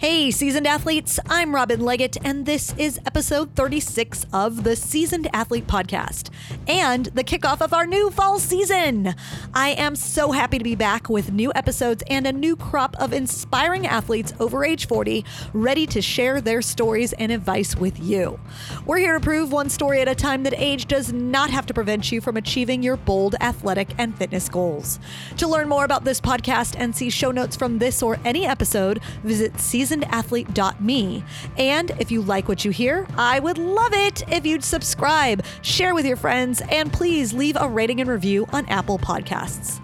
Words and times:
Hey, 0.00 0.30
seasoned 0.30 0.66
athletes, 0.66 1.20
I'm 1.28 1.54
Robin 1.54 1.78
Leggett, 1.78 2.16
and 2.24 2.46
this 2.46 2.72
is 2.78 2.98
episode 3.04 3.54
36 3.54 4.24
of 4.32 4.64
the 4.64 4.74
Seasoned 4.74 5.28
Athlete 5.34 5.66
Podcast 5.66 6.30
and 6.66 7.04
the 7.06 7.22
kickoff 7.22 7.60
of 7.60 7.74
our 7.74 7.86
new 7.86 8.08
fall 8.08 8.38
season. 8.38 9.14
I 9.52 9.72
am 9.72 9.94
so 9.94 10.32
happy 10.32 10.56
to 10.56 10.64
be 10.64 10.74
back 10.74 11.10
with 11.10 11.32
new 11.32 11.52
episodes 11.54 12.02
and 12.08 12.26
a 12.26 12.32
new 12.32 12.56
crop 12.56 12.96
of 12.98 13.12
inspiring 13.12 13.86
athletes 13.86 14.32
over 14.40 14.64
age 14.64 14.86
40 14.86 15.22
ready 15.52 15.84
to 15.88 16.00
share 16.00 16.40
their 16.40 16.62
stories 16.62 17.12
and 17.12 17.30
advice 17.30 17.76
with 17.76 18.00
you. 18.00 18.40
We're 18.86 18.96
here 18.96 19.18
to 19.18 19.20
prove 19.20 19.52
one 19.52 19.68
story 19.68 20.00
at 20.00 20.08
a 20.08 20.14
time 20.14 20.44
that 20.44 20.54
age 20.56 20.86
does 20.86 21.12
not 21.12 21.50
have 21.50 21.66
to 21.66 21.74
prevent 21.74 22.10
you 22.10 22.22
from 22.22 22.38
achieving 22.38 22.82
your 22.82 22.96
bold 22.96 23.34
athletic 23.42 23.90
and 23.98 24.16
fitness 24.16 24.48
goals. 24.48 24.98
To 25.36 25.46
learn 25.46 25.68
more 25.68 25.84
about 25.84 26.04
this 26.04 26.22
podcast 26.22 26.74
and 26.78 26.96
see 26.96 27.10
show 27.10 27.32
notes 27.32 27.54
from 27.54 27.80
this 27.80 28.02
or 28.02 28.18
any 28.24 28.46
episode, 28.46 29.02
visit 29.24 29.60
season 29.60 29.89
seasonedathlete.me. 29.90 31.24
And 31.56 31.90
if 31.98 32.10
you 32.10 32.22
like 32.22 32.48
what 32.48 32.64
you 32.64 32.70
hear, 32.70 33.06
I 33.16 33.40
would 33.40 33.58
love 33.58 33.92
it 33.92 34.22
if 34.32 34.46
you'd 34.46 34.64
subscribe, 34.64 35.44
share 35.62 35.94
with 35.94 36.06
your 36.06 36.16
friends, 36.16 36.62
and 36.70 36.92
please 36.92 37.32
leave 37.32 37.56
a 37.58 37.68
rating 37.68 38.00
and 38.00 38.10
review 38.10 38.46
on 38.52 38.66
Apple 38.66 38.98
Podcasts. 38.98 39.80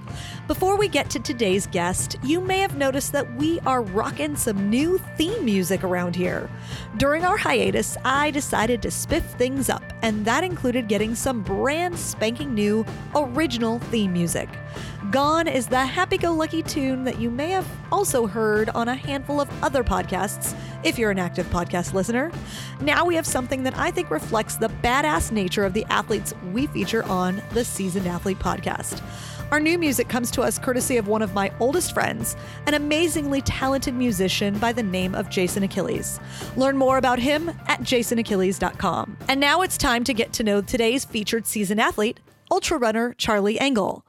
Before 0.47 0.77
we 0.77 0.87
get 0.87 1.11
to 1.11 1.19
today's 1.19 1.67
guest, 1.67 2.17
you 2.23 2.41
may 2.41 2.61
have 2.61 2.77
noticed 2.77 3.11
that 3.11 3.35
we 3.35 3.59
are 3.67 3.83
rocking 3.83 4.37
some 4.37 4.71
new 4.71 5.01
theme 5.17 5.45
music 5.45 5.83
around 5.83 6.15
here. 6.15 6.49
During 6.99 7.25
our 7.25 7.37
hiatus, 7.37 7.97
I 8.05 8.31
decided 8.31 8.81
to 8.83 8.89
spiff 8.89 9.25
things 9.39 9.69
up, 9.69 9.83
and 10.03 10.25
that 10.25 10.45
included 10.45 10.87
getting 10.87 11.17
some 11.17 11.43
brand 11.43 11.99
spanking 11.99 12.55
new 12.55 12.87
original 13.17 13.81
theme 13.81 14.13
music. 14.13 14.49
Gone 15.11 15.47
is 15.47 15.67
the 15.69 15.85
happy 15.85 16.17
go 16.17 16.33
lucky 16.33 16.63
tune 16.63 17.05
that 17.05 17.21
you 17.21 17.31
may 17.31 17.51
have 17.51 17.69
also 17.93 18.27
heard 18.27 18.71
on 18.71 18.89
a 18.89 18.95
handful 18.95 19.41
of 19.41 19.63
other 19.63 19.85
podcasts 19.85 20.57
if 20.85 20.99
you're 20.99 21.11
an 21.11 21.19
active 21.19 21.47
podcast 21.47 21.93
listener. 21.93 22.33
Now 22.81 23.05
we 23.05 23.15
have 23.15 23.27
something 23.27 23.63
that 23.65 23.77
I 23.79 23.91
think 23.91 24.11
reflects 24.11 24.57
the 24.57 24.69
badass 24.83 25.31
nature 25.31 25.65
of 25.65 25.75
the 25.75 25.85
athletes 25.91 26.35
we 26.53 26.67
feature 26.67 27.05
on 27.05 27.43
the 27.53 27.65
Seasoned 27.65 28.07
Athlete 28.07 28.39
podcast. 28.39 29.03
Our 29.53 29.61
new 29.61 29.79
music 29.79 30.09
comes 30.09 30.31
to 30.33 30.43
us 30.43 30.59
courtesy 30.59 30.97
of 30.97 31.07
one 31.07 31.23
of 31.23 31.35
my 31.35 31.53
oldest 31.61 31.95
friends, 31.95 32.35
an 32.67 32.75
amazingly 32.75 33.43
talented 33.43 33.95
musician 33.95 34.59
by 34.59 34.73
the 34.73 34.83
name 34.83 35.15
of 35.15 35.31
Jason 35.31 35.63
Achilles. 35.63 36.19
Learn 36.57 36.77
more 36.77 36.99
about 36.99 37.21
him 37.21 37.51
at 37.67 37.81
jasonachilles.com. 37.83 39.17
And 39.29 39.39
now 39.39 39.63
it's 39.63 39.77
time 39.77 40.03
to 40.05 40.15
get 40.15 40.33
to 40.33 40.43
know 40.43 40.63
today's 40.63 41.05
featured 41.05 41.47
season 41.47 41.79
athlete, 41.79 42.19
ultra 42.51 42.79
runner 42.79 43.15
Charlie 43.19 43.61
Engle. 43.61 44.05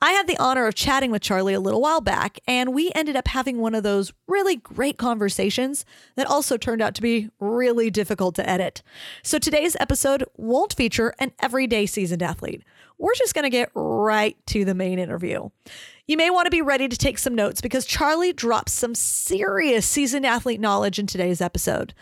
I 0.00 0.12
had 0.12 0.26
the 0.26 0.38
honor 0.38 0.66
of 0.66 0.74
chatting 0.74 1.10
with 1.10 1.22
Charlie 1.22 1.54
a 1.54 1.60
little 1.60 1.80
while 1.80 2.00
back, 2.00 2.38
and 2.46 2.72
we 2.72 2.92
ended 2.94 3.16
up 3.16 3.28
having 3.28 3.58
one 3.58 3.74
of 3.74 3.82
those 3.82 4.12
really 4.26 4.56
great 4.56 4.96
conversations 4.96 5.84
that 6.14 6.26
also 6.26 6.56
turned 6.56 6.80
out 6.82 6.94
to 6.94 7.02
be 7.02 7.30
really 7.40 7.90
difficult 7.90 8.34
to 8.36 8.48
edit. 8.48 8.82
So 9.22 9.38
today's 9.38 9.76
episode 9.80 10.24
won't 10.36 10.74
feature 10.74 11.14
an 11.18 11.32
everyday 11.40 11.86
seasoned 11.86 12.22
athlete 12.22 12.62
we're 12.98 13.14
just 13.14 13.34
going 13.34 13.44
to 13.44 13.50
get 13.50 13.70
right 13.74 14.36
to 14.48 14.64
the 14.64 14.74
main 14.74 14.98
interview. 14.98 15.48
You 16.06 16.16
may 16.16 16.30
want 16.30 16.46
to 16.46 16.50
be 16.50 16.62
ready 16.62 16.88
to 16.88 16.96
take 16.96 17.18
some 17.18 17.34
notes 17.34 17.60
because 17.60 17.86
Charlie 17.86 18.32
drops 18.32 18.72
some 18.72 18.94
serious 18.94 19.86
seasoned 19.86 20.26
athlete 20.26 20.60
knowledge 20.60 20.98
in 20.98 21.06
today's 21.06 21.40
episode. 21.40 21.94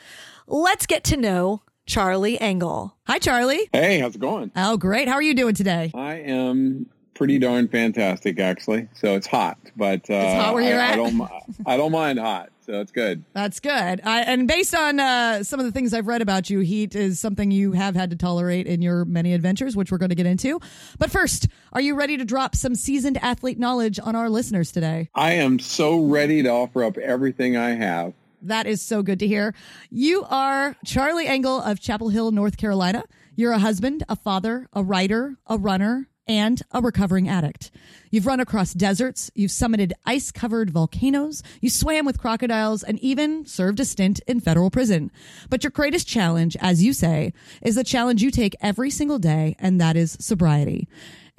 Let's 0.46 0.86
get 0.86 1.04
to 1.04 1.16
know 1.16 1.62
Charlie 1.86 2.40
Engle. 2.40 2.96
Hi, 3.06 3.18
Charlie. 3.18 3.68
Hey, 3.72 3.98
how's 3.98 4.14
it 4.14 4.20
going? 4.20 4.50
Oh, 4.56 4.76
great. 4.76 5.08
How 5.08 5.14
are 5.14 5.22
you 5.22 5.34
doing 5.34 5.54
today? 5.54 5.90
I 5.94 6.14
am 6.16 6.86
pretty 7.16 7.38
darn 7.38 7.68
fantastic, 7.68 8.38
actually. 8.38 8.88
So 8.94 9.16
it's 9.16 9.26
hot, 9.26 9.58
but 9.76 10.08
uh, 10.10 10.14
it's 10.14 10.44
hot 10.44 10.54
where 10.54 10.62
you're 10.62 10.80
I, 10.80 10.86
at. 10.86 10.92
I 10.92 10.96
don't, 10.96 11.30
I 11.66 11.76
don't 11.76 11.92
mind 11.92 12.18
hot 12.18 12.50
so 12.66 12.80
it's 12.80 12.90
good. 12.90 13.24
That's 13.32 13.60
good. 13.60 14.00
I, 14.04 14.22
and 14.22 14.48
based 14.48 14.74
on 14.74 14.98
uh, 14.98 15.44
some 15.44 15.60
of 15.60 15.66
the 15.66 15.72
things 15.72 15.94
I've 15.94 16.08
read 16.08 16.20
about 16.20 16.50
you, 16.50 16.60
heat 16.60 16.94
is 16.96 17.20
something 17.20 17.50
you 17.50 17.72
have 17.72 17.94
had 17.94 18.10
to 18.10 18.16
tolerate 18.16 18.66
in 18.66 18.82
your 18.82 19.04
many 19.04 19.32
adventures, 19.32 19.76
which 19.76 19.92
we're 19.92 19.98
going 19.98 20.10
to 20.10 20.16
get 20.16 20.26
into. 20.26 20.60
But 20.98 21.10
first, 21.10 21.46
are 21.72 21.80
you 21.80 21.94
ready 21.94 22.16
to 22.16 22.24
drop 22.24 22.56
some 22.56 22.74
seasoned 22.74 23.18
athlete 23.22 23.58
knowledge 23.58 24.00
on 24.02 24.16
our 24.16 24.28
listeners 24.28 24.72
today? 24.72 25.08
I 25.14 25.34
am 25.34 25.60
so 25.60 26.04
ready 26.04 26.42
to 26.42 26.48
offer 26.48 26.82
up 26.84 26.98
everything 26.98 27.56
I 27.56 27.70
have. 27.70 28.12
That 28.42 28.66
is 28.66 28.82
so 28.82 29.02
good 29.02 29.20
to 29.20 29.26
hear. 29.26 29.54
You 29.90 30.24
are 30.28 30.76
Charlie 30.84 31.26
Engle 31.26 31.60
of 31.60 31.80
Chapel 31.80 32.10
Hill, 32.10 32.32
North 32.32 32.56
Carolina. 32.56 33.04
You're 33.34 33.52
a 33.52 33.58
husband, 33.58 34.02
a 34.08 34.16
father, 34.16 34.68
a 34.72 34.82
writer, 34.82 35.36
a 35.46 35.56
runner, 35.56 36.08
and 36.26 36.62
a 36.72 36.80
recovering 36.80 37.28
addict. 37.28 37.70
You've 38.10 38.26
run 38.26 38.40
across 38.40 38.72
deserts, 38.72 39.30
you've 39.34 39.50
summited 39.50 39.92
ice 40.04 40.30
covered 40.30 40.70
volcanoes, 40.70 41.42
you 41.60 41.70
swam 41.70 42.04
with 42.04 42.18
crocodiles, 42.18 42.82
and 42.82 42.98
even 43.00 43.46
served 43.46 43.80
a 43.80 43.84
stint 43.84 44.20
in 44.26 44.40
federal 44.40 44.70
prison. 44.70 45.10
But 45.50 45.64
your 45.64 45.70
greatest 45.70 46.06
challenge, 46.06 46.56
as 46.60 46.82
you 46.82 46.92
say, 46.92 47.32
is 47.62 47.74
the 47.74 47.84
challenge 47.84 48.22
you 48.22 48.30
take 48.30 48.56
every 48.60 48.90
single 48.90 49.18
day, 49.18 49.56
and 49.58 49.80
that 49.80 49.96
is 49.96 50.16
sobriety. 50.20 50.88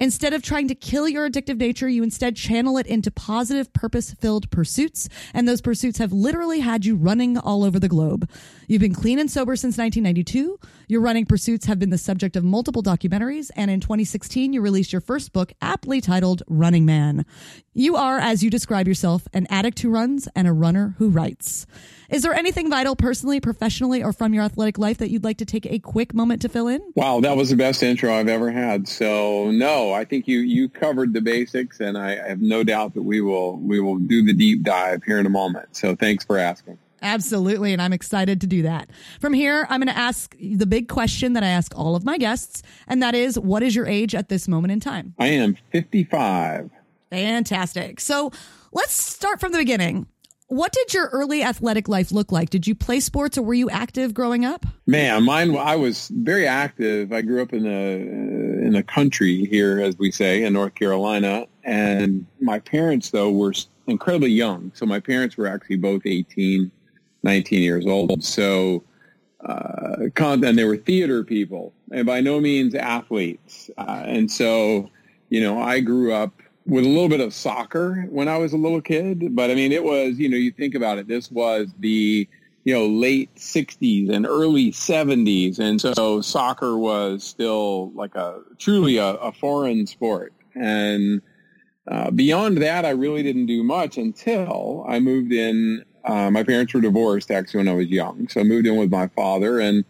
Instead 0.00 0.32
of 0.32 0.42
trying 0.42 0.68
to 0.68 0.76
kill 0.76 1.08
your 1.08 1.28
addictive 1.28 1.56
nature, 1.56 1.88
you 1.88 2.04
instead 2.04 2.36
channel 2.36 2.78
it 2.78 2.86
into 2.86 3.10
positive, 3.10 3.72
purpose 3.72 4.12
filled 4.12 4.48
pursuits. 4.50 5.08
And 5.34 5.48
those 5.48 5.60
pursuits 5.60 5.98
have 5.98 6.12
literally 6.12 6.60
had 6.60 6.84
you 6.84 6.94
running 6.94 7.36
all 7.36 7.64
over 7.64 7.80
the 7.80 7.88
globe. 7.88 8.30
You've 8.68 8.80
been 8.80 8.94
clean 8.94 9.18
and 9.18 9.28
sober 9.28 9.56
since 9.56 9.76
1992. 9.76 10.60
Your 10.86 11.00
running 11.00 11.26
pursuits 11.26 11.66
have 11.66 11.80
been 11.80 11.90
the 11.90 11.98
subject 11.98 12.36
of 12.36 12.44
multiple 12.44 12.82
documentaries. 12.82 13.50
And 13.56 13.72
in 13.72 13.80
2016, 13.80 14.52
you 14.52 14.60
released 14.60 14.92
your 14.92 15.00
first 15.00 15.32
book, 15.32 15.52
aptly 15.60 16.00
titled 16.00 16.44
Running 16.46 16.86
Man. 16.86 17.26
You 17.78 17.94
are, 17.94 18.18
as 18.18 18.42
you 18.42 18.50
describe 18.50 18.88
yourself, 18.88 19.28
an 19.32 19.46
addict 19.50 19.78
who 19.78 19.88
runs 19.88 20.28
and 20.34 20.48
a 20.48 20.52
runner 20.52 20.96
who 20.98 21.10
writes. 21.10 21.64
Is 22.10 22.24
there 22.24 22.34
anything 22.34 22.68
vital 22.68 22.96
personally, 22.96 23.38
professionally, 23.38 24.02
or 24.02 24.12
from 24.12 24.34
your 24.34 24.42
athletic 24.42 24.78
life 24.78 24.98
that 24.98 25.10
you'd 25.10 25.22
like 25.22 25.36
to 25.36 25.44
take 25.44 25.64
a 25.64 25.78
quick 25.78 26.12
moment 26.12 26.42
to 26.42 26.48
fill 26.48 26.66
in? 26.66 26.82
Wow, 26.96 27.20
that 27.20 27.36
was 27.36 27.50
the 27.50 27.56
best 27.56 27.84
intro 27.84 28.12
I've 28.12 28.26
ever 28.26 28.50
had. 28.50 28.88
So 28.88 29.52
no, 29.52 29.92
I 29.92 30.04
think 30.04 30.26
you 30.26 30.40
you 30.40 30.68
covered 30.68 31.12
the 31.12 31.20
basics, 31.20 31.78
and 31.78 31.96
I, 31.96 32.14
I 32.14 32.28
have 32.30 32.40
no 32.40 32.64
doubt 32.64 32.94
that 32.94 33.02
we 33.02 33.20
will 33.20 33.56
we 33.58 33.78
will 33.78 33.98
do 33.98 34.24
the 34.24 34.34
deep 34.34 34.64
dive 34.64 35.04
here 35.04 35.20
in 35.20 35.26
a 35.26 35.30
moment. 35.30 35.76
So 35.76 35.94
thanks 35.94 36.24
for 36.24 36.36
asking. 36.36 36.78
Absolutely. 37.00 37.72
And 37.72 37.80
I'm 37.80 37.92
excited 37.92 38.40
to 38.40 38.48
do 38.48 38.62
that. 38.62 38.90
From 39.20 39.32
here, 39.32 39.68
I'm 39.70 39.78
going 39.78 39.86
to 39.86 39.96
ask 39.96 40.34
the 40.40 40.66
big 40.66 40.88
question 40.88 41.34
that 41.34 41.44
I 41.44 41.48
ask 41.48 41.72
all 41.78 41.94
of 41.94 42.04
my 42.04 42.18
guests, 42.18 42.64
and 42.88 43.00
that 43.04 43.14
is 43.14 43.38
what 43.38 43.62
is 43.62 43.76
your 43.76 43.86
age 43.86 44.16
at 44.16 44.28
this 44.30 44.48
moment 44.48 44.72
in 44.72 44.80
time? 44.80 45.14
I 45.16 45.28
am 45.28 45.56
55. 45.70 46.72
Fantastic. 47.10 48.00
So 48.00 48.32
let's 48.72 48.92
start 48.92 49.40
from 49.40 49.52
the 49.52 49.58
beginning. 49.58 50.06
What 50.48 50.72
did 50.72 50.94
your 50.94 51.08
early 51.08 51.42
athletic 51.42 51.88
life 51.88 52.10
look 52.10 52.32
like? 52.32 52.48
Did 52.48 52.66
you 52.66 52.74
play 52.74 53.00
sports 53.00 53.36
or 53.36 53.42
were 53.42 53.54
you 53.54 53.68
active 53.68 54.14
growing 54.14 54.46
up? 54.46 54.64
Man, 54.86 55.24
mine. 55.24 55.54
I 55.56 55.76
was 55.76 56.08
very 56.08 56.46
active. 56.46 57.12
I 57.12 57.20
grew 57.20 57.42
up 57.42 57.52
in 57.52 57.64
the 57.64 57.68
in 58.66 58.72
the 58.72 58.82
country 58.82 59.44
here, 59.44 59.78
as 59.80 59.98
we 59.98 60.10
say, 60.10 60.42
in 60.44 60.54
North 60.54 60.74
Carolina, 60.74 61.46
and 61.64 62.26
my 62.40 62.58
parents 62.60 63.10
though 63.10 63.30
were 63.30 63.52
incredibly 63.86 64.30
young. 64.30 64.72
So 64.74 64.86
my 64.86 65.00
parents 65.00 65.36
were 65.36 65.46
actually 65.46 65.76
both 65.76 66.02
18, 66.06 66.70
19 67.22 67.62
years 67.62 67.86
old. 67.86 68.24
So 68.24 68.82
uh, 69.44 70.08
and 70.16 70.58
they 70.58 70.64
were 70.64 70.76
theater 70.76 71.24
people, 71.24 71.72
and 71.92 72.06
by 72.06 72.20
no 72.20 72.40
means 72.40 72.74
athletes. 72.74 73.70
Uh, 73.78 74.02
and 74.06 74.30
so, 74.30 74.90
you 75.28 75.40
know, 75.40 75.60
I 75.60 75.80
grew 75.80 76.12
up 76.12 76.32
with 76.68 76.84
a 76.84 76.88
little 76.88 77.08
bit 77.08 77.20
of 77.20 77.32
soccer 77.32 78.06
when 78.10 78.28
I 78.28 78.36
was 78.36 78.52
a 78.52 78.58
little 78.58 78.82
kid, 78.82 79.34
but 79.34 79.50
I 79.50 79.54
mean, 79.54 79.72
it 79.72 79.82
was, 79.82 80.18
you 80.18 80.28
know, 80.28 80.36
you 80.36 80.52
think 80.52 80.74
about 80.74 80.98
it, 80.98 81.08
this 81.08 81.30
was 81.30 81.68
the, 81.78 82.28
you 82.64 82.74
know, 82.74 82.86
late 82.86 83.34
60s 83.36 84.10
and 84.10 84.26
early 84.26 84.70
70s. 84.70 85.58
And 85.58 85.80
so 85.80 86.20
soccer 86.20 86.76
was 86.76 87.24
still 87.24 87.90
like 87.92 88.14
a 88.14 88.40
truly 88.58 88.98
a, 88.98 89.06
a 89.14 89.32
foreign 89.32 89.86
sport. 89.86 90.34
And 90.54 91.22
uh, 91.90 92.10
beyond 92.10 92.58
that, 92.58 92.84
I 92.84 92.90
really 92.90 93.22
didn't 93.22 93.46
do 93.46 93.64
much 93.64 93.96
until 93.96 94.84
I 94.86 95.00
moved 95.00 95.32
in. 95.32 95.84
Uh, 96.04 96.30
my 96.30 96.42
parents 96.42 96.74
were 96.74 96.82
divorced 96.82 97.30
actually 97.30 97.58
when 97.58 97.68
I 97.68 97.74
was 97.74 97.88
young. 97.88 98.28
So 98.28 98.40
I 98.40 98.44
moved 98.44 98.66
in 98.66 98.76
with 98.76 98.90
my 98.90 99.08
father 99.08 99.58
and 99.58 99.86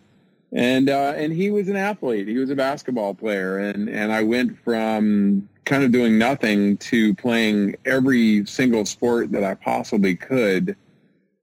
and 0.53 0.89
uh, 0.89 1.13
and 1.17 1.33
he 1.33 1.51
was 1.51 1.69
an 1.69 1.77
athlete. 1.77 2.29
He 2.29 2.39
was 2.39 2.51
a 2.51 2.57
basketball 2.57 3.15
player, 3.15 3.59
and 3.59 3.89
and 3.89 4.13
I 4.13 4.23
went 4.23 4.59
from 4.65 5.49
kind 5.65 5.85
of 5.85 5.93
doing 5.93 6.19
nothing 6.19 6.79
to 6.79 7.15
playing 7.17 7.77
every 7.85 8.47
single 8.47 8.87
sport 8.87 9.33
that 9.33 9.45
I 9.45 9.55
possibly 9.55 10.17
could 10.17 10.77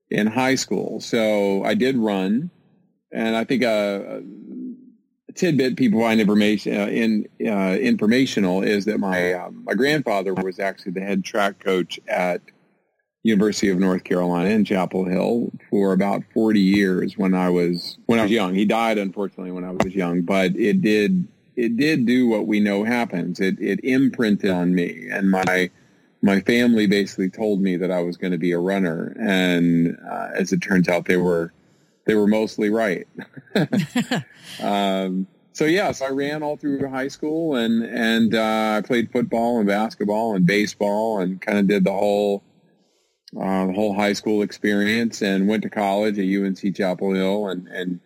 in 0.10 0.28
high 0.28 0.56
school. 0.56 1.00
So 1.00 1.64
I 1.64 1.76
did 1.76 1.98
run, 1.98 2.50
and 3.12 3.36
I 3.36 3.44
think 3.44 3.62
a, 3.62 4.24
a 5.30 5.32
tidbit 5.34 5.78
people 5.78 6.02
find 6.02 6.20
information 6.20 6.76
uh, 6.76 6.88
in 6.88 7.28
uh, 7.46 7.78
informational 7.80 8.64
is 8.64 8.86
that 8.86 9.00
my 9.00 9.34
uh, 9.34 9.52
my 9.52 9.74
grandfather 9.76 10.34
was 10.34 10.60
actually 10.60 10.94
the 10.94 11.02
head 11.02 11.24
track 11.24 11.60
coach 11.60 12.00
at 12.08 12.42
University 13.26 13.70
of 13.70 13.80
North 13.80 14.04
Carolina 14.04 14.50
in 14.50 14.64
Chapel 14.64 15.04
Hill 15.04 15.52
for 15.72 15.94
about 15.94 16.22
40 16.32 16.60
years 16.60 17.18
when 17.18 17.34
I 17.34 17.50
was 17.50 17.98
when 18.06 18.20
I 18.20 18.24
was 18.24 18.32
young. 18.32 18.54
He 18.54 18.66
died 18.66 19.00
unfortunately 19.00 19.52
when 19.52 19.64
I 19.64 19.72
was 19.72 19.96
young, 19.96 20.22
but 20.22 20.56
it 20.56 20.84
did 20.84 21.28
it 21.56 21.76
did 21.76 22.06
do 22.06 22.28
what 22.28 22.46
we 22.46 22.60
know 22.60 22.84
happens. 22.84 23.40
It 23.40 23.60
it 23.60 23.80
imprinted 23.84 24.52
on 24.52 24.76
me, 24.76 25.08
and 25.12 25.32
my 25.32 25.72
my 26.22 26.40
family 26.42 26.86
basically 26.86 27.32
told 27.32 27.62
me 27.62 27.78
that 27.78 27.90
I 27.90 28.02
was 28.02 28.16
going 28.16 28.32
to 28.32 28.38
be 28.38 28.52
a 28.52 28.60
runner, 28.60 29.18
and 29.20 29.98
uh, 30.08 30.30
as 30.36 30.54
it 30.54 30.62
turns 30.62 30.88
out, 30.88 31.06
they 31.06 31.18
were 31.18 31.52
they 32.06 32.14
were 32.14 32.28
mostly 32.28 32.70
right. 32.70 33.08
um, 34.62 35.26
so 35.52 35.66
yeah, 35.66 35.92
so 35.94 36.06
I 36.06 36.10
ran 36.10 36.44
all 36.44 36.58
through 36.58 36.88
high 36.90 37.08
school, 37.08 37.56
and 37.56 37.82
and 37.84 38.36
uh, 38.36 38.76
I 38.78 38.82
played 38.86 39.12
football 39.12 39.58
and 39.58 39.66
basketball 39.66 40.36
and 40.36 40.46
baseball, 40.46 41.22
and 41.22 41.42
kind 41.42 41.58
of 41.58 41.66
did 41.66 41.86
the 41.86 41.92
whole 41.92 42.44
the 43.36 43.74
whole 43.74 43.94
high 43.94 44.14
school 44.14 44.42
experience, 44.42 45.22
and 45.22 45.48
went 45.48 45.64
to 45.64 45.70
college 45.70 46.18
at 46.18 46.26
UNC 46.26 46.76
Chapel 46.76 47.14
Hill, 47.14 47.48
and 47.48 47.68
and 47.68 48.00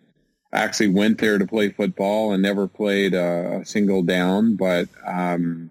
actually 0.52 0.88
went 0.88 1.18
there 1.18 1.38
to 1.38 1.46
play 1.46 1.68
football 1.70 2.32
and 2.32 2.42
never 2.42 2.66
played 2.66 3.14
a, 3.14 3.60
a 3.60 3.64
single 3.64 4.02
down, 4.02 4.56
but. 4.56 4.88
Um, 5.06 5.70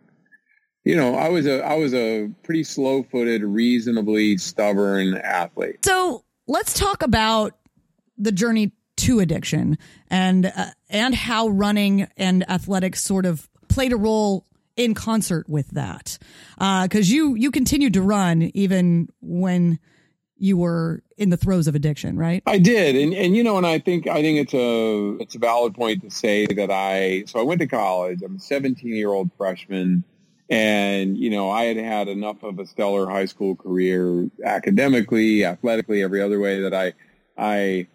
you 0.86 0.96
know, 0.96 1.14
I 1.14 1.30
was 1.30 1.46
a 1.46 1.62
I 1.64 1.76
was 1.76 1.94
a 1.94 2.32
pretty 2.42 2.64
slow 2.64 3.04
footed, 3.04 3.44
reasonably 3.44 4.38
stubborn 4.38 5.18
athlete. 5.18 5.86
So 5.86 6.24
let's 6.48 6.74
talk 6.74 7.04
about 7.04 7.58
the 8.18 8.32
journey 8.32 8.72
to 8.98 9.20
addiction 9.20 9.78
and 10.10 10.48
uh, 10.48 10.72
and 10.90 11.14
how 11.14 11.48
running 11.48 12.08
and 12.18 12.50
athletics 12.50 13.04
sort 13.04 13.26
of 13.26 13.50
played 13.68 13.94
a 13.94 13.98
role 13.98 14.46
in 14.80 14.94
concert 14.94 15.48
with 15.50 15.70
that. 15.72 16.18
Because 16.58 17.10
uh, 17.10 17.14
you 17.14 17.36
you 17.36 17.52
continued 17.52 17.94
to 17.94 18.02
run 18.02 18.52
even 18.54 19.10
when 19.22 19.80
you 20.38 20.56
were 20.56 21.04
in 21.18 21.30
the 21.30 21.38
throes 21.38 21.68
of 21.68 21.76
addiction, 21.76 22.18
right? 22.18 22.42
I 22.46 22.58
did, 22.58 22.96
and 22.96 23.14
and 23.14 23.36
you 23.36 23.44
know, 23.44 23.58
and 23.58 23.68
I 23.68 23.80
think 23.80 24.08
I 24.08 24.22
think 24.22 24.40
it's 24.40 24.54
a 24.54 25.18
it's 25.22 25.36
a 25.36 25.40
valid 25.40 25.76
point 25.76 26.02
to 26.04 26.10
say 26.10 26.46
that 26.48 26.72
I 26.72 27.26
so 27.28 27.40
I 27.40 27.44
went 27.44 27.60
to 27.62 27.68
college. 27.68 28.22
I'm 28.24 28.38
a 28.38 28.40
17 28.40 28.96
year 28.96 29.10
old 29.10 29.30
freshman 29.38 30.04
and, 30.50 31.16
you 31.16 31.30
know, 31.30 31.52
I 31.52 31.66
had 31.66 31.78
had 31.78 32.08
enough 32.08 32.42
of 32.42 32.58
a 32.58 32.66
stellar 32.66 33.08
high 33.08 33.26
school 33.26 33.56
career 33.56 34.30
academically, 34.44 35.46
athletically, 35.46 36.02
every 36.02 36.22
other 36.22 36.40
way 36.40 36.62
that 36.62 36.74
I, 36.74 36.94
I, 37.38 37.88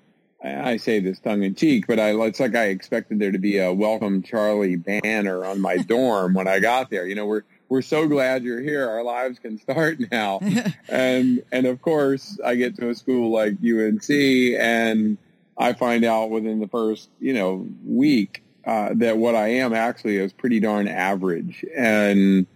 I 0.44 0.76
say 0.76 1.00
this 1.00 1.18
tongue 1.18 1.42
in 1.42 1.54
cheek, 1.54 1.86
but 1.86 1.98
I, 1.98 2.10
it's 2.26 2.38
like 2.38 2.54
I 2.54 2.66
expected 2.66 3.18
there 3.18 3.32
to 3.32 3.38
be 3.38 3.58
a 3.58 3.72
welcome 3.72 4.22
Charlie 4.22 4.76
banner 4.76 5.44
on 5.44 5.60
my 5.60 5.76
dorm 5.88 6.34
when 6.34 6.46
I 6.46 6.60
got 6.60 6.90
there. 6.90 7.06
You 7.06 7.14
know, 7.14 7.26
we're, 7.26 7.44
we're 7.70 7.82
so 7.82 8.06
glad 8.06 8.44
you're 8.44 8.60
here. 8.60 8.88
Our 8.88 9.02
lives 9.02 9.38
can 9.38 9.58
start 9.58 9.98
now. 10.12 10.40
and, 10.88 11.42
and 11.50 11.66
of 11.66 11.80
course 11.80 12.38
I 12.44 12.56
get 12.56 12.76
to 12.76 12.90
a 12.90 12.94
school 12.94 13.30
like 13.30 13.54
UNC 13.64 14.10
and 14.10 15.16
I 15.56 15.72
find 15.72 16.04
out 16.04 16.30
within 16.30 16.60
the 16.60 16.68
first, 16.68 17.08
you 17.20 17.32
know, 17.32 17.66
week 17.86 18.42
uh, 18.66 18.90
that 18.96 19.16
what 19.16 19.34
I 19.34 19.48
am 19.48 19.72
actually 19.72 20.18
is 20.18 20.32
pretty 20.32 20.60
darn 20.60 20.88
average. 20.88 21.64
And 21.74 22.46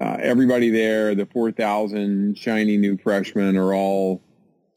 uh, 0.00 0.16
everybody 0.20 0.70
there, 0.70 1.14
the 1.14 1.26
4,000 1.26 2.36
shiny 2.36 2.76
new 2.76 2.98
freshmen 2.98 3.56
are 3.56 3.72
all 3.72 4.20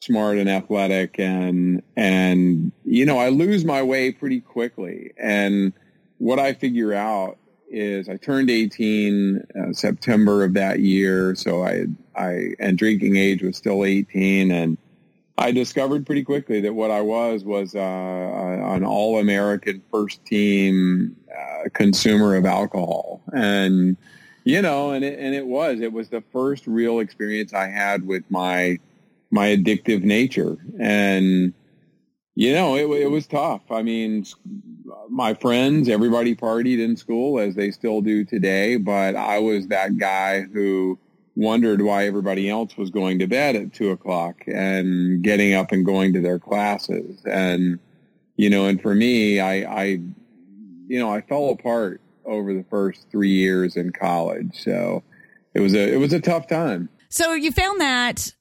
smart 0.01 0.38
and 0.38 0.50
athletic 0.50 1.19
and, 1.19 1.81
and, 1.96 2.72
you 2.86 3.06
know, 3.06 3.18
I 3.18 3.30
lose 3.30 3.66
my 3.66 3.84
way 3.84 4.12
pretty 4.12 4.40
quickly. 4.40 5.12
And 5.18 5.74
what 6.18 6.40
I 6.40 6.54
figure 6.54 6.94
out 6.94 7.38
is 7.69 8.10
I 8.10 8.18
turned 8.18 8.50
18 8.50 9.38
uh, 9.38 9.74
September 9.74 10.44
of 10.44 10.54
that 10.54 10.80
year. 10.80 11.36
So 11.36 11.63
I, 11.63 11.86
I, 12.16 12.56
and 12.60 12.78
drinking 12.78 13.18
age 13.18 13.42
was 13.42 13.57
still 13.57 13.84
18 13.86 14.51
and, 14.51 14.78
I 15.40 15.54
discovered 15.54 16.06
pretty 16.06 16.24
quickly 16.24 16.60
that 16.60 16.74
what 16.74 16.92
I 16.92 17.00
was 17.00 17.45
was 17.45 17.74
uh, 17.74 17.80
an 17.80 18.84
all-American 18.84 19.81
first 19.90 20.24
team 20.25 21.16
uh, 21.31 21.69
consumer 21.74 22.36
of 22.36 22.45
alcohol, 22.45 23.22
and 23.31 23.95
you 24.44 24.62
know, 24.62 24.92
and 24.92 25.06
it, 25.06 25.18
and 25.18 25.34
it 25.34 25.48
was 25.48 25.80
it 25.80 25.94
was 25.94 26.10
the 26.10 26.22
first 26.34 26.68
real 26.68 27.00
experience 27.00 27.54
I 27.54 27.68
had 27.68 28.06
with 28.06 28.24
my 28.30 28.80
my 29.31 29.48
addictive 29.48 30.04
nature, 30.04 30.58
and 30.80 31.54
you 32.36 32.54
know, 32.54 32.76
it, 32.76 33.02
it 33.02 33.12
was 33.12 33.28
tough. 33.28 33.62
I 33.70 33.81
mean, 33.81 34.26
my 35.10 35.34
friends, 35.34 35.90
everybody 35.90 36.36
partied 36.36 36.80
in 36.80 36.96
school 36.96 37.38
as 37.38 37.56
they 37.56 37.70
still 37.70 38.00
do 38.00 38.24
today, 38.24 38.78
but 38.78 39.16
I 39.16 39.40
was 39.40 39.68
that 39.68 39.98
guy 39.98 40.44
who 40.44 40.98
wondered 41.36 41.81
why 41.81 42.06
everybody 42.06 42.50
else 42.50 42.78
was 42.78 42.90
going 42.90 43.20
to 43.20 43.28
bed 43.28 43.56
at 43.56 43.74
two 43.74 43.92
o'clock 43.92 44.44
and 44.48 45.22
getting 45.22 45.54
up 45.54 45.72
and 45.72 45.86
going 45.86 46.14
to 46.14 46.22
their 46.22 46.40
classes. 46.40 47.22
And, 47.26 47.80
you 48.38 48.50
know, 48.50 48.68
and 48.68 48.81
for 48.81 48.96
me, 48.96 49.40
I, 49.40 49.81
I, 49.81 49.84
you 50.88 51.00
know, 51.00 51.14
I 51.14 51.22
fell 51.22 51.50
apart 51.50 52.02
over 52.26 52.54
the 52.54 52.66
first 52.70 53.08
three 53.12 53.31
years 53.31 53.76
in 53.76 53.92
college. 53.92 54.64
So 54.64 55.04
it 55.54 55.60
was 55.60 55.74
a, 55.74 55.94
it 55.94 55.98
was 55.98 56.14
a 56.14 56.22
tough 56.22 56.48
time. 56.48 56.90
So 57.10 57.34
you 57.34 57.52
found 57.52 57.81
that 57.81 58.34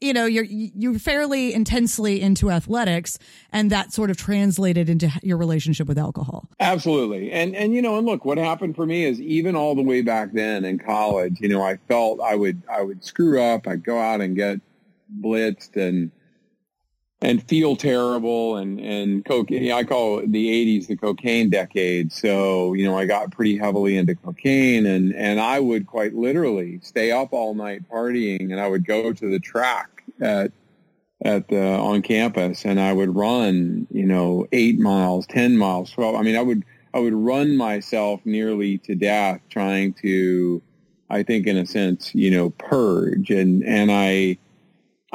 you 0.00 0.12
know 0.12 0.26
you're 0.26 0.44
you're 0.44 0.98
fairly 0.98 1.54
intensely 1.54 2.20
into 2.20 2.50
athletics 2.50 3.18
and 3.50 3.70
that 3.70 3.92
sort 3.92 4.10
of 4.10 4.16
translated 4.16 4.88
into 4.88 5.10
your 5.22 5.36
relationship 5.36 5.88
with 5.88 5.98
alcohol. 5.98 6.48
Absolutely. 6.60 7.32
And 7.32 7.56
and 7.56 7.74
you 7.74 7.82
know 7.82 7.96
and 7.96 8.06
look 8.06 8.24
what 8.24 8.38
happened 8.38 8.76
for 8.76 8.86
me 8.86 9.04
is 9.04 9.20
even 9.20 9.56
all 9.56 9.74
the 9.74 9.82
way 9.82 10.02
back 10.02 10.32
then 10.32 10.64
in 10.64 10.78
college 10.78 11.38
you 11.40 11.48
know 11.48 11.62
i 11.62 11.76
felt 11.88 12.20
i 12.20 12.34
would 12.34 12.62
i 12.70 12.82
would 12.82 13.04
screw 13.04 13.42
up 13.42 13.66
i'd 13.66 13.84
go 13.84 13.98
out 13.98 14.20
and 14.20 14.36
get 14.36 14.60
blitzed 15.20 15.76
and 15.76 16.10
and 17.22 17.42
feel 17.48 17.76
terrible 17.76 18.56
and 18.56 18.78
and 18.78 19.24
cocaine 19.24 19.72
i 19.72 19.82
call 19.82 20.18
the 20.26 20.78
80s 20.78 20.86
the 20.86 20.96
cocaine 20.96 21.48
decade. 21.48 22.12
So 22.12 22.74
you 22.74 22.84
know 22.84 22.98
i 22.98 23.06
got 23.06 23.30
pretty 23.30 23.56
heavily 23.56 23.96
into 23.96 24.14
cocaine 24.14 24.86
and 24.86 25.14
and 25.14 25.40
i 25.40 25.58
would 25.58 25.86
quite 25.86 26.14
literally 26.14 26.80
stay 26.82 27.10
up 27.10 27.32
all 27.32 27.54
night 27.54 27.88
partying 27.90 28.52
and 28.52 28.60
i 28.60 28.68
would 28.68 28.86
go 28.86 29.12
to 29.12 29.30
the 29.30 29.38
track 29.38 30.02
at 30.20 30.52
at 31.24 31.48
the 31.48 31.62
on 31.62 32.02
campus 32.02 32.66
and 32.66 32.78
i 32.78 32.92
would 32.92 33.16
run 33.16 33.86
you 33.90 34.04
know 34.04 34.46
8 34.52 34.78
miles 34.78 35.26
10 35.26 35.56
miles 35.56 35.90
12 35.92 36.14
i 36.14 36.22
mean 36.22 36.36
i 36.36 36.42
would 36.42 36.64
i 36.92 36.98
would 36.98 37.14
run 37.14 37.56
myself 37.56 38.20
nearly 38.26 38.76
to 38.78 38.94
death 38.94 39.40
trying 39.48 39.94
to 39.94 40.62
i 41.08 41.22
think 41.22 41.46
in 41.46 41.56
a 41.56 41.64
sense 41.66 42.14
you 42.14 42.30
know 42.30 42.50
purge. 42.50 43.30
And 43.30 43.64
and 43.64 43.90
i 43.90 44.36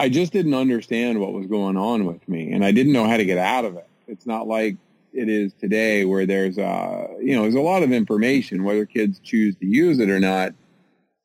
I 0.01 0.09
just 0.09 0.33
didn't 0.33 0.55
understand 0.55 1.19
what 1.19 1.31
was 1.31 1.45
going 1.45 1.77
on 1.77 2.05
with 2.07 2.27
me, 2.27 2.51
and 2.51 2.65
I 2.65 2.71
didn't 2.71 2.91
know 2.91 3.05
how 3.05 3.17
to 3.17 3.25
get 3.25 3.37
out 3.37 3.65
of 3.65 3.75
it. 3.75 3.87
It's 4.07 4.25
not 4.25 4.47
like 4.47 4.77
it 5.13 5.29
is 5.29 5.53
today, 5.53 6.05
where 6.05 6.25
there's 6.25 6.57
a 6.57 7.07
you 7.21 7.35
know 7.35 7.43
there's 7.43 7.53
a 7.53 7.61
lot 7.61 7.83
of 7.83 7.91
information. 7.91 8.63
Whether 8.63 8.87
kids 8.87 9.19
choose 9.19 9.55
to 9.57 9.67
use 9.67 9.99
it 9.99 10.09
or 10.09 10.19
not 10.19 10.53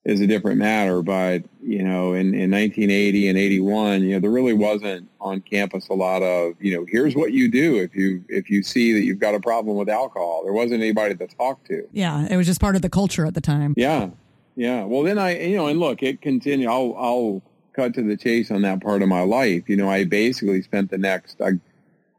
is 0.05 0.21
a 0.21 0.27
different 0.27 0.59
matter. 0.59 1.01
But 1.01 1.45
you 1.63 1.83
know, 1.83 2.13
in, 2.13 2.35
in 2.35 2.51
1980 2.51 3.29
and 3.29 3.39
81, 3.39 4.03
you 4.03 4.11
know, 4.11 4.21
there 4.21 4.31
really 4.31 4.53
wasn't 4.53 5.09
on 5.23 5.41
campus 5.41 5.89
a 5.89 5.95
lot 5.95 6.23
of 6.23 6.53
you 6.61 6.77
know, 6.77 6.85
here's 6.87 7.15
what 7.15 7.33
you 7.33 7.51
do 7.51 7.77
if 7.77 7.97
you 7.97 8.23
if 8.29 8.51
you 8.51 8.63
see 8.63 8.93
that 8.93 9.05
you've 9.07 9.21
got 9.21 9.35
a 9.35 9.41
problem 9.41 9.79
with 9.79 9.89
alcohol. 9.89 10.43
There 10.45 10.53
wasn't 10.53 10.83
anybody 10.83 11.15
to 11.15 11.27
talk 11.27 11.65
to. 11.69 11.89
Yeah, 11.93 12.27
it 12.31 12.37
was 12.37 12.47
just 12.47 12.61
part 12.61 12.77
of 12.77 12.83
the 12.83 12.91
culture 12.91 13.25
at 13.25 13.33
the 13.33 13.41
time. 13.41 13.73
Yeah, 13.75 14.11
yeah. 14.55 14.85
Well, 14.85 15.03
then 15.03 15.19
I 15.19 15.41
you 15.41 15.57
know, 15.57 15.67
and 15.67 15.81
look, 15.81 16.03
it 16.03 16.21
continued. 16.21 16.69
I'll 16.69 16.95
I'll 16.99 17.43
cut 17.77 17.95
to 17.95 18.03
the 18.03 18.17
chase 18.17 18.51
on 18.51 18.63
that 18.63 18.83
part 18.83 19.03
of 19.03 19.09
my 19.09 19.23
life. 19.23 19.69
You 19.69 19.77
know, 19.77 19.89
I 19.89 20.05
basically 20.05 20.63
spent 20.63 20.91
the 20.91 20.99
next, 20.99 21.41
I, 21.41 21.53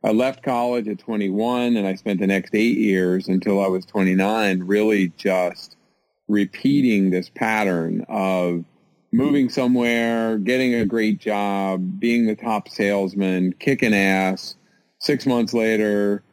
I 0.03 0.11
left 0.11 0.43
college 0.43 0.87
at 0.87 0.99
21 0.99 1.75
and 1.75 1.87
I 1.87 1.95
spent 1.95 2.19
the 2.19 2.27
next 2.27 2.53
eight 2.53 2.77
years 2.77 3.27
until 3.27 3.63
I 3.63 3.67
was 3.67 3.85
29 3.85 4.59
really 4.63 5.11
just 5.17 5.75
repeating 6.27 7.09
this 7.09 7.29
pattern 7.29 8.05
of 8.07 8.63
moving 9.11 9.49
somewhere, 9.49 10.37
getting 10.37 10.75
a 10.75 10.85
great 10.85 11.19
job, 11.19 11.99
being 11.99 12.27
the 12.27 12.35
top 12.35 12.69
salesman, 12.69 13.53
kicking 13.53 13.93
ass. 13.93 14.55
Six 14.99 15.25
months 15.25 15.53
later, 15.53 16.23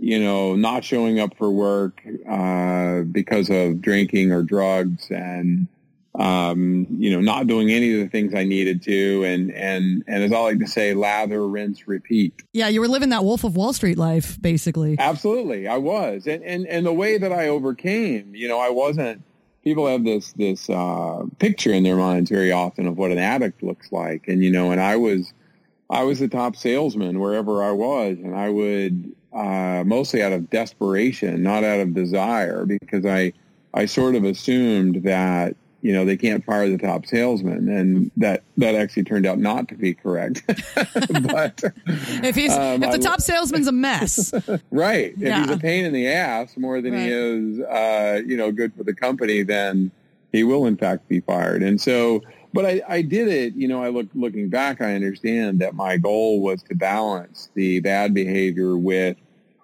you 0.00 0.18
know, 0.18 0.56
not 0.56 0.84
showing 0.84 1.20
up 1.20 1.36
for 1.36 1.50
work 1.50 2.02
uh, 2.28 3.00
because 3.02 3.50
of 3.50 3.80
drinking 3.80 4.32
or 4.32 4.42
drugs 4.42 5.10
and 5.10 5.68
um, 6.16 6.86
you 6.96 7.10
know, 7.10 7.20
not 7.20 7.46
doing 7.46 7.70
any 7.70 7.92
of 7.94 8.00
the 8.00 8.08
things 8.08 8.34
I 8.34 8.44
needed 8.44 8.82
to. 8.82 9.24
And, 9.24 9.50
and, 9.52 10.04
and 10.06 10.22
as 10.22 10.32
I 10.32 10.38
like 10.38 10.58
to 10.60 10.66
say, 10.66 10.94
lather, 10.94 11.46
rinse, 11.46 11.88
repeat. 11.88 12.34
Yeah. 12.52 12.68
You 12.68 12.80
were 12.80 12.88
living 12.88 13.08
that 13.08 13.24
Wolf 13.24 13.42
of 13.44 13.56
Wall 13.56 13.72
Street 13.72 13.98
life, 13.98 14.40
basically. 14.40 14.96
Absolutely. 14.98 15.66
I 15.66 15.78
was. 15.78 16.26
And, 16.26 16.44
and, 16.44 16.66
and 16.66 16.86
the 16.86 16.92
way 16.92 17.18
that 17.18 17.32
I 17.32 17.48
overcame, 17.48 18.34
you 18.34 18.46
know, 18.46 18.60
I 18.60 18.70
wasn't, 18.70 19.22
people 19.64 19.88
have 19.88 20.04
this, 20.04 20.32
this, 20.34 20.70
uh, 20.70 21.24
picture 21.38 21.72
in 21.72 21.82
their 21.82 21.96
minds 21.96 22.30
very 22.30 22.52
often 22.52 22.86
of 22.86 22.96
what 22.96 23.10
an 23.10 23.18
addict 23.18 23.62
looks 23.62 23.90
like. 23.90 24.28
And, 24.28 24.42
you 24.44 24.52
know, 24.52 24.70
and 24.70 24.80
I 24.80 24.96
was, 24.96 25.32
I 25.90 26.04
was 26.04 26.20
the 26.20 26.28
top 26.28 26.54
salesman 26.54 27.18
wherever 27.18 27.62
I 27.62 27.72
was 27.72 28.18
and 28.18 28.36
I 28.36 28.50
would, 28.50 29.12
uh, 29.32 29.82
mostly 29.84 30.22
out 30.22 30.32
of 30.32 30.48
desperation, 30.48 31.42
not 31.42 31.64
out 31.64 31.80
of 31.80 31.92
desire 31.92 32.64
because 32.66 33.04
I, 33.04 33.32
I 33.72 33.86
sort 33.86 34.14
of 34.14 34.22
assumed 34.22 35.02
that 35.02 35.56
you 35.84 35.92
know 35.92 36.06
they 36.06 36.16
can't 36.16 36.42
fire 36.42 36.66
the 36.70 36.78
top 36.78 37.04
salesman, 37.04 37.68
and 37.68 38.10
that 38.16 38.42
that 38.56 38.74
actually 38.74 39.04
turned 39.04 39.26
out 39.26 39.38
not 39.38 39.68
to 39.68 39.74
be 39.74 39.92
correct. 39.92 40.42
but 40.46 41.62
if 41.86 42.34
he's 42.34 42.54
um, 42.54 42.82
if 42.82 42.90
the 42.90 42.98
top 42.98 43.20
salesman's 43.20 43.68
a 43.68 43.72
mess, 43.72 44.32
right? 44.70 45.12
Yeah. 45.18 45.42
If 45.42 45.48
he's 45.48 45.56
a 45.56 45.60
pain 45.60 45.84
in 45.84 45.92
the 45.92 46.08
ass 46.08 46.56
more 46.56 46.80
than 46.80 46.94
right. 46.94 47.02
he 47.02 47.08
is, 47.08 47.60
uh, 47.60 48.22
you 48.26 48.34
know, 48.34 48.50
good 48.50 48.74
for 48.74 48.82
the 48.82 48.94
company, 48.94 49.42
then 49.42 49.90
he 50.32 50.42
will 50.42 50.64
in 50.64 50.78
fact 50.78 51.06
be 51.06 51.20
fired. 51.20 51.62
And 51.62 51.78
so 51.78 52.22
but 52.54 52.64
I, 52.64 52.80
I 52.88 53.02
did 53.02 53.28
it, 53.28 53.54
you 53.54 53.66
know, 53.66 53.82
I 53.82 53.88
look, 53.88 54.06
looking 54.14 54.48
back, 54.48 54.80
I 54.80 54.94
understand 54.94 55.58
that 55.58 55.74
my 55.74 55.96
goal 55.96 56.40
was 56.40 56.62
to 56.64 56.76
balance 56.76 57.50
the 57.54 57.80
bad 57.80 58.14
behavior 58.14 58.78
with 58.78 59.16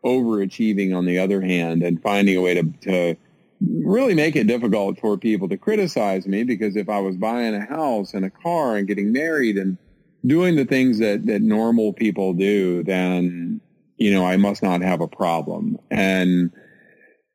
overachieving 0.04 0.94
on 0.94 1.06
the 1.06 1.16
other 1.16 1.40
hand 1.40 1.84
and 1.84 2.02
finding 2.02 2.36
a 2.36 2.40
way 2.40 2.54
to, 2.54 2.64
to 2.80 3.16
really 3.61 4.14
make 4.14 4.37
it 4.37 4.47
difficult 4.47 4.99
for 5.00 5.19
people 5.19 5.49
to 5.49 5.57
criticize 5.57 6.26
me 6.26 6.45
because 6.45 6.76
if 6.76 6.88
I 6.88 6.99
was 6.99 7.17
buying 7.17 7.55
a 7.55 7.67
house 7.67 8.14
and 8.14 8.25
a 8.25 8.31
car 8.31 8.76
and 8.76 8.88
getting 8.88 9.12
married 9.12 9.57
and 9.59 9.76
doing 10.25 10.57
the 10.57 10.64
things 10.64 10.99
that, 10.99 11.26
that 11.26 11.43
normal 11.43 11.93
people 11.93 12.33
do, 12.33 12.83
then, 12.83 13.61
you 13.97 14.12
know, 14.12 14.25
I 14.25 14.37
must 14.37 14.62
not 14.62 14.81
have 14.83 15.00
a 15.00 15.09
problem. 15.09 15.79
And, 15.90 16.52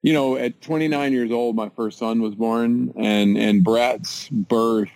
you 0.01 0.13
know, 0.13 0.35
at 0.35 0.61
29 0.61 1.13
years 1.13 1.31
old, 1.31 1.55
my 1.55 1.69
first 1.75 1.99
son 1.99 2.21
was 2.21 2.35
born 2.35 2.93
and, 2.97 3.37
and 3.37 3.63
Brett's 3.63 4.29
birth 4.29 4.89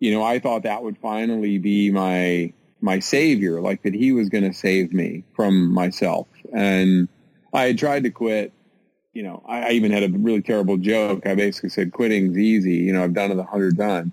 you 0.00 0.10
know, 0.10 0.22
I 0.22 0.38
thought 0.38 0.62
that 0.64 0.82
would 0.82 0.98
finally 0.98 1.58
be 1.58 1.90
my 1.90 2.52
my 2.80 2.98
savior, 2.98 3.60
like 3.60 3.82
that 3.82 3.94
he 3.94 4.10
was 4.10 4.30
going 4.30 4.44
to 4.44 4.54
save 4.54 4.92
me 4.92 5.22
from 5.36 5.72
myself. 5.72 6.26
And 6.54 7.08
I 7.52 7.64
had 7.64 7.78
tried 7.78 8.04
to 8.04 8.10
quit. 8.10 8.52
You 9.12 9.24
know, 9.24 9.42
I, 9.46 9.68
I 9.68 9.70
even 9.72 9.90
had 9.90 10.04
a 10.04 10.08
really 10.08 10.42
terrible 10.42 10.76
joke. 10.76 11.26
I 11.26 11.34
basically 11.34 11.70
said, 11.70 11.92
"Quitting's 11.92 12.38
easy." 12.38 12.76
You 12.76 12.92
know, 12.92 13.02
I've 13.02 13.14
done 13.14 13.30
it 13.30 13.38
a 13.38 13.44
hundred 13.44 13.76
times. 13.76 14.12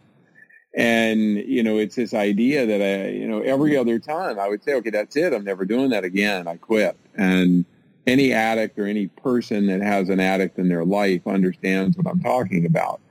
And 0.76 1.38
you 1.38 1.64
know, 1.64 1.78
it's 1.78 1.96
this 1.96 2.14
idea 2.14 2.66
that 2.66 2.82
I, 2.82 3.10
you 3.10 3.28
know, 3.28 3.42
every 3.42 3.78
other 3.78 4.00
time 4.00 4.40
I 4.40 4.48
would 4.48 4.64
say, 4.64 4.74
"Okay, 4.76 4.90
that's 4.90 5.16
it. 5.16 5.34
I'm 5.34 5.44
never 5.44 5.66
doing 5.66 5.90
that 5.92 6.04
again. 6.04 6.48
I 6.48 6.58
quit." 6.58 6.98
And 7.16 7.66
any 8.08 8.32
addict 8.32 8.80
or 8.80 8.86
any 8.86 9.08
person 9.08 9.68
that 9.68 9.82
has 9.82 10.10
an 10.10 10.20
addict 10.20 10.58
in 10.58 10.70
their 10.70 10.86
life 10.86 11.28
understands 11.28 11.98
what 11.98 12.08
I'm 12.08 12.22
talking 12.22 12.66
about. 12.66 13.02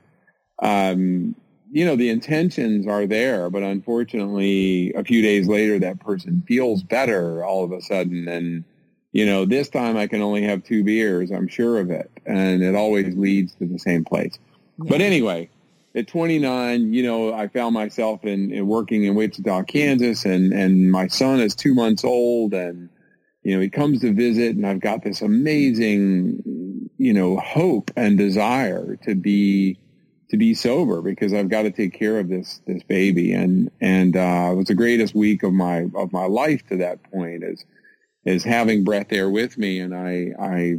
Um, 0.59 1.35
you 1.71 1.85
know, 1.85 1.95
the 1.95 2.09
intentions 2.09 2.87
are 2.87 3.05
there, 3.05 3.49
but 3.49 3.61
unfortunately, 3.61 4.93
a 4.93 5.03
few 5.03 5.21
days 5.21 5.47
later, 5.47 5.77
that 5.79 5.99
person 5.99 6.43
feels 6.47 6.81
better 6.81 7.45
all 7.45 7.63
of 7.63 7.71
a 7.71 7.81
sudden. 7.81 8.27
And, 8.27 8.63
you 9.17 9.25
know, 9.25 9.45
this 9.45 9.67
time 9.67 9.97
I 9.97 10.05
can 10.05 10.21
only 10.21 10.43
have 10.43 10.63
two 10.63 10.83
beers. 10.83 11.31
I'm 11.31 11.47
sure 11.47 11.79
of 11.79 11.89
it. 11.89 12.11
And 12.27 12.61
it 12.61 12.75
always 12.75 13.15
leads 13.15 13.51
to 13.55 13.65
the 13.65 13.79
same 13.79 14.05
place. 14.05 14.37
Yeah. 14.77 14.89
But 14.89 15.01
anyway, 15.01 15.49
at 15.95 16.07
29, 16.07 16.93
you 16.93 17.01
know, 17.01 17.33
I 17.33 17.47
found 17.47 17.73
myself 17.73 18.25
in, 18.25 18.51
in, 18.51 18.67
working 18.67 19.05
in 19.05 19.15
Wichita, 19.15 19.63
Kansas, 19.63 20.23
and, 20.23 20.53
and 20.53 20.91
my 20.91 21.07
son 21.07 21.39
is 21.39 21.55
two 21.55 21.73
months 21.73 22.03
old 22.03 22.53
and, 22.53 22.89
you 23.41 23.55
know, 23.55 23.59
he 23.59 23.71
comes 23.71 24.01
to 24.01 24.13
visit 24.13 24.55
and 24.55 24.67
I've 24.67 24.81
got 24.81 25.03
this 25.03 25.23
amazing, 25.23 26.91
you 26.99 27.13
know, 27.13 27.37
hope 27.37 27.89
and 27.95 28.19
desire 28.19 28.97
to 28.97 29.15
be, 29.15 29.79
to 30.29 30.37
be 30.37 30.53
sober 30.53 31.01
because 31.01 31.33
I've 31.33 31.49
got 31.49 31.63
to 31.63 31.71
take 31.71 31.93
care 31.93 32.19
of 32.19 32.29
this 32.29 32.61
this 32.67 32.83
baby 32.83 33.31
and 33.31 33.71
and 33.79 34.15
uh, 34.15 34.49
it 34.51 34.55
was 34.55 34.67
the 34.67 34.75
greatest 34.75 35.15
week 35.15 35.41
of 35.41 35.53
my 35.53 35.87
of 35.95 36.11
my 36.11 36.25
life 36.25 36.67
to 36.67 36.77
that 36.77 37.01
point 37.09 37.45
is 37.45 37.63
is 38.27 38.43
having 38.43 38.83
Brett 38.83 39.07
there 39.07 39.29
with 39.29 39.57
me 39.57 39.79
and 39.79 39.95
I 39.95 40.33
I 40.37 40.77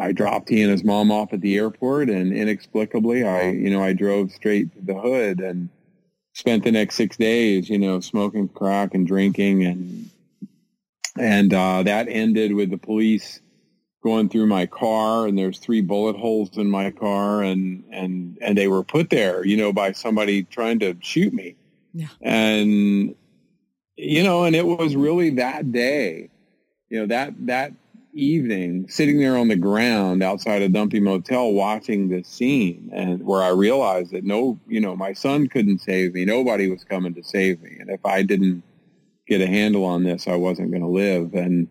I 0.00 0.12
dropped 0.12 0.48
he 0.48 0.62
and 0.62 0.70
his 0.70 0.84
mom 0.84 1.10
off 1.10 1.32
at 1.32 1.40
the 1.40 1.56
airport 1.56 2.08
and 2.08 2.32
inexplicably 2.32 3.24
I 3.24 3.50
you 3.50 3.68
know 3.68 3.82
I 3.82 3.92
drove 3.92 4.30
straight 4.30 4.72
to 4.74 4.80
the 4.80 5.00
hood 5.00 5.40
and 5.40 5.68
spent 6.34 6.62
the 6.62 6.70
next 6.70 6.94
six 6.94 7.16
days 7.16 7.68
you 7.68 7.78
know 7.78 7.98
smoking 7.98 8.48
crack 8.48 8.94
and 8.94 9.06
drinking 9.06 9.64
and 9.64 10.10
and 11.18 11.52
uh, 11.52 11.82
that 11.82 12.08
ended 12.08 12.54
with 12.54 12.70
the 12.70 12.78
police 12.78 13.40
going 14.02 14.28
through 14.28 14.46
my 14.46 14.66
car 14.66 15.26
and 15.26 15.36
there's 15.36 15.58
three 15.58 15.80
bullet 15.80 16.16
holes 16.16 16.56
in 16.56 16.70
my 16.70 16.92
car 16.92 17.42
and 17.42 17.82
and 17.90 18.38
and 18.40 18.56
they 18.56 18.68
were 18.68 18.84
put 18.84 19.10
there 19.10 19.44
you 19.44 19.56
know 19.56 19.72
by 19.72 19.90
somebody 19.90 20.44
trying 20.44 20.78
to 20.78 20.96
shoot 21.00 21.34
me. 21.34 21.56
Yeah. 21.92 22.08
And 22.22 23.16
you 23.96 24.22
know 24.22 24.44
and 24.44 24.54
it 24.54 24.66
was 24.66 24.94
really 24.94 25.30
that 25.30 25.72
day 25.72 26.30
you 26.94 27.00
know 27.00 27.06
that 27.06 27.34
that 27.46 27.72
evening 28.12 28.88
sitting 28.88 29.18
there 29.18 29.36
on 29.36 29.48
the 29.48 29.56
ground 29.56 30.22
outside 30.22 30.62
a 30.62 30.68
dumpy 30.68 31.00
motel 31.00 31.50
watching 31.50 32.08
this 32.08 32.28
scene 32.28 32.88
and 32.94 33.26
where 33.26 33.42
I 33.42 33.48
realized 33.48 34.12
that 34.12 34.22
no 34.22 34.60
you 34.68 34.80
know 34.80 34.94
my 34.94 35.12
son 35.12 35.48
couldn't 35.48 35.80
save 35.80 36.14
me. 36.14 36.24
Nobody 36.24 36.70
was 36.70 36.84
coming 36.84 37.12
to 37.14 37.24
save 37.24 37.60
me. 37.60 37.76
And 37.80 37.90
if 37.90 38.06
I 38.06 38.22
didn't 38.22 38.62
get 39.26 39.40
a 39.40 39.48
handle 39.48 39.84
on 39.84 40.04
this 40.04 40.28
I 40.28 40.36
wasn't 40.36 40.70
going 40.70 40.84
to 40.84 40.88
live. 40.88 41.34
And 41.34 41.66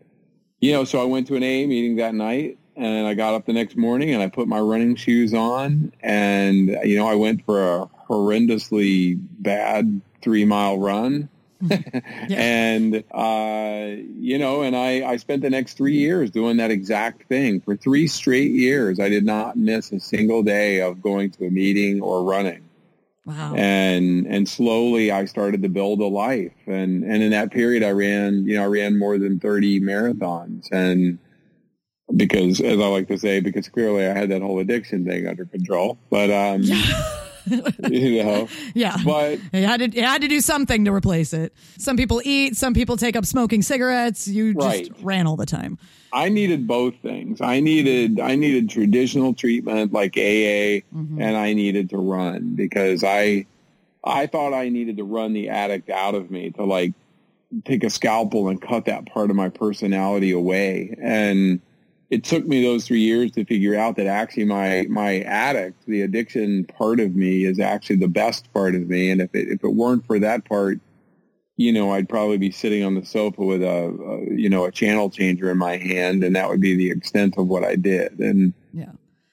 you 0.60 0.74
know, 0.74 0.84
so 0.84 1.01
I 1.01 1.06
went 1.06 1.27
to 1.27 1.38
an 1.38 1.44
AA 1.44 1.68
meeting 1.68 1.96
that 1.96 2.15
night 2.15 2.58
and 2.75 3.08
I 3.08 3.13
got 3.13 3.34
up 3.34 3.46
the 3.46 3.53
next 3.53 3.77
morning 3.77 4.13
and 4.13 4.22
I 4.22 4.27
put 4.27 4.50
my 4.50 4.60
running 4.60 4.98
shoes 4.98 5.34
on. 5.34 5.94
And, 6.01 6.68
you 6.84 6.98
know, 6.98 7.08
I 7.08 7.15
went 7.15 7.46
for 7.46 7.75
a 7.75 7.89
horrendously 8.10 9.18
bad 9.39 10.01
three 10.22 10.44
mile 10.44 10.80
run. 10.80 11.30
Yeah. 12.27 12.39
and, 12.39 13.03
uh, 13.12 14.01
you 14.17 14.38
know, 14.38 14.62
and 14.62 14.75
I, 14.75 15.05
I 15.05 15.17
spent 15.17 15.41
the 15.41 15.50
next 15.50 15.75
three 15.75 15.98
years 15.98 16.32
doing 16.32 16.58
that 16.58 16.72
exact 16.72 17.27
thing 17.27 17.60
for 17.60 17.75
three 17.75 18.08
straight 18.08 18.51
years. 18.51 19.00
I 19.00 19.10
did 19.10 19.25
not 19.25 19.58
miss 19.58 19.91
a 19.91 20.00
single 20.00 20.41
day 20.41 20.82
of 20.82 21.01
going 21.01 21.32
to 21.32 21.46
a 21.48 21.50
meeting 21.50 22.01
or 22.01 22.24
running. 22.24 22.63
Wow. 23.25 23.55
And 23.55 24.27
and 24.27 24.48
slowly 24.48 25.12
I 25.12 25.25
started 25.25 25.62
to 25.63 25.70
build 25.70 26.01
a 26.01 26.05
life. 26.05 26.51
And 26.67 27.03
and 27.03 27.24
in 27.24 27.32
that 27.32 27.51
period 27.51 27.84
I 27.84 27.91
ran, 27.91 28.46
you 28.46 28.55
know, 28.55 28.63
I 28.63 28.67
ran 28.67 29.00
more 29.00 29.17
than 29.17 29.39
30 29.39 29.82
marathons 29.82 30.70
and 30.72 31.20
because 32.15 32.60
as 32.60 32.79
I 32.79 32.88
like 32.88 33.08
to 33.08 33.17
say, 33.17 33.39
because 33.39 33.70
clearly 33.70 34.05
I 34.05 34.13
had 34.13 34.29
that 34.29 34.41
whole 34.41 34.60
addiction 34.60 35.05
thing 35.05 35.27
under 35.27 35.46
control. 35.46 35.98
But 36.10 36.32
um 36.32 36.63
you 37.46 38.24
know. 38.24 38.48
Yeah. 38.74 38.98
But 39.04 39.40
you 39.54 39.66
had 39.66 39.80
to 39.80 39.90
you 39.90 40.04
had 40.04 40.22
to 40.22 40.28
do 40.28 40.42
something 40.42 40.86
to 40.86 40.94
replace 40.94 41.34
it. 41.34 41.54
Some 41.78 41.98
people 41.98 42.22
eat, 42.24 42.56
some 42.56 42.74
people 42.74 42.98
take 42.98 43.16
up 43.16 43.26
smoking 43.26 43.62
cigarettes. 43.62 44.28
You 44.28 44.54
just 44.54 44.66
right. 44.66 44.92
ran 45.02 45.28
all 45.28 45.36
the 45.36 45.46
time. 45.46 45.78
I 46.12 46.30
needed 46.30 46.68
both 46.68 46.96
things. 47.02 47.42
I 47.42 47.60
needed 47.60 48.20
I 48.20 48.36
needed 48.36 48.70
traditional 48.70 49.34
treatment 49.34 49.94
like 49.94 50.16
AA 50.16 50.86
mm-hmm. 50.94 51.22
and 51.22 51.36
I 51.36 51.54
needed 51.54 51.90
to 51.92 51.98
run 51.98 52.56
because 52.56 53.04
I 53.04 53.46
I 54.04 54.28
thought 54.28 54.54
I 54.54 54.70
needed 54.70 54.98
to 54.98 55.04
run 55.04 55.34
the 55.34 55.50
addict 55.50 55.90
out 55.90 56.16
of 56.16 56.30
me 56.30 56.52
to 56.52 56.64
like 56.64 56.94
take 57.66 57.84
a 57.84 57.90
scalpel 57.90 58.50
and 58.50 58.62
cut 58.62 58.86
that 58.86 59.06
part 59.06 59.30
of 59.30 59.36
my 59.36 59.50
personality 59.50 60.32
away. 60.32 60.96
And 61.02 61.62
it 62.13 62.24
took 62.24 62.46
me 62.46 62.62
those 62.62 62.86
three 62.86 63.01
years 63.01 63.32
to 63.32 63.43
figure 63.43 63.75
out 63.75 63.96
that 63.96 64.05
actually 64.05 64.46
my 64.46 64.86
my 64.88 65.22
addict, 65.22 65.84
the 65.88 66.03
addiction 66.03 66.63
part 66.65 67.00
of 67.00 67.15
me, 67.15 67.43
is 67.43 67.60
actually 67.60 67.96
the 67.96 68.08
best 68.08 68.53
part 68.53 68.75
of 68.75 68.88
me. 68.88 69.10
And 69.10 69.20
if 69.20 69.34
it 69.34 69.48
if 69.48 69.63
it 69.63 69.74
weren't 69.74 70.05
for 70.05 70.20
that 70.20 70.46
part, 70.46 70.79
you 71.58 71.74
know, 71.74 71.91
I'd 71.91 72.08
probably 72.08 72.38
be 72.38 72.51
sitting 72.51 72.84
on 72.84 72.93
the 72.93 73.03
sofa 73.03 73.43
with 73.43 73.63
a, 73.63 73.67
a, 73.67 74.36
you 74.36 74.48
know, 74.48 74.65
a 74.65 74.72
channel 74.72 75.10
changer 75.10 75.50
in 75.50 75.58
my 75.58 75.77
hand, 75.77 76.24
and 76.24 76.36
that 76.36 76.50
would 76.50 76.62
be 76.62 76.75
the 76.75 76.91
extent 76.91 77.36
of 77.39 77.48
what 77.48 77.63
I 77.63 77.75
did. 77.75 78.20
And 78.20 78.53
yeah, 78.74 78.91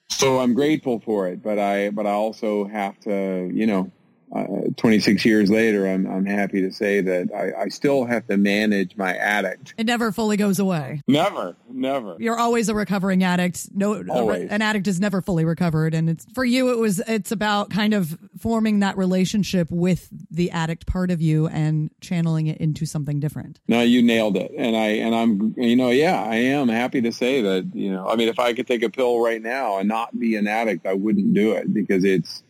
so 0.08 0.40
I'm 0.40 0.54
grateful 0.54 1.00
for 1.00 1.28
it, 1.28 1.42
but 1.42 1.58
I, 1.58 1.90
but 1.90 2.06
I 2.06 2.12
also 2.12 2.64
have 2.64 2.98
to, 3.00 3.50
you 3.52 3.66
know, 3.66 3.92
uh, 4.34 4.46
26 4.76 5.24
years 5.24 5.50
later, 5.50 5.88
I'm, 5.88 6.06
I'm 6.06 6.24
happy 6.24 6.60
to 6.60 6.70
say 6.70 7.00
that 7.00 7.30
I, 7.34 7.64
I, 7.64 7.68
still 7.68 8.04
have 8.04 8.28
to 8.28 8.36
manage 8.36 8.96
my 8.96 9.16
addict. 9.16 9.74
It 9.76 9.86
never 9.86 10.12
fully 10.12 10.36
goes 10.36 10.60
away. 10.60 11.02
Never, 11.08 11.56
never. 11.68 12.16
You're 12.20 12.38
always 12.38 12.68
a 12.68 12.74
recovering 12.74 13.24
addict. 13.24 13.70
No, 13.74 14.04
always. 14.08 14.48
an 14.48 14.62
addict 14.62 14.86
is 14.86 15.00
never 15.00 15.20
fully 15.20 15.44
recovered. 15.44 15.94
And 15.94 16.08
it's 16.08 16.26
for 16.32 16.44
you, 16.44 16.70
it 16.70 16.78
was, 16.78 17.00
it's 17.08 17.32
about 17.32 17.70
kind 17.70 17.92
of 17.92 18.16
forming 18.38 18.80
that 18.80 18.96
relationship 18.96 19.68
with 19.68 20.08
the 20.30 20.52
addict 20.52 20.86
part 20.86 21.10
of 21.10 21.20
you 21.20 21.48
and 21.48 21.90
channeling 22.00 22.46
it 22.46 22.58
into 22.58 22.86
something 22.86 23.18
different. 23.18 23.58
No, 23.66 23.80
you 23.80 24.00
nailed 24.00 24.36
it. 24.36 24.52
And 24.56 24.76
I, 24.76 24.88
and 24.88 25.12
I'm, 25.12 25.54
you 25.56 25.74
know, 25.74 25.90
yeah, 25.90 26.22
I 26.22 26.36
am 26.36 26.68
happy 26.68 27.00
to 27.00 27.10
say 27.10 27.42
that, 27.42 27.74
you 27.74 27.90
know, 27.90 28.06
I 28.06 28.14
mean, 28.14 28.28
if 28.28 28.38
I 28.38 28.52
could 28.52 28.68
take 28.68 28.84
a 28.84 28.90
pill 28.90 29.20
right 29.20 29.42
now 29.42 29.78
and 29.78 29.88
not 29.88 30.16
be 30.16 30.36
an 30.36 30.46
addict, 30.46 30.86
I 30.86 30.94
wouldn't 30.94 31.34
do 31.34 31.52
it 31.52 31.74
because 31.74 32.04
it's, 32.04 32.44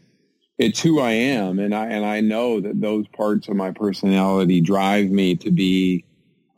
it's 0.61 0.83
who 0.83 1.01
I 1.01 1.13
am, 1.13 1.59
and 1.59 1.75
I 1.75 1.87
and 1.87 2.05
I 2.05 2.21
know 2.21 2.61
that 2.61 2.81
those 2.81 3.09
parts 3.09 3.49
of 3.49 3.57
my 3.57 3.71
personality 3.71 4.61
drive 4.61 5.11
me 5.11 5.35
to 5.37 5.51
be 5.51 6.05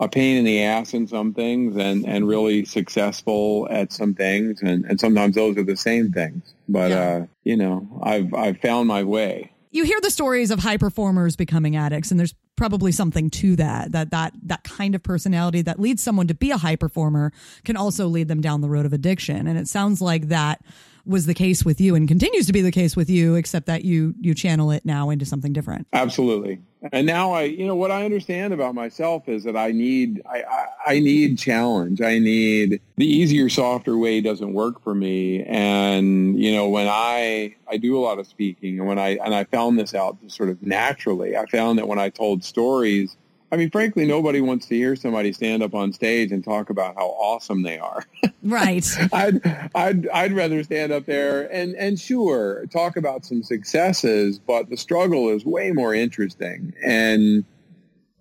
a 0.01 0.09
pain 0.09 0.39
in 0.39 0.45
the 0.45 0.61
ass 0.65 0.93
in 0.93 1.07
some 1.07 1.33
things 1.33 1.77
and 1.77 2.05
and 2.05 2.27
really 2.27 2.65
successful 2.65 3.69
at 3.71 3.93
some 3.93 4.13
things, 4.15 4.61
and 4.61 4.85
and 4.85 4.99
sometimes 4.99 5.37
those 5.37 5.57
are 5.57 5.63
the 5.63 5.77
same 5.77 6.11
things. 6.11 6.53
But 6.69 6.91
yeah. 6.91 7.01
uh, 7.01 7.27
you 7.45 7.57
know, 7.57 8.01
I've 8.03 8.35
I've 8.35 8.59
found 8.59 8.89
my 8.89 9.05
way. 9.05 9.53
You 9.71 9.85
hear 9.85 10.01
the 10.03 10.11
stories 10.11 10.51
of 10.51 10.59
high 10.59 10.77
performers 10.79 11.37
becoming 11.37 11.77
addicts, 11.77 12.11
and 12.11 12.19
there's 12.19 12.35
probably 12.57 12.93
something 12.93 13.31
to 13.31 13.57
that 13.57 13.93
that 13.93 14.11
that 14.11 14.33
that 14.43 14.65
kind 14.65 14.97
of 14.97 15.03
personality 15.03 15.63
that 15.63 15.79
leads 15.79 16.03
someone 16.03 16.27
to 16.27 16.35
be 16.35 16.51
a 16.51 16.57
high 16.57 16.77
performer 16.77 17.33
can 17.65 17.77
also 17.77 18.09
lead 18.09 18.27
them 18.27 18.41
down 18.41 18.61
the 18.61 18.69
road 18.69 18.85
of 18.85 18.93
addiction 18.93 19.47
and 19.47 19.59
it 19.59 19.67
sounds 19.67 20.03
like 20.03 20.29
that 20.29 20.63
was 21.05 21.27
the 21.27 21.35
case 21.35 21.65
with 21.65 21.81
you 21.81 21.95
and 21.95 22.07
continues 22.09 22.47
to 22.47 22.53
be 22.53 22.63
the 22.63 22.73
case 22.73 22.97
with 22.97 23.11
you, 23.11 23.35
except 23.35 23.67
that 23.67 23.85
you 23.85 24.15
you 24.21 24.35
channel 24.35 24.71
it 24.71 24.85
now 24.85 25.11
into 25.11 25.25
something 25.25 25.53
different. 25.53 25.87
Absolutely. 25.93 26.61
And 26.91 27.07
now 27.07 27.33
I, 27.33 27.43
you 27.43 27.65
know, 27.67 27.77
what 27.77 27.93
I 27.93 28.05
understand 28.05 28.53
about 28.53 28.75
myself 28.75 29.29
is 29.29 29.45
that 29.45 29.57
I 29.57 29.71
need, 29.71 30.21
I, 30.29 30.43
I, 30.43 30.67
I 30.87 30.99
need 30.99 31.39
challenge. 31.39 32.01
I 32.01 32.19
need 32.19 32.81
the 32.97 33.07
easier, 33.07 33.49
softer 33.49 33.97
way 33.97 34.21
doesn't 34.21 34.53
work 34.53 34.83
for 34.83 34.93
me. 34.93 35.45
And, 35.45 36.37
you 36.37 36.53
know, 36.53 36.69
when 36.69 36.89
I, 36.89 37.55
I 37.69 37.77
do 37.77 37.97
a 37.97 38.01
lot 38.01 38.19
of 38.19 38.27
speaking 38.27 38.81
and 38.81 38.89
when 38.89 38.99
I, 38.99 39.11
and 39.25 39.33
I 39.33 39.45
found 39.45 39.79
this 39.79 39.95
out 39.95 40.21
just 40.23 40.37
sort 40.37 40.49
of 40.49 40.61
naturally, 40.61 41.37
I 41.37 41.47
found 41.47 41.79
that 41.79 41.87
when 41.87 42.01
I 42.01 42.09
told 42.09 42.43
stories, 42.43 43.17
I 43.53 43.57
mean, 43.57 43.71
frankly, 43.71 44.07
nobody 44.07 44.41
wants 44.41 44.65
to 44.69 44.75
hear 44.75 44.97
somebody 44.97 45.31
stand 45.35 45.63
up 45.63 45.75
on 45.75 45.93
stage 45.93 46.33
and 46.33 46.43
talk 46.43 46.71
about 46.71 46.95
how 46.95 47.09
awesome 47.09 47.63
they 47.63 47.79
are. 47.79 48.03
Right. 48.43 48.87
I'd, 49.13 49.71
I'd, 49.75 50.09
I'd 50.09 50.33
rather 50.33 50.65
stand 50.65 50.91
up 50.91 51.05
there 51.05 51.53
and, 51.53 51.75
and 51.75 52.01
sure, 52.01 52.65
talk 52.73 52.97
about 52.97 53.27
some 53.27 53.43
successes, 53.43 54.39
but 54.39 54.71
the 54.71 54.79
struggle 54.79 55.29
is 55.29 55.45
way 55.45 55.71
more 55.71 55.95
interesting. 55.95 56.73
And, 56.83 57.45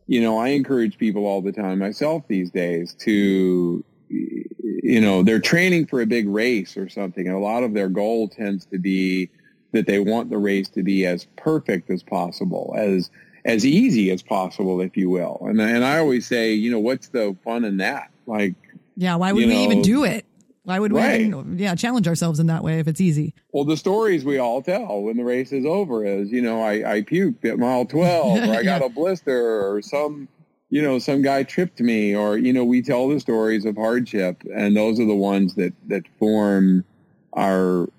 you 0.05 0.19
know, 0.19 0.37
I 0.37 0.49
encourage 0.49 0.97
people 0.97 1.25
all 1.25 1.41
the 1.41 1.53
time 1.53 1.79
myself 1.79 2.27
these 2.27 2.51
days 2.51 2.93
to, 2.95 3.85
you 4.09 4.99
know, 4.99 5.23
they're 5.23 5.39
training 5.39 5.87
for 5.87 6.01
a 6.01 6.05
big 6.05 6.27
race 6.27 6.75
or 6.75 6.89
something. 6.89 7.25
And 7.25 7.37
a 7.37 7.39
lot 7.39 7.63
of 7.63 7.73
their 7.73 7.87
goal 7.87 8.27
tends 8.27 8.65
to 8.65 8.77
be 8.77 9.29
that 9.71 9.87
they 9.87 9.99
want 9.99 10.29
the 10.29 10.37
race 10.37 10.67
to 10.71 10.83
be 10.83 11.05
as 11.05 11.25
perfect 11.37 11.89
as 11.89 12.03
possible, 12.03 12.75
as, 12.77 13.09
as 13.45 13.65
easy 13.65 14.11
as 14.11 14.21
possible, 14.21 14.81
if 14.81 14.95
you 14.95 15.09
will. 15.09 15.39
And 15.41 15.59
and 15.59 15.83
I 15.83 15.97
always 15.97 16.27
say, 16.27 16.53
you 16.53 16.71
know, 16.71 16.79
what's 16.79 17.09
the 17.09 17.35
fun 17.43 17.65
in 17.65 17.77
that? 17.77 18.11
Like, 18.27 18.55
yeah, 18.95 19.15
why 19.15 19.31
would 19.31 19.45
we 19.45 19.53
know, 19.53 19.61
even 19.61 19.81
do 19.81 20.03
it? 20.03 20.25
Why 20.63 20.77
would 20.77 20.93
we, 20.93 20.99
right. 20.99 21.21
even, 21.21 21.57
yeah, 21.57 21.73
challenge 21.73 22.07
ourselves 22.07 22.39
in 22.39 22.45
that 22.47 22.63
way 22.63 22.79
if 22.79 22.87
it's 22.87 23.01
easy? 23.01 23.33
Well, 23.51 23.65
the 23.65 23.77
stories 23.77 24.23
we 24.23 24.37
all 24.37 24.61
tell 24.61 25.01
when 25.01 25.17
the 25.17 25.23
race 25.23 25.51
is 25.51 25.65
over 25.65 26.05
is, 26.05 26.31
you 26.31 26.41
know, 26.41 26.61
I, 26.61 26.97
I 26.97 27.01
puked 27.01 27.43
at 27.45 27.57
mile 27.57 27.85
12 27.87 28.47
or 28.47 28.53
I 28.53 28.63
got 28.63 28.83
a 28.83 28.89
blister 28.89 29.67
or 29.67 29.81
some, 29.81 30.27
you 30.69 30.81
know, 30.83 30.99
some 30.99 31.23
guy 31.23 31.43
tripped 31.43 31.79
me 31.79 32.15
or, 32.15 32.37
you 32.37 32.53
know, 32.53 32.63
we 32.63 32.83
tell 32.83 33.09
the 33.09 33.19
stories 33.19 33.65
of 33.65 33.75
hardship 33.75 34.43
and 34.55 34.77
those 34.77 34.99
are 34.99 35.05
the 35.05 35.15
ones 35.15 35.55
that, 35.55 35.73
that 35.87 36.03
form 36.19 36.85
our, 37.33 37.89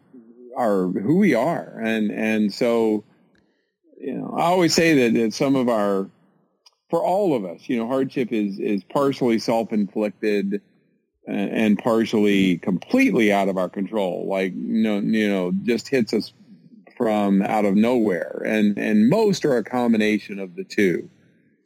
our, 0.56 0.86
who 0.86 1.16
we 1.16 1.34
are. 1.34 1.80
And, 1.82 2.12
and 2.12 2.54
so, 2.54 3.02
you 4.02 4.14
know, 4.14 4.34
I 4.36 4.42
always 4.42 4.74
say 4.74 4.94
that, 4.94 5.18
that 5.18 5.32
some 5.32 5.54
of 5.54 5.68
our, 5.68 6.10
for 6.90 7.02
all 7.02 7.36
of 7.36 7.44
us, 7.44 7.68
you 7.68 7.78
know, 7.78 7.86
hardship 7.86 8.32
is, 8.32 8.58
is 8.58 8.82
partially 8.84 9.38
self-inflicted 9.38 10.60
and, 11.26 11.50
and 11.50 11.78
partially 11.78 12.58
completely 12.58 13.32
out 13.32 13.48
of 13.48 13.56
our 13.56 13.68
control. 13.68 14.26
Like, 14.28 14.52
you 14.54 14.82
know, 14.82 14.98
you 14.98 15.28
know, 15.28 15.52
just 15.62 15.88
hits 15.88 16.12
us 16.12 16.32
from 16.96 17.42
out 17.42 17.64
of 17.64 17.76
nowhere. 17.76 18.42
And, 18.44 18.76
and 18.76 19.08
most 19.08 19.44
are 19.44 19.56
a 19.56 19.64
combination 19.64 20.40
of 20.40 20.56
the 20.56 20.64
two. 20.64 21.08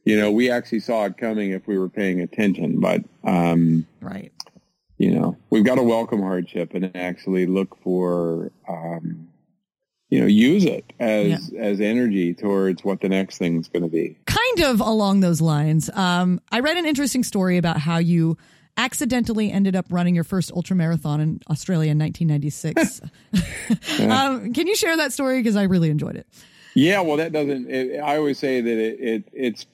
You 0.04 0.20
know, 0.20 0.30
we 0.30 0.50
actually 0.50 0.80
saw 0.80 1.06
it 1.06 1.16
coming 1.16 1.52
if 1.52 1.66
we 1.66 1.78
were 1.78 1.88
paying 1.88 2.20
attention, 2.20 2.80
but, 2.80 3.02
um, 3.24 3.86
right. 4.00 4.30
You 4.98 5.10
know, 5.10 5.36
we've 5.50 5.64
got 5.64 5.74
to 5.74 5.82
welcome 5.82 6.20
hardship 6.20 6.72
and 6.74 6.94
actually 6.96 7.46
look 7.46 7.76
for, 7.82 8.52
um, 8.68 9.25
you 10.08 10.20
know, 10.20 10.26
use 10.26 10.64
it 10.64 10.92
as 11.00 11.50
yeah. 11.50 11.60
as 11.60 11.80
energy 11.80 12.32
towards 12.32 12.84
what 12.84 13.00
the 13.00 13.08
next 13.08 13.38
thing 13.38 13.58
is 13.58 13.68
going 13.68 13.82
to 13.82 13.88
be. 13.88 14.16
Kind 14.26 14.60
of 14.60 14.80
along 14.80 15.20
those 15.20 15.40
lines. 15.40 15.90
Um, 15.94 16.40
I 16.52 16.60
read 16.60 16.76
an 16.76 16.86
interesting 16.86 17.25
story 17.25 17.56
about 17.56 17.78
how 17.78 17.98
you 17.98 18.36
accidentally 18.76 19.50
ended 19.50 19.75
up 19.75 19.86
running 19.88 20.14
your 20.14 20.25
first 20.25 20.52
ultra 20.52 20.76
marathon 20.76 21.20
in 21.20 21.40
Australia 21.50 21.90
in 21.90 21.98
1996. 21.98 23.00
um, 24.10 24.52
can 24.52 24.66
you 24.66 24.76
share 24.76 24.96
that 24.96 25.12
story 25.12 25.40
because 25.40 25.56
I 25.56 25.64
really 25.64 25.90
enjoyed 25.90 26.16
it? 26.16 26.26
Yeah, 26.75 27.00
well, 27.00 27.16
that 27.16 27.32
doesn't. 27.32 27.70
It, 27.70 27.98
I 27.98 28.16
always 28.18 28.38
say 28.38 28.60
that 28.60 28.78
it, 28.78 29.00
it 29.00 29.28
it's 29.32 29.66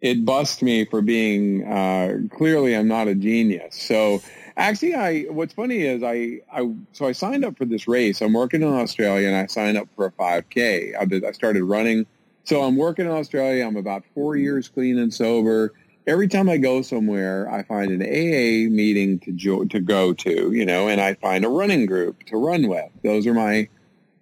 it 0.00 0.24
busts 0.24 0.62
me 0.62 0.84
for 0.84 1.02
being 1.02 1.64
uh, 1.64 2.18
clearly 2.30 2.76
I'm 2.76 2.88
not 2.88 3.08
a 3.08 3.14
genius. 3.14 3.74
So 3.74 4.22
Actually, 4.56 4.94
I 4.94 5.22
what's 5.24 5.52
funny 5.52 5.82
is 5.82 6.02
I, 6.02 6.40
I 6.52 6.70
so 6.92 7.06
I 7.06 7.12
signed 7.12 7.44
up 7.44 7.58
for 7.58 7.64
this 7.64 7.88
race. 7.88 8.20
I'm 8.22 8.32
working 8.32 8.62
in 8.62 8.68
Australia, 8.68 9.26
and 9.26 9.36
I 9.36 9.46
signed 9.46 9.76
up 9.76 9.88
for 9.96 10.06
a 10.06 10.12
5K. 10.12 10.96
I, 10.98 11.04
did, 11.04 11.24
I 11.24 11.32
started 11.32 11.64
running. 11.64 12.06
So 12.44 12.62
I'm 12.62 12.76
working 12.76 13.06
in 13.06 13.10
Australia. 13.10 13.66
I'm 13.66 13.76
about 13.76 14.04
four 14.14 14.34
mm-hmm. 14.34 14.44
years 14.44 14.68
clean 14.68 14.98
and 14.98 15.12
sober. 15.12 15.72
Every 16.06 16.28
time 16.28 16.48
I 16.48 16.58
go 16.58 16.82
somewhere, 16.82 17.50
I 17.50 17.62
find 17.62 17.90
an 17.90 18.02
AA 18.02 18.70
meeting 18.70 19.18
to 19.20 19.32
jo- 19.32 19.64
to 19.64 19.80
go 19.80 20.12
to, 20.12 20.52
you 20.52 20.66
know, 20.66 20.86
and 20.86 21.00
I 21.00 21.14
find 21.14 21.44
a 21.44 21.48
running 21.48 21.86
group 21.86 22.24
to 22.26 22.36
run 22.36 22.68
with. 22.68 22.90
Those 23.02 23.26
are 23.26 23.34
my, 23.34 23.68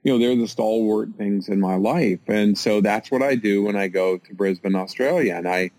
you 0.02 0.12
know, 0.12 0.18
they're 0.18 0.36
the 0.36 0.48
stalwart 0.48 1.10
things 1.18 1.48
in 1.48 1.60
my 1.60 1.74
life, 1.74 2.20
and 2.26 2.56
so 2.56 2.80
that's 2.80 3.10
what 3.10 3.20
I 3.20 3.34
do 3.34 3.64
when 3.64 3.76
I 3.76 3.88
go 3.88 4.16
to 4.16 4.34
Brisbane, 4.34 4.76
Australia, 4.76 5.34
and 5.34 5.46
I 5.46 5.72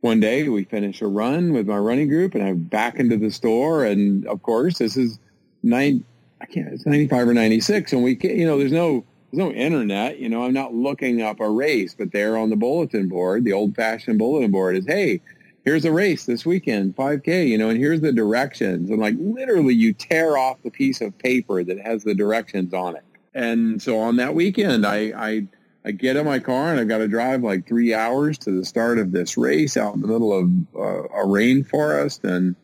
one 0.00 0.20
day 0.20 0.48
we 0.48 0.64
finish 0.64 1.02
a 1.02 1.06
run 1.06 1.52
with 1.52 1.66
my 1.66 1.76
running 1.78 2.08
group 2.08 2.34
and 2.34 2.42
I'm 2.42 2.58
back 2.58 2.96
into 2.98 3.16
the 3.16 3.30
store. 3.30 3.84
And 3.84 4.26
of 4.26 4.42
course, 4.42 4.78
this 4.78 4.96
is 4.96 5.18
nine, 5.62 6.04
I 6.40 6.46
can't, 6.46 6.68
it's 6.68 6.86
95 6.86 7.28
or 7.28 7.34
96. 7.34 7.92
And 7.92 8.02
we 8.02 8.18
you 8.22 8.46
know, 8.46 8.58
there's 8.58 8.72
no, 8.72 9.04
there's 9.30 9.46
no 9.46 9.52
internet, 9.52 10.18
you 10.18 10.28
know, 10.28 10.44
I'm 10.44 10.54
not 10.54 10.74
looking 10.74 11.22
up 11.22 11.40
a 11.40 11.50
race, 11.50 11.94
but 11.94 12.12
there 12.12 12.36
on 12.36 12.50
the 12.50 12.56
bulletin 12.56 13.08
board, 13.08 13.44
the 13.44 13.52
old 13.52 13.76
fashioned 13.76 14.18
bulletin 14.18 14.50
board 14.50 14.76
is, 14.76 14.86
Hey, 14.86 15.20
here's 15.64 15.84
a 15.84 15.92
race 15.92 16.24
this 16.24 16.46
weekend, 16.46 16.96
5K, 16.96 17.48
you 17.48 17.58
know, 17.58 17.68
and 17.68 17.78
here's 17.78 18.00
the 18.00 18.12
directions. 18.12 18.90
And 18.90 18.98
like 19.00 19.14
literally 19.18 19.74
you 19.74 19.92
tear 19.92 20.38
off 20.38 20.62
the 20.62 20.70
piece 20.70 21.00
of 21.02 21.16
paper 21.18 21.62
that 21.62 21.78
has 21.80 22.04
the 22.04 22.14
directions 22.14 22.72
on 22.72 22.96
it. 22.96 23.04
And 23.34 23.80
so 23.80 23.98
on 24.00 24.16
that 24.16 24.34
weekend, 24.34 24.86
I, 24.86 25.12
I, 25.16 25.46
I 25.84 25.92
get 25.92 26.16
in 26.16 26.26
my 26.26 26.38
car 26.38 26.70
and 26.70 26.80
I've 26.80 26.88
got 26.88 26.98
to 26.98 27.08
drive 27.08 27.42
like 27.42 27.66
three 27.66 27.94
hours 27.94 28.36
to 28.38 28.50
the 28.50 28.64
start 28.64 28.98
of 28.98 29.12
this 29.12 29.36
race 29.36 29.76
out 29.76 29.94
in 29.94 30.02
the 30.02 30.08
middle 30.08 30.32
of 30.36 30.50
uh, 30.76 31.04
a 31.04 31.26
rainforest. 31.26 32.24
And 32.24 32.54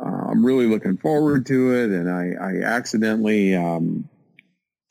uh, 0.00 0.30
I'm 0.30 0.44
really 0.44 0.66
looking 0.66 0.96
forward 0.96 1.46
to 1.46 1.74
it. 1.74 1.90
And 1.90 2.08
I, 2.08 2.32
I 2.40 2.62
accidentally, 2.62 3.56
um, 3.56 4.08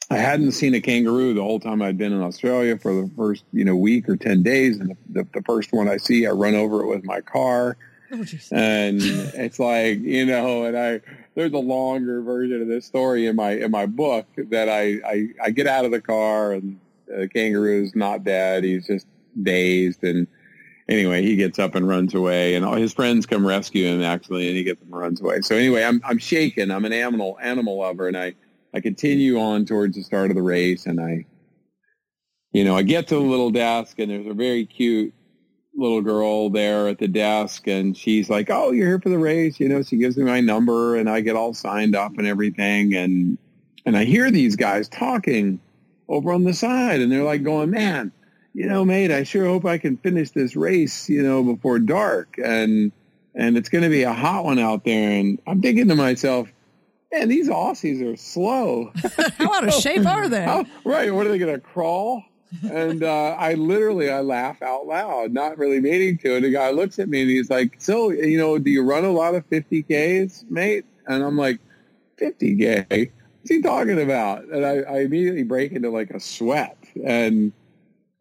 I 0.10 0.18
hadn't 0.18 0.52
seen 0.52 0.76
a 0.76 0.82
kangaroo 0.82 1.34
the 1.34 1.42
whole 1.42 1.60
time 1.60 1.82
I'd 1.82 1.98
been 1.98 2.12
in 2.12 2.22
Australia 2.22 2.78
for 2.78 2.94
the 2.94 3.10
first, 3.16 3.46
you 3.54 3.64
know, 3.64 3.76
week 3.76 4.10
or 4.10 4.18
10 4.18 4.44
days. 4.44 4.78
And 4.80 4.98
the, 5.10 5.26
the 5.34 5.42
first 5.44 5.72
one 5.72 5.88
I 5.88 5.98
see, 5.98 6.28
I 6.28 6.32
run 6.32 6.56
over 6.56 6.84
it 6.84 6.88
with 6.88 7.06
my 7.06 7.22
car. 7.22 7.78
Oh, 8.12 8.24
and 8.52 9.02
it's 9.02 9.58
like, 9.58 10.00
you 10.00 10.26
know, 10.26 10.66
and 10.66 10.78
I, 10.78 11.02
there's 11.34 11.54
a 11.54 11.58
longer 11.58 12.22
version 12.22 12.62
of 12.62 12.68
this 12.68 12.86
story 12.86 13.26
in 13.26 13.38
my, 13.38 13.52
in 13.52 13.72
my 13.72 13.86
book 13.86 14.28
that 14.38 14.68
I, 14.68 15.00
I, 15.06 15.28
I 15.46 15.50
get 15.50 15.66
out 15.66 15.86
of 15.86 15.92
the 15.92 16.02
car 16.02 16.52
and 16.52 16.80
the 17.20 17.28
kangaroo's 17.28 17.96
not 17.96 18.24
dead. 18.24 18.64
He's 18.64 18.88
just 18.88 19.08
dazed. 19.42 20.04
And 20.04 20.28
anyway, 20.88 21.22
he 21.22 21.36
gets 21.36 21.60
up 21.60 21.76
and 21.76 21.88
runs 21.88 22.14
away 22.14 22.56
and 22.56 22.66
all 22.66 22.76
his 22.76 22.94
friends 22.94 23.26
come 23.26 23.46
rescue 23.46 23.88
him 23.88 24.04
actually 24.04 24.48
and 24.48 24.58
he 24.58 24.64
gets 24.64 24.82
and 24.82 24.92
runs 24.92 25.22
away. 25.22 25.42
So 25.42 25.56
anyway, 25.56 25.84
I'm, 25.84 26.02
I'm 26.06 26.18
shaken. 26.18 26.72
I'm 26.72 26.86
an 26.86 26.94
animal, 26.94 27.38
animal 27.42 27.80
lover 27.80 28.08
and 28.08 28.18
I, 28.18 28.34
I 28.74 28.80
continue 28.80 29.40
on 29.40 29.66
towards 29.66 29.96
the 29.96 30.04
start 30.04 30.32
of 30.32 30.36
the 30.36 30.42
race 30.42 30.86
and 30.86 31.00
I, 31.00 31.26
you 32.52 32.64
know, 32.64 32.76
I 32.76 32.84
get 32.84 33.08
to 33.08 33.16
the 33.16 33.22
little 33.22 33.52
desk 33.52 34.00
and 34.00 34.12
there's 34.12 34.28
a 34.28 34.34
very 34.34 34.66
cute 34.66 35.14
little 35.76 36.02
girl 36.02 36.52
there 36.52 36.88
at 36.88 37.00
the 37.00 37.08
desk 37.08 37.68
and 37.68 37.98
she's 37.98 38.30
like, 38.30 38.50
Oh, 38.50 38.72
you're 38.72 38.88
here 38.88 39.00
for 39.00 39.10
the 39.10 39.18
race. 39.18 39.60
You 39.60 39.70
know, 39.70 39.82
she 39.82 39.98
gives 39.98 40.18
me 40.18 40.24
my 40.24 40.40
number 40.40 40.96
and 40.96 41.10
I 41.10 41.22
get 41.22 41.36
all 41.36 41.54
signed 41.54 41.96
up 41.96 42.18
and 42.18 42.28
everything. 42.28 42.94
And, 42.94 43.38
and 43.86 43.98
I 43.98 44.06
hear 44.06 44.30
these 44.30 44.56
guys 44.56 44.88
talking 44.88 45.60
over 46.14 46.32
on 46.32 46.44
the 46.44 46.54
side 46.54 47.02
and 47.02 47.12
they're 47.12 47.24
like 47.24 47.44
going, 47.44 47.70
man, 47.70 48.12
you 48.54 48.68
know, 48.68 48.86
mate, 48.86 49.12
I 49.12 49.24
sure 49.24 49.46
hope 49.46 49.66
I 49.66 49.78
can 49.78 49.98
finish 49.98 50.32
this 50.32 50.56
race, 50.56 51.10
you 51.10 51.24
know, 51.24 51.44
before 51.44 51.80
dark. 51.80 52.38
And, 52.44 52.92
and 53.36 53.58
it's 53.58 53.70
going 53.70 53.84
to 53.84 53.90
be 53.90 54.04
a 54.04 54.14
hot 54.14 54.46
one 54.46 54.60
out 54.60 54.86
there. 54.86 55.12
And 55.20 55.40
I'm 55.48 55.62
thinking 55.62 55.88
to 55.88 55.96
myself, 55.96 56.52
man, 57.12 57.30
these 57.30 57.50
Aussies 57.50 58.02
are 58.02 58.16
slow. 58.16 58.92
How 59.38 59.54
out 59.56 59.68
of 59.68 59.74
shape 59.74 60.06
are 60.06 60.30
they? 60.30 60.44
How, 60.44 60.66
right. 60.84 61.14
What 61.14 61.26
are 61.26 61.30
they 61.30 61.40
going 61.40 61.54
to 61.56 61.62
crawl? 61.62 62.24
and 62.62 63.04
uh, 63.04 63.36
I 63.38 63.56
literally 63.56 64.10
I 64.10 64.22
laugh 64.22 64.62
out 64.62 64.86
loud, 64.86 65.34
not 65.34 65.58
really 65.58 65.80
meaning 65.80 66.18
to. 66.20 66.36
And 66.36 66.46
the 66.46 66.52
guy 66.52 66.72
looks 66.72 67.00
at 67.00 67.10
me 67.10 67.22
and 67.22 67.30
he's 67.30 67.50
like, 67.50 67.76
"So, 67.80 68.12
you 68.12 68.38
know, 68.38 68.60
do 68.60 68.70
you 68.70 68.84
run 68.84 69.06
a 69.06 69.12
lot 69.12 69.36
of 69.36 69.50
50ks, 69.50 70.50
mate?" 70.50 70.86
And 71.08 71.24
I'm 71.24 71.38
like, 71.38 71.60
"50k? 72.20 73.10
What's 73.44 73.52
he 73.54 73.62
talking 73.62 74.02
about? 74.02 74.46
And 74.46 74.66
I, 74.66 74.78
I 74.90 75.00
immediately 75.02 75.44
break 75.44 75.74
into 75.74 75.90
like 75.90 76.12
a 76.12 76.20
sweat 76.20 76.78
and 77.06 77.52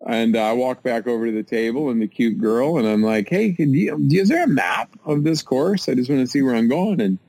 and 0.05 0.37
I 0.37 0.53
walk 0.53 0.83
back 0.83 1.07
over 1.07 1.27
to 1.27 1.33
the 1.33 1.45
table 1.45 1.89
and 1.89 2.03
the 2.03 2.09
cute 2.09 2.37
girl 2.39 2.77
and 2.77 2.89
I'm 2.89 3.05
like, 3.05 3.29
hey, 3.29 3.55
you, 3.57 4.09
is 4.11 4.29
there 4.29 4.43
a 4.43 4.49
map 4.49 4.91
of 5.05 5.23
this 5.23 5.43
course? 5.43 5.89
I 5.89 5.95
just 5.95 6.11
want 6.11 6.23
to 6.23 6.27
see 6.27 6.43
where 6.43 6.57
I'm 6.57 6.67
going. 6.67 7.01
And 7.01 7.21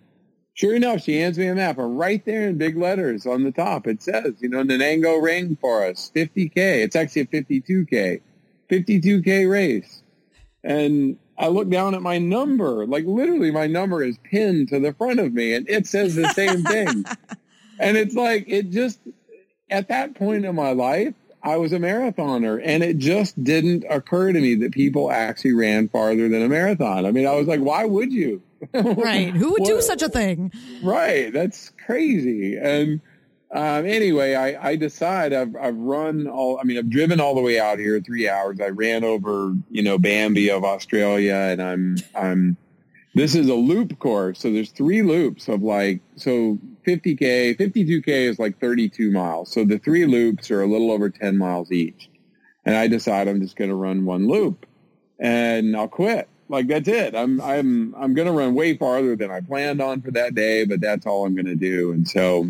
sure 0.56 0.74
enough, 0.74 1.02
she 1.02 1.20
hands 1.20 1.38
me 1.38 1.46
a 1.46 1.54
map 1.54 1.78
and 1.78 2.00
right 2.00 2.26
there 2.26 2.50
in 2.50 2.58
big 2.58 2.76
letters 2.76 3.28
on 3.28 3.44
the 3.44 3.52
top, 3.52 3.86
it 3.86 4.02
says, 4.02 4.34
you 4.40 4.50
know, 4.50 4.64
Nanango 4.64 5.22
Rainforest, 5.22 6.14
50K. 6.14 6.56
It's 6.56 6.96
actually 6.96 7.22
a 7.22 7.26
52K, 7.28 8.22
52K 8.72 9.52
race. 9.52 10.02
And 10.64 11.20
I 11.38 11.50
look 11.50 11.70
down 11.70 11.94
at 11.94 12.02
my 12.02 12.18
number, 12.18 12.88
like 12.88 13.06
literally 13.06 13.52
my 13.52 13.68
number 13.68 14.02
is 14.02 14.18
pinned 14.24 14.70
to 14.70 14.80
the 14.80 14.94
front 14.94 15.20
of 15.20 15.32
me 15.32 15.54
and 15.54 15.70
it 15.70 15.86
says 15.86 16.16
the 16.16 16.30
same 16.30 16.64
thing. 16.64 17.06
and 17.80 17.98
it's 17.98 18.16
like 18.16 18.46
it 18.48 18.70
just 18.70 19.00
at 19.70 19.88
that 19.88 20.16
point 20.16 20.46
in 20.46 20.56
my 20.56 20.72
life, 20.72 21.14
I 21.42 21.58
was 21.58 21.74
a 21.74 21.78
marathoner, 21.78 22.62
and 22.64 22.84
it 22.84 22.98
just 22.98 23.42
didn't 23.44 23.84
occur 23.90 24.32
to 24.32 24.40
me 24.40 24.56
that 24.56 24.72
people 24.72 25.12
actually 25.12 25.54
ran 25.54 25.90
farther 25.90 26.30
than 26.30 26.42
a 26.42 26.48
marathon. 26.48 27.06
I 27.06 27.12
mean, 27.12 27.28
I 27.28 27.34
was 27.36 27.48
like, 27.48 27.60
why 27.60 27.86
would 27.86 28.14
you? 28.14 28.42
right? 28.74 29.34
Who 29.34 29.52
would 29.52 29.64
do 29.64 29.82
such 29.82 30.02
a 30.02 30.10
thing? 30.10 30.54
Right. 30.82 31.34
That's 31.34 31.72
crazy. 31.86 32.56
And 32.56 33.02
um, 33.52 33.86
anyway, 33.86 34.36
I, 34.36 34.70
I 34.70 34.76
decide 34.78 35.34
I've, 35.34 35.56
I've 35.56 35.76
run 35.76 36.28
all, 36.28 36.60
I 36.60 36.64
mean, 36.64 36.78
I've 36.78 36.90
driven 36.90 37.20
all 37.20 37.36
the 37.36 37.42
way 37.42 37.60
out 37.60 37.78
here 37.78 38.00
three 38.00 38.30
hours. 38.30 38.60
I 38.62 38.70
ran 38.70 39.04
over, 39.04 39.54
you 39.70 39.84
know, 39.84 39.98
Bambi 40.00 40.50
of 40.50 40.64
Australia 40.64 41.36
and 41.36 41.62
I'm, 41.62 41.98
I'm, 42.16 42.58
this 43.16 43.36
is 43.36 43.50
a 43.50 43.54
loop 43.54 44.00
course. 44.00 44.40
So 44.40 44.52
there's 44.52 44.72
three 44.72 45.04
loops 45.04 45.50
of 45.50 45.62
like, 45.62 46.00
so 46.16 46.58
50K, 46.84 47.58
52K 47.58 48.08
is 48.08 48.40
like 48.40 48.60
32 48.60 49.12
miles. 49.12 49.52
So 49.52 49.66
the 49.66 49.80
three 49.80 50.06
loops 50.06 50.52
are 50.52 50.62
a 50.62 50.68
little 50.68 50.92
over 50.92 51.10
10 51.10 51.38
miles 51.38 51.72
each. 51.72 52.10
And 52.66 52.76
I 52.76 52.88
decide 52.88 53.28
I'm 53.28 53.42
just 53.42 53.56
going 53.56 53.70
to 53.70 53.76
run 53.76 54.06
one 54.06 54.28
loop 54.28 54.66
and 55.20 55.76
I'll 55.76 55.88
quit. 55.88 56.30
Like 56.50 56.68
that's 56.68 56.88
it. 56.88 57.16
I'm, 57.16 57.42
I'm, 57.42 57.96
I'm 57.96 58.14
going 58.14 58.28
to 58.28 58.34
run 58.34 58.54
way 58.54 58.78
farther 58.78 59.16
than 59.16 59.32
I 59.32 59.42
planned 59.42 59.82
on 59.82 60.02
for 60.02 60.12
that 60.12 60.36
day, 60.36 60.66
but 60.66 60.82
that's 60.82 61.06
all 61.06 61.26
I'm 61.26 61.36
going 61.36 61.46
to 61.46 61.56
do. 61.56 61.92
And 61.92 62.08
so 62.08 62.48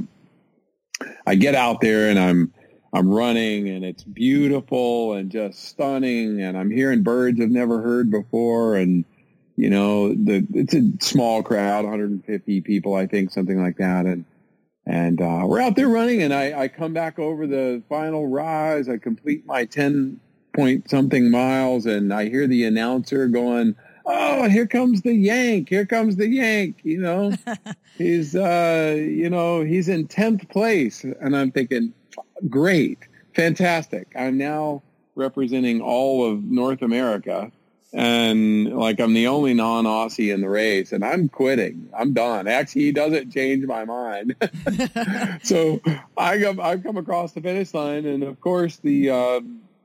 I 1.25 1.35
get 1.35 1.55
out 1.55 1.81
there 1.81 2.09
and 2.09 2.19
I'm, 2.19 2.53
I'm 2.93 3.09
running 3.09 3.69
and 3.69 3.83
it's 3.83 4.03
beautiful 4.03 5.13
and 5.13 5.31
just 5.31 5.63
stunning 5.65 6.41
and 6.41 6.57
I'm 6.57 6.69
hearing 6.69 7.01
birds 7.01 7.41
I've 7.41 7.49
never 7.49 7.81
heard 7.81 8.11
before 8.11 8.75
and 8.75 9.05
you 9.55 9.69
know 9.69 10.09
the 10.09 10.45
it's 10.53 10.73
a 10.73 10.91
small 10.99 11.43
crowd 11.43 11.85
150 11.85 12.61
people 12.61 12.95
I 12.95 13.07
think 13.07 13.31
something 13.31 13.61
like 13.61 13.77
that 13.77 14.05
and 14.05 14.25
and 14.85 15.21
uh, 15.21 15.43
we're 15.45 15.61
out 15.61 15.75
there 15.75 15.87
running 15.87 16.21
and 16.21 16.33
I, 16.33 16.63
I 16.63 16.67
come 16.67 16.93
back 16.93 17.19
over 17.19 17.47
the 17.47 17.81
final 17.87 18.27
rise 18.27 18.89
I 18.89 18.97
complete 18.97 19.45
my 19.45 19.65
10 19.65 20.19
point 20.55 20.89
something 20.89 21.31
miles 21.31 21.85
and 21.85 22.13
I 22.13 22.29
hear 22.29 22.47
the 22.47 22.65
announcer 22.65 23.27
going 23.27 23.75
oh, 24.05 24.49
here 24.49 24.67
comes 24.67 25.01
the 25.01 25.13
Yank. 25.13 25.69
Here 25.69 25.85
comes 25.85 26.15
the 26.15 26.27
Yank. 26.27 26.79
You 26.83 26.99
know, 26.99 27.33
he's, 27.97 28.35
uh, 28.35 28.95
you 28.97 29.29
know, 29.29 29.61
he's 29.61 29.87
in 29.87 30.07
10th 30.07 30.49
place. 30.49 31.03
And 31.03 31.35
I'm 31.35 31.51
thinking, 31.51 31.93
great, 32.49 32.99
fantastic. 33.35 34.07
I'm 34.15 34.37
now 34.37 34.83
representing 35.15 35.81
all 35.81 36.29
of 36.29 36.43
North 36.43 36.81
America. 36.81 37.51
And 37.93 38.75
like 38.75 38.99
I'm 38.99 39.13
the 39.13 39.27
only 39.27 39.53
non-Aussie 39.53 40.33
in 40.33 40.41
the 40.41 40.49
race, 40.49 40.91
and 40.91 41.05
I'm 41.05 41.29
quitting. 41.29 41.89
I'm 41.95 42.13
done. 42.13 42.47
Actually, 42.47 42.85
he 42.85 42.91
doesn't 42.91 43.31
change 43.31 43.65
my 43.65 43.85
mind. 43.85 44.35
so 45.43 45.79
I 46.17 46.39
come, 46.39 46.59
I've 46.59 46.83
come 46.83 46.97
across 46.97 47.33
the 47.33 47.41
finish 47.41 47.73
line, 47.73 48.05
and 48.05 48.23
of 48.23 48.41
course 48.41 48.77
the 48.77 49.11
uh, 49.11 49.41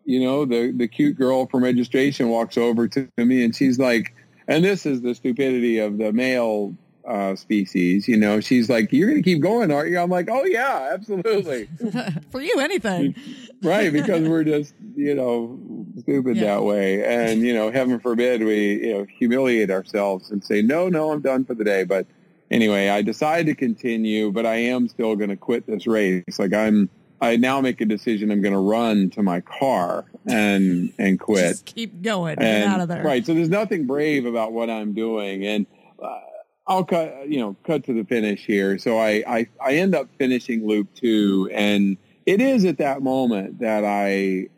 you 0.09 0.21
know, 0.21 0.47
the, 0.47 0.73
the 0.75 0.89
cute 0.89 1.19
girl 1.19 1.45
from 1.45 1.63
registration 1.63 2.31
walks 2.31 2.57
over 2.57 2.89
to 2.89 3.07
me 3.19 3.45
and 3.45 3.55
she's 3.55 3.79
like, 3.79 4.15
and 4.49 4.65
this 4.65 4.87
is 4.87 5.03
the 5.03 5.15
stupidity 5.15 5.81
of 5.81 5.99
the 5.99 6.15
male 6.15 6.75
uh, 7.09 7.35
species, 7.35 8.07
you 8.07 8.17
know, 8.17 8.39
she's 8.39 8.69
like, 8.69 8.93
you're 8.93 9.09
going 9.09 9.23
to 9.23 9.29
keep 9.29 9.41
going, 9.41 9.73
aren't 9.73 9.91
you? 9.91 9.99
I'm 9.99 10.11
like, 10.11 10.29
oh 10.31 10.45
yeah, 10.45 10.91
absolutely. 10.93 11.69
For 12.31 12.43
you, 12.43 12.61
anything. 12.61 13.15
right. 13.63 13.91
Because 13.91 14.29
we're 14.29 14.45
just, 14.45 14.75
you 14.95 15.15
know, 15.15 15.59
stupid 16.01 16.37
yeah. 16.37 16.45
that 16.45 16.65
way. 16.65 17.03
And, 17.05 17.41
you 17.41 17.55
know, 17.55 17.73
heaven 17.73 17.99
forbid 17.99 18.45
we, 18.45 18.87
you 18.87 18.93
know, 18.93 19.07
humiliate 19.19 19.71
ourselves 19.71 20.31
and 20.31 20.45
say, 20.45 20.61
no, 20.61 20.91
no, 20.91 21.11
I'm 21.11 21.23
done 21.23 21.47
for 21.47 21.55
the 21.55 21.65
day. 21.65 21.85
But 21.85 22.07
anyway, 22.51 22.91
I 22.91 23.01
decide 23.01 23.47
to 23.47 23.55
continue, 23.55 24.31
but 24.31 24.45
I 24.45 24.57
am 24.57 24.87
still 24.87 25.17
going 25.17 25.31
to 25.31 25.37
quit 25.37 25.67
this 25.67 25.87
race. 25.87 26.39
Like 26.39 26.53
I'm, 26.53 26.91
I 27.23 27.37
now 27.37 27.63
make 27.63 27.81
a 27.81 27.87
decision. 27.87 28.31
I'm 28.31 28.43
going 28.43 28.53
to 28.53 28.61
run 28.61 29.09
to 29.11 29.23
my 29.23 29.41
car 29.41 30.05
and 30.27 30.93
and 30.99 31.19
quit. 31.21 31.49
Just 31.49 31.65
keep 31.65 32.03
going. 32.03 32.39
And, 32.39 32.65
Get 32.65 32.67
out 32.67 32.81
of 32.81 32.89
there. 32.89 33.03
Right. 33.03 33.25
So 33.25 33.33
there's 33.33 33.49
nothing 33.49 33.87
brave 33.87 34.27
about 34.27 34.53
what 34.53 34.71
I'm 34.71 34.93
doing, 34.93 35.45
and 35.45 35.67
uh, 36.01 36.21
I'll 36.69 36.85
cut. 36.85 37.29
You 37.29 37.41
know, 37.41 37.57
cut 37.65 37.85
to 37.85 37.93
the 37.93 38.05
finish 38.05 38.45
here. 38.45 38.79
So 38.79 38.99
I, 38.99 39.25
I 39.27 39.49
I 39.61 39.75
end 39.75 39.95
up 39.95 40.09
finishing 40.19 40.67
loop 40.67 40.95
two, 40.95 41.51
and 41.53 41.97
it 42.27 42.41
is 42.41 42.65
at 42.65 42.79
that 42.79 43.03
moment 43.03 43.61
that 43.61 43.85
I 43.85 44.49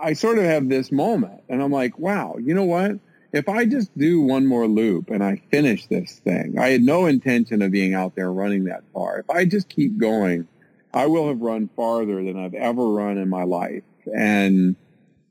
I 0.00 0.14
sort 0.14 0.38
of 0.38 0.44
have 0.44 0.68
this 0.68 0.90
moment, 0.90 1.42
and 1.48 1.62
I'm 1.62 1.72
like, 1.72 1.98
wow, 1.98 2.36
you 2.40 2.54
know 2.54 2.64
what? 2.64 2.98
If 3.32 3.48
I 3.48 3.64
just 3.64 3.96
do 3.98 4.20
one 4.20 4.46
more 4.46 4.68
loop 4.68 5.10
and 5.10 5.24
I 5.24 5.42
finish 5.50 5.88
this 5.88 6.20
thing, 6.20 6.56
I 6.56 6.68
had 6.68 6.82
no 6.82 7.06
intention 7.06 7.62
of 7.62 7.72
being 7.72 7.92
out 7.92 8.14
there 8.14 8.32
running 8.32 8.64
that 8.64 8.84
far. 8.92 9.18
If 9.18 9.28
I 9.28 9.44
just 9.44 9.68
keep 9.68 9.98
going 9.98 10.46
I 10.94 11.06
will 11.06 11.26
have 11.28 11.40
run 11.40 11.68
farther 11.74 12.22
than 12.22 12.38
I've 12.38 12.54
ever 12.54 12.86
run 12.88 13.18
in 13.18 13.28
my 13.28 13.42
life. 13.42 13.82
And, 14.16 14.76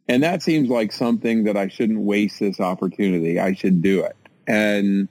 and 0.10 0.22
that 0.22 0.44
seems 0.44 0.70
like 0.70 0.92
something 0.92 1.46
that 1.46 1.56
I 1.56 1.70
shouldn't 1.70 2.00
waste 2.00 2.42
this 2.42 2.60
opportunity. 2.60 3.40
I 3.40 3.54
should 3.54 3.82
do 3.82 4.04
it. 4.04 4.18
And 4.46 5.08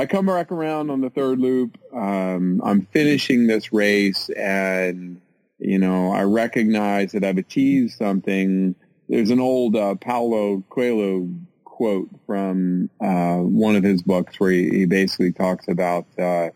I 0.00 0.06
come 0.06 0.24
back 0.24 0.50
around 0.50 0.90
on 0.90 1.02
the 1.02 1.10
third 1.10 1.38
loop. 1.40 1.76
Um, 1.92 2.62
I'm 2.64 2.86
finishing 2.86 3.46
this 3.46 3.70
race 3.70 4.30
and, 4.30 5.20
you 5.58 5.78
know, 5.78 6.10
I 6.10 6.22
recognize 6.22 7.12
that 7.12 7.22
I've 7.22 7.36
achieved 7.36 7.92
something. 7.92 8.74
There's 9.10 9.28
an 9.28 9.40
old 9.40 9.76
uh, 9.76 9.96
Paulo 9.96 10.64
Coelho 10.70 11.28
quote 11.64 12.08
from 12.26 12.88
uh, 12.98 13.40
one 13.40 13.76
of 13.76 13.84
his 13.84 14.00
books 14.00 14.40
where 14.40 14.50
he, 14.50 14.70
he 14.70 14.86
basically 14.86 15.32
talks 15.32 15.68
about 15.68 16.06
uh, 16.18 16.48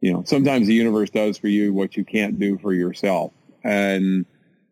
you 0.00 0.12
know, 0.12 0.22
sometimes 0.24 0.68
the 0.68 0.74
universe 0.74 1.10
does 1.10 1.36
for 1.36 1.48
you 1.48 1.72
what 1.72 1.96
you 1.96 2.04
can't 2.04 2.38
do 2.38 2.58
for 2.58 2.72
yourself. 2.72 3.32
And 3.64 4.24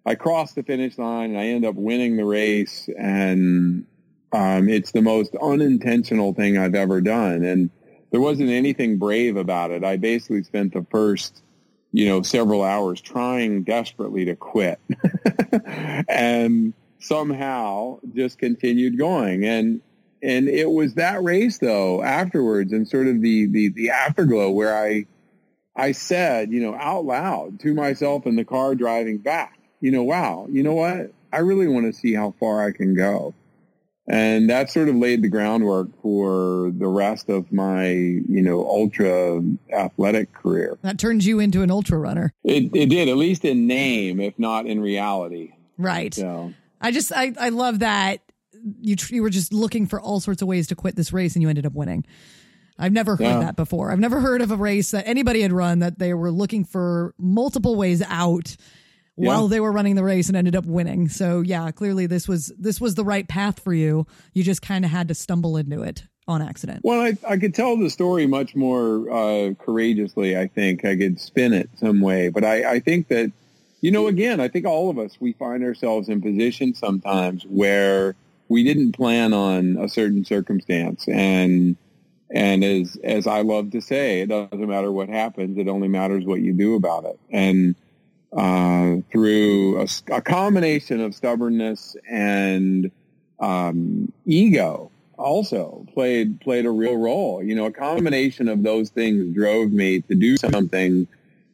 I 0.06 0.14
cross 0.14 0.52
the 0.52 0.62
finish 0.62 0.96
line 0.96 1.30
and 1.30 1.40
I 1.40 1.46
end 1.46 1.64
up 1.64 1.74
winning 1.74 2.16
the 2.16 2.24
race 2.24 2.88
and 2.96 3.84
um, 4.32 4.68
it's 4.68 4.92
the 4.92 5.02
most 5.02 5.34
unintentional 5.42 6.34
thing 6.34 6.56
I've 6.56 6.76
ever 6.76 7.00
done. 7.00 7.42
And 7.42 7.70
there 8.12 8.20
wasn't 8.20 8.50
anything 8.50 8.98
brave 8.98 9.36
about 9.36 9.70
it. 9.70 9.82
I 9.82 9.96
basically 9.96 10.42
spent 10.44 10.74
the 10.74 10.86
first, 10.90 11.42
you 11.92 12.06
know, 12.06 12.22
several 12.22 12.62
hours 12.62 13.00
trying 13.00 13.64
desperately 13.64 14.26
to 14.26 14.36
quit 14.36 14.78
and 16.08 16.74
somehow 17.00 17.98
just 18.14 18.38
continued 18.38 18.98
going. 18.98 19.44
And, 19.44 19.80
and 20.22 20.46
it 20.48 20.70
was 20.70 20.94
that 20.94 21.22
race 21.22 21.58
though 21.58 22.02
afterwards 22.02 22.72
and 22.72 22.86
sort 22.86 23.08
of 23.08 23.22
the, 23.22 23.46
the, 23.46 23.70
the 23.70 23.90
afterglow 23.90 24.50
where 24.50 24.76
I, 24.76 25.06
I 25.74 25.92
said, 25.92 26.52
you 26.52 26.60
know, 26.60 26.74
out 26.74 27.06
loud 27.06 27.60
to 27.60 27.72
myself 27.72 28.26
in 28.26 28.36
the 28.36 28.44
car 28.44 28.74
driving 28.74 29.18
back, 29.18 29.58
you 29.80 29.90
know, 29.90 30.02
wow, 30.02 30.46
you 30.50 30.62
know 30.62 30.74
what? 30.74 31.12
I 31.32 31.38
really 31.38 31.66
want 31.66 31.86
to 31.86 31.98
see 31.98 32.12
how 32.12 32.34
far 32.38 32.62
I 32.62 32.72
can 32.72 32.94
go. 32.94 33.34
And 34.08 34.50
that 34.50 34.68
sort 34.68 34.88
of 34.88 34.96
laid 34.96 35.22
the 35.22 35.28
groundwork 35.28 35.88
for 36.02 36.72
the 36.76 36.88
rest 36.88 37.28
of 37.28 37.52
my, 37.52 37.88
you 37.88 38.42
know, 38.42 38.66
ultra 38.66 39.40
athletic 39.72 40.32
career. 40.32 40.76
That 40.82 40.98
turns 40.98 41.24
you 41.24 41.38
into 41.38 41.62
an 41.62 41.70
ultra 41.70 41.98
runner. 41.98 42.32
It, 42.42 42.74
it 42.74 42.88
did, 42.88 43.08
at 43.08 43.16
least 43.16 43.44
in 43.44 43.68
name, 43.68 44.20
if 44.20 44.36
not 44.38 44.66
in 44.66 44.80
reality. 44.80 45.52
Right. 45.78 46.12
So 46.12 46.52
I 46.80 46.90
just, 46.90 47.12
I, 47.12 47.32
I 47.38 47.50
love 47.50 47.78
that 47.78 48.20
you, 48.80 48.96
you 49.08 49.22
were 49.22 49.30
just 49.30 49.52
looking 49.52 49.86
for 49.86 50.00
all 50.00 50.20
sorts 50.20 50.42
of 50.42 50.48
ways 50.48 50.66
to 50.68 50.74
quit 50.74 50.96
this 50.96 51.12
race 51.12 51.34
and 51.34 51.42
you 51.42 51.48
ended 51.48 51.66
up 51.66 51.72
winning. 51.72 52.04
I've 52.78 52.92
never 52.92 53.16
heard 53.16 53.24
yeah. 53.24 53.40
that 53.40 53.56
before. 53.56 53.92
I've 53.92 54.00
never 54.00 54.20
heard 54.20 54.42
of 54.42 54.50
a 54.50 54.56
race 54.56 54.90
that 54.90 55.06
anybody 55.06 55.42
had 55.42 55.52
run 55.52 55.78
that 55.80 55.98
they 55.98 56.14
were 56.14 56.32
looking 56.32 56.64
for 56.64 57.14
multiple 57.18 57.76
ways 57.76 58.02
out 58.02 58.56
yeah. 59.16 59.28
while 59.28 59.48
they 59.48 59.60
were 59.60 59.72
running 59.72 59.94
the 59.94 60.04
race 60.04 60.28
and 60.28 60.36
ended 60.36 60.56
up 60.56 60.64
winning. 60.64 61.08
So 61.08 61.40
yeah, 61.40 61.70
clearly 61.70 62.06
this 62.06 62.28
was 62.28 62.52
this 62.58 62.80
was 62.80 62.94
the 62.94 63.04
right 63.04 63.26
path 63.26 63.60
for 63.60 63.74
you. 63.74 64.06
You 64.32 64.42
just 64.42 64.62
kind 64.62 64.84
of 64.84 64.90
had 64.90 65.08
to 65.08 65.14
stumble 65.14 65.56
into 65.56 65.82
it 65.82 66.04
on 66.28 66.40
accident. 66.40 66.80
Well, 66.84 67.00
I, 67.00 67.16
I 67.28 67.36
could 67.36 67.54
tell 67.54 67.76
the 67.76 67.90
story 67.90 68.26
much 68.26 68.54
more 68.54 69.10
uh, 69.10 69.54
courageously. 69.54 70.36
I 70.36 70.46
think 70.46 70.84
I 70.84 70.96
could 70.96 71.20
spin 71.20 71.52
it 71.52 71.68
some 71.76 72.00
way, 72.00 72.28
but 72.28 72.44
I, 72.44 72.74
I 72.74 72.80
think 72.80 73.08
that 73.08 73.32
you 73.80 73.90
know, 73.90 74.06
again, 74.06 74.38
I 74.38 74.46
think 74.46 74.64
all 74.64 74.90
of 74.90 74.98
us 74.98 75.16
we 75.18 75.32
find 75.32 75.64
ourselves 75.64 76.08
in 76.08 76.22
positions 76.22 76.78
sometimes 76.78 77.42
where 77.44 78.14
we 78.48 78.62
didn't 78.62 78.92
plan 78.92 79.32
on 79.32 79.76
a 79.76 79.88
certain 79.88 80.24
circumstance 80.24 81.08
and 81.08 81.76
and 82.32 82.64
as 82.64 82.96
as 83.04 83.26
I 83.26 83.42
love 83.42 83.72
to 83.72 83.80
say, 83.80 84.22
it 84.22 84.28
doesn't 84.28 84.68
matter 84.68 84.90
what 84.90 85.08
happens; 85.08 85.58
it 85.58 85.68
only 85.68 85.88
matters 85.88 86.24
what 86.24 86.40
you 86.40 86.54
do 86.54 86.76
about 86.76 87.04
it. 87.04 87.18
And 87.30 87.74
uh, 88.36 88.96
through 89.10 89.80
a, 89.80 89.86
a, 90.10 90.22
combination 90.22 91.00
of 91.00 91.14
stubbornness 91.14 91.96
and 92.10 92.90
um, 93.40 94.10
ego, 94.24 94.90
also 95.18 95.86
played 95.92 96.40
played 96.40 96.64
a 96.64 96.70
real 96.70 96.96
role. 96.96 97.42
You 97.42 97.54
know, 97.54 97.66
a 97.66 97.72
combination 97.72 98.48
of 98.48 98.62
those 98.62 98.90
things 98.90 99.34
drove 99.34 99.70
me 99.70 100.00
to 100.02 100.14
do 100.14 100.36
something 100.36 101.06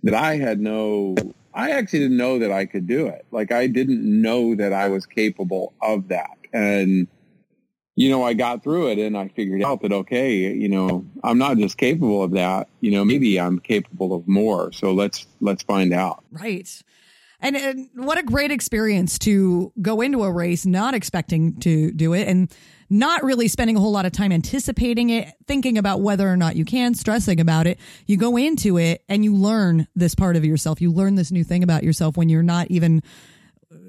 that 0.04 0.14
I 0.14 0.36
had 0.36 0.60
no. 0.60 1.16
I 1.52 1.70
actually 1.70 2.00
didn't 2.00 2.18
know 2.18 2.38
that 2.38 2.52
I 2.52 2.66
could 2.66 2.86
do 2.86 3.08
it. 3.08 3.26
Like 3.32 3.50
I 3.50 3.66
didn't 3.66 4.04
know 4.04 4.54
that 4.54 4.72
I 4.72 4.88
was 4.88 5.06
capable 5.06 5.72
of 5.82 6.08
that, 6.08 6.36
and 6.52 7.08
you 7.98 8.08
know, 8.08 8.22
I 8.22 8.32
got 8.32 8.62
through 8.62 8.92
it 8.92 8.98
and 9.00 9.18
I 9.18 9.26
figured 9.26 9.60
out 9.60 9.82
that, 9.82 9.90
okay, 9.90 10.52
you 10.52 10.68
know, 10.68 11.04
I'm 11.24 11.36
not 11.36 11.56
just 11.56 11.76
capable 11.76 12.22
of 12.22 12.30
that, 12.30 12.68
you 12.80 12.92
know, 12.92 13.04
maybe 13.04 13.40
I'm 13.40 13.58
capable 13.58 14.14
of 14.14 14.28
more. 14.28 14.70
So 14.70 14.92
let's, 14.92 15.26
let's 15.40 15.64
find 15.64 15.92
out. 15.92 16.22
Right. 16.30 16.80
And, 17.40 17.56
and, 17.56 17.88
what 17.94 18.16
a 18.16 18.22
great 18.22 18.52
experience 18.52 19.18
to 19.20 19.72
go 19.82 20.00
into 20.00 20.22
a 20.22 20.30
race 20.30 20.64
not 20.64 20.94
expecting 20.94 21.58
to 21.58 21.90
do 21.90 22.12
it 22.14 22.28
and 22.28 22.54
not 22.88 23.24
really 23.24 23.48
spending 23.48 23.76
a 23.76 23.80
whole 23.80 23.90
lot 23.90 24.06
of 24.06 24.12
time 24.12 24.30
anticipating 24.30 25.10
it, 25.10 25.34
thinking 25.48 25.76
about 25.76 26.00
whether 26.00 26.28
or 26.28 26.36
not 26.36 26.54
you 26.54 26.64
can, 26.64 26.94
stressing 26.94 27.40
about 27.40 27.66
it. 27.66 27.80
You 28.06 28.16
go 28.16 28.36
into 28.36 28.78
it 28.78 29.02
and 29.08 29.24
you 29.24 29.34
learn 29.34 29.88
this 29.96 30.14
part 30.14 30.36
of 30.36 30.44
yourself. 30.44 30.80
You 30.80 30.92
learn 30.92 31.16
this 31.16 31.32
new 31.32 31.42
thing 31.42 31.64
about 31.64 31.82
yourself 31.82 32.16
when 32.16 32.28
you're 32.28 32.44
not 32.44 32.68
even 32.70 33.02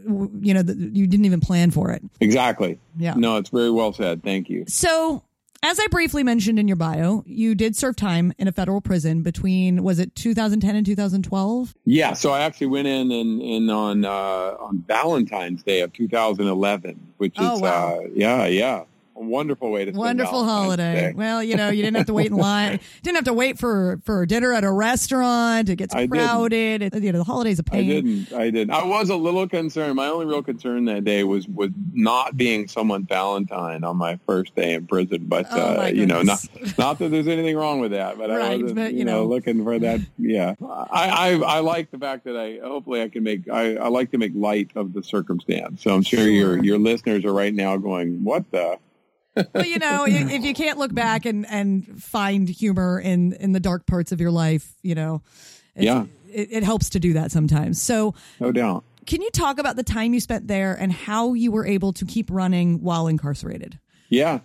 you 0.06 0.54
know 0.54 0.62
you 0.62 1.08
didn't 1.08 1.26
even 1.26 1.40
plan 1.40 1.72
for 1.72 1.92
it. 1.92 2.04
Exactly. 2.20 2.80
Yeah. 2.98 3.14
No 3.16 3.38
it's 3.38 3.50
very 3.50 3.72
well 3.72 3.94
said. 3.94 4.24
Thank 4.24 4.50
you. 4.50 4.66
So 4.68 5.24
as 5.62 5.80
I 5.80 5.88
briefly 5.88 6.24
mentioned 6.24 6.58
in 6.58 6.68
your 6.68 6.78
bio, 6.78 7.24
you 7.26 7.54
did 7.54 7.76
serve 7.76 7.96
time 7.96 8.34
in 8.38 8.48
a 8.48 8.52
federal 8.52 8.80
prison 8.80 9.24
between 9.24 9.84
was 9.84 10.00
it 10.00 10.16
2010 10.16 10.76
and 10.76 10.86
2012? 10.86 11.76
Yeah, 11.86 12.14
so 12.14 12.32
I 12.32 12.42
actually 12.42 12.68
went 12.68 12.88
in 12.88 13.12
in, 13.12 13.42
in 13.42 13.70
on 13.70 14.06
uh, 14.06 14.56
on 14.60 14.84
Valentine's 14.88 15.64
Day 15.64 15.82
of 15.82 15.92
2011, 15.92 17.14
which 17.18 17.36
oh, 17.38 17.56
is 17.56 17.62
wow. 17.62 18.00
uh, 18.00 18.08
yeah, 18.14 18.46
yeah 18.46 18.84
wonderful 19.24 19.72
way 19.72 19.86
to 19.86 19.92
wonderful 19.92 20.46
holiday. 20.46 21.14
Well, 21.14 21.44
you 21.44 21.56
know, 21.56 21.70
you 21.70 21.84
didn't 21.84 21.98
have 21.98 22.08
to 22.08 22.14
wait 22.14 22.28
in 22.28 22.38
line. 22.38 22.80
didn't 23.04 23.16
have 23.16 23.26
to 23.26 23.34
wait 23.34 23.58
for 23.58 24.00
for 24.04 24.26
dinner 24.26 24.54
at 24.54 24.64
a 24.64 24.72
restaurant. 24.72 25.70
It 25.70 25.78
gets 25.78 25.94
crowded. 25.94 26.82
It, 26.82 26.96
you 26.96 27.12
know, 27.12 27.20
the 27.20 27.24
holidays 27.24 27.60
a 27.60 27.64
pain. 27.64 27.80
I 27.80 27.94
didn't. 27.94 28.34
I 28.34 28.50
didn't. 28.50 28.72
I 28.72 28.84
was 28.84 29.10
a 29.10 29.16
little 29.16 29.48
concerned. 29.48 29.96
My 29.96 30.08
only 30.08 30.26
real 30.26 30.44
concern 30.44 30.86
that 30.86 31.04
day 31.04 31.24
was 31.24 31.48
was 31.48 31.72
not 31.94 32.38
being 32.38 32.68
someone 32.68 33.06
Valentine 33.06 33.84
on 33.84 33.98
my 33.98 34.20
first 34.26 34.56
day 34.56 34.74
in 34.74 34.88
prison. 34.88 35.26
But 35.26 35.48
oh, 35.52 35.82
uh, 35.82 35.86
you 35.88 36.06
know, 36.06 36.22
not 36.22 36.46
not 36.78 37.00
that 37.00 37.10
there's 37.10 37.28
anything 37.28 37.56
wrong 37.56 37.80
with 37.80 37.92
that. 37.92 38.18
But 38.18 38.30
right, 38.30 38.42
I 38.42 38.58
wasn't, 38.58 38.76
but, 38.76 38.94
you, 38.94 39.06
know, 39.06 39.24
know, 39.24 39.26
looking 39.28 39.64
for 39.64 39.80
that. 39.80 40.02
Yeah, 40.18 40.56
I, 40.62 41.10
I 41.10 41.40
I 41.40 41.60
like 41.60 41.92
the 41.92 41.98
fact 41.98 42.26
that 42.26 42.38
I 42.38 42.60
hopefully 42.66 43.02
I 43.02 43.10
can 43.10 43.24
make 43.24 43.50
I, 43.50 43.76
I 43.76 43.88
like 43.88 44.12
to 44.12 44.18
make 44.18 44.32
light 44.36 44.72
of 44.76 44.94
the 44.94 45.04
circumstance. 45.04 45.84
So 45.84 45.94
I'm 45.94 46.04
sure, 46.04 46.20
sure. 46.20 46.30
your 46.30 46.64
your 46.64 46.78
listeners 46.78 47.26
are 47.26 47.34
right 47.34 47.54
now 47.54 47.78
going, 47.78 48.24
what 48.24 48.50
the 48.52 48.78
well, 49.36 49.66
you 49.66 49.80
know, 49.80 50.06
if 50.08 50.44
you 50.44 50.54
can't 50.54 50.78
look 50.78 50.94
back 50.94 51.26
and, 51.26 51.46
and 51.50 52.02
find 52.02 52.48
humor 52.50 53.00
in, 53.00 53.34
in 53.34 53.52
the 53.52 53.60
dark 53.60 53.86
parts 53.86 54.12
of 54.12 54.20
your 54.20 54.32
life, 54.32 54.76
you 54.82 54.96
know, 54.96 55.22
yeah, 55.76 56.06
it, 56.32 56.50
it 56.52 56.64
helps 56.64 56.90
to 56.92 57.00
do 57.00 57.14
that 57.14 57.32
sometimes. 57.32 57.82
So, 57.82 58.16
no 58.40 58.52
doubt. 58.52 58.84
Can 59.06 59.22
you 59.22 59.30
talk 59.32 59.58
about 59.58 59.76
the 59.76 59.84
time 59.84 60.14
you 60.14 60.20
spent 60.20 60.48
there 60.48 60.76
and 60.76 60.92
how 60.92 61.34
you 61.34 61.52
were 61.52 61.66
able 61.66 61.94
to 61.94 62.06
keep 62.06 62.30
running 62.30 62.82
while 62.84 63.08
incarcerated? 63.08 63.80
Yeah. 64.10 64.40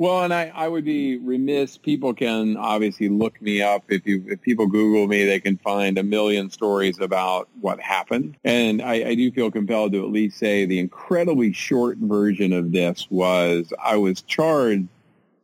Well, 0.00 0.22
and 0.22 0.32
I, 0.32 0.52
I 0.54 0.68
would 0.68 0.84
be 0.84 1.16
remiss. 1.16 1.76
People 1.76 2.14
can 2.14 2.56
obviously 2.56 3.08
look 3.08 3.42
me 3.42 3.60
up. 3.62 3.82
If 3.88 4.06
you 4.06 4.24
if 4.28 4.40
people 4.40 4.68
Google 4.68 5.08
me, 5.08 5.24
they 5.24 5.40
can 5.40 5.58
find 5.58 5.98
a 5.98 6.04
million 6.04 6.50
stories 6.50 7.00
about 7.00 7.48
what 7.60 7.80
happened. 7.80 8.36
And 8.44 8.80
I, 8.80 9.08
I 9.08 9.14
do 9.16 9.32
feel 9.32 9.50
compelled 9.50 9.92
to 9.92 10.04
at 10.04 10.12
least 10.12 10.38
say 10.38 10.66
the 10.66 10.78
incredibly 10.78 11.52
short 11.52 11.98
version 11.98 12.52
of 12.52 12.70
this 12.70 13.08
was 13.10 13.72
I 13.84 13.96
was 13.96 14.22
charged 14.22 14.86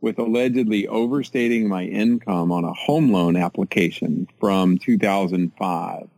with 0.01 0.21
allegedly 0.21 0.87
overstating 0.87 1.69
my 1.69 1.83
income 1.83 2.53
on 2.53 2.63
a 2.63 2.73
home 2.75 3.11
loan 3.11 3.37
application 3.37 4.29
from 4.39 4.79
2005. 4.79 6.09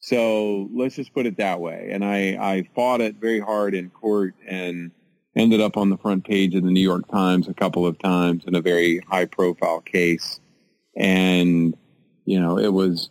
So 0.00 0.68
let's 0.74 0.96
just 0.96 1.14
put 1.14 1.24
it 1.24 1.38
that 1.38 1.60
way. 1.60 1.88
And 1.90 2.04
I, 2.04 2.36
I 2.38 2.68
fought 2.74 3.00
it 3.00 3.16
very 3.16 3.40
hard 3.40 3.74
in 3.74 3.88
court 3.88 4.34
and 4.46 4.90
ended 5.34 5.60
up 5.60 5.76
on 5.76 5.90
the 5.90 5.96
front 5.96 6.24
page 6.24 6.54
of 6.54 6.62
the 6.62 6.70
New 6.70 6.80
York 6.80 7.08
Times 7.08 7.48
a 7.48 7.54
couple 7.54 7.86
of 7.86 7.98
times 7.98 8.44
in 8.46 8.54
a 8.54 8.60
very 8.60 8.98
high 9.08 9.24
profile 9.24 9.80
case. 9.80 10.40
And, 10.96 11.76
you 12.24 12.38
know, 12.38 12.58
it 12.58 12.72
was, 12.72 13.10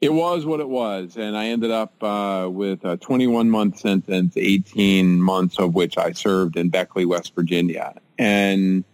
it 0.00 0.12
was 0.12 0.44
what 0.44 0.60
it 0.60 0.68
was. 0.68 1.16
And 1.16 1.36
I 1.36 1.46
ended 1.46 1.70
up 1.70 2.02
uh, 2.02 2.48
with 2.50 2.84
a 2.84 2.96
21 2.96 3.48
month 3.48 3.78
sentence, 3.78 4.36
18 4.36 5.20
months 5.20 5.58
of 5.58 5.74
which 5.74 5.98
I 5.98 6.12
served 6.12 6.56
in 6.56 6.68
Beckley, 6.68 7.04
West 7.04 7.34
Virginia. 7.34 7.94
And 8.18 8.84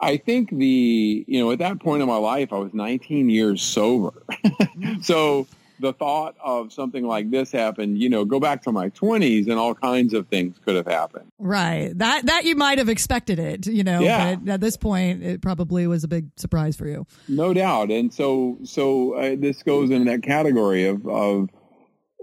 I 0.00 0.16
think 0.16 0.50
the, 0.50 1.24
you 1.28 1.40
know, 1.40 1.52
at 1.52 1.60
that 1.60 1.78
point 1.78 2.02
in 2.02 2.08
my 2.08 2.16
life, 2.16 2.52
I 2.52 2.58
was 2.58 2.74
19 2.74 3.30
years 3.30 3.62
sober. 3.62 4.24
so, 5.00 5.46
the 5.82 5.92
thought 5.92 6.36
of 6.42 6.72
something 6.72 7.06
like 7.06 7.30
this 7.30 7.52
happened, 7.52 7.98
you 7.98 8.08
know, 8.08 8.24
go 8.24 8.40
back 8.40 8.62
to 8.62 8.72
my 8.72 8.88
20s 8.90 9.48
and 9.48 9.58
all 9.58 9.74
kinds 9.74 10.14
of 10.14 10.28
things 10.28 10.56
could 10.64 10.76
have 10.76 10.86
happened. 10.86 11.30
Right. 11.38 11.96
That 11.98 12.26
that 12.26 12.44
you 12.44 12.56
might 12.56 12.78
have 12.78 12.88
expected 12.88 13.38
it, 13.38 13.66
you 13.66 13.84
know, 13.84 14.00
yeah. 14.00 14.36
but 14.36 14.54
at 14.54 14.60
this 14.60 14.76
point 14.78 15.22
it 15.22 15.42
probably 15.42 15.86
was 15.86 16.04
a 16.04 16.08
big 16.08 16.28
surprise 16.36 16.76
for 16.76 16.86
you. 16.86 17.06
No 17.28 17.52
doubt. 17.52 17.90
And 17.90 18.14
so 18.14 18.58
so 18.64 19.14
uh, 19.14 19.36
this 19.38 19.62
goes 19.62 19.90
in 19.90 20.06
that 20.06 20.22
category 20.22 20.86
of 20.86 21.06
of 21.06 21.50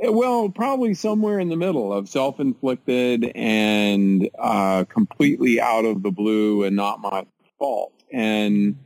well, 0.02 0.50
probably 0.50 0.94
somewhere 0.94 1.40
in 1.40 1.50
the 1.50 1.58
middle 1.58 1.92
of 1.92 2.08
self-inflicted 2.08 3.34
and 3.36 4.30
uh, 4.40 4.86
completely 4.86 5.60
out 5.60 5.84
of 5.84 6.04
the 6.04 6.12
blue 6.12 6.64
and 6.64 6.74
not 6.74 7.02
my 7.02 7.26
fault. 7.58 7.92
And 8.12 8.78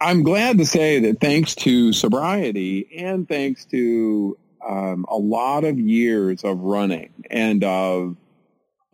I'm 0.00 0.22
glad 0.22 0.58
to 0.58 0.66
say 0.66 1.00
that 1.00 1.20
thanks 1.20 1.54
to 1.56 1.92
sobriety 1.92 2.88
and 2.98 3.26
thanks 3.26 3.64
to 3.66 4.36
um, 4.66 5.06
a 5.08 5.16
lot 5.16 5.64
of 5.64 5.78
years 5.78 6.44
of 6.44 6.60
running 6.60 7.12
and 7.30 7.64
of 7.64 8.16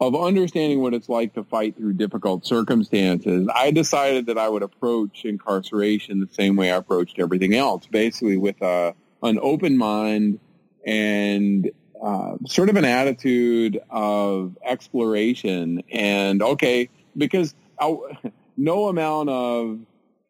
of 0.00 0.16
understanding 0.16 0.80
what 0.80 0.94
it's 0.94 1.08
like 1.08 1.32
to 1.34 1.44
fight 1.44 1.76
through 1.76 1.92
difficult 1.92 2.44
circumstances, 2.44 3.48
I 3.54 3.70
decided 3.70 4.26
that 4.26 4.36
I 4.36 4.48
would 4.48 4.64
approach 4.64 5.24
incarceration 5.24 6.18
the 6.18 6.26
same 6.34 6.56
way 6.56 6.72
I 6.72 6.76
approached 6.76 7.20
everything 7.20 7.54
else, 7.54 7.86
basically 7.86 8.36
with 8.36 8.60
a 8.62 8.94
an 9.22 9.38
open 9.40 9.78
mind 9.78 10.40
and 10.84 11.70
uh, 12.02 12.34
sort 12.46 12.68
of 12.68 12.74
an 12.74 12.84
attitude 12.84 13.80
of 13.90 14.58
exploration 14.64 15.84
and 15.92 16.42
okay, 16.42 16.88
because 17.16 17.54
I, 17.80 17.96
no 18.56 18.88
amount 18.88 19.28
of 19.28 19.78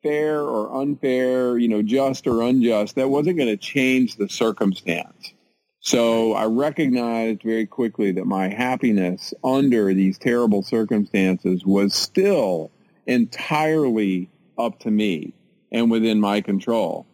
fair 0.02 0.40
or 0.40 0.74
unfair, 0.80 1.58
you 1.58 1.68
know, 1.68 1.82
just 1.82 2.26
or 2.26 2.42
unjust, 2.42 2.96
that 2.96 3.08
wasn't 3.08 3.36
going 3.36 3.48
to 3.48 3.56
change 3.56 4.16
the 4.16 4.28
circumstance. 4.28 5.32
So 5.80 6.32
I 6.34 6.46
recognized 6.46 7.42
very 7.42 7.66
quickly 7.66 8.12
that 8.12 8.24
my 8.24 8.48
happiness 8.48 9.34
under 9.42 9.92
these 9.92 10.16
terrible 10.16 10.62
circumstances 10.62 11.66
was 11.66 11.92
still 11.92 12.70
entirely 13.06 14.30
up 14.58 14.78
to 14.80 14.90
me 14.90 15.32
and 15.72 15.90
within 15.90 16.20
my 16.20 16.40
control. 16.40 17.06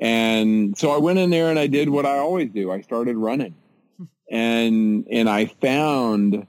And 0.00 0.76
so 0.76 0.90
I 0.90 0.98
went 0.98 1.20
in 1.20 1.30
there 1.30 1.50
and 1.50 1.58
I 1.58 1.68
did 1.68 1.88
what 1.88 2.04
I 2.04 2.18
always 2.18 2.50
do. 2.50 2.70
I 2.72 2.80
started 2.80 3.16
running. 3.16 3.54
And 4.28 5.06
and 5.08 5.30
I 5.30 5.46
found 5.46 6.48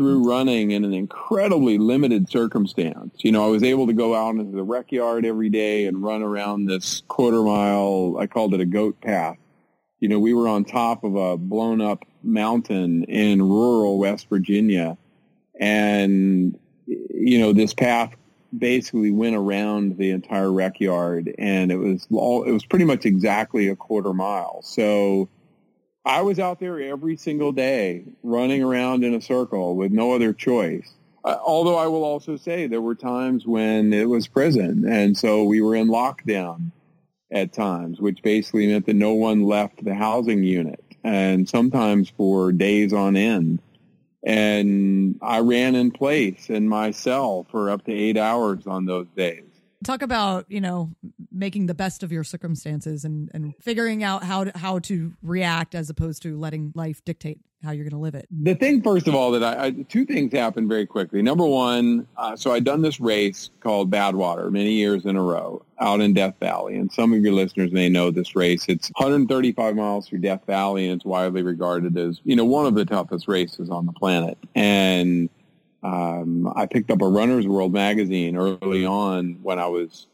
through 0.00 0.26
running 0.26 0.70
in 0.70 0.82
an 0.82 0.94
incredibly 0.94 1.76
limited 1.76 2.30
circumstance. 2.30 3.14
You 3.18 3.32
know, 3.32 3.44
I 3.44 3.48
was 3.48 3.62
able 3.62 3.86
to 3.86 3.92
go 3.92 4.14
out 4.14 4.34
into 4.34 4.56
the 4.56 4.62
rec 4.62 4.90
yard 4.92 5.26
every 5.26 5.50
day 5.50 5.84
and 5.84 6.02
run 6.02 6.22
around 6.22 6.64
this 6.64 7.02
quarter 7.08 7.42
mile, 7.42 8.16
I 8.18 8.26
called 8.26 8.54
it 8.54 8.62
a 8.62 8.64
goat 8.64 8.98
path. 9.02 9.36
You 9.98 10.08
know, 10.08 10.18
we 10.18 10.32
were 10.32 10.48
on 10.48 10.64
top 10.64 11.04
of 11.04 11.16
a 11.16 11.36
blown 11.36 11.82
up 11.82 12.06
mountain 12.22 13.04
in 13.04 13.42
rural 13.42 13.98
West 13.98 14.30
Virginia. 14.30 14.96
And, 15.60 16.58
you 16.86 17.38
know, 17.38 17.52
this 17.52 17.74
path 17.74 18.16
basically 18.56 19.10
went 19.10 19.36
around 19.36 19.98
the 19.98 20.12
entire 20.12 20.50
rec 20.50 20.80
yard 20.80 21.34
and 21.38 21.70
it 21.70 21.76
was 21.76 22.06
all, 22.10 22.44
it 22.44 22.52
was 22.52 22.64
pretty 22.64 22.86
much 22.86 23.04
exactly 23.04 23.68
a 23.68 23.76
quarter 23.76 24.14
mile. 24.14 24.62
So, 24.62 25.28
I 26.04 26.22
was 26.22 26.38
out 26.38 26.60
there 26.60 26.80
every 26.80 27.16
single 27.16 27.52
day 27.52 28.04
running 28.22 28.62
around 28.62 29.04
in 29.04 29.14
a 29.14 29.20
circle 29.20 29.76
with 29.76 29.92
no 29.92 30.12
other 30.12 30.32
choice. 30.32 30.90
Uh, 31.22 31.36
although 31.44 31.76
I 31.76 31.88
will 31.88 32.04
also 32.04 32.36
say 32.36 32.66
there 32.66 32.80
were 32.80 32.94
times 32.94 33.46
when 33.46 33.92
it 33.92 34.08
was 34.08 34.26
prison, 34.26 34.86
and 34.88 35.16
so 35.16 35.44
we 35.44 35.60
were 35.60 35.74
in 35.74 35.88
lockdown 35.88 36.70
at 37.30 37.52
times, 37.52 38.00
which 38.00 38.22
basically 38.22 38.66
meant 38.66 38.86
that 38.86 38.94
no 38.94 39.12
one 39.12 39.44
left 39.44 39.84
the 39.84 39.94
housing 39.94 40.42
unit, 40.42 40.82
and 41.04 41.46
sometimes 41.46 42.08
for 42.08 42.52
days 42.52 42.94
on 42.94 43.16
end. 43.16 43.60
And 44.24 45.18
I 45.20 45.40
ran 45.40 45.74
in 45.74 45.90
place 45.90 46.48
in 46.48 46.68
my 46.68 46.90
cell 46.90 47.46
for 47.50 47.70
up 47.70 47.84
to 47.84 47.92
eight 47.92 48.16
hours 48.16 48.66
on 48.66 48.86
those 48.86 49.06
days 49.14 49.44
talk 49.84 50.02
about 50.02 50.44
you 50.48 50.60
know 50.60 50.90
making 51.32 51.66
the 51.66 51.74
best 51.74 52.02
of 52.02 52.12
your 52.12 52.24
circumstances 52.24 53.04
and 53.04 53.30
and 53.34 53.54
figuring 53.60 54.02
out 54.02 54.24
how 54.24 54.44
to 54.44 54.58
how 54.58 54.78
to 54.80 55.12
react 55.22 55.74
as 55.74 55.90
opposed 55.90 56.22
to 56.22 56.38
letting 56.38 56.72
life 56.74 57.04
dictate 57.04 57.40
how 57.62 57.72
you're 57.72 57.84
going 57.84 57.90
to 57.90 57.98
live 57.98 58.14
it. 58.14 58.26
The 58.30 58.54
thing 58.54 58.82
first 58.82 59.06
of 59.06 59.14
all 59.14 59.30
that 59.32 59.44
I, 59.44 59.66
I 59.66 59.70
two 59.70 60.06
things 60.06 60.32
happened 60.32 60.68
very 60.68 60.86
quickly. 60.86 61.22
Number 61.22 61.46
one 61.46 62.06
uh, 62.16 62.36
so 62.36 62.52
i'd 62.52 62.64
done 62.64 62.82
this 62.82 63.00
race 63.00 63.50
called 63.60 63.90
badwater 63.90 64.50
many 64.50 64.72
years 64.72 65.04
in 65.04 65.16
a 65.16 65.22
row 65.22 65.64
out 65.78 66.00
in 66.00 66.14
death 66.14 66.34
valley. 66.40 66.76
And 66.76 66.90
some 66.90 67.12
of 67.12 67.22
your 67.22 67.32
listeners 67.32 67.72
may 67.72 67.88
know 67.88 68.10
this 68.10 68.34
race. 68.34 68.66
It's 68.68 68.90
135 68.96 69.76
miles 69.76 70.08
through 70.08 70.20
death 70.20 70.44
valley 70.46 70.86
and 70.86 70.96
it's 70.96 71.04
widely 71.04 71.42
regarded 71.42 71.96
as 71.96 72.20
you 72.24 72.36
know 72.36 72.44
one 72.44 72.66
of 72.66 72.74
the 72.74 72.84
toughest 72.84 73.28
races 73.28 73.70
on 73.70 73.86
the 73.86 73.92
planet. 73.92 74.38
And 74.54 75.28
um, 75.82 76.52
I 76.54 76.66
picked 76.66 76.90
up 76.90 77.00
a 77.00 77.08
Runner's 77.08 77.46
World 77.46 77.72
magazine 77.72 78.36
early 78.36 78.84
on 78.84 79.38
when 79.42 79.58
I 79.58 79.66
was, 79.66 80.06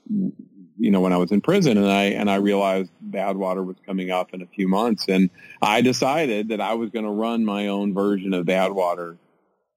you 0.78 0.90
know, 0.90 1.00
when 1.00 1.12
I 1.12 1.16
was 1.16 1.32
in 1.32 1.40
prison, 1.40 1.78
and 1.78 1.90
I 1.90 2.04
and 2.04 2.30
I 2.30 2.36
realized 2.36 2.90
Badwater 3.10 3.64
was 3.64 3.76
coming 3.84 4.10
up 4.10 4.34
in 4.34 4.42
a 4.42 4.46
few 4.46 4.68
months, 4.68 5.06
and 5.08 5.30
I 5.62 5.80
decided 5.80 6.48
that 6.48 6.60
I 6.60 6.74
was 6.74 6.90
going 6.90 7.04
to 7.04 7.10
run 7.10 7.44
my 7.44 7.68
own 7.68 7.94
version 7.94 8.34
of 8.34 8.46
Badwater 8.46 9.16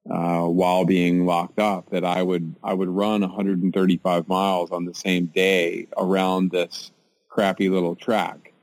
uh, 0.10 0.46
while 0.46 0.86
being 0.86 1.26
locked 1.26 1.60
up. 1.60 1.90
That 1.92 2.04
I 2.04 2.22
would 2.22 2.56
I 2.64 2.74
would 2.74 2.90
run 2.90 3.22
135 3.22 4.28
miles 4.28 4.72
on 4.72 4.86
the 4.86 4.94
same 4.94 5.28
day 5.28 5.88
around 5.98 6.52
this 6.52 6.92
crappy 7.30 7.70
little 7.70 7.96
track. 7.96 8.54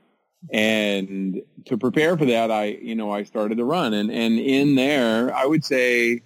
And 0.53 1.42
to 1.64 1.77
prepare 1.77 2.16
for 2.16 2.27
that, 2.27 2.51
I, 2.51 2.66
you 2.66 2.94
know, 2.94 3.11
I 3.11 3.25
started 3.25 3.59
to 3.59 3.64
run 3.64 3.94
and, 3.94 4.11
and 4.11 4.38
in 4.38 4.77
there, 4.77 5.35
I 5.35 5.44
would 5.44 5.64
say 5.64 6.22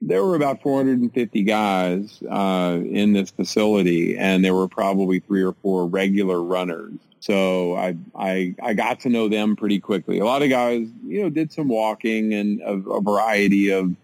there 0.00 0.24
were 0.24 0.36
about 0.36 0.62
450 0.62 1.42
guys 1.42 2.22
uh, 2.30 2.78
in 2.84 3.12
this 3.12 3.30
facility, 3.30 4.16
and 4.16 4.44
there 4.44 4.54
were 4.54 4.68
probably 4.68 5.20
three 5.20 5.42
or 5.42 5.54
four 5.62 5.86
regular 5.86 6.42
runners. 6.42 6.92
So 7.20 7.74
I, 7.74 7.96
I 8.14 8.54
I 8.62 8.74
got 8.74 9.00
to 9.00 9.08
know 9.08 9.28
them 9.28 9.56
pretty 9.56 9.80
quickly. 9.80 10.18
A 10.18 10.24
lot 10.24 10.42
of 10.42 10.50
guys, 10.50 10.86
you 11.04 11.22
know, 11.22 11.30
did 11.30 11.50
some 11.50 11.68
walking 11.68 12.34
and 12.34 12.60
a, 12.60 12.90
a 12.90 13.00
variety 13.00 13.70
of 13.70 13.96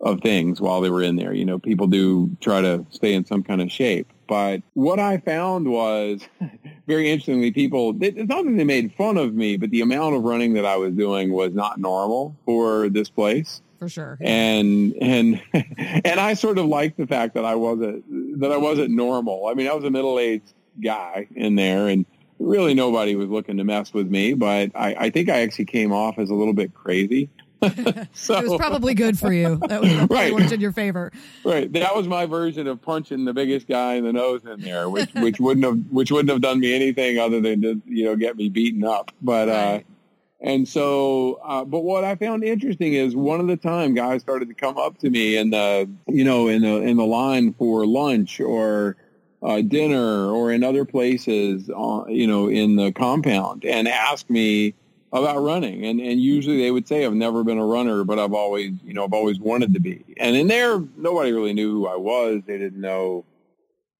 of 0.00 0.20
things 0.20 0.60
while 0.60 0.80
they 0.80 0.90
were 0.90 1.02
in 1.02 1.16
there. 1.16 1.32
You 1.32 1.44
know, 1.44 1.58
people 1.58 1.86
do 1.86 2.30
try 2.40 2.60
to 2.60 2.84
stay 2.90 3.14
in 3.14 3.24
some 3.24 3.42
kind 3.42 3.62
of 3.62 3.72
shape. 3.72 4.12
But 4.28 4.62
what 4.74 5.00
I 5.00 5.18
found 5.18 5.68
was 5.68 6.20
very 6.86 7.10
interestingly, 7.10 7.50
people, 7.52 7.96
it's 8.00 8.28
not 8.28 8.44
that 8.44 8.56
they 8.56 8.64
made 8.64 8.92
fun 8.94 9.16
of 9.16 9.34
me, 9.34 9.56
but 9.56 9.70
the 9.70 9.80
amount 9.80 10.16
of 10.16 10.22
running 10.22 10.54
that 10.54 10.66
I 10.66 10.76
was 10.76 10.94
doing 10.94 11.32
was 11.32 11.54
not 11.54 11.80
normal 11.80 12.36
for 12.44 12.88
this 12.88 13.08
place 13.08 13.62
for 13.78 13.88
sure. 13.88 14.18
And 14.20 14.94
and 15.00 15.42
and 15.52 16.20
I 16.20 16.34
sort 16.34 16.58
of 16.58 16.66
liked 16.66 16.96
the 16.96 17.06
fact 17.06 17.34
that 17.34 17.44
I 17.44 17.54
wasn't 17.54 18.40
that 18.40 18.52
I 18.52 18.56
wasn't 18.56 18.90
normal. 18.90 19.46
I 19.46 19.54
mean, 19.54 19.68
I 19.68 19.74
was 19.74 19.84
a 19.84 19.90
middle 19.90 20.18
aged 20.18 20.52
guy 20.82 21.28
in 21.34 21.54
there, 21.54 21.88
and 21.88 22.06
really 22.38 22.74
nobody 22.74 23.14
was 23.16 23.28
looking 23.28 23.56
to 23.58 23.64
mess 23.64 23.92
with 23.92 24.08
me. 24.08 24.34
But 24.34 24.72
I, 24.74 24.94
I 24.98 25.10
think 25.10 25.28
I 25.28 25.40
actually 25.40 25.66
came 25.66 25.92
off 25.92 26.18
as 26.18 26.30
a 26.30 26.34
little 26.34 26.54
bit 26.54 26.74
crazy. 26.74 27.30
so, 28.12 28.36
it 28.38 28.48
was 28.48 28.56
probably 28.58 28.94
good 28.94 29.18
for 29.18 29.32
you. 29.32 29.56
That 29.68 29.80
was 29.80 29.92
right. 30.10 30.32
worked 30.32 30.52
in 30.52 30.60
your 30.60 30.72
favor. 30.72 31.10
Right. 31.42 31.72
That 31.72 31.96
was 31.96 32.06
my 32.06 32.26
version 32.26 32.66
of 32.66 32.82
punching 32.82 33.24
the 33.24 33.32
biggest 33.32 33.66
guy 33.66 33.94
in 33.94 34.04
the 34.04 34.12
nose 34.12 34.44
in 34.44 34.60
there, 34.60 34.90
which 34.90 35.12
which 35.14 35.40
wouldn't 35.40 35.64
have 35.64 35.78
which 35.90 36.10
wouldn't 36.10 36.30
have 36.30 36.42
done 36.42 36.60
me 36.60 36.74
anything 36.74 37.18
other 37.18 37.40
than 37.40 37.62
to 37.62 37.82
you 37.86 38.04
know 38.04 38.16
get 38.16 38.36
me 38.36 38.50
beaten 38.50 38.84
up. 38.84 39.10
But 39.22 39.48
uh, 39.48 39.52
right. 39.52 39.80
uh, 39.80 39.95
and 40.40 40.68
so, 40.68 41.40
uh, 41.44 41.64
but 41.64 41.80
what 41.80 42.04
I 42.04 42.14
found 42.16 42.44
interesting 42.44 42.92
is 42.92 43.16
one 43.16 43.40
of 43.40 43.46
the 43.46 43.56
time 43.56 43.94
guys 43.94 44.20
started 44.20 44.48
to 44.48 44.54
come 44.54 44.76
up 44.76 44.98
to 44.98 45.08
me 45.08 45.36
in 45.36 45.50
the, 45.50 45.88
you 46.06 46.24
know, 46.24 46.48
in 46.48 46.62
the 46.62 46.76
in 46.76 46.98
the 46.98 47.06
line 47.06 47.54
for 47.54 47.86
lunch 47.86 48.38
or 48.40 48.96
uh, 49.42 49.62
dinner 49.62 50.30
or 50.30 50.52
in 50.52 50.62
other 50.62 50.84
places, 50.84 51.70
uh, 51.70 52.04
you 52.08 52.26
know, 52.26 52.48
in 52.48 52.76
the 52.76 52.92
compound 52.92 53.64
and 53.64 53.88
ask 53.88 54.28
me 54.28 54.74
about 55.10 55.38
running. 55.38 55.86
And 55.86 56.00
and 56.00 56.20
usually 56.20 56.58
they 56.58 56.70
would 56.70 56.86
say, 56.86 57.06
"I've 57.06 57.14
never 57.14 57.42
been 57.42 57.58
a 57.58 57.66
runner, 57.66 58.04
but 58.04 58.18
I've 58.18 58.34
always, 58.34 58.72
you 58.84 58.92
know, 58.92 59.04
I've 59.04 59.14
always 59.14 59.40
wanted 59.40 59.72
to 59.72 59.80
be." 59.80 60.04
And 60.18 60.36
in 60.36 60.48
there, 60.48 60.82
nobody 60.98 61.32
really 61.32 61.54
knew 61.54 61.72
who 61.72 61.86
I 61.86 61.96
was. 61.96 62.42
They 62.46 62.58
didn't 62.58 62.80
know 62.80 63.24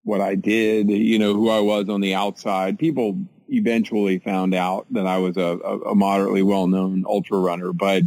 what 0.04 0.20
I 0.20 0.34
did, 0.34 0.90
you 0.90 1.18
know, 1.18 1.32
who 1.34 1.48
I 1.48 1.60
was 1.60 1.88
on 1.88 2.00
the 2.00 2.14
outside. 2.14 2.78
People 2.78 3.18
eventually 3.48 4.18
found 4.18 4.54
out 4.54 4.86
that 4.90 5.06
I 5.06 5.18
was 5.18 5.36
a, 5.36 5.58
a, 5.58 5.94
moderately 5.94 6.42
well-known 6.42 7.04
ultra 7.06 7.38
runner, 7.38 7.72
but 7.72 8.02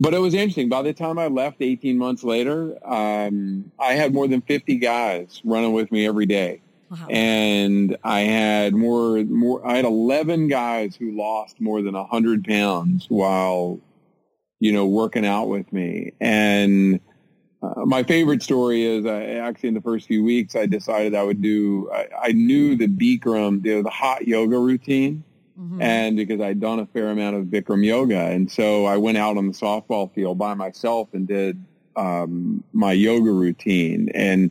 but 0.00 0.14
it 0.14 0.18
was 0.18 0.34
interesting. 0.34 0.68
By 0.68 0.82
the 0.82 0.92
time 0.92 1.18
I 1.18 1.28
left 1.28 1.58
18 1.60 1.96
months 1.96 2.24
later, 2.24 2.76
um, 2.84 3.70
I 3.78 3.92
had 3.92 4.12
more 4.12 4.26
than 4.26 4.40
50 4.40 4.76
guys 4.76 5.40
running 5.44 5.72
with 5.72 5.92
me 5.92 6.06
every 6.06 6.26
day. 6.26 6.60
Wow. 6.90 7.06
And 7.08 7.96
I 8.02 8.20
had 8.20 8.74
more, 8.74 9.22
more, 9.24 9.66
I 9.66 9.76
had 9.76 9.84
11 9.84 10.48
guys 10.48 10.96
who 10.96 11.16
lost 11.16 11.60
more 11.60 11.82
than 11.82 11.94
100 11.94 12.44
pounds 12.44 13.06
while, 13.08 13.78
you 14.58 14.72
know, 14.72 14.86
working 14.86 15.24
out 15.24 15.48
with 15.48 15.72
me. 15.72 16.12
And 16.20 16.98
uh, 17.62 17.86
my 17.86 18.02
favorite 18.02 18.42
story 18.42 18.84
is 18.84 19.06
uh, 19.06 19.10
actually 19.10 19.68
in 19.68 19.74
the 19.74 19.80
first 19.80 20.08
few 20.08 20.24
weeks, 20.24 20.56
I 20.56 20.66
decided 20.66 21.14
I 21.14 21.22
would 21.22 21.40
do, 21.40 21.90
I, 21.92 22.08
I 22.20 22.32
knew 22.32 22.76
the 22.76 22.88
Bikram, 22.88 23.62
the, 23.62 23.82
the 23.82 23.90
hot 23.90 24.26
yoga 24.26 24.58
routine. 24.58 25.22
Mm-hmm. 25.58 25.82
And 25.82 26.16
because 26.16 26.40
I'd 26.40 26.60
done 26.60 26.80
a 26.80 26.86
fair 26.86 27.08
amount 27.08 27.36
of 27.36 27.44
Bikram 27.44 27.84
yoga. 27.84 28.18
And 28.18 28.50
so 28.50 28.86
I 28.86 28.96
went 28.96 29.18
out 29.18 29.36
on 29.36 29.46
the 29.46 29.52
softball 29.52 30.12
field 30.12 30.38
by 30.38 30.54
myself 30.54 31.08
and 31.12 31.28
did 31.28 31.62
um, 31.94 32.64
my 32.72 32.92
yoga 32.92 33.30
routine. 33.30 34.08
And 34.14 34.50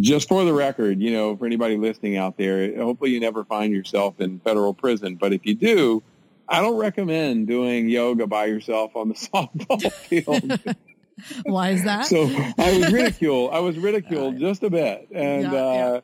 just 0.00 0.28
for 0.28 0.44
the 0.44 0.52
record, 0.52 1.00
you 1.00 1.12
know, 1.12 1.36
for 1.36 1.46
anybody 1.46 1.76
listening 1.76 2.16
out 2.16 2.36
there, 2.36 2.76
hopefully 2.76 3.10
you 3.10 3.20
never 3.20 3.44
find 3.44 3.72
yourself 3.72 4.20
in 4.20 4.38
federal 4.40 4.74
prison. 4.74 5.16
But 5.16 5.32
if 5.32 5.44
you 5.44 5.54
do, 5.54 6.02
I 6.48 6.60
don't 6.60 6.76
recommend 6.76 7.48
doing 7.48 7.88
yoga 7.88 8.26
by 8.26 8.44
yourself 8.44 8.94
on 8.94 9.08
the 9.08 9.14
softball 9.14 9.92
field. 9.92 10.76
Why 11.44 11.70
is 11.70 11.84
that? 11.84 12.06
So 12.06 12.24
I 12.58 12.78
was 12.78 12.92
ridiculed. 12.92 13.52
I 13.52 13.60
was 13.60 13.78
ridiculed 13.78 14.38
just 14.38 14.62
a 14.62 14.70
bit, 14.70 15.08
and 15.12 15.44
yeah, 15.44 15.48
uh, 15.48 15.72
yeah. 15.72 16.00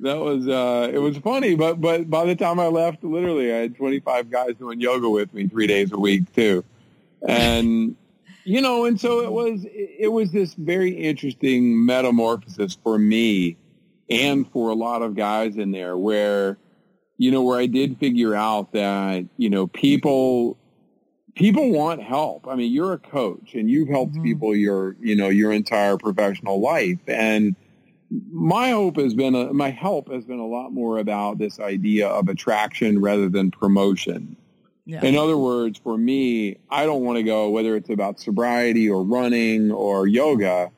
that 0.00 0.18
was 0.18 0.48
uh, 0.48 0.90
it 0.92 0.98
was 0.98 1.16
funny. 1.18 1.54
But 1.54 1.80
but 1.80 2.10
by 2.10 2.24
the 2.24 2.34
time 2.34 2.58
I 2.58 2.66
left, 2.66 3.04
literally, 3.04 3.52
I 3.52 3.58
had 3.58 3.76
25 3.76 4.30
guys 4.30 4.54
doing 4.58 4.80
yoga 4.80 5.08
with 5.08 5.32
me 5.32 5.46
three 5.48 5.66
days 5.66 5.92
a 5.92 5.98
week 5.98 6.34
too, 6.34 6.64
and 7.26 7.96
you 8.44 8.60
know, 8.60 8.84
and 8.86 9.00
so 9.00 9.20
it 9.20 9.32
was 9.32 9.66
it 9.70 10.10
was 10.10 10.32
this 10.32 10.54
very 10.54 10.90
interesting 10.90 11.84
metamorphosis 11.84 12.76
for 12.82 12.98
me 12.98 13.56
and 14.10 14.50
for 14.50 14.70
a 14.70 14.74
lot 14.74 15.02
of 15.02 15.14
guys 15.14 15.56
in 15.56 15.70
there 15.70 15.96
where 15.96 16.56
you 17.18 17.30
know 17.30 17.42
where 17.42 17.60
I 17.60 17.66
did 17.66 17.98
figure 17.98 18.34
out 18.34 18.72
that 18.72 19.26
you 19.36 19.50
know 19.50 19.66
people 19.66 20.56
people 21.38 21.70
want 21.70 22.02
help. 22.02 22.48
I 22.48 22.56
mean, 22.56 22.72
you're 22.72 22.92
a 22.92 22.98
coach 22.98 23.54
and 23.54 23.70
you've 23.70 23.88
helped 23.88 24.14
mm-hmm. 24.14 24.24
people 24.24 24.56
your, 24.56 24.96
you 25.00 25.14
know, 25.14 25.28
your 25.28 25.52
entire 25.52 25.96
professional 25.96 26.60
life. 26.60 26.98
And 27.06 27.54
my 28.32 28.70
hope 28.70 28.96
has 28.96 29.14
been, 29.14 29.34
a, 29.34 29.52
my 29.52 29.70
help 29.70 30.10
has 30.12 30.24
been 30.24 30.40
a 30.40 30.46
lot 30.46 30.72
more 30.72 30.98
about 30.98 31.38
this 31.38 31.60
idea 31.60 32.08
of 32.08 32.28
attraction 32.28 33.00
rather 33.00 33.28
than 33.28 33.52
promotion. 33.52 34.36
Yeah. 34.84 35.04
In 35.04 35.16
other 35.16 35.36
words, 35.36 35.78
for 35.78 35.96
me, 35.96 36.56
I 36.70 36.86
don't 36.86 37.04
want 37.04 37.18
to 37.18 37.22
go, 37.22 37.50
whether 37.50 37.76
it's 37.76 37.90
about 37.90 38.18
sobriety 38.18 38.90
or 38.90 39.04
running 39.04 39.70
or 39.70 40.06
yoga, 40.08 40.72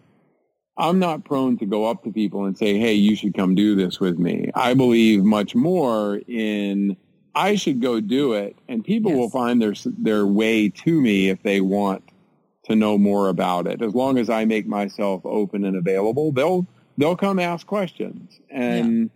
I'm 0.76 0.98
not 0.98 1.24
prone 1.24 1.56
to 1.58 1.66
go 1.66 1.86
up 1.86 2.04
to 2.04 2.12
people 2.12 2.44
and 2.44 2.58
say, 2.58 2.78
hey, 2.78 2.94
you 2.94 3.16
should 3.16 3.34
come 3.34 3.54
do 3.54 3.74
this 3.76 3.98
with 3.98 4.18
me. 4.18 4.50
I 4.54 4.74
believe 4.74 5.24
much 5.24 5.54
more 5.54 6.20
in 6.26 6.96
I 7.34 7.54
should 7.54 7.80
go 7.80 8.00
do 8.00 8.32
it, 8.32 8.56
and 8.68 8.84
people 8.84 9.12
yes. 9.12 9.18
will 9.18 9.30
find 9.30 9.60
their 9.60 9.74
their 9.98 10.26
way 10.26 10.68
to 10.68 11.00
me 11.00 11.28
if 11.28 11.42
they 11.42 11.60
want 11.60 12.02
to 12.64 12.76
know 12.76 12.98
more 12.98 13.28
about 13.28 13.66
it. 13.66 13.82
As 13.82 13.94
long 13.94 14.18
as 14.18 14.28
I 14.30 14.44
make 14.44 14.66
myself 14.66 15.24
open 15.24 15.64
and 15.64 15.76
available, 15.76 16.32
they'll 16.32 16.66
they'll 16.98 17.16
come 17.16 17.38
ask 17.38 17.66
questions, 17.66 18.40
and 18.50 19.10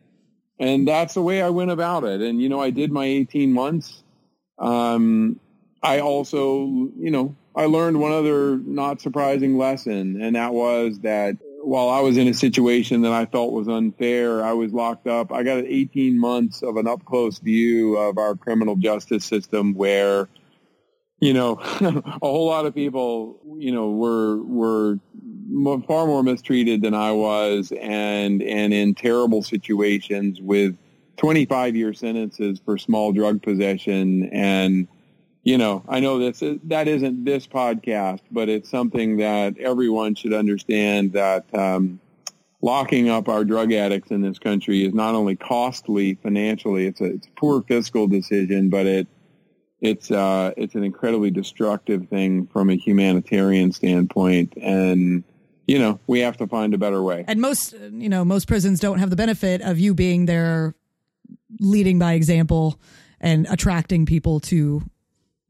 yeah. 0.58 0.66
and 0.66 0.88
that's 0.88 1.14
the 1.14 1.22
way 1.22 1.42
I 1.42 1.50
went 1.50 1.70
about 1.70 2.04
it. 2.04 2.20
And 2.20 2.40
you 2.40 2.48
know, 2.48 2.60
I 2.60 2.70
did 2.70 2.92
my 2.92 3.04
18 3.04 3.52
months. 3.52 4.02
Um, 4.58 5.40
I 5.82 6.00
also, 6.00 6.90
you 6.96 7.10
know, 7.10 7.36
I 7.54 7.66
learned 7.66 8.00
one 8.00 8.12
other 8.12 8.56
not 8.56 9.00
surprising 9.00 9.58
lesson, 9.58 10.20
and 10.22 10.36
that 10.36 10.54
was 10.54 11.00
that 11.00 11.36
while 11.66 11.88
I 11.88 12.00
was 12.00 12.16
in 12.16 12.28
a 12.28 12.34
situation 12.34 13.02
that 13.02 13.12
I 13.12 13.26
felt 13.26 13.52
was 13.52 13.68
unfair, 13.68 14.44
I 14.44 14.52
was 14.52 14.72
locked 14.72 15.06
up. 15.06 15.32
I 15.32 15.42
got 15.42 15.64
18 15.64 16.18
months 16.18 16.62
of 16.62 16.76
an 16.76 16.86
up 16.86 17.04
close 17.04 17.38
view 17.38 17.96
of 17.96 18.18
our 18.18 18.34
criminal 18.36 18.76
justice 18.76 19.24
system 19.24 19.74
where, 19.74 20.28
you 21.20 21.32
know, 21.32 21.58
a 21.80 22.18
whole 22.20 22.46
lot 22.46 22.66
of 22.66 22.74
people, 22.74 23.40
you 23.58 23.72
know, 23.72 23.90
were, 23.90 24.42
were 24.42 24.98
far 25.86 26.06
more 26.06 26.22
mistreated 26.22 26.82
than 26.82 26.94
I 26.94 27.12
was 27.12 27.72
and, 27.80 28.42
and 28.42 28.74
in 28.74 28.94
terrible 28.94 29.42
situations 29.42 30.40
with 30.40 30.76
25 31.16 31.76
year 31.76 31.92
sentences 31.92 32.60
for 32.64 32.76
small 32.78 33.12
drug 33.12 33.42
possession 33.42 34.28
and, 34.32 34.88
you 35.44 35.58
know, 35.58 35.84
I 35.86 36.00
know 36.00 36.18
that's 36.18 36.42
that 36.64 36.88
isn't 36.88 37.24
this 37.24 37.46
podcast, 37.46 38.20
but 38.30 38.48
it's 38.48 38.70
something 38.70 39.18
that 39.18 39.58
everyone 39.58 40.14
should 40.14 40.32
understand 40.32 41.12
that 41.12 41.44
um, 41.54 42.00
locking 42.62 43.10
up 43.10 43.28
our 43.28 43.44
drug 43.44 43.70
addicts 43.70 44.10
in 44.10 44.22
this 44.22 44.38
country 44.38 44.86
is 44.86 44.94
not 44.94 45.14
only 45.14 45.36
costly 45.36 46.14
financially; 46.14 46.86
it's 46.86 47.02
a, 47.02 47.04
it's 47.04 47.26
a 47.26 47.30
poor 47.36 47.62
fiscal 47.62 48.08
decision, 48.08 48.70
but 48.70 48.86
it 48.86 49.06
it's 49.82 50.10
uh, 50.10 50.52
it's 50.56 50.74
an 50.74 50.82
incredibly 50.82 51.30
destructive 51.30 52.08
thing 52.08 52.46
from 52.46 52.70
a 52.70 52.74
humanitarian 52.74 53.70
standpoint, 53.70 54.54
and 54.56 55.24
you 55.66 55.78
know 55.78 56.00
we 56.06 56.20
have 56.20 56.38
to 56.38 56.46
find 56.46 56.72
a 56.72 56.78
better 56.78 57.02
way. 57.02 57.26
And 57.28 57.38
most 57.42 57.74
you 57.74 58.08
know 58.08 58.24
most 58.24 58.48
prisons 58.48 58.80
don't 58.80 58.98
have 58.98 59.10
the 59.10 59.16
benefit 59.16 59.60
of 59.60 59.78
you 59.78 59.92
being 59.92 60.24
there, 60.24 60.74
leading 61.60 61.98
by 61.98 62.14
example 62.14 62.80
and 63.20 63.46
attracting 63.50 64.06
people 64.06 64.40
to 64.40 64.82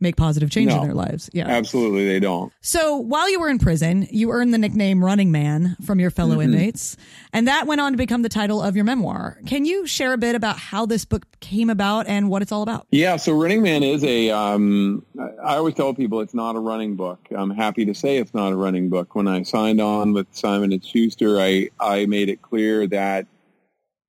make 0.01 0.17
positive 0.17 0.51
change 0.51 0.71
No. 0.71 0.79
in 0.81 0.83
their 0.85 0.95
lives. 0.95 1.31
Yeah. 1.33 1.47
Absolutely, 1.49 2.07
they 2.07 2.21
don't. 2.21 2.53
So 2.61 2.97
while 2.97 3.31
you 3.31 3.41
were 3.41 3.49
in 3.49 3.59
prison, 3.59 4.07
you 4.11 4.31
earned 4.33 4.53
the 4.53 4.59
nickname 4.59 5.03
Running 5.03 5.31
Man 5.31 5.77
from 5.87 5.99
your 6.01 6.11
fellow 6.11 6.35
Mm-hmm. 6.37 6.53
inmates, 6.55 6.97
and 7.33 7.49
that 7.49 7.67
went 7.67 7.81
on 7.81 7.93
to 7.93 7.97
become 7.99 8.23
the 8.23 8.29
title 8.29 8.61
of 8.61 8.75
your 8.77 8.85
memoir. 8.85 9.39
Can 9.47 9.65
you 9.65 9.87
share 9.87 10.13
a 10.13 10.19
bit 10.19 10.35
about 10.35 10.59
how 10.59 10.85
this 10.85 11.05
book 11.05 11.25
came 11.41 11.71
about 11.71 12.07
and 12.07 12.29
what 12.29 12.43
it's 12.43 12.53
all 12.53 12.63
about? 12.63 12.87
Yeah, 12.91 13.17
so 13.17 13.33
Running 13.41 13.63
Man 13.63 13.83
is 13.83 14.03
a. 14.05 14.31
Um, 14.31 15.07
I 15.19 15.57
always 15.57 15.75
tell 15.75 15.95
people 15.95 16.21
it's 16.21 16.35
not 16.35 16.57
a 16.57 16.61
running 16.61 16.97
book. 16.97 17.21
I'm 17.35 17.51
happy 17.51 17.85
to 17.87 17.95
say 17.95 18.19
it's 18.19 18.35
not 18.35 18.53
a 18.53 18.57
running 18.57 18.91
book. 18.91 19.15
When 19.15 19.29
I 19.29 19.43
signed 19.45 19.81
on 19.81 20.13
with 20.13 20.27
Simon 20.33 20.73
and 20.73 20.85
Schuster, 20.85 21.41
I 21.41 21.71
I 21.81 22.07
made 22.07 22.29
it 22.29 22.43
clear 22.43 22.87
that 22.89 23.27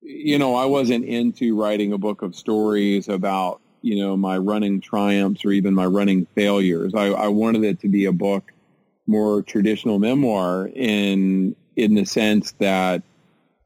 you 0.02 0.38
know 0.38 0.54
I 0.54 0.66
wasn't 0.66 1.04
into 1.04 1.56
writing 1.56 1.92
a 1.92 1.98
book 1.98 2.22
of 2.22 2.34
stories 2.34 3.08
about 3.08 3.60
you 3.82 3.96
know 3.96 4.16
my 4.16 4.38
running 4.38 4.80
triumphs 4.80 5.44
or 5.44 5.52
even 5.52 5.74
my 5.74 5.86
running 5.86 6.26
failures. 6.34 6.94
I, 6.94 7.06
I 7.06 7.28
wanted 7.28 7.64
it 7.64 7.80
to 7.80 7.88
be 7.88 8.06
a 8.06 8.12
book 8.12 8.52
more 9.06 9.42
traditional 9.42 9.98
memoir 9.98 10.68
in 10.74 11.54
in 11.76 11.94
the 11.94 12.04
sense 12.04 12.52
that 12.58 13.02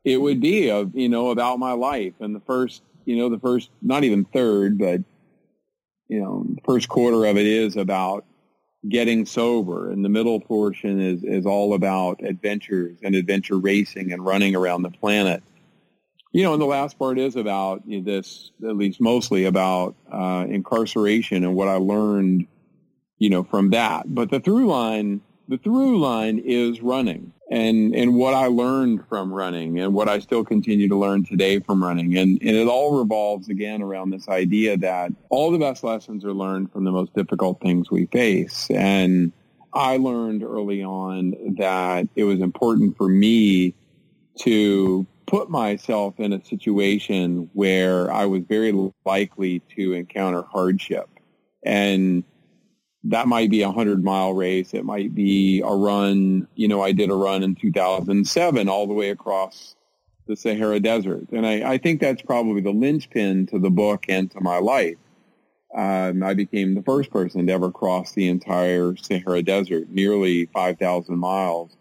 it 0.05 0.21
would 0.21 0.41
be 0.41 0.71
of 0.71 0.95
you 0.95 1.09
know 1.09 1.31
about 1.31 1.59
my 1.59 1.73
life. 1.73 2.15
And 2.21 2.35
the 2.35 2.41
first 2.41 2.83
you 3.05 3.17
know 3.17 3.29
the 3.29 3.39
first 3.39 3.71
not 3.83 4.05
even 4.05 4.25
third 4.25 4.79
but 4.79 5.01
you 6.09 6.21
know 6.21 6.45
the 6.55 6.61
first 6.63 6.89
quarter 6.89 7.25
of 7.25 7.37
it 7.37 7.47
is 7.47 7.77
about 7.77 8.25
getting 8.89 9.27
sober. 9.27 9.91
And 9.91 10.05
the 10.05 10.09
middle 10.09 10.41
portion 10.41 11.01
is 11.01 11.25
is 11.25 11.47
all 11.47 11.75
about 11.75 12.23
adventures 12.23 12.99
and 13.03 13.15
adventure 13.15 13.59
racing 13.59 14.13
and 14.13 14.25
running 14.25 14.55
around 14.55 14.83
the 14.83 14.91
planet 14.91 15.43
you 16.33 16.43
know 16.43 16.53
and 16.53 16.63
the 16.63 16.67
last 16.67 16.99
part 16.99 17.19
is 17.19 17.37
about 17.37 17.83
this 17.87 18.51
at 18.65 18.77
least 18.77 19.01
mostly 19.01 19.45
about 19.45 19.95
uh, 20.13 20.47
incarceration 20.49 21.45
and 21.45 21.55
what 21.55 21.69
i 21.69 21.77
learned 21.77 22.47
you 23.21 23.31
know 23.31 23.45
from 23.45 23.71
that. 23.71 24.13
But 24.13 24.31
the 24.31 24.41
through 24.41 24.67
line 24.67 25.21
the 25.47 25.59
through 25.59 26.01
line 26.01 26.43
is 26.45 26.81
running 26.81 27.33
and 27.51 27.95
and 27.95 28.15
what 28.15 28.35
I 28.35 28.47
learned 28.47 29.07
from 29.09 29.33
running 29.33 29.79
and 29.79 29.95
what 29.95 30.09
I 30.09 30.19
still 30.19 30.45
continue 30.45 30.89
to 30.89 30.97
learn 30.97 31.25
today 31.25 31.61
from 31.61 31.85
running. 31.85 32.17
And 32.17 32.41
and 32.41 32.57
it 32.57 32.67
all 32.67 32.99
revolves 32.99 33.49
again 33.49 33.83
around 33.83 34.11
this 34.11 34.29
idea 34.29 34.77
that 34.79 35.13
all 35.29 35.53
the 35.53 35.59
best 35.59 35.85
lessons 35.85 36.25
are 36.25 36.33
learned 36.33 36.73
from 36.73 36.85
the 36.85 36.91
most 36.91 37.15
difficult 37.15 37.61
things 37.61 37.91
we 37.91 38.07
face. 38.07 38.69
And 38.71 39.33
I 39.73 39.99
learned 39.99 40.43
early 40.43 40.83
on 40.83 41.55
that 41.59 42.09
it 42.17 42.25
was 42.25 42.41
important 42.41 42.97
for 42.97 43.07
me 43.07 43.75
to 44.41 45.07
put 45.31 45.49
myself 45.49 46.19
in 46.19 46.33
a 46.33 46.45
situation 46.45 47.49
where 47.53 48.13
I 48.13 48.27
was 48.27 48.43
very 48.49 48.75
likely 49.05 49.61
to 49.77 49.93
encounter 49.93 50.43
hardship 50.43 51.09
and 51.63 52.25
that 53.05 53.29
might 53.29 53.49
be 53.49 53.63
a 53.63 53.71
hundred 53.71 54.03
mile 54.03 54.35
race. 54.35 54.75
It 54.75 54.85
might 54.85 55.15
be 55.15 55.61
a 55.61 55.73
run. 55.73 56.49
You 56.57 56.67
know, 56.67 56.83
I 56.83 56.91
did 56.93 57.11
a 57.11 57.15
run 57.15 57.45
in 57.45 57.55
2007 57.55 58.69
all 58.69 58.87
the 58.89 58.93
way 58.93 59.11
across 59.11 59.77
the 60.27 60.37
Sahara 60.37 60.81
Desert. 60.81 61.29
And 61.31 61.47
I, 61.47 61.73
I 61.73 61.79
think 61.79 62.01
that's 62.01 62.23
probably 62.23 62.61
the 62.61 62.73
linchpin 62.73 63.47
to 63.47 63.59
the 63.61 63.71
book 63.71 64.07
and 64.09 64.31
to 64.33 64.41
my 64.41 64.59
life. 64.59 64.99
Um, 65.75 66.25
I 66.25 66.35
became 66.35 66.75
the 66.75 66.83
first 66.83 67.11
person 67.11 67.47
to 67.47 67.53
ever 67.53 67.71
cross 67.71 68.13
the 68.13 68.29
entire 68.29 68.97
Sahara 68.97 69.43
Desert, 69.43 69.89
nearly 69.91 70.47
5,000 70.47 71.17
miles 71.17 71.77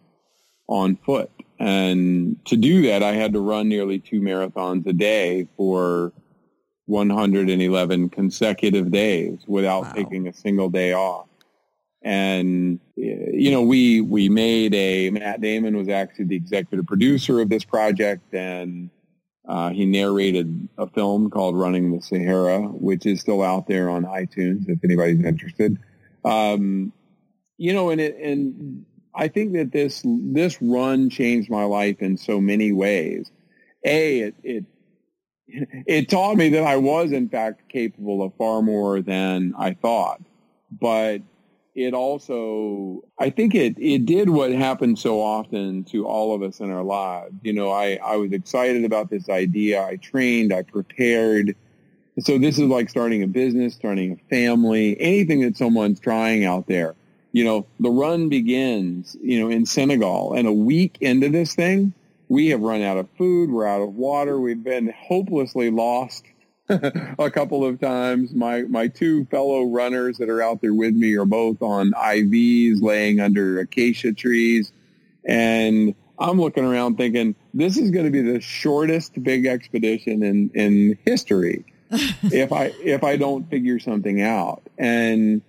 on 0.70 0.96
foot. 0.96 1.30
And 1.60 2.44
to 2.46 2.56
do 2.56 2.84
that, 2.84 3.04
I 3.04 3.14
had 3.14 3.34
to 3.34 3.42
run 3.42 3.68
nearly 3.68 4.00
two 4.00 4.22
marathons 4.22 4.88
a 4.88 4.94
day 4.94 5.48
for 5.58 6.14
111 6.86 8.10
consecutive 8.10 8.92
days 8.92 9.40
without 9.46 9.84
Wow. 9.84 9.94
taking 9.94 10.28
a 10.28 10.34
single 10.34 10.70
day 10.70 10.94
off. 10.94 11.28
And 12.02 12.80
you 12.96 13.52
know, 13.52 13.62
we 13.62 14.00
we 14.00 14.30
made 14.30 14.74
a 14.74 15.10
Matt 15.10 15.42
Damon 15.42 15.76
was 15.76 15.90
actually 15.90 16.26
the 16.26 16.36
executive 16.38 16.88
producer 16.88 17.42
of 17.42 17.50
this 17.50 17.66
project, 17.66 18.34
and 18.34 18.90
uh, 19.46 19.72
he 19.72 19.86
narrated 19.86 20.70
a 20.78 20.88
film 20.88 21.30
called 21.30 21.58
Running 21.58 21.92
the 21.92 22.02
Sahara, 22.02 22.62
which 22.62 23.06
is 23.06 23.20
still 23.20 23.44
out 23.44 23.68
there 23.68 23.90
on 23.90 24.06
iTunes 24.06 24.70
if 24.70 24.80
anybody's 24.86 25.26
interested. 25.26 25.78
Um, 26.24 26.94
you 27.58 27.74
know, 27.74 27.90
and 27.90 28.00
it 28.00 28.16
and 28.16 28.86
I 29.20 29.28
think 29.28 29.52
that 29.54 29.74
this 29.74 30.02
this 30.06 30.62
run 30.62 31.10
changed 31.10 31.50
my 31.50 31.66
life 31.66 32.02
in 32.02 32.16
so 32.16 32.40
many 32.40 32.72
ways. 32.72 33.30
A, 33.84 34.20
it, 34.20 34.36
it 34.44 34.66
it 35.86 36.10
taught 36.10 36.38
me 36.38 36.48
that 36.50 36.64
I 36.64 36.78
was 36.78 37.12
in 37.12 37.28
fact 37.28 37.68
capable 37.68 38.24
of 38.24 38.34
far 38.38 38.62
more 38.62 39.02
than 39.02 39.54
I 39.58 39.74
thought. 39.74 40.22
But 40.72 41.22
it 41.76 41.94
also, 41.94 43.02
I 43.20 43.30
think 43.30 43.56
it, 43.56 43.78
it 43.78 44.06
did 44.06 44.30
what 44.30 44.52
happens 44.54 45.02
so 45.02 45.22
often 45.22 45.84
to 45.86 46.08
all 46.08 46.34
of 46.34 46.42
us 46.42 46.62
in 46.62 46.72
our 46.72 46.84
lives. 46.84 47.34
You 47.42 47.54
know, 47.54 47.72
I, 47.72 48.00
I 48.04 48.16
was 48.16 48.32
excited 48.32 48.86
about 48.86 49.10
this 49.10 49.28
idea. 49.28 49.84
I 49.84 49.98
trained, 49.98 50.54
I 50.54 50.62
prepared. 50.62 51.56
So 52.20 52.38
this 52.38 52.58
is 52.58 52.68
like 52.68 52.90
starting 52.90 53.24
a 53.24 53.28
business, 53.28 53.74
starting 53.74 54.14
a 54.14 54.30
family, 54.30 55.00
anything 55.00 55.42
that 55.42 55.58
someone's 55.58 56.00
trying 56.00 56.46
out 56.46 56.68
there. 56.68 56.96
You 57.32 57.44
know, 57.44 57.66
the 57.80 57.90
run 57.92 58.30
begins, 58.30 59.16
you 59.22 59.40
know, 59.40 59.50
in 59.50 59.66
Senegal 59.66 60.34
and 60.34 60.48
a 60.48 60.54
week 60.54 60.98
into 61.00 61.30
this 61.30 61.54
thing, 61.54 61.94
we 62.28 62.48
have 62.50 62.62
run 62.62 62.82
out 62.82 62.98
of 62.98 63.08
food. 63.18 63.52
We're 63.52 63.68
out 63.68 63.82
of 63.82 63.96
water. 63.96 64.40
We've 64.40 64.64
been 64.64 64.94
hopelessly 64.98 65.72
lost 65.72 66.24
a 66.70 67.32
couple 67.32 67.66
of 67.66 67.80
times. 67.80 68.34
My 68.34 68.62
my 68.64 68.88
two 68.88 69.26
fellow 69.26 69.64
runners 69.64 70.18
that 70.20 70.30
are 70.30 70.42
out 70.42 70.62
there 70.62 70.74
with 70.74 70.94
me 70.94 71.16
are 71.16 71.26
both 71.26 71.62
on 71.62 71.92
IVs, 71.92 72.82
laying 72.82 73.20
under 73.20 73.60
acacia 73.60 74.14
trees, 74.14 74.72
and 75.26 75.96
I'm 76.20 76.40
looking 76.40 76.64
around 76.64 76.98
thinking 76.98 77.36
this 77.54 77.78
is 77.78 77.90
going 77.90 78.06
to 78.06 78.12
be 78.12 78.22
the 78.22 78.40
shortest 78.40 79.22
big 79.24 79.48
expedition 79.48 80.22
in 80.22 80.52
in 80.54 80.98
history 81.06 81.66
if 81.92 82.54
I 82.54 82.66
if 82.84 83.04
I 83.04 83.16
don't 83.16 83.50
figure 83.50 83.80
something 83.80 84.22
out. 84.22 84.62
And 84.78 85.42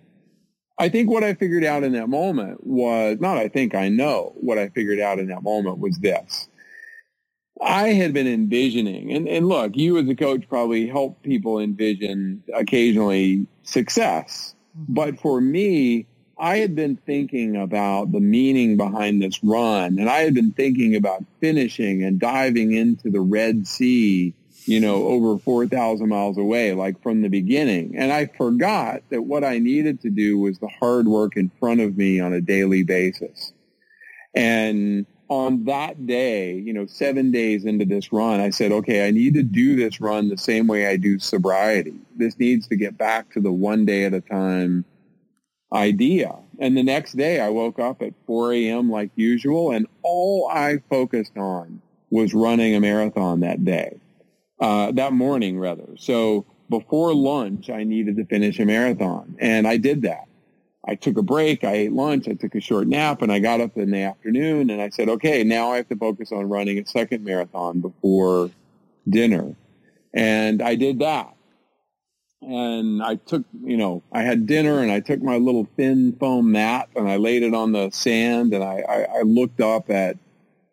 I 0.80 0.88
think 0.88 1.10
what 1.10 1.22
I 1.22 1.34
figured 1.34 1.62
out 1.62 1.84
in 1.84 1.92
that 1.92 2.08
moment 2.08 2.66
was 2.66 3.18
not. 3.20 3.36
I 3.36 3.48
think 3.48 3.74
I 3.74 3.90
know 3.90 4.32
what 4.36 4.56
I 4.56 4.70
figured 4.70 4.98
out 4.98 5.18
in 5.18 5.28
that 5.28 5.42
moment 5.42 5.78
was 5.78 5.98
this. 5.98 6.48
I 7.60 7.88
had 7.88 8.14
been 8.14 8.26
envisioning, 8.26 9.12
and, 9.12 9.28
and 9.28 9.46
look, 9.46 9.76
you 9.76 9.98
as 9.98 10.08
a 10.08 10.14
coach 10.14 10.48
probably 10.48 10.86
help 10.86 11.22
people 11.22 11.58
envision 11.58 12.42
occasionally 12.54 13.46
success. 13.62 14.54
Mm-hmm. 14.74 14.94
But 14.94 15.20
for 15.20 15.42
me, 15.42 16.06
I 16.38 16.56
had 16.56 16.74
been 16.74 16.96
thinking 16.96 17.56
about 17.56 18.12
the 18.12 18.20
meaning 18.20 18.78
behind 18.78 19.20
this 19.20 19.44
run, 19.44 19.98
and 19.98 20.08
I 20.08 20.20
had 20.20 20.32
been 20.32 20.52
thinking 20.52 20.96
about 20.96 21.22
finishing 21.40 22.02
and 22.02 22.18
diving 22.18 22.72
into 22.72 23.10
the 23.10 23.20
Red 23.20 23.66
Sea, 23.66 24.32
you 24.70 24.78
know, 24.78 25.08
over 25.08 25.36
4,000 25.36 26.08
miles 26.08 26.38
away, 26.38 26.74
like 26.74 27.02
from 27.02 27.22
the 27.22 27.28
beginning. 27.28 27.96
And 27.96 28.12
I 28.12 28.26
forgot 28.26 29.02
that 29.10 29.22
what 29.22 29.42
I 29.42 29.58
needed 29.58 30.00
to 30.02 30.10
do 30.10 30.38
was 30.38 30.60
the 30.60 30.68
hard 30.68 31.08
work 31.08 31.36
in 31.36 31.50
front 31.58 31.80
of 31.80 31.96
me 31.96 32.20
on 32.20 32.32
a 32.32 32.40
daily 32.40 32.84
basis. 32.84 33.52
And 34.32 35.06
on 35.28 35.64
that 35.64 36.06
day, 36.06 36.54
you 36.54 36.72
know, 36.72 36.86
seven 36.86 37.32
days 37.32 37.64
into 37.64 37.84
this 37.84 38.12
run, 38.12 38.38
I 38.38 38.50
said, 38.50 38.70
okay, 38.70 39.08
I 39.08 39.10
need 39.10 39.34
to 39.34 39.42
do 39.42 39.74
this 39.74 40.00
run 40.00 40.28
the 40.28 40.38
same 40.38 40.68
way 40.68 40.86
I 40.86 40.96
do 40.96 41.18
sobriety. 41.18 41.94
This 42.14 42.38
needs 42.38 42.68
to 42.68 42.76
get 42.76 42.96
back 42.96 43.32
to 43.32 43.40
the 43.40 43.50
one 43.50 43.84
day 43.84 44.04
at 44.04 44.14
a 44.14 44.20
time 44.20 44.84
idea. 45.72 46.36
And 46.60 46.76
the 46.76 46.84
next 46.84 47.16
day 47.16 47.40
I 47.40 47.48
woke 47.48 47.80
up 47.80 48.02
at 48.02 48.14
4 48.28 48.52
a.m. 48.52 48.88
like 48.88 49.10
usual, 49.16 49.72
and 49.72 49.88
all 50.02 50.48
I 50.48 50.80
focused 50.88 51.36
on 51.36 51.82
was 52.10 52.34
running 52.34 52.76
a 52.76 52.80
marathon 52.80 53.40
that 53.40 53.64
day, 53.64 53.98
uh, 54.60 54.92
that 54.92 55.12
morning 55.12 55.58
rather. 55.58 55.96
So 55.96 56.46
before 56.68 57.14
lunch, 57.14 57.70
I 57.70 57.84
needed 57.84 58.16
to 58.16 58.24
finish 58.24 58.58
a 58.60 58.64
marathon, 58.64 59.36
and 59.40 59.66
I 59.66 59.76
did 59.76 60.02
that. 60.02 60.26
I 60.84 60.94
took 60.94 61.18
a 61.18 61.22
break, 61.22 61.62
I 61.62 61.72
ate 61.72 61.92
lunch, 61.92 62.26
I 62.26 62.32
took 62.32 62.54
a 62.54 62.60
short 62.60 62.88
nap, 62.88 63.22
and 63.22 63.30
I 63.30 63.38
got 63.38 63.60
up 63.60 63.76
in 63.76 63.90
the 63.90 63.98
afternoon 63.98 64.70
and 64.70 64.80
I 64.80 64.88
said, 64.88 65.08
okay, 65.10 65.44
now 65.44 65.72
I 65.72 65.76
have 65.76 65.88
to 65.88 65.96
focus 65.96 66.32
on 66.32 66.48
running 66.48 66.78
a 66.78 66.86
second 66.86 67.22
marathon 67.22 67.80
before 67.80 68.50
dinner. 69.08 69.54
And 70.14 70.62
I 70.62 70.74
did 70.76 71.00
that. 71.00 71.34
And 72.40 73.02
I 73.02 73.16
took, 73.16 73.44
you 73.62 73.76
know, 73.76 74.02
I 74.10 74.22
had 74.22 74.46
dinner 74.46 74.80
and 74.80 74.90
I 74.90 75.00
took 75.00 75.20
my 75.20 75.36
little 75.36 75.68
thin 75.76 76.16
foam 76.18 76.52
mat 76.52 76.88
and 76.96 77.06
I 77.06 77.16
laid 77.16 77.42
it 77.42 77.52
on 77.52 77.72
the 77.72 77.90
sand 77.90 78.54
and 78.54 78.64
I, 78.64 78.82
I, 78.88 79.18
I 79.18 79.22
looked 79.22 79.60
up 79.60 79.90
at 79.90 80.16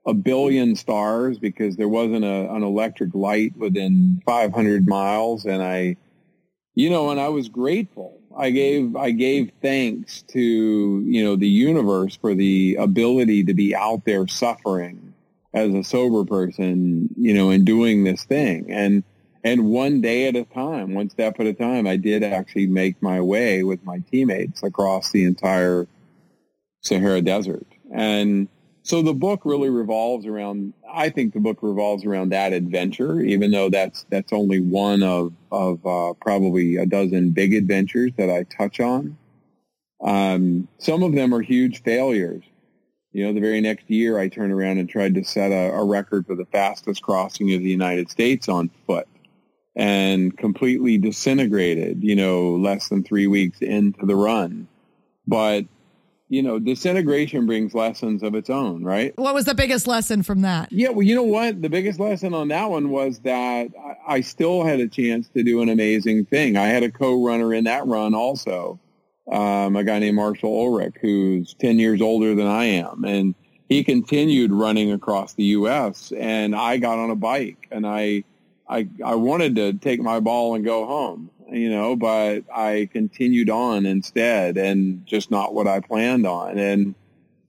a 0.08 0.14
billion 0.14 0.76
stars 0.76 1.38
because 1.38 1.76
there 1.76 1.89
wasn't 1.89 2.24
a, 2.24 2.51
an 2.53 2.64
electric 2.64 3.14
light 3.14 3.55
within 3.58 4.22
500 4.26 4.88
miles. 4.88 5.45
And 5.45 5.62
I, 5.62 5.97
you 6.76 6.89
know, 6.89 7.12
and 7.12 7.20
I 7.20 7.28
was 7.28 7.49
grateful. 7.49 8.18
I 8.36 8.51
gave 8.51 8.95
I 8.95 9.12
gave 9.12 9.51
thanks 9.64 10.22
to 10.30 10.39
you 10.39 11.24
know 11.24 11.36
the 11.36 11.47
universe 11.47 12.16
for 12.16 12.36
the 12.36 12.78
ability 12.80 13.43
to 13.45 13.53
be 13.55 13.76
out 13.76 14.05
there 14.05 14.28
suffering 14.28 15.14
as 15.55 15.74
a 15.74 15.84
sober 15.84 16.24
person, 16.24 17.10
you 17.18 17.34
know, 17.34 17.49
and 17.49 17.66
doing 17.66 18.03
this 18.03 18.24
thing. 18.26 18.72
And 18.72 19.03
and 19.43 19.66
one 19.66 20.01
day 20.01 20.28
at 20.28 20.36
a 20.36 20.43
time, 20.43 20.93
one 20.93 21.10
step 21.10 21.39
at 21.39 21.47
a 21.47 21.53
time, 21.53 21.88
I 21.88 21.97
did 21.97 22.24
actually 22.24 22.68
make 22.68 23.01
my 23.01 23.22
way 23.22 23.64
with 23.64 23.84
my 23.84 24.03
teammates 24.12 24.62
across 24.62 25.12
the 25.12 25.24
entire 25.24 25.88
Sahara 26.82 27.22
Desert. 27.22 27.66
And 27.91 28.47
so 28.88 29.02
the 29.02 29.14
book 29.14 29.42
really 29.44 29.70
revolves 29.70 30.26
around, 30.26 30.74
I 30.90 31.10
think 31.10 31.34
the 31.34 31.42
book 31.42 31.58
revolves 31.62 32.06
around 32.06 32.30
that 32.30 32.54
adventure, 32.54 33.20
even 33.20 33.52
though 33.52 33.70
that's, 33.70 34.06
that's 34.10 34.32
only 34.32 34.62
one 34.62 35.04
of, 35.04 35.34
of 35.52 35.86
uh, 35.86 36.14
probably 36.22 36.78
a 36.78 36.86
dozen 36.86 37.32
big 37.32 37.54
adventures 37.54 38.14
that 38.16 38.30
I 38.30 38.44
touch 38.44 38.80
on. 38.80 39.18
Um, 40.02 40.70
some 40.78 41.04
of 41.04 41.14
them 41.14 41.34
are 41.34 41.42
huge 41.42 41.84
failures. 41.84 42.46
You 43.12 43.26
know, 43.26 43.34
the 43.34 43.42
very 43.42 43.60
next 43.60 43.90
year 43.90 44.18
I 44.18 44.30
turned 44.30 44.54
around 44.54 44.78
and 44.78 44.88
tried 44.88 45.16
to 45.16 45.24
set 45.26 45.52
a, 45.52 45.74
a 45.74 45.84
record 45.84 46.26
for 46.26 46.36
the 46.36 46.46
fastest 46.46 47.02
crossing 47.02 47.54
of 47.54 47.60
the 47.60 47.70
United 47.70 48.10
States 48.10 48.48
on 48.48 48.70
foot 48.86 49.10
and 49.76 50.38
completely 50.38 50.98
disintegrated, 50.98 52.04
you 52.04 52.16
know, 52.16 52.52
less 52.56 52.88
than 52.88 53.04
three 53.04 53.28
weeks 53.28 53.60
into 53.60 54.06
the 54.06 54.16
run. 54.16 54.70
But, 55.28 55.66
you 56.30 56.43
know, 56.43 56.59
disintegration 56.59 57.45
brings 57.45 57.73
lessons 57.73 58.21
of 58.21 58.36
its 58.36 58.49
own, 58.49 58.84
right? 58.84 59.13
What 59.17 59.34
was 59.34 59.45
the 59.45 59.55
biggest 59.55 59.88
lesson 59.88 60.23
from 60.23 60.41
that? 60.41 60.71
Yeah, 60.71 60.89
well, 60.89 61.03
you 61.03 61.15
know 61.15 61.23
what? 61.23 61.61
The 61.61 61.69
biggest 61.69 61.99
lesson 61.99 62.34
on 62.34 62.49
that 62.49 62.69
one 62.69 62.89
was 62.89 63.19
that 63.19 63.69
I 64.07 64.21
still 64.21 64.63
had 64.63 64.80
a 64.80 64.88
chance 64.88 65.30
to 65.30 65.43
do 65.43 65.61
an 65.61 65.69
amazing 65.69 66.25
thing. 66.25 66.57
I 66.57 66.67
had 66.67 66.84
a 66.84 66.91
co-runner 66.91 67.53
in 67.53 67.63
that 67.63 67.88
run 67.88 68.13
also, 68.13 68.80
um, 69.32 69.75
a 69.75 69.84
guy 69.84 69.99
named 69.99 70.17
Marshall 70.17 70.49
Ulrich, 70.49 70.95
who's 70.99 71.53
10 71.55 71.80
years 71.80 72.01
older 72.01 72.36
than 72.36 72.47
I 72.47 72.65
am. 72.65 73.05
And 73.05 73.34
he 73.69 73.84
continued 73.84 74.51
running 74.51 74.91
across 74.91 75.34
the 75.34 75.43
U.S. 75.45 76.11
and 76.17 76.55
I 76.55 76.78
got 76.78 76.99
on 76.99 77.09
a 77.09 77.15
bike 77.15 77.67
and 77.71 77.86
I 77.88 78.23
I, 78.69 78.88
I 79.03 79.15
wanted 79.15 79.55
to 79.55 79.73
take 79.73 80.01
my 80.01 80.19
ball 80.19 80.55
and 80.55 80.65
go 80.65 80.86
home, 80.86 81.30
you 81.52 81.70
know, 81.70 81.95
but 81.95 82.41
I 82.54 82.89
continued 82.91 83.50
on 83.50 83.86
instead 83.86 84.58
and 84.58 85.06
just 85.06 85.32
not 85.32 85.54
what 85.54 85.68
I 85.68 85.80
planned 85.80 86.26
on. 86.26 86.58
And 86.58 86.95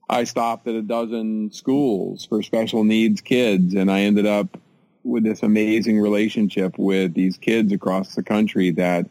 I 0.08 0.24
stopped 0.24 0.66
at 0.66 0.74
a 0.74 0.82
dozen 0.82 1.52
schools 1.52 2.24
for 2.24 2.42
special 2.42 2.84
needs 2.84 3.20
kids 3.20 3.74
and 3.74 3.90
I 3.90 4.00
ended 4.00 4.26
up 4.26 4.58
with 5.04 5.24
this 5.24 5.42
amazing 5.42 6.00
relationship 6.00 6.78
with 6.78 7.14
these 7.14 7.36
kids 7.36 7.72
across 7.72 8.14
the 8.14 8.22
country 8.22 8.70
that 8.72 9.08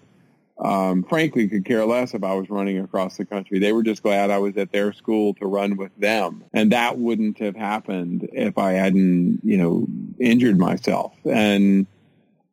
um, 0.60 1.04
frankly 1.04 1.48
could 1.48 1.66
care 1.66 1.86
less 1.86 2.14
if 2.14 2.24
I 2.24 2.34
was 2.34 2.50
running 2.50 2.80
across 2.80 3.18
the 3.18 3.26
country. 3.26 3.60
They 3.60 3.74
were 3.74 3.84
just 3.84 4.02
glad 4.02 4.32
I 4.32 4.40
was 4.40 4.58
at 4.58 4.72
their 4.72 4.92
school 4.92 5.36
to 5.36 5.46
run 5.46 5.78
with 5.78 5.96
them. 5.98 6.44
And 6.54 6.72
that 6.72 6.98
wouldn't 6.98 7.40
have 7.40 7.56
happened 7.56 8.28
if 8.34 8.58
I 8.58 8.74
hadn't, 8.74 9.42
you 9.44 9.58
know, 9.58 9.88
injured 10.20 10.58
myself. 10.58 11.14
And 11.26 11.86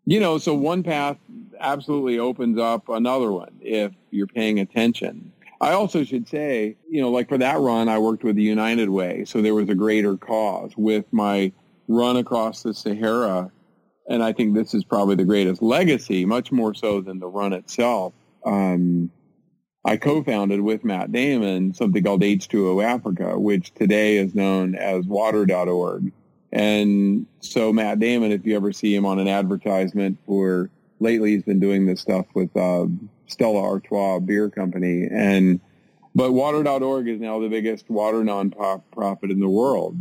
you 0.07 0.21
know, 0.21 0.37
so 0.37 0.55
one 0.55 0.83
path 0.83 1.17
absolutely 1.61 2.19
opens 2.19 2.59
up 2.59 2.89
another 2.89 3.33
one 3.33 3.57
if 3.61 3.93
you're 4.11 4.27
paying 4.27 4.61
attention. 4.61 5.33
I 5.61 5.73
also 5.73 6.05
should 6.05 6.29
say, 6.29 6.77
you 6.89 7.01
know, 7.01 7.11
like 7.11 7.29
for 7.29 7.39
that 7.39 7.59
run, 7.59 7.89
I 7.89 7.99
worked 7.99 8.25
with 8.25 8.37
the 8.37 8.43
United 8.43 8.91
Way, 8.91 9.25
so 9.25 9.41
there 9.41 9.55
was 9.55 9.69
a 9.69 9.75
greater 9.75 10.17
cause 10.17 10.73
with 10.77 11.07
my 11.13 11.53
run 11.89 12.17
across 12.17 12.63
the 12.63 12.75
Sahara. 12.75 13.51
And 14.09 14.23
I 14.23 14.33
think 14.33 14.55
this 14.55 14.75
is 14.75 14.85
probably 14.85 15.15
the 15.15 15.25
greatest 15.25 15.63
legacy, 15.63 16.27
much 16.27 16.53
more 16.53 16.75
so 16.75 17.01
than 17.01 17.19
the 17.19 17.27
run 17.27 17.55
itself. 17.55 18.13
Um, 18.45 19.11
I 19.87 19.97
co-founded 19.97 20.61
with 20.61 20.85
Matt 20.85 21.13
Damon 21.13 21.75
something 21.75 22.03
called 22.03 22.23
H2O 22.23 22.83
Africa, 22.83 23.39
which 23.39 23.73
today 23.75 24.17
is 24.17 24.35
known 24.35 24.75
as 24.75 25.07
water.org. 25.07 26.13
And 26.53 27.27
so 27.41 27.73
Matt 27.73 27.99
Damon, 27.99 28.33
if 28.33 28.47
you 28.47 28.57
ever 28.57 28.73
see 28.73 28.95
him 28.95 29.05
on 29.05 29.19
an 29.19 29.29
advertisement 29.29 30.19
for 30.25 30.71
lately, 31.01 31.33
he's 31.33 31.43
been 31.43 31.61
doing 31.61 31.87
this 31.87 32.01
stuff 32.01 32.27
with 32.35 32.57
uh, 32.57 32.87
Stella 33.27 33.63
Artois 33.63 34.21
Beer 34.21 34.51
Company. 34.51 35.09
And 35.11 35.61
but 36.15 36.33
Water.org 36.33 37.09
is 37.09 37.21
now 37.21 37.41
the 37.41 37.49
biggest 37.49 37.91
water 37.91 38.23
nonprofit 38.23 39.31
in 39.31 39.41
the 39.41 39.49
world, 39.49 39.99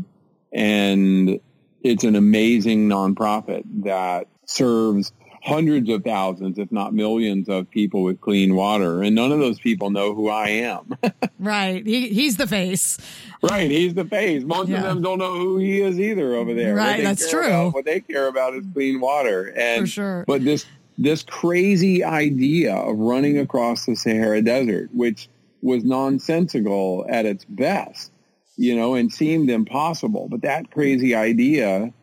and 0.52 1.40
it's 1.82 2.04
an 2.04 2.16
amazing 2.16 2.88
nonprofit 2.88 3.64
that 3.84 4.28
serves 4.46 5.12
hundreds 5.44 5.90
of 5.90 6.04
thousands, 6.04 6.58
if 6.58 6.72
not 6.72 6.94
millions, 6.94 7.50
of 7.50 7.70
people 7.70 8.04
with 8.04 8.22
clean 8.22 8.56
water, 8.56 9.02
and 9.02 9.16
none 9.16 9.32
of 9.32 9.40
those 9.40 9.60
people 9.60 9.90
know 9.90 10.14
who 10.14 10.30
I 10.30 10.48
am. 10.50 10.98
right, 11.40 11.86
he, 11.86 12.10
he's 12.10 12.38
the 12.38 12.48
face. 12.48 12.98
Right, 13.42 13.70
he's 13.70 13.94
the 13.94 14.06
face. 14.06 14.44
Most 14.44 14.70
yeah. 14.70 14.78
of 14.78 14.84
them 14.84 15.02
don't 15.02 15.20
know 15.20 15.34
who 15.34 15.58
he 15.58 15.82
is 15.82 16.00
either 16.00 16.36
over 16.36 16.54
there. 16.54 16.76
Right, 16.76 17.04
that's 17.04 17.30
true. 17.30 17.48
About, 17.48 17.74
what 17.74 17.86
they 17.86 18.00
care 18.00 18.28
about 18.28 18.56
is 18.56 18.66
clean 18.74 19.02
water, 19.02 19.54
and 19.58 19.82
for 19.82 19.88
sure. 19.88 20.26
But 20.28 20.46
this 20.46 20.66
this 20.98 21.24
crazy 21.24 22.04
idea 22.04 22.76
of 22.76 22.98
running 22.98 23.38
across 23.40 23.86
the 23.86 23.96
Sahara 23.96 24.42
Desert, 24.42 24.90
which 24.94 25.30
was 25.62 25.84
nonsensical 25.84 27.06
at 27.10 27.26
its 27.26 27.46
best, 27.46 28.12
you 28.58 28.76
know, 28.76 28.96
and 28.96 29.12
seemed 29.12 29.50
impossible. 29.50 30.28
But 30.30 30.42
that 30.42 30.72
crazy 30.72 31.16
idea 31.16 31.94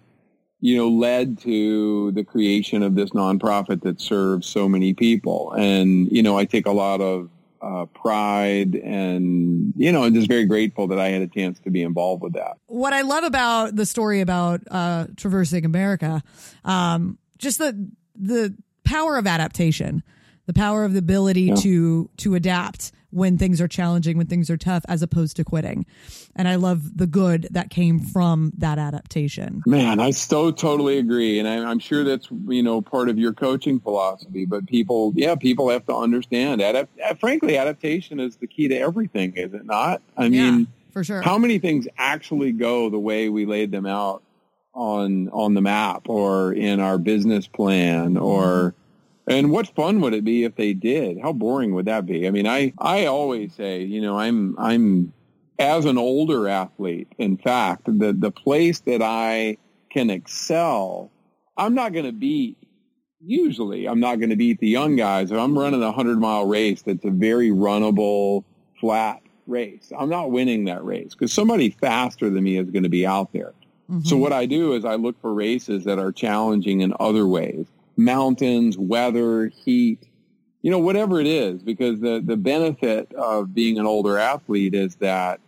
you 0.61 0.77
know, 0.77 0.89
led 0.89 1.39
to 1.41 2.13
the 2.13 2.23
creation 2.23 2.83
of 2.83 2.95
this 2.95 3.11
nonprofit 3.11 3.83
that 3.83 4.01
serves 4.01 4.47
so 4.47 4.69
many 4.69 4.93
people. 4.93 5.53
And, 5.53 6.11
you 6.13 6.23
know, 6.23 6.37
I 6.37 6.45
take 6.45 6.67
a 6.67 6.73
lot 6.73 7.01
of 7.01 7.31
uh, 7.63 7.87
pride 7.87 8.75
and, 8.75 9.73
you 9.77 9.91
know, 9.91 10.05
I'm 10.05 10.15
just 10.15 10.29
very 10.29 10.45
grateful 10.45 10.87
that 10.89 10.99
I 10.99 11.09
had 11.09 11.23
a 11.23 11.27
chance 11.27 11.59
to 11.61 11.71
be 11.71 11.83
involved 11.83 12.23
with 12.23 12.35
that. 12.35 12.57
What 12.67 12.93
I 12.93 13.03
love 13.03 13.25
about 13.25 13.77
the 13.77 13.87
story 13.87 14.21
about 14.21 14.61
uh, 14.71 15.07
traversing 15.17 15.65
America, 15.65 16.23
um, 16.65 17.19
just 17.39 17.59
the, 17.59 17.91
the 18.15 18.55
power 18.85 19.17
of 19.17 19.27
adaptation, 19.27 20.03
the 20.47 20.53
power 20.53 20.85
of 20.85 20.93
the 20.93 20.99
ability 20.99 21.43
yeah. 21.43 21.55
to, 21.57 22.11
to 22.19 22.35
adapt 22.35 22.93
when 23.11 23.37
things 23.39 23.61
are 23.61 23.69
challenging, 23.69 24.17
when 24.17 24.27
things 24.27 24.51
are 24.51 24.57
tough, 24.57 24.85
as 24.89 25.03
opposed 25.03 25.37
to 25.37 25.45
quitting. 25.45 25.85
And 26.37 26.47
I 26.49 26.55
love 26.55 26.97
the 26.97 27.07
good 27.07 27.49
that 27.51 27.71
came 27.71 28.01
from 28.01 28.53
that 28.59 28.79
adaptation. 28.79 29.63
Man, 29.67 30.01
I 30.01 30.11
so 30.11 30.51
totally 30.51 30.99
agree. 30.99 31.39
And 31.39 31.49
I, 31.49 31.71
am 31.71 31.79
sure 31.79 32.05
that's, 32.05 32.29
you 32.47 32.63
know, 32.63 32.81
part 32.81 33.09
of 33.09 33.19
your 33.19 33.33
coaching 33.33 33.81
philosophy. 33.81 34.45
But 34.45 34.67
people, 34.67 35.13
yeah, 35.17 35.35
people 35.35 35.69
have 35.71 35.87
to 35.87 35.95
understand. 35.95 36.61
Adapt- 36.61 37.01
uh, 37.01 37.15
frankly, 37.15 37.57
adaptation 37.57 38.21
is 38.21 38.37
the 38.37 38.47
key 38.47 38.69
to 38.69 38.77
everything, 38.77 39.37
is 39.37 39.53
it 39.55 39.67
not? 39.67 40.03
I 40.17 40.27
yeah, 40.27 40.51
mean, 40.51 40.67
for 40.93 41.05
sure. 41.05 41.23
How 41.23 41.39
many 41.39 41.59
things 41.59 41.89
actually 41.99 42.53
go 42.53 42.91
the 42.91 42.99
way 42.99 43.29
we 43.29 43.45
laid 43.47 43.71
them 43.73 43.87
out 43.87 44.23
on 44.75 45.29
on 45.31 45.55
the 45.55 45.61
map 45.61 46.09
or 46.09 46.53
in 46.53 46.81
our 46.81 46.99
business 46.99 47.47
plan 47.47 48.17
or 48.17 48.75
and 49.31 49.53
what 49.53 49.69
fun 49.69 50.01
would 50.01 50.13
it 50.13 50.25
be 50.25 50.43
if 50.43 50.57
they 50.57 50.75
did? 50.75 51.21
How 51.21 51.33
boring 51.33 51.73
would 51.75 51.85
that 51.85 52.05
be? 52.05 52.27
I 52.27 52.33
mean, 52.33 52.49
I, 52.49 52.73
I 52.79 53.07
always 53.07 53.55
say, 53.55 53.83
you 53.83 54.01
know, 54.01 54.19
I'm, 54.19 54.59
I'm 54.59 55.13
as 55.61 55.85
an 55.85 55.99
older 55.99 56.49
athlete, 56.49 57.07
in 57.17 57.37
fact, 57.37 57.85
the, 57.87 58.13
the 58.13 58.33
place 58.33 58.81
that 58.81 59.03
I 59.03 59.57
can 59.91 60.11
excel, 60.11 61.13
I'm 61.57 61.75
not 61.75 61.93
going 61.93 62.07
to 62.07 62.13
beat, 62.13 62.57
usually 63.25 63.87
I'm 63.87 64.01
not 64.01 64.17
going 64.17 64.31
to 64.31 64.37
beat 64.37 64.59
the 64.59 64.69
young 64.69 64.97
guys. 64.97 65.31
If 65.31 65.39
I'm 65.39 65.57
running 65.57 65.83
a 65.83 65.93
hundred 65.93 66.19
mile 66.19 66.47
race, 66.47 66.83
that's 66.83 67.05
a 67.05 67.11
very 67.11 67.51
runnable, 67.51 68.43
flat 68.81 69.23
race. 69.47 69.93
I'm 69.97 70.09
not 70.09 70.33
winning 70.33 70.65
that 70.65 70.85
race 70.85 71.13
because 71.13 71.33
somebody 71.33 71.71
faster 71.71 72.31
than 72.31 72.43
me 72.43 72.57
is 72.57 72.71
going 72.71 72.83
to 72.83 72.89
be 72.89 73.07
out 73.07 73.33
there. 73.33 73.53
Mm-hmm. 73.91 74.07
So 74.07 74.17
what 74.17 74.33
I 74.33 74.47
do 74.47 74.75
is 74.75 74.85
I 74.85 74.95
look 74.95 75.21
for 75.21 75.35
races 75.35 75.85
that 75.85 75.99
are 75.99 76.13
challenging 76.13 76.81
in 76.81 76.95
other 77.01 77.27
ways 77.27 77.67
mountains, 77.97 78.79
weather, 78.79 79.49
heat, 79.49 80.09
you 80.63 80.71
know, 80.71 80.79
whatever 80.79 81.21
it 81.21 81.27
is, 81.27 81.63
because 81.63 82.01
the, 82.01 82.23
the 82.25 82.37
benefit 82.37 83.13
of 83.15 83.53
being 83.55 83.79
an 83.79 83.87
older 83.87 84.17
athlete 84.17 84.75
is 84.75 84.97
that 84.97 85.41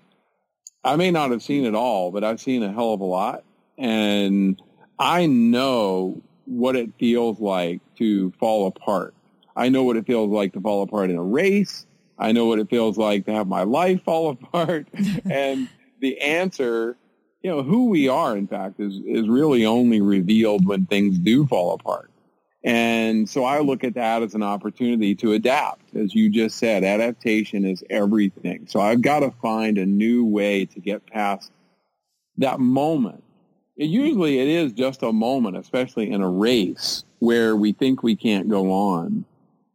I 0.84 0.96
may 0.96 1.10
not 1.10 1.30
have 1.30 1.42
seen 1.42 1.64
it 1.64 1.74
all, 1.74 2.10
but 2.10 2.24
I've 2.24 2.40
seen 2.40 2.62
a 2.62 2.72
hell 2.72 2.92
of 2.92 3.00
a 3.00 3.04
lot. 3.04 3.44
And 3.78 4.60
I 4.98 5.26
know 5.26 6.20
what 6.46 6.76
it 6.76 6.90
feels 6.98 7.40
like 7.40 7.80
to 7.98 8.32
fall 8.32 8.66
apart. 8.66 9.14
I 9.56 9.68
know 9.68 9.84
what 9.84 9.96
it 9.96 10.06
feels 10.06 10.30
like 10.30 10.52
to 10.54 10.60
fall 10.60 10.82
apart 10.82 11.10
in 11.10 11.16
a 11.16 11.22
race. 11.22 11.86
I 12.18 12.32
know 12.32 12.46
what 12.46 12.58
it 12.58 12.68
feels 12.68 12.98
like 12.98 13.26
to 13.26 13.32
have 13.32 13.46
my 13.46 13.62
life 13.62 14.02
fall 14.02 14.30
apart. 14.42 14.88
and 15.30 15.68
the 16.00 16.20
answer, 16.20 16.96
you 17.42 17.50
know, 17.50 17.62
who 17.62 17.86
we 17.86 18.08
are, 18.08 18.36
in 18.36 18.46
fact, 18.46 18.78
is, 18.78 19.00
is 19.04 19.28
really 19.28 19.66
only 19.66 20.00
revealed 20.00 20.66
when 20.66 20.86
things 20.86 21.18
do 21.18 21.46
fall 21.46 21.74
apart. 21.74 22.10
And 22.64 23.28
so 23.28 23.44
I 23.44 23.58
look 23.58 23.82
at 23.82 23.94
that 23.94 24.22
as 24.22 24.34
an 24.34 24.42
opportunity 24.42 25.16
to 25.16 25.32
adapt. 25.32 25.96
As 25.96 26.14
you 26.14 26.30
just 26.30 26.58
said, 26.58 26.84
adaptation 26.84 27.64
is 27.64 27.82
everything. 27.90 28.66
So 28.68 28.80
I've 28.80 29.02
got 29.02 29.20
to 29.20 29.32
find 29.42 29.78
a 29.78 29.86
new 29.86 30.24
way 30.24 30.66
to 30.66 30.80
get 30.80 31.04
past 31.06 31.50
that 32.38 32.60
moment. 32.60 33.24
It, 33.76 33.86
usually 33.86 34.38
it 34.38 34.46
is 34.46 34.72
just 34.72 35.02
a 35.02 35.12
moment, 35.12 35.56
especially 35.56 36.12
in 36.12 36.22
a 36.22 36.28
race 36.28 37.02
where 37.18 37.56
we 37.56 37.72
think 37.72 38.04
we 38.04 38.14
can't 38.14 38.48
go 38.48 38.70
on 38.70 39.24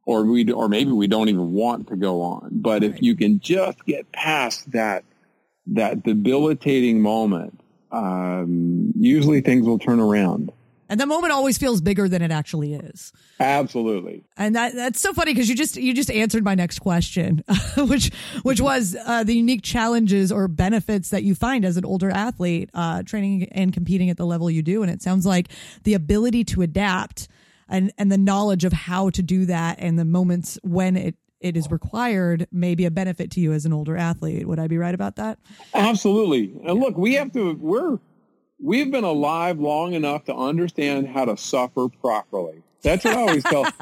or 0.05 0.24
we, 0.24 0.49
or 0.49 0.70
maybe 0.70 0.91
we 0.91 1.07
don't 1.07 1.28
even 1.28 1.51
want 1.51 1.88
to 1.88 1.97
go 1.97 2.22
on. 2.22 2.49
But 2.53 2.86
if 2.86 3.01
you 3.01 3.18
can 3.18 3.41
just 3.41 3.84
get 3.86 4.09
past 4.13 4.72
that, 4.72 5.03
that 5.74 6.03
debilitating 6.03 7.01
moment, 7.01 7.59
um, 7.91 8.93
usually 8.97 9.41
things 9.41 9.65
will 9.65 9.80
turn 9.80 9.99
around. 9.99 10.51
And 10.89 10.99
the 10.99 11.05
moment 11.05 11.34
always 11.34 11.57
feels 11.57 11.82
bigger 11.82 12.07
than 12.07 12.22
it 12.22 12.32
actually 12.32 12.74
is. 12.74 13.11
Absolutely. 13.39 14.24
And 14.38 14.55
that 14.55 14.74
that's 14.74 15.01
so 15.01 15.13
funny 15.13 15.34
because 15.34 15.49
you 15.49 15.55
just 15.55 15.76
you 15.76 15.93
just 15.93 16.09
answered 16.09 16.45
my 16.45 16.55
next 16.55 16.80
question, 16.80 17.43
which 17.78 18.11
which 18.43 18.61
was 18.61 18.95
uh, 19.05 19.24
the 19.24 19.36
unique 19.36 19.63
challenges 19.63 20.32
or 20.32 20.47
benefits 20.47 21.09
that 21.09 21.24
you 21.24 21.36
find 21.36 21.65
as 21.65 21.76
an 21.76 21.84
older 21.84 22.09
athlete 22.09 22.70
uh, 22.74 23.03
training 23.03 23.49
and 23.51 23.74
competing 23.74 24.09
at 24.09 24.15
the 24.15 24.26
level 24.26 24.49
you 24.49 24.61
do. 24.61 24.82
And 24.82 24.89
it 24.89 25.01
sounds 25.01 25.26
like 25.26 25.49
the 25.84 25.93
ability 25.93 26.45
to 26.45 26.61
adapt 26.61 27.28
and 27.68 27.91
and 27.97 28.09
the 28.09 28.18
knowledge 28.18 28.63
of 28.63 28.72
how 28.72 29.09
to 29.09 29.22
do 29.22 29.45
that 29.45 29.80
and 29.80 29.99
the 29.99 30.05
moments 30.05 30.57
when 30.63 30.95
it 30.95 31.15
it 31.39 31.55
is 31.55 31.69
required 31.69 32.47
may 32.51 32.75
be 32.75 32.85
a 32.85 32.91
benefit 32.91 33.31
to 33.31 33.39
you 33.39 33.53
as 33.53 33.65
an 33.65 33.73
older 33.73 33.95
athlete. 33.95 34.47
Would 34.47 34.59
I 34.59 34.67
be 34.67 34.77
right 34.77 34.95
about 34.95 35.15
that? 35.17 35.39
Absolutely. 35.73 36.53
And 36.65 36.79
look, 36.79 36.97
we 36.97 37.13
have 37.15 37.31
to 37.33 37.53
we're 37.55 37.99
we've 38.61 38.91
been 38.91 39.03
alive 39.03 39.59
long 39.59 39.93
enough 39.93 40.25
to 40.25 40.35
understand 40.35 41.07
how 41.07 41.25
to 41.25 41.38
suffer 41.38 41.88
properly. 41.89 42.63
That's 42.81 43.03
what 43.03 43.15
I 43.15 43.21
always 43.21 43.43
tell. 43.43 43.63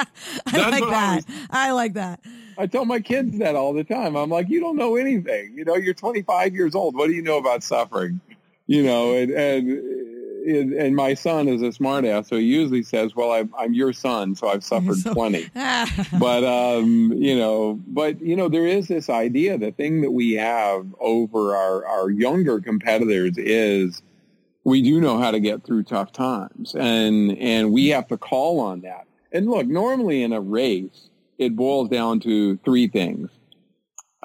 I 0.48 0.70
like 0.70 0.84
that. 0.84 0.94
I, 0.94 1.10
always, 1.10 1.26
I, 1.52 1.72
like 1.72 1.94
that. 1.94 2.22
I 2.58 2.68
tell 2.68 2.86
my 2.86 3.00
kids 3.00 3.38
that 3.40 3.56
all 3.56 3.74
the 3.74 3.84
time. 3.84 4.16
I'm 4.16 4.30
like, 4.30 4.50
you 4.50 4.60
don't 4.60 4.78
know 4.78 4.96
anything. 4.96 5.54
You 5.56 5.66
know, 5.66 5.76
you're 5.76 5.94
25 5.94 6.54
years 6.54 6.76
old. 6.76 6.96
What 6.96 7.08
do 7.08 7.14
you 7.14 7.22
know 7.22 7.38
about 7.38 7.62
suffering? 7.62 8.22
You 8.68 8.84
know, 8.84 9.14
and 9.14 9.32
and 9.32 9.68
and 10.46 10.96
my 10.96 11.14
son 11.14 11.48
is 11.48 11.62
a 11.62 11.68
smartass, 11.68 12.28
so 12.28 12.38
he 12.38 12.44
usually 12.44 12.84
says, 12.84 13.16
"Well, 13.16 13.32
I'm, 13.32 13.54
I'm 13.58 13.74
your 13.74 13.94
son, 13.94 14.36
so 14.36 14.48
I've 14.48 14.64
suffered 14.72 14.98
so, 14.98 15.14
plenty." 15.14 15.50
but 16.20 16.44
um, 16.44 17.14
you 17.14 17.38
know, 17.38 17.80
but 17.88 18.22
you 18.22 18.36
know, 18.36 18.50
there 18.50 18.68
is 18.68 18.88
this 18.88 19.10
idea. 19.10 19.58
The 19.58 19.72
thing 19.72 20.02
that 20.02 20.12
we 20.12 20.34
have 20.34 20.86
over 21.00 21.56
our 21.56 21.86
our 21.86 22.10
younger 22.10 22.60
competitors 22.62 23.38
is 23.38 24.02
we 24.66 24.82
do 24.82 25.00
know 25.00 25.18
how 25.20 25.32
to 25.32 25.40
get 25.40 25.64
through 25.64 25.84
tough 25.84 26.12
times 26.12 26.76
and 26.76 27.38
and 27.38 27.72
we 27.72 27.88
have 27.88 28.08
to 28.08 28.18
call 28.18 28.60
on 28.60 28.82
that 28.82 29.08
and 29.32 29.48
look 29.48 29.68
normally 29.68 30.24
in 30.24 30.34
a 30.34 30.42
race 30.42 31.10
it 31.38 31.56
boils 31.56 31.88
down 31.88 32.20
to 32.20 32.58
three 32.66 32.88
things 32.88 33.30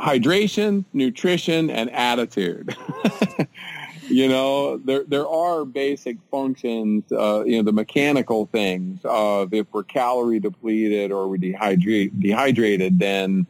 hydration 0.00 0.84
nutrition 0.92 1.70
and 1.70 1.90
attitude 1.90 2.74
you 4.11 4.28
know 4.28 4.76
there 4.78 5.04
there 5.06 5.28
are 5.28 5.64
basic 5.64 6.16
functions 6.30 7.04
uh, 7.12 7.42
you 7.44 7.56
know 7.56 7.62
the 7.62 7.72
mechanical 7.72 8.46
things 8.46 9.00
of 9.04 9.54
if 9.54 9.66
we're 9.72 9.82
calorie 9.82 10.40
depleted 10.40 11.12
or 11.12 11.28
we're 11.28 11.38
dehydrate, 11.38 12.11
dehydrated 12.20 12.98
then 12.98 13.46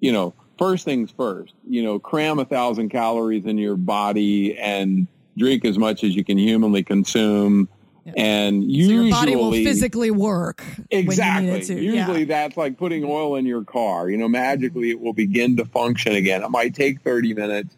you 0.00 0.12
know 0.12 0.32
first 0.58 0.84
things 0.84 1.10
first 1.10 1.52
you 1.68 1.82
know 1.82 1.98
cram 1.98 2.38
a 2.38 2.44
thousand 2.44 2.88
calories 2.88 3.44
in 3.44 3.58
your 3.58 3.76
body 3.76 4.56
and 4.56 5.06
drink 5.36 5.64
as 5.64 5.78
much 5.78 6.04
as 6.04 6.14
you 6.14 6.24
can 6.24 6.38
humanly 6.38 6.82
consume. 6.82 7.68
Yeah. 8.04 8.12
And 8.16 8.70
usually, 8.70 8.96
so 8.96 9.02
your 9.02 9.10
body 9.10 9.36
will 9.36 9.52
physically 9.52 10.10
work. 10.10 10.62
Exactly. 10.90 11.74
Usually, 11.74 12.20
yeah. 12.20 12.24
that's 12.26 12.56
like 12.56 12.76
putting 12.76 13.02
oil 13.02 13.36
in 13.36 13.46
your 13.46 13.64
car. 13.64 14.10
You 14.10 14.18
know, 14.18 14.28
magically, 14.28 14.90
it 14.90 15.00
will 15.00 15.14
begin 15.14 15.56
to 15.56 15.64
function 15.64 16.14
again. 16.14 16.42
It 16.42 16.50
might 16.50 16.74
take 16.74 17.00
thirty 17.00 17.32
minutes, 17.32 17.74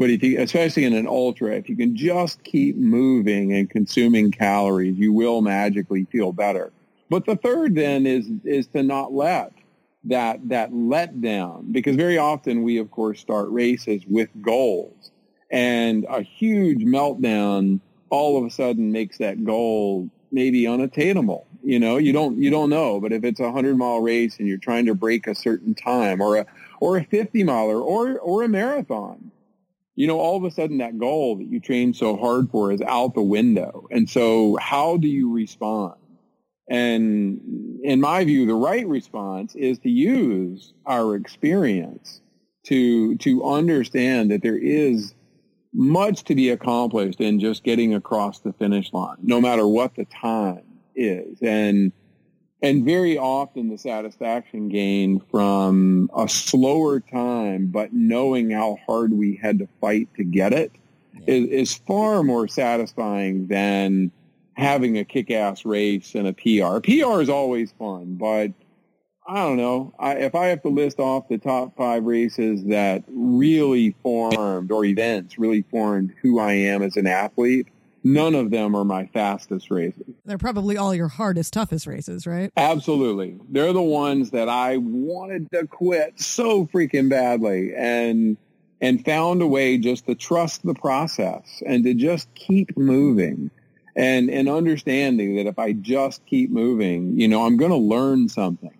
but 0.00 0.08
if 0.08 0.22
you, 0.22 0.40
especially 0.40 0.86
in 0.86 0.94
an 0.94 1.06
ultra, 1.06 1.54
if 1.56 1.68
you 1.68 1.76
can 1.76 1.94
just 1.94 2.42
keep 2.42 2.74
moving 2.74 3.52
and 3.52 3.68
consuming 3.68 4.30
calories, 4.30 4.96
you 4.96 5.12
will 5.12 5.42
magically 5.42 6.06
feel 6.06 6.32
better. 6.32 6.72
But 7.10 7.26
the 7.26 7.36
third 7.36 7.74
then 7.74 8.06
is 8.06 8.26
is 8.42 8.66
to 8.68 8.82
not 8.82 9.12
let 9.12 9.52
that 10.04 10.48
that 10.48 10.72
let 10.72 11.20
down 11.20 11.70
because 11.70 11.96
very 11.96 12.16
often 12.16 12.62
we 12.62 12.78
of 12.78 12.90
course 12.90 13.20
start 13.20 13.50
races 13.50 14.02
with 14.06 14.30
goals 14.40 15.10
and 15.50 16.06
a 16.08 16.22
huge 16.22 16.78
meltdown 16.78 17.80
all 18.08 18.38
of 18.38 18.46
a 18.46 18.50
sudden 18.50 18.92
makes 18.92 19.18
that 19.18 19.44
goal 19.44 20.08
maybe 20.32 20.66
unattainable. 20.66 21.46
You 21.62 21.78
know, 21.78 21.98
you 21.98 22.14
don't 22.14 22.38
you 22.38 22.48
don't 22.48 22.70
know, 22.70 23.00
but 23.00 23.12
if 23.12 23.22
it's 23.22 23.40
a 23.40 23.52
hundred 23.52 23.76
mile 23.76 24.00
race 24.00 24.38
and 24.38 24.48
you're 24.48 24.56
trying 24.56 24.86
to 24.86 24.94
break 24.94 25.26
a 25.26 25.34
certain 25.34 25.74
time, 25.74 26.22
or 26.22 26.38
a 26.38 26.46
or 26.80 26.96
a 26.96 27.04
fifty 27.04 27.44
miler, 27.44 27.78
or 27.78 28.18
or 28.18 28.44
a 28.44 28.48
marathon, 28.48 29.30
you 30.00 30.06
know, 30.06 30.18
all 30.18 30.34
of 30.34 30.44
a 30.44 30.50
sudden 30.50 30.78
that 30.78 30.96
goal 30.96 31.36
that 31.36 31.44
you 31.44 31.60
trained 31.60 31.94
so 31.94 32.16
hard 32.16 32.50
for 32.50 32.72
is 32.72 32.80
out 32.80 33.12
the 33.12 33.20
window. 33.20 33.86
And 33.90 34.08
so, 34.08 34.56
how 34.58 34.96
do 34.96 35.06
you 35.06 35.30
respond? 35.30 35.92
And 36.70 37.38
in 37.82 38.00
my 38.00 38.24
view, 38.24 38.46
the 38.46 38.54
right 38.54 38.88
response 38.88 39.54
is 39.54 39.78
to 39.80 39.90
use 39.90 40.72
our 40.86 41.14
experience 41.16 42.22
to 42.64 43.16
to 43.16 43.44
understand 43.44 44.30
that 44.30 44.40
there 44.40 44.56
is 44.56 45.14
much 45.74 46.24
to 46.24 46.34
be 46.34 46.48
accomplished 46.48 47.20
in 47.20 47.38
just 47.38 47.62
getting 47.62 47.92
across 47.92 48.40
the 48.40 48.54
finish 48.54 48.94
line, 48.94 49.18
no 49.20 49.38
matter 49.38 49.68
what 49.68 49.96
the 49.96 50.06
time 50.06 50.64
is. 50.94 51.42
And 51.42 51.92
and 52.62 52.84
very 52.84 53.16
often 53.16 53.68
the 53.68 53.78
satisfaction 53.78 54.68
gained 54.68 55.22
from 55.30 56.10
a 56.14 56.28
slower 56.28 57.00
time, 57.00 57.66
but 57.66 57.92
knowing 57.92 58.50
how 58.50 58.78
hard 58.86 59.12
we 59.12 59.36
had 59.36 59.58
to 59.60 59.68
fight 59.80 60.08
to 60.16 60.24
get 60.24 60.52
it, 60.52 60.72
is, 61.26 61.46
is 61.48 61.74
far 61.74 62.22
more 62.22 62.48
satisfying 62.48 63.46
than 63.46 64.10
having 64.54 64.98
a 64.98 65.04
kick-ass 65.04 65.64
race 65.64 66.14
and 66.14 66.26
a 66.26 66.32
PR. 66.32 66.80
PR 66.80 67.20
is 67.20 67.28
always 67.30 67.72
fun, 67.72 68.16
but 68.16 68.52
I 69.26 69.36
don't 69.36 69.56
know. 69.56 69.94
I, 69.98 70.16
if 70.16 70.34
I 70.34 70.46
have 70.48 70.62
to 70.62 70.68
list 70.68 70.98
off 70.98 71.28
the 71.28 71.38
top 71.38 71.76
five 71.76 72.04
races 72.04 72.64
that 72.64 73.04
really 73.08 73.94
formed 74.02 74.70
or 74.70 74.84
events 74.84 75.38
really 75.38 75.62
formed 75.62 76.12
who 76.20 76.38
I 76.38 76.52
am 76.52 76.82
as 76.82 76.96
an 76.96 77.06
athlete, 77.06 77.68
none 78.02 78.34
of 78.34 78.50
them 78.50 78.74
are 78.74 78.84
my 78.84 79.06
fastest 79.06 79.70
races. 79.70 80.14
They're 80.24 80.38
probably 80.38 80.76
all 80.76 80.94
your 80.94 81.08
hardest, 81.08 81.52
toughest 81.52 81.86
races, 81.86 82.26
right? 82.26 82.52
Absolutely. 82.56 83.38
They're 83.48 83.72
the 83.72 83.82
ones 83.82 84.30
that 84.30 84.48
I 84.48 84.78
wanted 84.78 85.50
to 85.52 85.66
quit 85.66 86.20
so 86.20 86.66
freaking 86.66 87.08
badly 87.08 87.72
and 87.76 88.36
and 88.82 89.04
found 89.04 89.42
a 89.42 89.46
way 89.46 89.76
just 89.76 90.06
to 90.06 90.14
trust 90.14 90.62
the 90.62 90.74
process 90.74 91.62
and 91.66 91.84
to 91.84 91.92
just 91.92 92.34
keep 92.34 92.76
moving 92.78 93.50
and 93.94 94.30
and 94.30 94.48
understanding 94.48 95.36
that 95.36 95.46
if 95.46 95.58
I 95.58 95.72
just 95.72 96.24
keep 96.26 96.50
moving, 96.50 97.18
you 97.18 97.28
know, 97.28 97.44
I'm 97.44 97.56
going 97.56 97.72
to 97.72 97.76
learn 97.76 98.28
something 98.28 98.74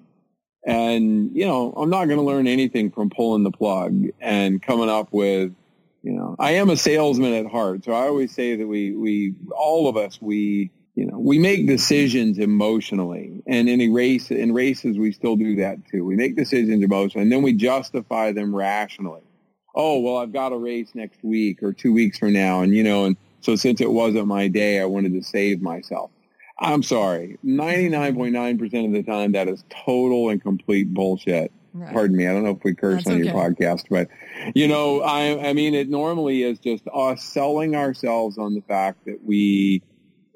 and, 0.65 1.35
you 1.35 1.47
know, 1.47 1.73
I'm 1.77 1.91
not 1.91 2.07
going 2.07 2.19
to 2.19 2.25
learn 2.25 2.47
anything 2.47 2.91
from 2.91 3.11
pulling 3.11 3.45
the 3.45 3.51
plug 3.51 4.07
and 4.21 4.63
coming 4.63 4.91
up 4.91 5.09
with, 5.13 5.53
you 6.03 6.13
know, 6.13 6.37
I 6.39 6.53
am 6.53 6.71
a 6.71 6.77
salesman 6.77 7.35
at 7.35 7.47
heart. 7.47 7.85
So 7.85 7.93
I 7.93 8.07
always 8.07 8.35
say 8.35 8.57
that 8.57 8.67
we, 8.67 8.95
we, 8.95 9.35
all 9.55 9.89
of 9.89 9.97
us, 9.97 10.19
we, 10.21 10.71
you 10.95 11.07
know, 11.07 11.19
we 11.19 11.39
make 11.39 11.67
decisions 11.67 12.39
emotionally 12.39 13.43
and 13.47 13.69
in 13.69 13.81
a 13.81 13.89
race, 13.89 14.31
in 14.31 14.53
races, 14.53 14.99
we 14.99 15.13
still 15.13 15.37
do 15.37 15.57
that 15.57 15.79
too. 15.89 16.05
We 16.05 16.17
make 16.17 16.37
decisions 16.37 16.83
emotionally 16.83 17.25
and 17.25 17.33
then 17.33 17.43
we 17.43 17.53
justify 17.53 18.33
them 18.33 18.55
rationally. 18.55 19.23
Oh, 19.75 20.01
well, 20.01 20.17
I've 20.17 20.33
got 20.33 20.53
a 20.53 20.59
race 20.59 20.91
next 20.95 21.23
week 21.23 21.63
or 21.63 21.73
two 21.73 21.93
weeks 21.93 22.19
from 22.19 22.33
now. 22.33 22.63
And, 22.63 22.75
you 22.75 22.83
know, 22.83 23.05
and 23.05 23.17
so 23.41 23.55
since 23.57 23.81
it 23.81 23.91
wasn't 23.91 24.27
my 24.27 24.49
day, 24.49 24.81
I 24.81 24.87
wanted 24.87 25.13
to 25.13 25.23
save 25.23 25.63
myself. 25.63 26.11
I'm 26.59 26.83
sorry. 26.83 27.39
99.9% 27.45 28.87
of 28.87 28.93
the 28.93 29.03
time, 29.03 29.33
that 29.33 29.49
is 29.49 29.65
total 29.71 30.29
and 30.29 30.43
complete 30.43 30.93
bullshit. 30.93 31.53
Right. 31.73 31.93
Pardon 31.93 32.17
me. 32.17 32.27
I 32.27 32.33
don't 32.33 32.43
know 32.43 32.51
if 32.51 32.65
we 32.65 32.75
curse 32.75 33.05
That's 33.05 33.09
on 33.09 33.21
okay. 33.21 33.25
your 33.27 33.35
podcast, 33.35 33.85
but 33.91 34.09
you 34.55 34.67
know, 34.67 35.03
I, 35.03 35.51
I 35.51 35.53
mean, 35.53 35.75
it 35.75 35.89
normally 35.89 36.43
is 36.43 36.59
just 36.59 36.85
us 36.93 37.23
selling 37.23 37.77
ourselves 37.77 38.39
on 38.39 38.55
the 38.55 38.63
fact 38.63 39.05
that 39.07 39.25
we, 39.25 39.83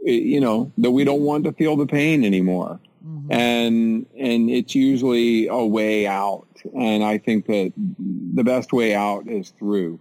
you 0.02 0.40
know, 0.40 0.72
that 0.78 0.92
we 0.92 1.04
don't 1.04 1.22
want 1.22 1.44
to 1.44 1.52
feel 1.52 1.76
the 1.76 1.86
pain 1.86 2.24
anymore. 2.24 2.80
Mm-hmm. 3.04 3.32
And, 3.32 4.06
and 4.18 4.48
it's 4.48 4.74
usually 4.74 5.48
a 5.48 5.64
way 5.64 6.06
out. 6.06 6.46
And 6.74 7.02
I 7.04 7.18
think 7.18 7.46
that 7.46 7.72
the 7.76 8.44
best 8.44 8.72
way 8.72 8.94
out 8.94 9.28
is 9.28 9.50
through. 9.58 10.00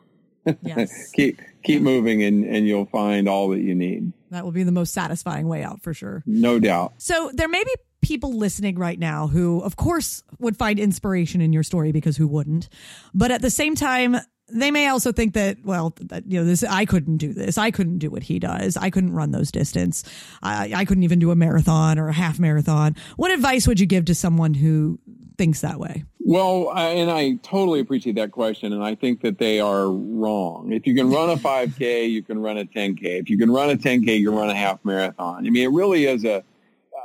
Yes. 0.62 1.12
keep, 1.14 1.42
keep 1.64 1.80
yeah. 1.80 1.80
moving 1.80 2.24
and, 2.24 2.46
and 2.46 2.68
you'll 2.68 2.86
find 2.86 3.28
all 3.28 3.50
that 3.50 3.62
you 3.62 3.76
need. 3.76 4.14
That 4.30 4.44
will 4.44 4.52
be 4.52 4.64
the 4.64 4.72
most 4.72 4.94
satisfying 4.94 5.48
way 5.48 5.64
out 5.64 5.82
for 5.82 5.94
sure. 5.94 6.24
No 6.26 6.60
doubt. 6.60 6.94
So 6.98 7.32
there 7.34 7.48
may 7.48 7.64
be 7.64 7.76
people 8.04 8.38
listening 8.38 8.78
right 8.78 9.00
now 9.00 9.28
who, 9.28 9.62
of 9.62 9.76
course, 9.76 10.24
would 10.40 10.58
find 10.58 10.80
inspiration 10.80 11.42
in 11.42 11.54
your 11.54 11.64
story 11.64 11.92
because 11.92 12.18
who 12.18 12.28
wouldn't? 12.28 12.70
But 13.14 13.32
at 13.32 13.42
the 13.42 13.50
same 13.50 13.76
time, 13.76 14.18
they 14.50 14.72
may 14.72 14.88
also 14.88 15.12
think 15.12 15.34
that 15.34 15.58
well 15.64 15.96
that, 16.02 16.30
you 16.30 16.40
know 16.40 16.46
this 16.46 16.64
i 16.64 16.86
couldn't 16.86 17.18
do 17.18 17.34
this. 17.34 17.58
I 17.58 17.72
couldn't 17.72 18.00
do 18.00 18.10
what 18.10 18.24
he 18.24 18.40
does. 18.40 18.78
I 18.78 18.90
couldn't 18.90 19.14
run 19.14 19.32
those 19.32 19.52
distance. 19.52 20.04
I, 20.42 20.72
I 20.76 20.86
couldn't 20.86 21.04
even 21.04 21.20
do 21.20 21.32
a 21.32 21.36
marathon 21.36 21.98
or 21.98 22.10
a 22.10 22.14
half 22.14 22.40
marathon. 22.40 22.96
What 23.16 23.32
advice 23.32 23.68
would 23.68 23.80
you 23.80 23.86
give 23.86 24.06
to 24.06 24.16
someone 24.16 24.54
who 24.54 25.00
thinks 25.38 25.62
that 25.62 25.80
way? 25.80 26.04
Well 26.20 26.70
I, 26.70 26.90
and 26.90 27.10
i 27.10 27.34
totally 27.42 27.80
appreciate 27.80 28.16
that 28.16 28.32
question 28.32 28.74
and 28.74 28.84
i 28.84 28.96
think 28.96 29.22
that 29.22 29.40
they 29.40 29.60
are 29.60 29.90
wrong. 29.90 30.72
If 30.72 30.86
you 30.86 30.96
can 30.96 31.10
run 31.10 31.30
a 31.30 31.38
5k 31.38 32.10
you 32.10 32.22
can 32.22 32.40
run 32.40 32.58
a 32.58 32.66
10k 32.66 33.04
if 33.22 33.30
you 33.30 33.38
can 33.38 33.52
run 33.52 33.70
a 33.70 33.76
10k 33.76 34.20
you 34.20 34.30
can 34.30 34.38
run 34.38 34.50
a 34.50 34.56
half 34.56 34.84
marathon. 34.84 35.48
I 35.48 35.50
mean 35.50 35.64
it 35.64 35.72
really 35.72 36.06
is 36.06 36.26
a 36.26 36.44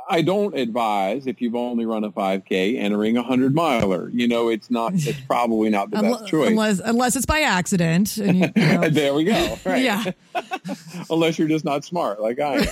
I 0.09 0.23
don't 0.23 0.57
advise 0.57 1.27
if 1.27 1.39
you've 1.39 1.55
only 1.55 1.85
run 1.85 2.03
a 2.03 2.11
5K 2.11 2.79
entering 2.79 3.15
a 3.15 3.21
100 3.21 3.53
miler. 3.53 4.09
You 4.09 4.27
know, 4.27 4.49
it's 4.49 4.71
not, 4.71 4.93
it's 4.95 5.19
probably 5.21 5.69
not 5.69 5.91
the 5.91 6.01
best 6.01 6.27
choice. 6.27 6.49
Unless, 6.49 6.79
unless 6.79 7.15
it's 7.15 7.27
by 7.27 7.41
accident. 7.41 8.17
You, 8.17 8.25
you 8.33 8.51
know. 8.55 8.89
there 8.89 9.13
we 9.13 9.23
go. 9.25 9.57
Right. 9.63 9.83
Yeah. 9.83 10.11
unless 11.09 11.37
you're 11.37 11.47
just 11.47 11.63
not 11.63 11.85
smart 11.85 12.19
like 12.19 12.39
I 12.39 12.55
am. 12.55 12.67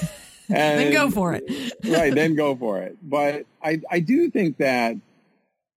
And, 0.49 0.79
then 0.79 0.93
go 0.93 1.11
for 1.11 1.33
it. 1.33 1.43
right, 1.85 2.13
then 2.15 2.35
go 2.35 2.55
for 2.55 2.81
it. 2.81 2.97
But 3.03 3.45
I, 3.61 3.81
I 3.91 3.99
do 3.99 4.31
think 4.31 4.57
that, 4.57 4.95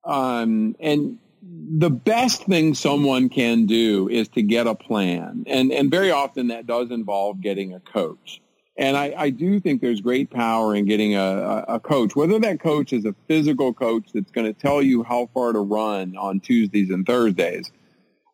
um, 0.03 0.75
and 0.79 1.17
the 1.41 1.89
best 1.89 2.43
thing 2.43 2.75
someone 2.75 3.29
can 3.29 3.65
do 3.65 4.07
is 4.09 4.27
to 4.29 4.43
get 4.43 4.67
a 4.67 4.75
plan. 4.75 5.43
And, 5.47 5.71
and 5.71 5.89
very 5.89 6.11
often 6.11 6.47
that 6.47 6.67
does 6.67 6.91
involve 6.91 7.41
getting 7.41 7.73
a 7.73 7.79
coach. 7.79 8.41
And 8.79 8.95
I, 8.95 9.13
I 9.17 9.29
do 9.29 9.59
think 9.59 9.81
there's 9.81 9.99
great 9.99 10.31
power 10.31 10.73
in 10.73 10.85
getting 10.85 11.13
a, 11.13 11.65
a 11.67 11.79
coach, 11.81 12.15
whether 12.15 12.39
that 12.39 12.61
coach 12.61 12.93
is 12.93 13.03
a 13.03 13.13
physical 13.27 13.73
coach 13.73 14.05
that's 14.13 14.31
going 14.31 14.47
to 14.47 14.53
tell 14.53 14.81
you 14.81 15.03
how 15.03 15.29
far 15.33 15.51
to 15.51 15.59
run 15.59 16.15
on 16.15 16.39
Tuesdays 16.39 16.89
and 16.89 17.05
Thursdays 17.05 17.69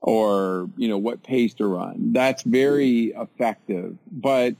or, 0.02 0.70
you 0.78 0.88
know, 0.88 1.00
what 1.00 1.24
pace 1.24 1.56
to 1.56 1.66
run. 1.66 2.14
That's 2.14 2.44
very 2.44 3.06
effective. 3.18 3.98
But 4.12 4.56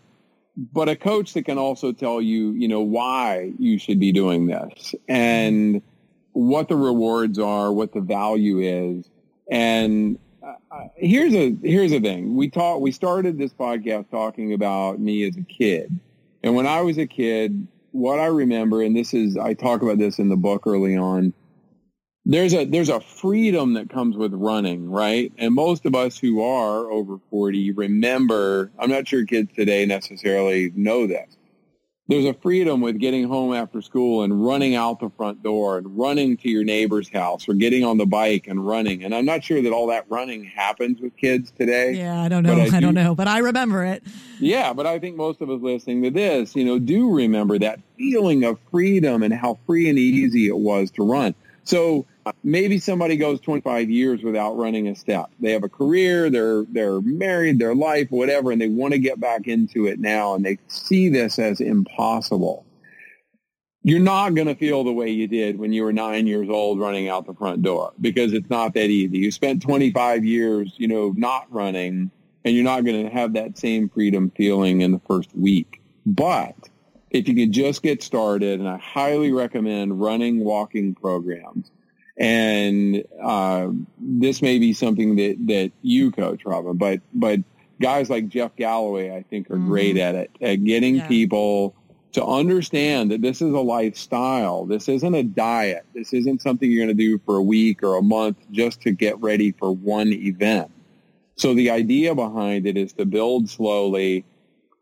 but 0.58 0.90
a 0.90 0.96
coach 0.96 1.34
that 1.34 1.44
can 1.44 1.60
also 1.60 1.92
tell 1.92 2.20
you, 2.20 2.54
you 2.54 2.68
know, 2.68 2.82
why 2.82 3.54
you 3.60 3.78
should 3.78 4.00
be 4.00 4.12
doing 4.12 4.48
this 4.48 4.96
and 5.08 5.84
what 6.32 6.68
the 6.68 6.78
rewards 6.78 7.38
are, 7.38 7.72
what 7.72 7.94
the 7.94 8.02
value 8.02 8.60
is. 8.60 9.08
And 9.52 10.18
uh, 10.46 10.88
here's 10.96 11.34
a 11.34 11.56
here's 11.64 11.92
a 11.92 12.00
thing. 12.00 12.36
We 12.36 12.50
talk 12.50 12.80
we 12.80 12.92
started 12.92 13.38
this 13.38 13.54
podcast 13.54 14.10
talking 14.10 14.54
about 14.54 15.00
me 15.00 15.28
as 15.28 15.36
a 15.38 15.42
kid. 15.42 16.00
And 16.44 16.56
when 16.56 16.68
I 16.68 16.82
was 16.82 16.98
a 16.98 17.08
kid, 17.08 17.68
what 17.92 18.20
I 18.20 18.28
remember 18.28 18.82
and 18.82 18.96
this 18.96 19.14
is 19.14 19.38
I 19.38 19.54
talk 19.54 19.82
about 19.82 19.98
this 19.98 20.20
in 20.20 20.30
the 20.30 20.36
book 20.36 20.68
early 20.68 20.96
on, 20.96 21.34
there's 22.26 22.54
a 22.54 22.66
there's 22.66 22.90
a 22.90 23.00
freedom 23.02 23.74
that 23.74 23.90
comes 23.90 24.18
with 24.18 24.34
running, 24.34 24.90
right? 24.90 25.32
And 25.38 25.54
most 25.54 25.86
of 25.86 25.96
us 25.96 26.18
who 26.18 26.44
are 26.44 26.92
over 26.92 27.18
40 27.30 27.72
remember, 27.72 28.72
I'm 28.78 28.90
not 28.90 29.08
sure 29.08 29.26
kids 29.26 29.52
today 29.56 29.86
necessarily 29.86 30.72
know 30.76 31.08
this. 31.08 31.38
There's 32.08 32.26
a 32.26 32.36
freedom 32.36 32.82
with 32.82 33.00
getting 33.00 33.28
home 33.28 33.52
after 33.52 33.82
school 33.82 34.22
and 34.22 34.46
running 34.46 34.76
out 34.76 35.00
the 35.00 35.10
front 35.10 35.42
door 35.42 35.80
and 35.80 35.98
running 35.98 36.38
to 36.38 36.50
your 36.50 36.64
neighbor's 36.64 37.10
house 37.10 37.50
or 37.50 37.56
getting 37.56 37.84
on 37.84 37.98
the 37.98 38.06
bike 38.06 38.46
and 38.46 38.66
running. 38.66 39.04
And 39.04 39.16
I'm 39.16 39.26
not 39.26 39.44
sure 39.44 39.60
that 39.64 39.72
all 39.72 39.88
that 39.88 40.06
running 40.08 40.44
happens 40.44 41.02
with 41.02 41.18
kids 41.18 41.52
today. 41.58 41.94
Yeah, 41.94 42.22
I 42.22 42.30
don't 42.30 42.44
know. 42.44 42.58
I, 42.58 42.66
I 42.66 42.70
do, 42.70 42.80
don't 42.82 42.94
know, 42.94 43.16
but 43.16 43.28
I 43.28 43.40
remember 43.40 43.84
it. 43.84 44.04
Yeah, 44.40 44.72
but 44.72 44.86
I 44.86 45.00
think 45.00 45.16
most 45.16 45.42
of 45.42 45.50
us 45.50 45.62
listening 45.62 46.04
to 46.04 46.12
this, 46.12 46.56
you 46.56 46.64
know, 46.64 46.78
do 46.78 47.10
remember 47.10 47.58
that 47.58 47.80
feeling 47.98 48.44
of 48.44 48.60
freedom 48.70 49.24
and 49.24 49.34
how 49.34 49.58
free 49.66 49.90
and 49.90 49.98
easy 49.98 50.48
it 50.48 50.58
was 50.58 50.92
to 50.92 51.04
run. 51.04 51.34
So 51.64 52.06
maybe 52.44 52.80
somebody 52.80 53.18
goes 53.18 53.40
25 53.40 53.90
years 53.90 54.24
without 54.24 54.58
running 54.58 54.88
a 54.88 54.96
step. 54.96 55.32
They 55.40 55.52
have 55.52 55.64
a 55.64 55.70
career, 55.70 56.30
they're 56.30 56.64
they're 56.70 57.02
married, 57.02 57.60
their 57.60 57.76
life, 57.76 58.08
whatever, 58.10 58.52
and 58.52 58.62
they 58.62 58.70
want 58.70 58.94
to 58.94 59.00
get 59.00 59.20
back 59.20 59.48
into 59.48 59.86
it 59.88 60.00
now, 60.00 60.36
and 60.36 60.46
they 60.46 60.58
see 60.68 61.10
this 61.10 61.40
as 61.40 61.62
impossible. 61.62 62.66
You're 63.84 64.00
not 64.00 64.34
going 64.34 64.48
to 64.48 64.56
feel 64.56 64.84
the 64.84 64.92
way 64.92 65.12
you 65.12 65.28
did 65.28 65.60
when 65.60 65.72
you 65.72 65.84
were 65.84 65.94
nine 65.94 66.26
years 66.26 66.50
old 66.50 66.80
running 66.80 67.08
out 67.08 67.28
the 67.28 67.36
front 67.36 67.62
door 67.62 67.94
because 68.02 68.34
it's 68.34 68.50
not 68.50 68.74
that 68.74 68.90
easy. 68.90 69.20
You 69.20 69.30
spent 69.30 69.62
25 69.62 70.26
years, 70.26 70.74
you 70.78 70.88
know, 70.88 71.14
not 71.16 71.46
running, 71.52 72.10
and 72.44 72.56
you're 72.56 72.64
not 72.64 72.84
going 72.84 73.06
to 73.06 73.12
have 73.12 73.34
that 73.34 73.60
same 73.60 73.90
freedom 73.90 74.32
feeling 74.36 74.82
in 74.82 74.92
the 74.92 75.02
first 75.08 75.30
week. 75.36 75.84
But 76.04 76.56
if 77.12 77.28
you 77.28 77.36
can 77.36 77.54
just 77.54 77.84
get 77.84 78.02
started, 78.02 78.60
and 78.60 78.68
I 78.68 78.78
highly 78.78 79.32
recommend 79.32 80.02
running 80.02 80.44
walking 80.44 80.96
programs. 80.96 81.70
And 82.18 83.04
uh, 83.22 83.70
this 84.00 84.42
may 84.42 84.58
be 84.60 84.74
something 84.74 85.18
that, 85.18 85.36
that 85.48 85.72
you 85.82 86.12
coach, 86.12 86.46
Robin, 86.46 86.78
but 86.78 87.02
but 87.14 87.40
guys 87.82 88.10
like 88.10 88.30
Jeff 88.30 88.56
Galloway, 88.56 89.16
I 89.16 89.24
think, 89.24 89.50
are 89.50 89.56
mm-hmm. 89.56 89.68
great 89.68 89.98
at 89.98 90.16
it 90.16 90.32
at 90.42 90.64
getting 90.64 90.96
yeah. 90.96 91.08
people 91.08 91.76
to 92.14 92.26
understand 92.26 93.12
that 93.12 93.22
this 93.22 93.42
is 93.42 93.54
a 93.54 93.60
lifestyle. 93.60 94.66
This 94.66 94.88
isn't 94.88 95.14
a 95.14 95.24
diet. 95.24 95.86
This 95.94 96.14
isn't 96.14 96.42
something 96.42 96.72
you're 96.72 96.86
going 96.86 96.98
to 96.98 97.04
do 97.04 97.20
for 97.26 97.36
a 97.36 97.44
week 97.44 97.84
or 97.84 97.98
a 97.98 98.02
month 98.02 98.38
just 98.52 98.82
to 98.84 98.92
get 98.92 99.20
ready 99.20 99.52
for 99.52 99.70
one 99.70 100.14
event. 100.14 100.72
So 101.36 101.54
the 101.54 101.72
idea 101.72 102.16
behind 102.16 102.66
it 102.66 102.78
is 102.78 102.94
to 102.94 103.06
build 103.06 103.50
slowly 103.50 104.24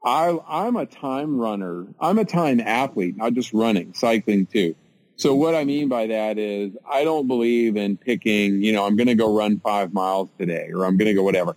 I, 0.04 0.38
I'm 0.48 0.76
a 0.76 0.86
time 0.86 1.38
runner. 1.38 1.88
I'm 2.00 2.20
a 2.20 2.26
time 2.26 2.60
athlete, 2.60 3.16
not 3.16 3.34
just 3.34 3.54
running, 3.54 3.94
cycling 3.94 4.46
too. 4.46 4.76
So 5.16 5.36
what 5.36 5.56
I 5.56 5.64
mean 5.64 5.90
by 5.90 6.08
that 6.08 6.38
is 6.38 6.76
I 6.90 7.04
don't 7.04 7.28
believe 7.28 7.78
in 7.78 7.98
picking, 7.98 8.64
you 8.64 8.74
know, 8.74 8.86
I'm 8.86 8.96
going 8.96 9.08
to 9.08 9.16
go 9.16 9.36
run 9.36 9.60
five 9.60 9.94
miles 9.94 10.30
today 10.40 10.70
or 10.74 10.86
I'm 10.86 10.98
going 10.98 11.08
to 11.08 11.14
go 11.14 11.24
whatever. 11.24 11.56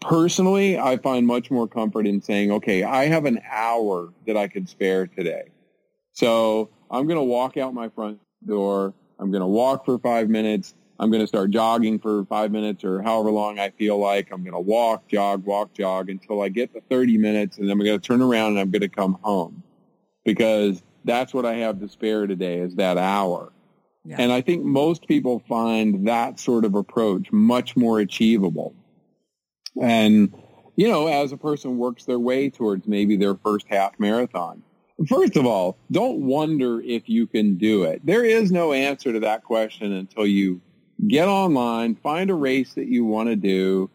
Personally, 0.00 0.78
I 0.78 0.98
find 0.98 1.26
much 1.26 1.50
more 1.50 1.66
comfort 1.66 2.06
in 2.06 2.20
saying, 2.20 2.52
okay, 2.52 2.82
I 2.82 3.06
have 3.06 3.24
an 3.24 3.40
hour 3.50 4.12
that 4.26 4.36
I 4.36 4.48
could 4.48 4.68
spare 4.68 5.06
today. 5.06 5.44
So 6.12 6.70
I'm 6.90 7.06
going 7.06 7.18
to 7.18 7.24
walk 7.24 7.56
out 7.56 7.72
my 7.72 7.88
front 7.88 8.20
door. 8.46 8.92
I'm 9.18 9.30
going 9.30 9.40
to 9.40 9.46
walk 9.46 9.86
for 9.86 9.98
five 9.98 10.28
minutes. 10.28 10.74
I'm 10.98 11.10
going 11.10 11.22
to 11.22 11.26
start 11.26 11.50
jogging 11.50 11.98
for 11.98 12.26
five 12.26 12.52
minutes 12.52 12.84
or 12.84 13.00
however 13.00 13.30
long 13.30 13.58
I 13.58 13.70
feel 13.70 13.98
like. 13.98 14.30
I'm 14.30 14.42
going 14.42 14.52
to 14.52 14.60
walk, 14.60 15.08
jog, 15.08 15.46
walk, 15.46 15.72
jog 15.72 16.10
until 16.10 16.42
I 16.42 16.50
get 16.50 16.74
to 16.74 16.82
30 16.90 17.16
minutes, 17.16 17.56
and 17.56 17.66
then 17.66 17.72
I'm 17.72 17.84
going 17.84 17.98
to 17.98 18.06
turn 18.06 18.20
around 18.20 18.52
and 18.52 18.60
I'm 18.60 18.70
going 18.70 18.82
to 18.82 18.88
come 18.88 19.18
home 19.22 19.62
because 20.24 20.82
that's 21.04 21.32
what 21.34 21.46
I 21.46 21.54
have 21.54 21.80
to 21.80 21.88
spare 21.88 22.26
today 22.26 22.58
is 22.58 22.76
that 22.76 22.98
hour. 22.98 23.52
Yeah. 24.04 24.16
And 24.18 24.32
I 24.32 24.40
think 24.40 24.64
most 24.64 25.06
people 25.06 25.42
find 25.48 26.08
that 26.08 26.40
sort 26.40 26.64
of 26.64 26.74
approach 26.74 27.30
much 27.32 27.76
more 27.76 28.00
achievable. 28.00 28.74
And, 29.80 30.34
you 30.76 30.88
know, 30.88 31.06
as 31.06 31.32
a 31.32 31.36
person 31.36 31.76
works 31.78 32.04
their 32.04 32.18
way 32.18 32.50
towards 32.50 32.86
maybe 32.88 33.16
their 33.16 33.34
first 33.34 33.66
half 33.68 33.98
marathon, 33.98 34.62
First 35.08 35.36
of 35.36 35.46
all, 35.46 35.78
don't 35.90 36.20
wonder 36.20 36.80
if 36.82 37.08
you 37.08 37.26
can 37.26 37.56
do 37.56 37.84
it. 37.84 38.04
There 38.04 38.24
is 38.24 38.52
no 38.52 38.72
answer 38.72 39.12
to 39.12 39.20
that 39.20 39.44
question 39.44 39.92
until 39.92 40.26
you 40.26 40.60
get 41.08 41.26
online, 41.26 41.94
find 41.94 42.28
a 42.28 42.34
race 42.34 42.74
that 42.74 42.86
you 42.86 43.06
want 43.06 43.30
to 43.30 43.36
do, 43.36 43.88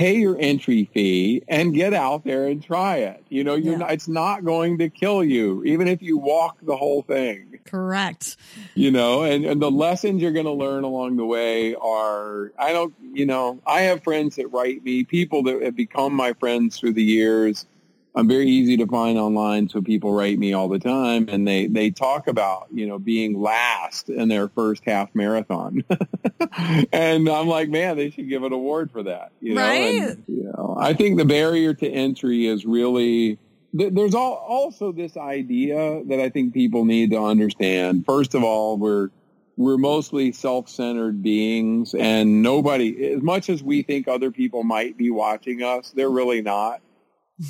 pay 0.00 0.16
your 0.16 0.34
entry 0.40 0.88
fee, 0.94 1.42
and 1.46 1.74
get 1.74 1.92
out 1.92 2.24
there 2.24 2.46
and 2.46 2.64
try 2.64 2.96
it. 2.96 3.22
You 3.28 3.44
know, 3.44 3.54
yeah. 3.54 3.76
not, 3.76 3.92
it's 3.92 4.08
not 4.08 4.46
going 4.46 4.78
to 4.78 4.88
kill 4.88 5.22
you, 5.22 5.62
even 5.64 5.88
if 5.88 6.00
you 6.00 6.16
walk 6.16 6.56
the 6.62 6.74
whole 6.74 7.02
thing. 7.02 7.58
Correct. 7.66 8.38
You 8.74 8.92
know, 8.92 9.24
and, 9.24 9.44
and 9.44 9.60
the 9.60 9.70
lessons 9.70 10.22
you're 10.22 10.32
going 10.32 10.46
to 10.46 10.52
learn 10.52 10.84
along 10.84 11.18
the 11.18 11.26
way 11.26 11.74
are, 11.74 12.50
I 12.58 12.72
don't, 12.72 12.94
you 13.12 13.26
know, 13.26 13.60
I 13.66 13.82
have 13.82 14.02
friends 14.02 14.36
that 14.36 14.46
write 14.46 14.82
me, 14.82 15.04
people 15.04 15.42
that 15.42 15.60
have 15.60 15.76
become 15.76 16.14
my 16.14 16.32
friends 16.32 16.78
through 16.78 16.94
the 16.94 17.04
years 17.04 17.66
I'm 18.14 18.26
very 18.26 18.48
easy 18.48 18.76
to 18.78 18.86
find 18.86 19.18
online, 19.18 19.68
so 19.68 19.80
people 19.80 20.12
write 20.12 20.38
me 20.38 20.52
all 20.52 20.68
the 20.68 20.80
time, 20.80 21.28
and 21.28 21.46
they 21.46 21.66
they 21.68 21.90
talk 21.90 22.26
about 22.26 22.66
you 22.72 22.86
know 22.86 22.98
being 22.98 23.40
last 23.40 24.08
in 24.08 24.28
their 24.28 24.48
first 24.48 24.82
half 24.84 25.14
marathon, 25.14 25.84
and 26.92 27.28
I'm 27.28 27.46
like, 27.46 27.68
man, 27.68 27.96
they 27.96 28.10
should 28.10 28.28
give 28.28 28.42
an 28.42 28.52
award 28.52 28.90
for 28.90 29.04
that. 29.04 29.30
You 29.40 29.54
know, 29.54 29.60
right? 29.60 30.02
And, 30.02 30.24
you 30.26 30.42
know, 30.44 30.76
I 30.78 30.94
think 30.94 31.18
the 31.18 31.24
barrier 31.24 31.72
to 31.74 31.88
entry 31.88 32.46
is 32.46 32.66
really 32.66 33.38
there's 33.72 34.14
all, 34.14 34.34
also 34.34 34.90
this 34.90 35.16
idea 35.16 36.02
that 36.06 36.18
I 36.18 36.28
think 36.28 36.52
people 36.52 36.84
need 36.84 37.10
to 37.10 37.22
understand. 37.22 38.04
First 38.04 38.34
of 38.34 38.42
all, 38.42 38.76
we're 38.76 39.10
we're 39.56 39.78
mostly 39.78 40.32
self-centered 40.32 41.22
beings, 41.22 41.94
and 41.94 42.42
nobody, 42.42 43.12
as 43.12 43.22
much 43.22 43.50
as 43.50 43.62
we 43.62 43.82
think 43.82 44.08
other 44.08 44.30
people 44.30 44.64
might 44.64 44.96
be 44.96 45.10
watching 45.10 45.62
us, 45.62 45.90
they're 45.90 46.10
really 46.10 46.40
not 46.40 46.80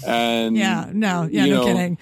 and 0.06 0.56
yeah, 0.56 0.90
no, 0.92 1.28
yeah, 1.30 1.46
no 1.46 1.56
know, 1.56 1.64
kidding. 1.64 1.98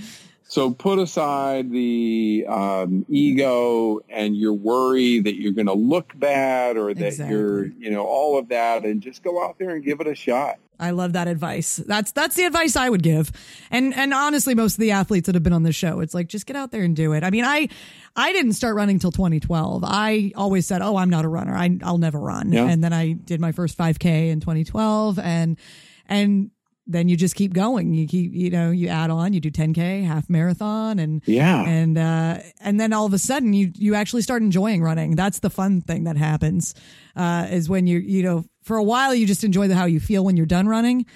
So 0.50 0.72
put 0.72 0.98
aside 0.98 1.70
the 1.70 2.46
um, 2.48 3.04
ego 3.08 4.00
and 4.08 4.34
your 4.34 4.54
worry 4.54 5.20
that 5.20 5.34
you're 5.34 5.52
going 5.52 5.66
to 5.66 5.74
look 5.74 6.18
bad 6.18 6.78
or 6.78 6.94
that 6.94 7.06
exactly. 7.06 7.36
you're, 7.36 7.66
you 7.66 7.90
know, 7.90 8.06
all 8.06 8.38
of 8.38 8.48
that, 8.48 8.86
and 8.86 9.02
just 9.02 9.22
go 9.22 9.44
out 9.44 9.58
there 9.58 9.70
and 9.70 9.84
give 9.84 10.00
it 10.00 10.06
a 10.06 10.14
shot. 10.14 10.58
I 10.80 10.92
love 10.92 11.12
that 11.14 11.28
advice. 11.28 11.76
That's 11.76 12.12
that's 12.12 12.36
the 12.36 12.44
advice 12.44 12.76
I 12.76 12.88
would 12.88 13.02
give. 13.02 13.30
And 13.70 13.94
and 13.94 14.14
honestly, 14.14 14.54
most 14.54 14.74
of 14.74 14.80
the 14.80 14.92
athletes 14.92 15.26
that 15.26 15.34
have 15.34 15.42
been 15.42 15.52
on 15.52 15.64
the 15.64 15.72
show, 15.72 16.00
it's 16.00 16.14
like 16.14 16.28
just 16.28 16.46
get 16.46 16.56
out 16.56 16.70
there 16.70 16.82
and 16.82 16.96
do 16.96 17.12
it. 17.12 17.24
I 17.24 17.30
mean, 17.30 17.44
I 17.44 17.68
I 18.16 18.32
didn't 18.32 18.52
start 18.52 18.74
running 18.74 18.98
till 18.98 19.12
2012. 19.12 19.84
I 19.84 20.32
always 20.34 20.66
said, 20.66 20.80
"Oh, 20.80 20.96
I'm 20.96 21.10
not 21.10 21.24
a 21.24 21.28
runner. 21.28 21.54
I 21.54 21.78
I'll 21.82 21.98
never 21.98 22.18
run." 22.18 22.52
Yeah. 22.52 22.68
And 22.68 22.82
then 22.82 22.92
I 22.92 23.12
did 23.12 23.40
my 23.40 23.52
first 23.52 23.76
5K 23.76 24.30
in 24.30 24.40
2012, 24.40 25.18
and 25.18 25.58
and 26.06 26.50
then 26.88 27.08
you 27.08 27.16
just 27.16 27.34
keep 27.34 27.52
going. 27.52 27.92
You 27.92 28.08
keep, 28.08 28.32
you 28.32 28.50
know, 28.50 28.70
you 28.70 28.88
add 28.88 29.10
on, 29.10 29.34
you 29.34 29.40
do 29.40 29.50
10K, 29.50 30.04
half 30.04 30.28
marathon 30.28 30.98
and, 30.98 31.22
yeah. 31.26 31.62
And, 31.64 31.98
uh, 31.98 32.38
and 32.60 32.80
then 32.80 32.92
all 32.94 33.04
of 33.04 33.12
a 33.12 33.18
sudden 33.18 33.52
you, 33.52 33.70
you 33.76 33.94
actually 33.94 34.22
start 34.22 34.42
enjoying 34.42 34.82
running. 34.82 35.14
That's 35.14 35.40
the 35.40 35.50
fun 35.50 35.82
thing 35.82 36.04
that 36.04 36.16
happens, 36.16 36.74
uh, 37.14 37.46
is 37.50 37.68
when 37.68 37.86
you, 37.86 37.98
you 37.98 38.22
know, 38.22 38.44
for 38.62 38.78
a 38.78 38.82
while 38.82 39.14
you 39.14 39.26
just 39.26 39.44
enjoy 39.44 39.68
the, 39.68 39.74
how 39.74 39.84
you 39.84 40.00
feel 40.00 40.24
when 40.24 40.36
you're 40.36 40.46
done 40.46 40.66
running. 40.66 41.06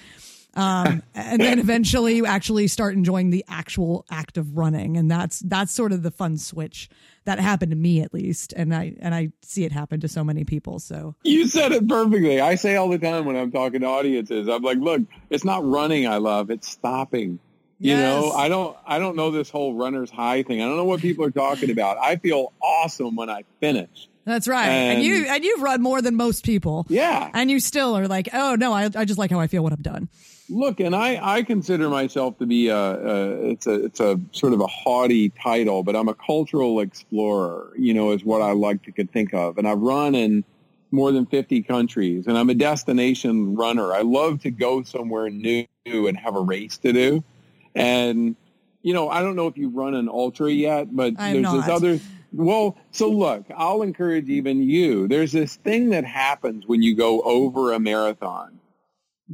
Um, 0.55 1.01
and 1.15 1.41
then 1.41 1.57
eventually 1.59 2.15
you 2.15 2.25
actually 2.25 2.67
start 2.67 2.93
enjoying 2.93 3.31
the 3.31 3.43
actual 3.47 4.05
act 4.11 4.37
of 4.37 4.55
running. 4.57 4.97
And 4.97 5.09
that's, 5.09 5.39
that's 5.39 5.71
sort 5.71 5.91
of 5.91 6.03
the 6.03 6.11
fun 6.11 6.37
switch 6.37 6.89
that 7.25 7.39
happened 7.39 7.71
to 7.71 7.75
me 7.77 8.01
at 8.01 8.13
least. 8.13 8.53
And 8.55 8.73
I, 8.75 8.93
and 8.99 9.15
I 9.15 9.31
see 9.41 9.63
it 9.65 9.71
happen 9.71 9.99
to 10.01 10.07
so 10.07 10.23
many 10.23 10.43
people. 10.43 10.79
So 10.79 11.15
you 11.23 11.47
said 11.47 11.71
it 11.71 11.87
perfectly. 11.87 12.39
I 12.39 12.55
say 12.55 12.75
all 12.75 12.89
the 12.89 12.99
time 12.99 13.25
when 13.25 13.35
I'm 13.35 13.51
talking 13.51 13.81
to 13.81 13.87
audiences, 13.87 14.47
I'm 14.47 14.61
like, 14.61 14.77
look, 14.77 15.01
it's 15.29 15.43
not 15.43 15.65
running 15.65 16.07
I 16.07 16.17
love, 16.17 16.51
it's 16.51 16.69
stopping. 16.69 17.39
You 17.79 17.97
know, 17.97 18.31
I 18.31 18.47
don't 18.47 18.77
I 18.85 18.97
don't 18.97 19.17
know 19.17 19.29
this 19.31 19.49
whole 19.49 19.73
runner's 19.73 20.09
high 20.09 20.43
thing. 20.43 20.61
I 20.61 20.65
don't 20.65 20.77
know 20.77 20.85
what 20.85 21.01
people 21.01 21.25
are 21.25 21.31
talking 21.31 21.69
about. 21.69 21.97
I 21.97 22.15
feel 22.15 22.53
awesome 22.61 23.17
when 23.17 23.29
I 23.29 23.43
finish. 23.59 24.07
That's 24.23 24.47
right. 24.47 24.67
And, 24.69 24.97
And- 24.99 25.03
you 25.03 25.25
and 25.27 25.43
you've 25.43 25.61
run 25.61 25.81
more 25.81 26.01
than 26.01 26.15
most 26.15 26.45
people. 26.45 26.85
Yeah. 26.87 27.29
And 27.33 27.51
you 27.51 27.59
still 27.59 27.97
are 27.97 28.07
like, 28.07 28.29
oh 28.31 28.55
no, 28.55 28.71
I, 28.71 28.89
I 28.95 29.03
just 29.03 29.19
like 29.19 29.31
how 29.31 29.39
I 29.41 29.47
feel 29.47 29.63
when 29.63 29.73
I'm 29.73 29.81
done. 29.81 30.07
Look, 30.49 30.79
and 30.79 30.95
I, 30.95 31.19
I 31.21 31.43
consider 31.43 31.89
myself 31.89 32.37
to 32.39 32.45
be 32.45 32.67
a, 32.67 32.77
a 32.77 33.49
it's 33.51 33.65
a 33.65 33.85
it's 33.85 33.99
a 33.99 34.19
sort 34.33 34.53
of 34.53 34.59
a 34.59 34.67
haughty 34.67 35.29
title, 35.29 35.83
but 35.83 35.95
I'm 35.95 36.09
a 36.09 36.13
cultural 36.13 36.81
explorer. 36.81 37.71
You 37.77 37.93
know, 37.93 38.11
is 38.11 38.25
what 38.25 38.41
I 38.41 38.51
like 38.51 38.83
to 38.83 39.05
think 39.05 39.33
of, 39.33 39.57
and 39.57 39.67
I've 39.67 39.79
run 39.79 40.15
in 40.15 40.43
more 40.91 41.11
than 41.11 41.25
50 41.25 41.63
countries, 41.63 42.27
and 42.27 42.37
I'm 42.37 42.49
a 42.49 42.53
destination 42.53 43.55
runner. 43.55 43.93
I 43.93 44.01
love 44.01 44.41
to 44.41 44.51
go 44.51 44.83
somewhere 44.83 45.29
new 45.29 45.65
and 45.85 46.17
have 46.17 46.35
a 46.35 46.41
race 46.41 46.77
to 46.79 46.91
do, 46.91 47.23
and 47.73 48.35
you 48.81 48.93
know, 48.93 49.09
I 49.09 49.21
don't 49.21 49.37
know 49.37 49.47
if 49.47 49.57
you've 49.57 49.75
run 49.75 49.95
an 49.95 50.09
ultra 50.09 50.51
yet, 50.51 50.93
but 50.93 51.13
I 51.17 51.29
have 51.29 51.41
there's 51.41 51.53
this 51.53 51.69
other. 51.69 51.99
Well, 52.33 52.77
so 52.91 53.09
look, 53.09 53.45
I'll 53.55 53.81
encourage 53.81 54.27
even 54.27 54.61
you. 54.61 55.07
There's 55.07 55.31
this 55.31 55.55
thing 55.55 55.91
that 55.91 56.03
happens 56.03 56.67
when 56.67 56.81
you 56.81 56.95
go 56.95 57.21
over 57.21 57.71
a 57.71 57.79
marathon 57.79 58.59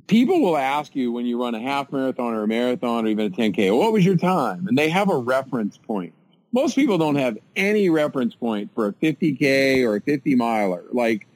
people 0.07 0.41
will 0.41 0.57
ask 0.57 0.95
you 0.95 1.11
when 1.11 1.25
you 1.25 1.41
run 1.41 1.55
a 1.55 1.59
half 1.59 1.91
marathon 1.91 2.33
or 2.33 2.43
a 2.43 2.47
marathon 2.47 3.05
or 3.05 3.09
even 3.09 3.27
a 3.27 3.35
10K, 3.35 3.77
what 3.77 3.91
was 3.91 4.05
your 4.05 4.17
time? 4.17 4.67
And 4.67 4.77
they 4.77 4.89
have 4.89 5.09
a 5.09 5.17
reference 5.17 5.77
point. 5.77 6.13
Most 6.51 6.75
people 6.75 6.97
don't 6.97 7.15
have 7.15 7.37
any 7.55 7.89
reference 7.89 8.35
point 8.35 8.71
for 8.73 8.87
a 8.87 8.93
50K 8.93 9.85
or 9.85 9.97
a 9.97 10.01
50 10.01 10.35
miler. 10.35 10.83
Like, 10.91 11.27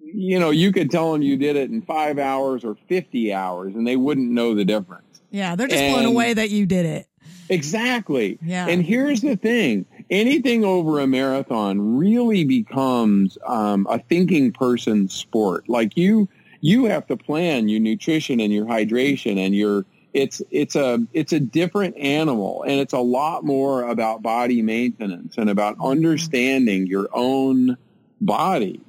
you 0.00 0.40
know, 0.40 0.50
you 0.50 0.72
could 0.72 0.90
tell 0.90 1.12
them 1.12 1.22
you 1.22 1.36
did 1.36 1.56
it 1.56 1.70
in 1.70 1.82
five 1.82 2.18
hours 2.18 2.64
or 2.64 2.76
50 2.88 3.32
hours 3.32 3.74
and 3.74 3.86
they 3.86 3.96
wouldn't 3.96 4.30
know 4.30 4.54
the 4.54 4.64
difference. 4.64 5.20
Yeah, 5.30 5.54
they're 5.54 5.68
just 5.68 5.94
blown 5.94 6.06
away 6.06 6.34
that 6.34 6.50
you 6.50 6.66
did 6.66 6.86
it. 6.86 7.06
Exactly. 7.48 8.38
Yeah. 8.42 8.68
And 8.68 8.84
here's 8.84 9.20
the 9.20 9.36
thing. 9.36 9.84
Anything 10.08 10.64
over 10.64 11.00
a 11.00 11.06
marathon 11.06 11.96
really 11.96 12.44
becomes 12.44 13.38
um, 13.46 13.86
a 13.90 13.98
thinking 13.98 14.52
person's 14.52 15.12
sport. 15.12 15.68
Like 15.68 15.96
you, 15.96 16.28
you 16.60 16.86
have 16.86 17.06
to 17.06 17.16
plan 17.16 17.68
your 17.68 17.80
nutrition 17.80 18.40
and 18.40 18.52
your 18.52 18.66
hydration 18.66 19.38
and 19.38 19.54
your, 19.54 19.84
it's, 20.12 20.42
it's 20.50 20.76
a, 20.76 20.98
it's 21.12 21.32
a 21.32 21.40
different 21.40 21.96
animal 21.96 22.62
and 22.62 22.80
it's 22.80 22.92
a 22.92 22.98
lot 22.98 23.44
more 23.44 23.84
about 23.84 24.22
body 24.22 24.62
maintenance 24.62 25.38
and 25.38 25.48
about 25.48 25.74
mm-hmm. 25.74 25.86
understanding 25.86 26.86
your 26.86 27.08
own 27.12 27.76
body 28.20 28.82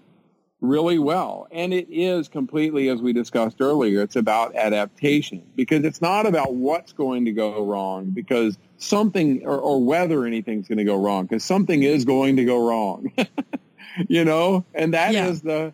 really 0.61 0.99
well. 0.99 1.47
And 1.51 1.74
it 1.74 1.88
is 1.89 2.28
completely, 2.28 2.88
as 2.89 3.01
we 3.01 3.13
discussed 3.13 3.59
earlier, 3.59 4.01
it's 4.01 4.15
about 4.15 4.55
adaptation 4.55 5.43
because 5.55 5.84
it's 5.84 6.01
not 6.01 6.28
about 6.28 6.53
what's 6.53 6.93
going 6.93 7.26
to 7.26 7.32
go 7.32 7.65
wrong 7.65 8.11
because 8.11 8.57
something 8.78 9.45
or, 9.45 9.57
or 9.57 9.84
whether 9.84 10.26
anything's 10.26 10.67
going 10.67 10.78
to 10.78 10.84
go 10.84 10.95
wrong 10.95 11.26
because 11.26 11.43
something 11.43 11.84
is 11.84 12.05
going 12.05 12.36
to 12.38 12.45
go 12.45 12.67
wrong, 12.67 13.11
you 14.07 14.24
know, 14.24 14.63
and 14.74 14.93
that 14.93 15.15
is 15.15 15.43
Yeah. 15.43 15.51
the, 15.51 15.74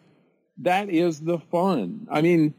that 0.59 0.89
is 0.89 1.21
the 1.21 1.39
fun. 1.39 2.07
I 2.09 2.21
mean, 2.21 2.53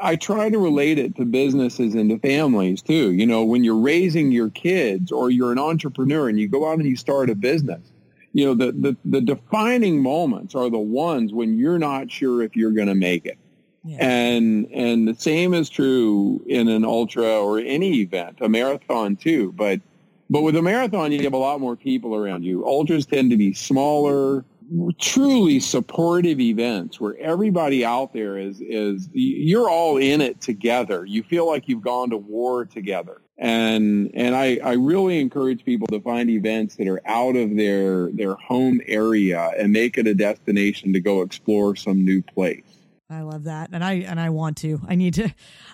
I 0.00 0.16
try 0.16 0.48
to 0.48 0.58
relate 0.58 0.98
it 0.98 1.14
to 1.16 1.24
businesses 1.24 1.94
and 1.94 2.08
to 2.10 2.18
families 2.18 2.80
too. 2.80 3.12
You 3.12 3.26
know, 3.26 3.44
when 3.44 3.64
you're 3.64 3.78
raising 3.78 4.32
your 4.32 4.50
kids 4.50 5.12
or 5.12 5.30
you're 5.30 5.52
an 5.52 5.58
entrepreneur 5.58 6.28
and 6.28 6.38
you 6.38 6.48
go 6.48 6.70
out 6.70 6.78
and 6.78 6.86
you 6.86 6.96
start 6.96 7.28
a 7.28 7.34
business, 7.34 7.92
you 8.32 8.44
know, 8.46 8.54
the, 8.54 8.72
the, 8.72 8.96
the 9.04 9.20
defining 9.20 10.02
moments 10.02 10.54
are 10.54 10.70
the 10.70 10.78
ones 10.78 11.32
when 11.32 11.58
you're 11.58 11.78
not 11.78 12.10
sure 12.10 12.42
if 12.42 12.56
you're 12.56 12.72
going 12.72 12.88
to 12.88 12.94
make 12.94 13.26
it. 13.26 13.38
Yeah. 13.84 13.98
And, 14.00 14.66
and 14.72 15.06
the 15.06 15.14
same 15.14 15.52
is 15.52 15.68
true 15.68 16.42
in 16.46 16.68
an 16.68 16.84
ultra 16.84 17.26
or 17.26 17.58
any 17.58 18.00
event, 18.00 18.38
a 18.40 18.48
marathon 18.48 19.16
too. 19.16 19.52
But, 19.52 19.80
but 20.30 20.40
with 20.40 20.56
a 20.56 20.62
marathon, 20.62 21.12
you 21.12 21.22
have 21.24 21.34
a 21.34 21.38
lot 21.38 21.60
more 21.60 21.76
people 21.76 22.14
around 22.14 22.42
you. 22.42 22.64
Ultras 22.66 23.04
tend 23.04 23.30
to 23.30 23.36
be 23.36 23.52
smaller, 23.52 24.44
truly 24.98 25.60
supportive 25.60 26.40
events 26.40 27.00
where 27.00 27.16
everybody 27.18 27.84
out 27.84 28.12
there 28.12 28.38
is, 28.38 28.60
is, 28.60 29.08
you're 29.12 29.68
all 29.68 29.96
in 29.96 30.20
it 30.20 30.40
together. 30.40 31.04
You 31.04 31.22
feel 31.22 31.46
like 31.46 31.68
you've 31.68 31.82
gone 31.82 32.10
to 32.10 32.16
war 32.16 32.64
together. 32.64 33.20
And, 33.36 34.10
and 34.14 34.34
I, 34.34 34.58
I 34.62 34.74
really 34.74 35.20
encourage 35.20 35.64
people 35.64 35.86
to 35.88 36.00
find 36.00 36.30
events 36.30 36.76
that 36.76 36.88
are 36.88 37.00
out 37.06 37.36
of 37.36 37.56
their, 37.56 38.10
their 38.12 38.34
home 38.34 38.80
area 38.86 39.52
and 39.58 39.72
make 39.72 39.98
it 39.98 40.06
a 40.06 40.14
destination 40.14 40.92
to 40.92 41.00
go 41.00 41.22
explore 41.22 41.74
some 41.76 42.04
new 42.04 42.22
place. 42.22 42.64
I 43.10 43.20
love 43.20 43.44
that. 43.44 43.70
And 43.72 43.84
I 43.84 43.92
and 43.94 44.18
I 44.18 44.30
want 44.30 44.56
to. 44.58 44.80
I 44.88 44.94
need 44.94 45.14
to 45.14 45.28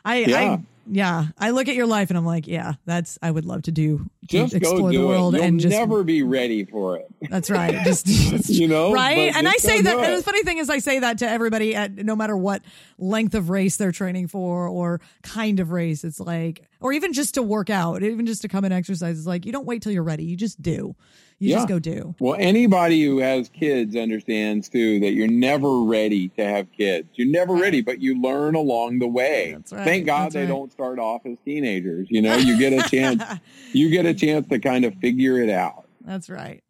I 0.04 0.16
Yeah. 0.24 0.38
I 0.38 0.60
yeah. 0.92 1.26
I 1.38 1.50
look 1.50 1.68
at 1.68 1.74
your 1.74 1.86
life 1.86 2.10
and 2.10 2.18
I'm 2.18 2.26
like, 2.26 2.46
yeah, 2.46 2.74
that's 2.84 3.18
I 3.22 3.30
would 3.30 3.44
love 3.44 3.62
to 3.62 3.72
do 3.72 4.10
Just 4.26 4.54
explore 4.54 4.78
go 4.80 4.86
the 4.88 4.92
do 4.92 5.06
world 5.06 5.34
it. 5.34 5.38
You'll 5.38 5.46
and 5.46 5.60
just 5.60 5.70
never 5.76 6.02
be 6.02 6.22
ready 6.22 6.64
for 6.64 6.96
it. 6.96 7.06
That's 7.30 7.48
right. 7.50 7.84
Just, 7.84 8.06
just- 8.06 8.48
You 8.50 8.68
know, 8.68 8.92
right? 8.92 9.34
And 9.34 9.48
I 9.48 9.54
say 9.54 9.80
that. 9.82 9.98
And 9.98 10.18
the 10.18 10.22
funny 10.22 10.42
thing 10.42 10.58
is, 10.58 10.68
I 10.68 10.78
say 10.78 10.98
that 10.98 11.18
to 11.18 11.28
everybody 11.28 11.74
at 11.74 11.94
no 11.94 12.16
matter 12.16 12.36
what 12.36 12.62
length 12.98 13.34
of 13.34 13.50
race 13.50 13.76
they're 13.76 13.92
training 13.92 14.26
for 14.28 14.66
or 14.68 15.00
kind 15.22 15.60
of 15.60 15.70
race. 15.70 16.02
It's 16.04 16.20
like, 16.20 16.66
or 16.80 16.92
even 16.92 17.12
just 17.12 17.34
to 17.34 17.42
work 17.42 17.70
out, 17.70 18.02
even 18.02 18.26
just 18.26 18.42
to 18.42 18.48
come 18.48 18.64
and 18.64 18.74
exercise. 18.74 19.18
It's 19.18 19.26
like 19.26 19.46
you 19.46 19.52
don't 19.52 19.66
wait 19.66 19.82
till 19.82 19.92
you're 19.92 20.02
ready. 20.02 20.24
You 20.24 20.36
just 20.36 20.60
do. 20.60 20.96
You 21.40 21.54
just 21.54 21.68
go 21.68 21.78
do. 21.78 22.14
Well, 22.20 22.36
anybody 22.38 23.02
who 23.02 23.18
has 23.18 23.48
kids 23.48 23.96
understands 23.96 24.68
too 24.68 25.00
that 25.00 25.12
you're 25.12 25.26
never 25.26 25.82
ready 25.84 26.28
to 26.28 26.44
have 26.44 26.70
kids. 26.70 27.08
You're 27.14 27.28
never 27.28 27.54
ready, 27.54 27.80
but 27.80 27.98
you 28.02 28.20
learn 28.20 28.54
along 28.54 28.98
the 28.98 29.08
way. 29.08 29.54
That's 29.54 29.72
right. 29.72 29.84
Thank 29.84 30.04
God 30.04 30.24
That's 30.24 30.34
they 30.34 30.40
right. 30.42 30.48
don't 30.48 30.70
start 30.70 30.98
off 30.98 31.24
as 31.24 31.38
teenagers. 31.42 32.08
You 32.10 32.20
know, 32.20 32.36
you 32.36 32.58
get 32.58 32.74
a 32.74 32.86
chance. 32.90 33.22
you 33.72 33.88
get 33.88 34.04
a 34.04 34.12
chance 34.12 34.48
to 34.48 34.58
kind 34.58 34.84
of 34.84 34.94
figure 34.96 35.38
it 35.42 35.48
out. 35.48 35.86
That's 36.02 36.28
right. 36.28 36.62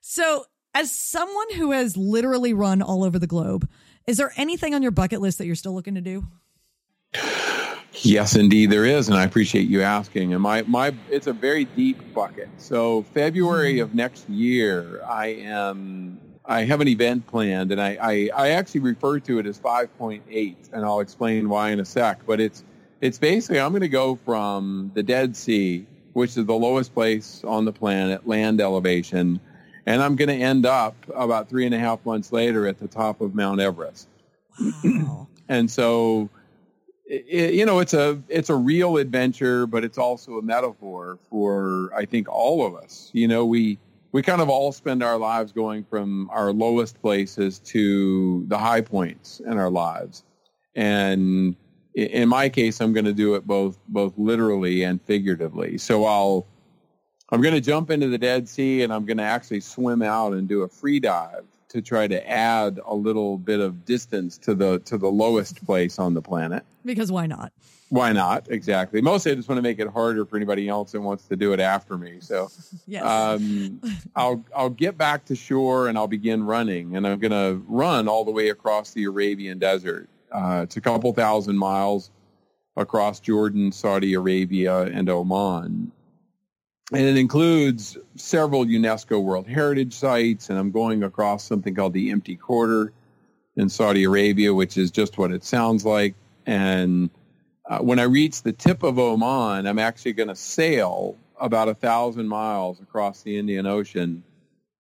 So, 0.00 0.46
as 0.74 0.90
someone 0.90 1.54
who 1.54 1.70
has 1.70 1.96
literally 1.96 2.52
run 2.52 2.82
all 2.82 3.04
over 3.04 3.20
the 3.20 3.26
globe, 3.28 3.68
is 4.08 4.16
there 4.16 4.32
anything 4.36 4.74
on 4.74 4.82
your 4.82 4.90
bucket 4.90 5.20
list 5.20 5.38
that 5.38 5.46
you're 5.46 5.54
still 5.54 5.74
looking 5.74 5.94
to 5.94 6.00
do? 6.00 6.26
Yes, 8.02 8.36
indeed, 8.36 8.70
there 8.70 8.84
is, 8.84 9.08
and 9.08 9.16
I 9.16 9.24
appreciate 9.24 9.68
you 9.68 9.82
asking. 9.82 10.32
And 10.32 10.42
my, 10.42 10.62
my 10.62 10.94
it's 11.10 11.26
a 11.26 11.32
very 11.32 11.64
deep 11.64 12.14
bucket. 12.14 12.48
So 12.58 13.02
February 13.14 13.74
mm-hmm. 13.74 13.82
of 13.82 13.94
next 13.94 14.28
year, 14.28 15.02
I 15.04 15.26
am 15.26 16.20
I 16.44 16.64
have 16.64 16.80
an 16.80 16.88
event 16.88 17.26
planned, 17.26 17.72
and 17.72 17.80
I, 17.80 17.98
I, 18.00 18.30
I 18.34 18.48
actually 18.50 18.80
refer 18.80 19.20
to 19.20 19.38
it 19.38 19.46
as 19.46 19.58
5.8, 19.58 20.56
and 20.72 20.84
I'll 20.84 21.00
explain 21.00 21.50
why 21.50 21.70
in 21.70 21.80
a 21.80 21.84
sec. 21.84 22.24
But 22.26 22.40
it's 22.40 22.64
it's 23.00 23.18
basically 23.18 23.60
I'm 23.60 23.70
going 23.72 23.82
to 23.82 23.88
go 23.88 24.16
from 24.24 24.90
the 24.94 25.02
Dead 25.02 25.36
Sea, 25.36 25.86
which 26.12 26.36
is 26.36 26.46
the 26.46 26.54
lowest 26.54 26.94
place 26.94 27.42
on 27.44 27.64
the 27.64 27.72
planet, 27.72 28.26
land 28.26 28.60
elevation, 28.60 29.40
and 29.86 30.02
I'm 30.02 30.16
going 30.16 30.28
to 30.28 30.44
end 30.44 30.66
up 30.66 30.96
about 31.14 31.48
three 31.48 31.66
and 31.66 31.74
a 31.74 31.78
half 31.78 32.04
months 32.06 32.32
later 32.32 32.66
at 32.66 32.78
the 32.78 32.88
top 32.88 33.20
of 33.20 33.34
Mount 33.34 33.60
Everest 33.60 34.08
Wow. 34.84 35.28
and 35.48 35.70
so 35.70 36.28
it, 37.08 37.54
you 37.54 37.64
know 37.64 37.78
it's 37.78 37.94
a 37.94 38.22
it's 38.28 38.50
a 38.50 38.54
real 38.54 38.98
adventure 38.98 39.66
but 39.66 39.82
it's 39.82 39.98
also 39.98 40.38
a 40.38 40.42
metaphor 40.42 41.18
for 41.30 41.90
i 41.96 42.04
think 42.04 42.28
all 42.28 42.66
of 42.66 42.74
us. 42.74 43.10
You 43.12 43.28
know 43.28 43.44
we 43.44 43.78
we 44.12 44.22
kind 44.22 44.40
of 44.40 44.48
all 44.48 44.72
spend 44.72 45.02
our 45.02 45.18
lives 45.18 45.52
going 45.52 45.84
from 45.84 46.28
our 46.30 46.52
lowest 46.52 47.00
places 47.00 47.58
to 47.60 48.44
the 48.48 48.58
high 48.58 48.80
points 48.80 49.40
in 49.40 49.58
our 49.58 49.70
lives. 49.70 50.24
And 50.74 51.56
in 51.94 52.28
my 52.28 52.48
case 52.48 52.80
i'm 52.80 52.92
going 52.92 53.06
to 53.06 53.12
do 53.12 53.34
it 53.34 53.46
both 53.46 53.78
both 53.88 54.12
literally 54.16 54.82
and 54.84 55.00
figuratively. 55.02 55.78
So 55.78 56.04
i'll 56.04 56.46
i'm 57.30 57.40
going 57.40 57.54
to 57.54 57.60
jump 57.60 57.90
into 57.90 58.08
the 58.08 58.18
dead 58.18 58.48
sea 58.48 58.82
and 58.82 58.92
i'm 58.92 59.04
going 59.06 59.16
to 59.16 59.24
actually 59.24 59.60
swim 59.60 60.02
out 60.02 60.32
and 60.34 60.46
do 60.46 60.62
a 60.62 60.68
free 60.68 61.00
dive 61.00 61.44
to 61.68 61.82
try 61.82 62.06
to 62.06 62.28
add 62.28 62.80
a 62.86 62.94
little 62.94 63.36
bit 63.38 63.60
of 63.60 63.84
distance 63.84 64.38
to 64.38 64.54
the 64.54 64.78
to 64.80 64.96
the 64.98 65.08
lowest 65.08 65.64
place 65.66 65.98
on 65.98 66.14
the 66.14 66.22
planet 66.22 66.64
because 66.84 67.12
why 67.12 67.26
not? 67.26 67.52
why 67.90 68.12
not 68.12 68.46
exactly 68.50 69.00
mostly 69.00 69.32
i 69.32 69.34
just 69.34 69.48
want 69.48 69.56
to 69.56 69.62
make 69.62 69.78
it 69.78 69.88
harder 69.88 70.26
for 70.26 70.36
anybody 70.36 70.68
else 70.68 70.92
that 70.92 71.00
wants 71.00 71.26
to 71.26 71.36
do 71.36 71.54
it 71.54 71.60
after 71.60 71.96
me 71.96 72.18
so 72.20 72.50
Yes. 72.86 73.02
um, 73.02 73.80
I'll 74.14 74.44
I'll 74.54 74.68
get 74.70 74.98
back 74.98 75.24
to 75.26 75.34
shore 75.34 75.88
and 75.88 75.96
I'll 75.96 76.06
begin 76.08 76.44
running, 76.44 76.96
and 76.96 77.06
I'm 77.06 77.18
going 77.18 77.30
to 77.32 77.62
run 77.66 78.08
all 78.08 78.24
the 78.24 78.30
way 78.30 78.48
across 78.50 78.92
the 78.92 79.04
Arabian 79.04 79.58
Desert. 79.58 80.08
Uh, 80.32 80.60
it's 80.64 80.76
a 80.76 80.80
couple 80.80 81.12
thousand 81.12 81.56
miles 81.58 82.10
across 82.76 83.20
Jordan, 83.20 83.72
Saudi 83.72 84.14
Arabia, 84.14 84.82
and 84.82 85.08
Oman, 85.10 85.92
and 86.92 87.02
it 87.02 87.16
includes 87.16 87.98
several 88.16 88.64
UNESCO 88.64 89.22
World 89.22 89.46
Heritage 89.46 89.92
sites. 89.92 90.48
And 90.48 90.58
I'm 90.58 90.70
going 90.70 91.02
across 91.02 91.44
something 91.44 91.74
called 91.74 91.92
the 91.92 92.10
Empty 92.10 92.36
Quarter 92.36 92.92
in 93.56 93.68
Saudi 93.68 94.04
Arabia, 94.04 94.54
which 94.54 94.78
is 94.78 94.90
just 94.90 95.18
what 95.18 95.30
it 95.30 95.44
sounds 95.44 95.84
like. 95.84 96.14
And 96.46 97.10
uh, 97.68 97.80
when 97.80 97.98
I 97.98 98.04
reach 98.04 98.42
the 98.42 98.52
tip 98.52 98.82
of 98.82 98.98
Oman, 98.98 99.66
I'm 99.66 99.78
actually 99.78 100.14
going 100.14 100.28
to 100.28 100.36
sail 100.36 101.16
about 101.38 101.68
a 101.68 101.74
thousand 101.74 102.28
miles 102.28 102.80
across 102.80 103.22
the 103.22 103.36
Indian 103.36 103.66
Ocean 103.66 104.22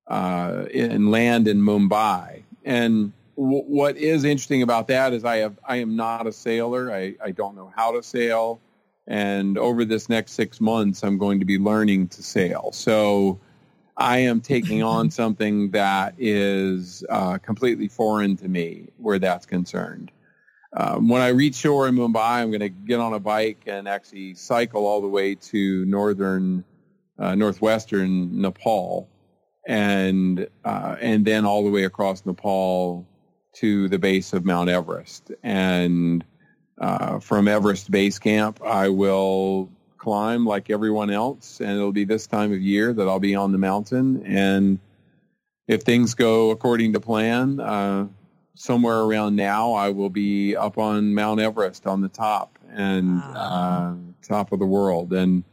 uh, 0.08 0.66
and 0.74 1.12
land 1.12 1.47
in 1.47 1.60
Mumbai. 1.60 2.43
And 2.64 3.12
w- 3.36 3.64
what 3.64 3.97
is 3.97 4.24
interesting 4.24 4.62
about 4.62 4.88
that 4.88 5.14
is 5.14 5.26
I 5.26 5.38
have 5.38 5.60
I 5.68 5.78
am 5.78 5.97
not 5.97 6.26
a 6.26 6.32
sailor. 6.32 6.91
I, 6.91 7.16
I 7.22 7.32
don't 7.32 7.55
know 7.55 7.72
how 7.76 7.91
to 7.91 8.01
sail. 8.01 8.60
And 9.08 9.58
over 9.58 9.86
this 9.86 10.10
next 10.10 10.34
six 10.34 10.60
months, 10.60 11.03
I'm 11.03 11.18
going 11.18 11.39
to 11.39 11.45
be 11.45 11.58
learning 11.58 12.10
to 12.10 12.22
sail. 12.22 12.72
So 12.74 13.39
I 13.95 14.20
am 14.20 14.41
taking 14.41 14.84
on 14.84 15.10
something 15.22 15.72
that 15.72 16.16
is 16.18 17.03
uh, 17.10 17.38
completely 17.38 17.88
foreign 17.88 18.36
to 18.38 18.47
me 18.47 18.89
where 18.97 19.20
that's 19.20 19.45
concerned. 19.45 20.12
Um, 20.74 21.08
when 21.08 21.22
I 21.22 21.30
reach 21.30 21.55
shore 21.55 21.88
in 21.88 21.95
Mumbai, 21.95 22.41
I'm 22.41 22.49
going 22.51 22.60
to 22.60 22.70
get 22.70 22.99
on 22.99 23.14
a 23.14 23.20
bike 23.20 23.64
and 23.66 23.88
actually 23.88 24.36
cycle 24.36 24.86
all 24.86 25.01
the 25.01 25.08
way 25.08 25.36
to 25.36 25.86
northern, 25.86 26.66
uh, 27.18 27.36
northwestern 27.36 28.41
Nepal, 28.41 29.10
and 29.66 30.47
uh, 30.66 30.95
and 31.01 31.26
then 31.26 31.45
all 31.45 31.64
the 31.64 31.72
way 31.72 31.86
across 31.86 32.26
Nepal 32.26 33.08
to 33.55 33.88
the 33.89 33.97
base 33.97 34.34
of 34.34 34.45
Mount 34.45 34.70
Everest. 34.70 35.32
And 35.41 36.24
uh, 36.78 37.19
from 37.19 37.47
Everest 37.47 37.89
Base 37.91 38.19
Camp, 38.19 38.61
I 38.63 38.89
will 38.89 39.69
climb 39.97 40.45
like 40.45 40.69
everyone 40.69 41.09
else, 41.09 41.59
and 41.59 41.71
it'll 41.71 41.91
be 41.91 42.05
this 42.05 42.28
time 42.28 42.53
of 42.53 42.61
year 42.61 42.93
that 42.93 43.07
I'll 43.07 43.19
be 43.19 43.36
on 43.36 43.51
the 43.51 43.57
mountain. 43.57 44.23
And 44.25 44.80
if 45.67 45.84
things 45.84 46.13
go 46.13 46.51
according 46.51 46.93
to 46.93 46.99
plan, 46.99 47.59
uh, 47.59 48.07
somewhere 48.55 48.99
around 48.99 49.36
now, 49.36 49.73
I 49.73 49.89
will 49.89 50.09
be 50.09 50.55
up 50.55 50.78
on 50.78 51.13
Mount 51.13 51.39
Everest 51.39 51.86
on 51.86 52.01
the 52.01 52.09
top 52.09 52.57
and 52.71 53.17
wow. 53.17 53.34
uh, 53.36 54.28
top 54.28 54.51
of 54.51 54.59
the 54.59 54.65
world. 54.65 55.13
And 55.13 55.43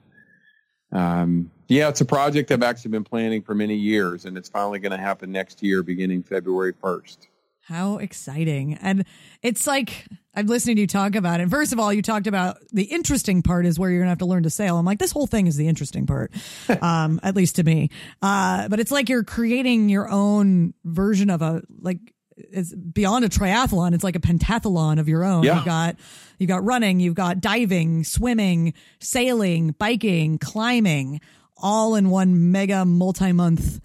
um, 0.92 1.50
yeah, 1.68 1.88
it's 1.88 2.00
a 2.00 2.04
project 2.04 2.50
I've 2.50 2.62
actually 2.62 2.92
been 2.92 3.04
planning 3.04 3.42
for 3.42 3.54
many 3.54 3.74
years, 3.74 4.24
and 4.24 4.36
it's 4.36 4.48
finally 4.48 4.78
going 4.78 4.92
to 4.92 4.98
happen 4.98 5.32
next 5.32 5.62
year, 5.62 5.82
beginning 5.82 6.22
February 6.22 6.74
first. 6.80 7.28
How 7.62 7.96
exciting. 7.96 8.74
And 8.74 9.04
it's 9.42 9.66
like, 9.66 10.06
I'm 10.36 10.46
listening 10.46 10.76
to 10.76 10.82
you 10.82 10.86
talk 10.86 11.14
about 11.14 11.40
it. 11.40 11.48
First 11.48 11.72
of 11.72 11.78
all, 11.78 11.92
you 11.92 12.02
talked 12.02 12.26
about 12.26 12.58
the 12.72 12.84
interesting 12.84 13.42
part 13.42 13.66
is 13.66 13.78
where 13.78 13.90
you're 13.90 14.00
going 14.00 14.06
to 14.06 14.10
have 14.10 14.18
to 14.18 14.26
learn 14.26 14.42
to 14.42 14.50
sail. 14.50 14.76
I'm 14.76 14.84
like, 14.84 14.98
this 14.98 15.12
whole 15.12 15.26
thing 15.26 15.46
is 15.46 15.56
the 15.56 15.68
interesting 15.68 16.06
part, 16.06 16.32
um, 16.82 17.20
at 17.22 17.36
least 17.36 17.56
to 17.56 17.62
me. 17.62 17.90
Uh, 18.20 18.68
but 18.68 18.80
it's 18.80 18.90
like 18.90 19.08
you're 19.08 19.24
creating 19.24 19.88
your 19.88 20.08
own 20.08 20.74
version 20.84 21.30
of 21.30 21.42
a, 21.42 21.62
like, 21.80 21.98
it's 22.36 22.74
beyond 22.74 23.24
a 23.24 23.28
triathlon. 23.28 23.94
It's 23.94 24.02
like 24.02 24.16
a 24.16 24.20
pentathlon 24.20 24.98
of 24.98 25.08
your 25.08 25.24
own. 25.24 25.44
Yeah. 25.44 25.56
You've 25.56 25.64
got, 25.64 25.96
you've 26.38 26.48
got 26.48 26.64
running, 26.64 26.98
you've 26.98 27.14
got 27.14 27.40
diving, 27.40 28.02
swimming, 28.02 28.74
sailing, 28.98 29.70
biking, 29.78 30.38
climbing, 30.38 31.20
all 31.56 31.94
in 31.94 32.10
one 32.10 32.50
mega 32.50 32.84
multi 32.84 33.30
month 33.30 33.80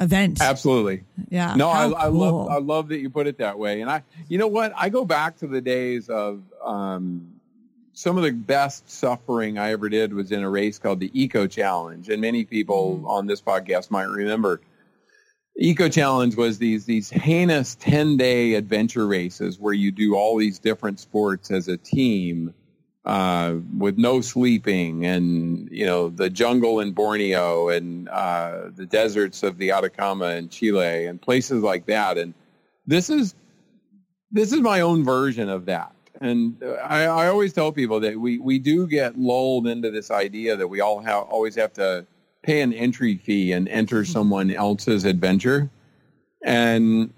event. 0.00 0.40
Absolutely. 0.40 1.04
Yeah. 1.28 1.54
No, 1.54 1.68
I, 1.68 1.88
I, 1.88 2.06
love 2.06 2.48
I 2.48 2.58
love 2.58 2.88
that 2.88 2.98
you 2.98 3.10
put 3.10 3.26
it 3.26 3.38
that 3.38 3.58
way. 3.58 3.80
And 3.80 3.90
I, 3.90 4.02
you 4.28 4.38
know 4.38 4.48
what? 4.48 4.72
I 4.76 4.88
go 4.88 5.04
back 5.04 5.36
to 5.38 5.46
the 5.46 5.60
days 5.60 6.08
of 6.08 6.42
um, 6.64 7.40
some 7.92 8.16
of 8.16 8.24
the 8.24 8.32
best 8.32 8.90
suffering 8.90 9.58
I 9.58 9.72
ever 9.72 9.88
did 9.88 10.14
was 10.14 10.32
in 10.32 10.42
a 10.42 10.48
race 10.48 10.78
called 10.78 11.00
the 11.00 11.10
Eco 11.12 11.46
Challenge, 11.46 12.08
and 12.08 12.20
many 12.20 12.44
people 12.44 12.96
mm-hmm. 12.96 13.06
on 13.06 13.26
this 13.26 13.42
podcast 13.42 13.90
might 13.90 14.04
remember. 14.04 14.60
Eco 15.56 15.88
Challenge 15.88 16.34
was 16.36 16.56
these 16.58 16.86
these 16.86 17.10
heinous 17.10 17.74
ten 17.74 18.16
day 18.16 18.54
adventure 18.54 19.06
races 19.06 19.58
where 19.58 19.74
you 19.74 19.92
do 19.92 20.14
all 20.14 20.38
these 20.38 20.58
different 20.58 20.98
sports 20.98 21.50
as 21.50 21.68
a 21.68 21.76
team 21.76 22.54
uh, 23.04 23.54
with 23.78 23.96
no 23.96 24.20
sleeping 24.20 25.06
and, 25.06 25.68
you 25.70 25.86
know, 25.86 26.10
the 26.10 26.28
jungle 26.28 26.80
in 26.80 26.92
Borneo 26.92 27.68
and 27.68 28.08
uh, 28.10 28.70
the 28.74 28.86
deserts 28.86 29.42
of 29.42 29.58
the 29.58 29.70
Atacama 29.70 30.26
in 30.32 30.48
Chile 30.48 31.06
and 31.06 31.20
places 31.20 31.62
like 31.62 31.86
that. 31.86 32.18
And 32.18 32.34
this 32.86 33.08
is, 33.08 33.34
this 34.30 34.52
is 34.52 34.60
my 34.60 34.80
own 34.80 35.02
version 35.02 35.48
of 35.48 35.66
that. 35.66 35.92
And 36.20 36.62
I, 36.82 37.04
I 37.04 37.28
always 37.28 37.54
tell 37.54 37.72
people 37.72 38.00
that 38.00 38.20
we, 38.20 38.38
we 38.38 38.58
do 38.58 38.86
get 38.86 39.18
lulled 39.18 39.66
into 39.66 39.90
this 39.90 40.10
idea 40.10 40.56
that 40.56 40.68
we 40.68 40.80
all 40.80 41.00
have, 41.00 41.24
always 41.24 41.54
have 41.54 41.72
to 41.74 42.06
pay 42.42 42.60
an 42.60 42.74
entry 42.74 43.16
fee 43.16 43.52
and 43.52 43.66
enter 43.68 44.04
someone 44.16 44.50
else's 44.50 45.06
adventure. 45.06 45.70
And 46.42 47.12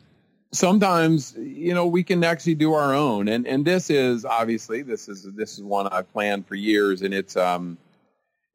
sometimes 0.52 1.34
you 1.38 1.74
know 1.74 1.86
we 1.86 2.02
can 2.02 2.22
actually 2.24 2.54
do 2.54 2.74
our 2.74 2.94
own. 2.94 3.28
And 3.28 3.46
and 3.46 3.64
this 3.64 3.90
is 3.90 4.24
obviously 4.24 4.82
this 4.82 5.08
is 5.08 5.26
this 5.34 5.54
is 5.54 5.62
one 5.62 5.88
I've 5.88 6.10
planned 6.12 6.46
for 6.46 6.54
years 6.54 7.02
and 7.02 7.12
it's 7.12 7.36
um 7.36 7.78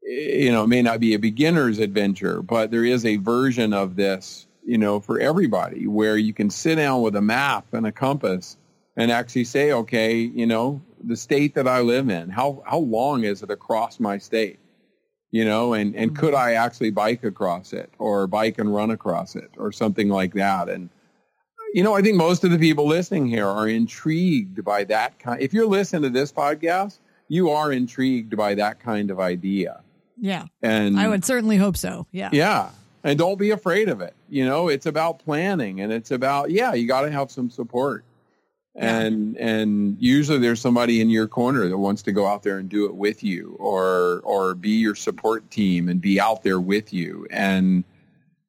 you 0.04 0.52
know 0.52 0.64
it 0.64 0.68
may 0.68 0.82
not 0.82 1.00
be 1.00 1.14
a 1.16 1.20
beginner's 1.20 1.80
adventure 1.80 2.41
but 2.41 2.72
there 2.72 2.86
is 2.86 3.06
a 3.06 3.18
version 3.18 3.74
of 3.74 3.98
this 3.98 4.48
you 4.64 4.78
know 4.78 5.02
for 5.02 5.20
everybody 5.20 5.86
where 5.86 6.18
you 6.18 6.34
can 6.34 6.50
sit 6.50 6.76
down 6.76 7.02
with 7.02 7.16
a 7.16 7.22
map 7.22 7.66
and 7.74 7.86
a 7.86 7.91
compass 7.91 8.56
and 8.95 9.12
actually 9.12 9.43
say 9.43 9.74
okay 9.74 10.16
you 10.16 10.45
know 10.45 10.82
the 11.04 11.16
state 11.16 11.56
that 11.56 11.68
I 11.68 11.82
live 11.82 12.10
in 12.10 12.30
how 12.30 12.64
how 12.66 12.80
long 12.80 13.24
is 13.24 13.43
it 13.43 13.52
across 13.52 14.00
my 14.00 14.18
state? 14.18 14.60
You 15.32 15.45
know 15.45 15.74
and 15.74 15.95
and 15.95 16.16
could 16.16 16.34
mm-hmm. 16.34 16.50
I 16.50 16.54
actually 16.54 16.91
bike 16.91 17.24
across 17.24 17.74
it 17.74 17.91
or 18.00 18.28
bike 18.28 18.60
and 18.60 18.74
run 18.74 18.91
across 18.91 19.36
it 19.36 19.52
or 19.58 19.72
something 19.72 20.10
like 20.10 20.34
that? 20.34 20.70
And 20.70 20.89
you 21.74 21.84
know, 21.84 21.95
I 21.95 22.01
think 22.01 22.15
most 22.15 22.43
of 22.43 22.51
the 22.51 22.57
people 22.57 22.88
listening 22.88 23.28
here 23.28 23.47
are 23.47 23.68
intrigued 23.68 24.63
by 24.63 24.84
that 24.86 25.20
kind. 25.20 25.41
If 25.41 25.53
you're 25.53 25.68
listening 25.68 26.03
to 26.03 26.09
this 26.09 26.32
podcast, 26.32 26.99
you 27.28 27.51
are 27.51 27.72
intrigued 27.72 28.38
by 28.38 28.55
that 28.55 28.80
kind 28.80 29.11
of 29.11 29.20
idea. 29.20 29.82
Yeah. 30.20 30.45
And 30.61 30.99
I 30.99 31.07
would 31.07 31.26
certainly 31.26 31.57
hope 31.57 31.78
so. 31.78 32.07
Yeah. 32.11 32.30
Yeah. 32.32 32.70
And 33.03 33.18
don't 33.20 33.38
be 33.38 33.51
afraid 33.51 33.89
of 33.89 34.01
it. 34.01 34.15
You 34.30 34.45
know, 34.45 34.68
it's 34.68 34.86
about 34.86 35.20
planning 35.20 35.82
and 35.82 35.91
it's 35.93 36.11
about, 36.11 36.51
yeah, 36.51 36.74
you 36.74 36.88
got 36.88 37.01
to 37.01 37.11
have 37.11 37.32
some 37.32 37.49
support. 37.49 38.03
And, 38.76 39.36
yeah. 39.36 39.47
and 39.47 39.97
usually 39.99 40.39
there's 40.39 40.61
somebody 40.61 41.01
in 41.01 41.09
your 41.09 41.28
corner 41.28 41.68
that 41.68 41.78
wants 41.78 42.03
to 42.03 42.11
go 42.11 42.28
out 42.28 42.43
there 42.43 42.57
and 42.57 42.70
do 42.70 42.86
it 42.86 42.95
with 42.95 43.24
you 43.24 43.55
or, 43.59 44.22
or 44.24 44.55
be 44.55 44.72
your 44.72 44.95
support 44.95 45.49
team 45.51 45.89
and 45.89 46.01
be 46.01 46.20
out 46.20 46.43
there 46.43 46.59
with 46.59 46.93
you. 46.93 47.28
And, 47.30 47.84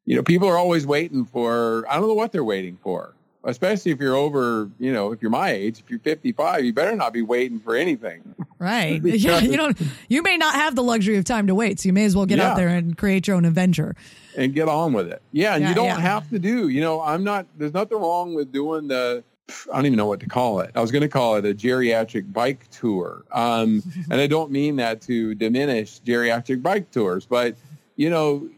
you 0.09 0.17
know, 0.17 0.23
people 0.23 0.49
are 0.49 0.57
always 0.57 0.87
waiting 0.87 1.27
for, 1.27 1.85
I 1.87 1.97
don't 1.97 2.09
know 2.09 2.15
what 2.15 2.33
they're 2.33 2.43
waiting 2.43 2.79
for, 2.83 3.13
especially 3.45 3.93
if 3.93 4.01
you're 4.01 4.17
over, 4.17 4.71
you 4.79 4.91
know, 4.91 5.13
if 5.13 5.21
you're 5.21 5.31
my 5.31 5.51
age, 5.51 5.81
if 5.81 5.91
you're 5.91 5.99
55, 5.99 6.65
you 6.65 6.73
better 6.73 6.97
not 6.97 7.13
be 7.13 7.21
waiting 7.21 7.61
for 7.61 7.77
anything. 7.77 8.35
Right. 8.59 9.03
yeah. 9.05 9.41
You 9.41 9.59
don't, 9.59 9.79
you 10.09 10.23
may 10.23 10.39
not 10.39 10.55
have 10.55 10.75
the 10.75 10.83
luxury 10.83 11.19
of 11.19 11.27
time 11.27 11.47
to 11.49 11.55
wait. 11.55 11.81
So 11.81 11.89
you 11.89 11.93
may 11.93 12.07
as 12.07 12.17
well 12.17 12.25
get 12.25 12.39
yeah. 12.39 12.53
out 12.53 12.57
there 12.57 12.69
and 12.69 12.97
create 12.97 13.29
your 13.29 13.37
own 13.37 13.45
adventure 13.45 13.95
and 14.35 14.55
get 14.55 14.67
on 14.67 14.95
with 14.95 15.09
it. 15.09 15.21
Yeah. 15.33 15.57
And 15.57 15.63
yeah, 15.63 15.69
you 15.69 15.75
don't 15.75 15.85
yeah. 15.85 16.01
have 16.01 16.31
to 16.31 16.39
do, 16.39 16.69
you 16.69 16.81
know, 16.81 17.03
I'm 17.03 17.23
not, 17.23 17.47
there's 17.59 17.75
nothing 17.75 17.99
wrong 17.99 18.33
with 18.33 18.51
doing 18.51 18.89
the, 18.89 19.23
I 19.71 19.77
don't 19.77 19.85
even 19.85 19.99
know 19.99 20.07
what 20.07 20.21
to 20.21 20.27
call 20.27 20.61
it. 20.61 20.71
I 20.75 20.81
was 20.81 20.91
going 20.91 21.03
to 21.03 21.09
call 21.09 21.37
it 21.37 21.45
a 21.45 21.53
geriatric 21.53 22.33
bike 22.33 22.71
tour. 22.71 23.25
Um, 23.31 23.83
and 24.11 24.23
I 24.23 24.27
don't 24.27 24.51
mean 24.51 24.77
that 24.77 25.03
to 25.03 25.35
diminish 25.35 26.01
geriatric 26.01 26.63
bike 26.63 26.91
tours, 26.93 27.27
but 27.27 27.57
you 27.97 28.09
know, 28.09 28.49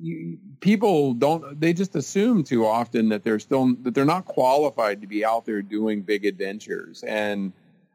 you, 0.00 0.38
people 0.60 1.14
don't 1.14 1.58
they 1.60 1.72
just 1.72 1.96
assume 1.96 2.44
too 2.44 2.66
often 2.66 3.08
that 3.08 3.24
they're 3.24 3.38
still 3.38 3.74
that 3.82 3.94
they're 3.94 4.04
not 4.04 4.24
qualified 4.24 5.00
to 5.00 5.06
be 5.06 5.24
out 5.24 5.44
there 5.44 5.62
doing 5.62 6.02
big 6.02 6.24
adventures. 6.24 7.02
And 7.02 7.52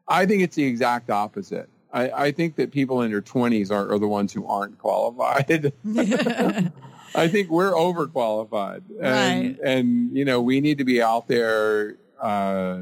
i 0.08 0.26
think 0.26 0.42
it's 0.42 0.56
the 0.56 0.64
exact 0.64 1.10
opposite. 1.10 1.68
I, 1.92 2.10
I 2.10 2.32
think 2.32 2.56
that 2.56 2.72
people 2.72 3.02
in 3.02 3.10
their 3.10 3.20
20s 3.20 3.70
are, 3.70 3.92
are 3.92 3.98
the 3.98 4.08
ones 4.08 4.32
who 4.32 4.46
aren't 4.46 4.78
qualified. 4.78 5.74
I 7.14 7.28
think 7.28 7.50
we're 7.50 7.72
overqualified. 7.72 8.82
And, 9.00 9.58
right. 9.58 9.58
and 9.62 10.16
you 10.16 10.24
know 10.24 10.40
we 10.40 10.60
need 10.60 10.78
to 10.78 10.84
be 10.84 11.02
out 11.02 11.28
there 11.28 11.96
uh, 12.20 12.80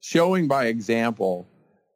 showing 0.00 0.48
by 0.48 0.66
example 0.66 1.46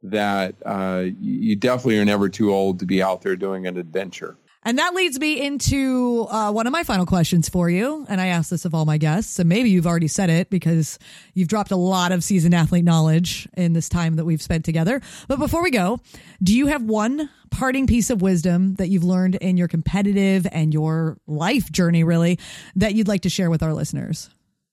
that 0.02 0.54
uh, 0.64 1.04
you 1.20 1.56
definitely 1.56 1.98
are 1.98 2.04
never 2.04 2.28
too 2.28 2.52
old 2.52 2.80
to 2.80 2.86
be 2.86 3.02
out 3.02 3.22
there 3.22 3.36
doing 3.36 3.66
an 3.66 3.76
adventure 3.76 4.36
and 4.64 4.78
that 4.78 4.94
leads 4.94 5.18
me 5.18 5.40
into 5.40 6.26
uh, 6.30 6.50
one 6.50 6.66
of 6.66 6.72
my 6.72 6.82
final 6.82 7.06
questions 7.06 7.48
for 7.48 7.70
you. 7.70 8.04
And 8.08 8.20
I 8.20 8.26
ask 8.26 8.50
this 8.50 8.64
of 8.64 8.74
all 8.74 8.84
my 8.84 8.98
guests. 8.98 9.38
And 9.38 9.48
maybe 9.48 9.70
you've 9.70 9.86
already 9.86 10.08
said 10.08 10.30
it 10.30 10.50
because 10.50 10.98
you've 11.32 11.48
dropped 11.48 11.70
a 11.70 11.76
lot 11.76 12.10
of 12.10 12.24
seasoned 12.24 12.54
athlete 12.54 12.84
knowledge 12.84 13.48
in 13.56 13.72
this 13.72 13.88
time 13.88 14.16
that 14.16 14.24
we've 14.24 14.42
spent 14.42 14.64
together. 14.64 15.00
But 15.28 15.38
before 15.38 15.62
we 15.62 15.70
go, 15.70 16.00
do 16.42 16.54
you 16.54 16.66
have 16.66 16.82
one 16.82 17.30
parting 17.50 17.86
piece 17.86 18.10
of 18.10 18.20
wisdom 18.20 18.74
that 18.74 18.88
you've 18.88 19.04
learned 19.04 19.36
in 19.36 19.56
your 19.56 19.68
competitive 19.68 20.46
and 20.50 20.74
your 20.74 21.18
life 21.26 21.70
journey, 21.70 22.02
really, 22.02 22.38
that 22.76 22.94
you'd 22.94 23.08
like 23.08 23.22
to 23.22 23.30
share 23.30 23.50
with 23.50 23.62
our 23.62 23.72
listeners? 23.72 24.28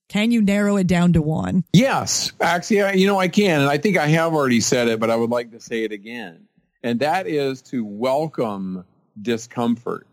Can 0.09 0.31
you 0.31 0.41
narrow 0.41 0.77
it 0.77 0.87
down 0.87 1.13
to 1.13 1.21
one? 1.21 1.63
Yes. 1.73 2.31
Actually, 2.41 2.99
you 2.99 3.07
know, 3.07 3.19
I 3.19 3.27
can. 3.27 3.61
And 3.61 3.69
I 3.69 3.77
think 3.77 3.97
I 3.97 4.07
have 4.07 4.33
already 4.33 4.61
said 4.61 4.87
it, 4.87 4.99
but 4.99 5.09
I 5.09 5.15
would 5.15 5.29
like 5.29 5.51
to 5.51 5.59
say 5.59 5.83
it 5.83 5.91
again. 5.91 6.47
And 6.83 6.99
that 6.99 7.27
is 7.27 7.61
to 7.63 7.83
welcome 7.83 8.83
discomfort. 9.21 10.07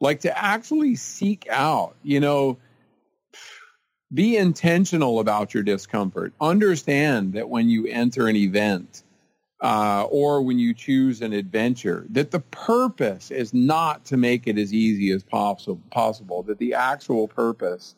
Like 0.00 0.20
to 0.20 0.38
actually 0.38 0.96
seek 0.96 1.46
out, 1.50 1.96
you 2.02 2.20
know, 2.20 2.58
be 4.12 4.36
intentional 4.36 5.20
about 5.20 5.54
your 5.54 5.62
discomfort. 5.62 6.32
Understand 6.40 7.32
that 7.32 7.48
when 7.48 7.68
you 7.68 7.86
enter 7.86 8.28
an 8.28 8.36
event 8.36 9.02
uh, 9.62 10.04
or 10.04 10.42
when 10.42 10.58
you 10.58 10.74
choose 10.74 11.22
an 11.22 11.32
adventure, 11.32 12.06
that 12.10 12.30
the 12.30 12.40
purpose 12.40 13.30
is 13.30 13.54
not 13.54 14.04
to 14.04 14.16
make 14.16 14.46
it 14.46 14.58
as 14.58 14.72
easy 14.72 15.10
as 15.12 15.22
possible, 15.22 15.80
possible 15.90 16.42
that 16.44 16.58
the 16.58 16.74
actual 16.74 17.26
purpose 17.26 17.96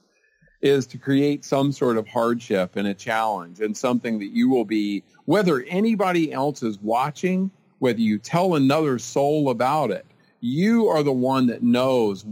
is 0.61 0.87
to 0.87 0.99
create 0.99 1.45
some 1.45 1.71
sort 1.73 1.97
of 1.97 2.07
hardship 2.09 2.77
and 2.77 2.89
a 2.89 2.95
challenge 2.95 3.61
and 3.61 3.77
something 3.77 4.19
that 4.19 4.33
you 4.33 4.49
will 4.49 4.65
be, 4.65 5.03
whether 5.25 5.63
anybody 5.69 6.33
else 6.33 6.63
is 6.63 6.79
watching 6.81 7.51
whether 7.79 8.01
you 8.01 8.19
tell 8.19 8.55
another 8.55 8.99
soul 8.99 9.51
about 9.51 9.91
it, 9.91 10.07
you 10.41 10.89
are 10.89 11.03
the 11.03 11.13
one 11.13 11.47
that 11.47 11.63
knows 11.63 12.25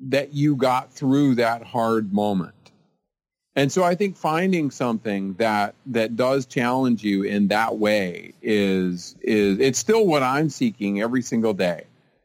that 0.00 0.34
you 0.34 0.56
got 0.56 0.92
through 0.92 1.36
that 1.36 1.62
hard 1.62 2.12
moment. 2.12 2.54
And 3.56 3.70
so 3.70 3.82
I 3.82 3.94
think 3.94 4.16
finding 4.16 4.70
something 4.70 5.34
that 5.34 5.74
that 5.86 6.16
does 6.16 6.46
challenge 6.46 7.02
you 7.02 7.24
in 7.24 7.48
that 7.48 7.78
way 7.78 8.32
is 8.40 9.16
is 9.20 9.58
it's 9.58 9.78
still 9.78 10.06
what 10.06 10.22
I'm 10.22 10.48
seeking 10.48 11.02
every 11.02 11.22
single 11.22 11.52
day 11.52 11.84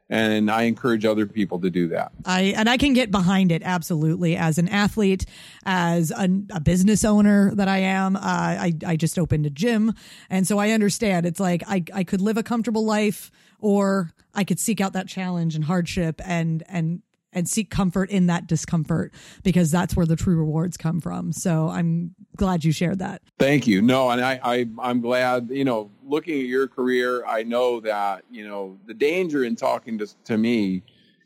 and 0.10 0.52
I 0.52 0.64
encourage 0.64 1.04
other 1.06 1.26
people 1.26 1.60
to 1.62 1.70
do 1.70 1.88
that. 1.90 2.12
I 2.26 2.54
and 2.56 2.70
I 2.70 2.78
can 2.78 2.94
get 2.94 3.12
behind 3.12 3.52
it 3.52 3.64
absolutely 3.64 4.36
as 4.36 4.58
an 4.58 4.68
athlete, 4.70 5.26
as 5.66 6.12
a, 6.12 6.30
a 6.52 6.60
business 6.60 7.04
owner 7.04 7.54
that 7.56 7.68
I 7.68 7.80
am. 7.80 8.16
Uh, 8.16 8.20
I 8.22 8.74
I 8.86 8.96
just 8.96 9.18
opened 9.18 9.46
a 9.46 9.50
gym, 9.50 9.94
and 10.30 10.48
so 10.48 10.60
I 10.60 10.72
understand. 10.72 11.26
It's 11.26 11.40
like 11.40 11.64
I 11.68 11.84
I 11.94 12.04
could 12.04 12.22
live 12.22 12.38
a 12.38 12.44
comfortable 12.44 12.86
life, 12.86 13.32
or 13.60 14.12
I 14.36 14.44
could 14.44 14.60
seek 14.60 14.82
out 14.82 14.94
that 14.94 15.08
challenge 15.08 15.56
and 15.56 15.64
hardship, 15.64 16.22
and 16.24 16.64
and 16.68 17.02
and 17.36 17.50
seek 17.50 17.70
comfort 17.70 18.10
in 18.10 18.28
that 18.28 18.48
discomfort 18.48 19.14
because 19.44 19.70
that's 19.70 19.96
where 19.96 20.06
the 20.06 20.16
true 20.16 20.38
rewards 20.38 20.78
come 20.78 21.02
from. 21.02 21.34
So 21.34 21.68
I'm 21.68 22.16
glad 22.38 22.64
you 22.64 22.72
shared 22.72 23.00
that. 23.00 23.22
Thank 23.38 23.68
you. 23.68 23.82
No, 23.82 24.10
and 24.10 24.24
I, 24.24 24.40
I 24.42 24.68
I'm 24.80 25.02
glad, 25.02 25.50
you 25.52 25.66
know, 25.66 25.92
looking 26.02 26.40
at 26.40 26.46
your 26.46 26.68
career, 26.68 27.26
I 27.26 27.44
know 27.44 27.82
that, 27.82 28.24
you 28.32 28.48
know, 28.48 28.80
the 28.86 28.94
danger 28.94 29.44
in 29.44 29.58
talking 29.58 29.98
to, 29.98 30.08
to 30.24 30.38
me 30.38 30.84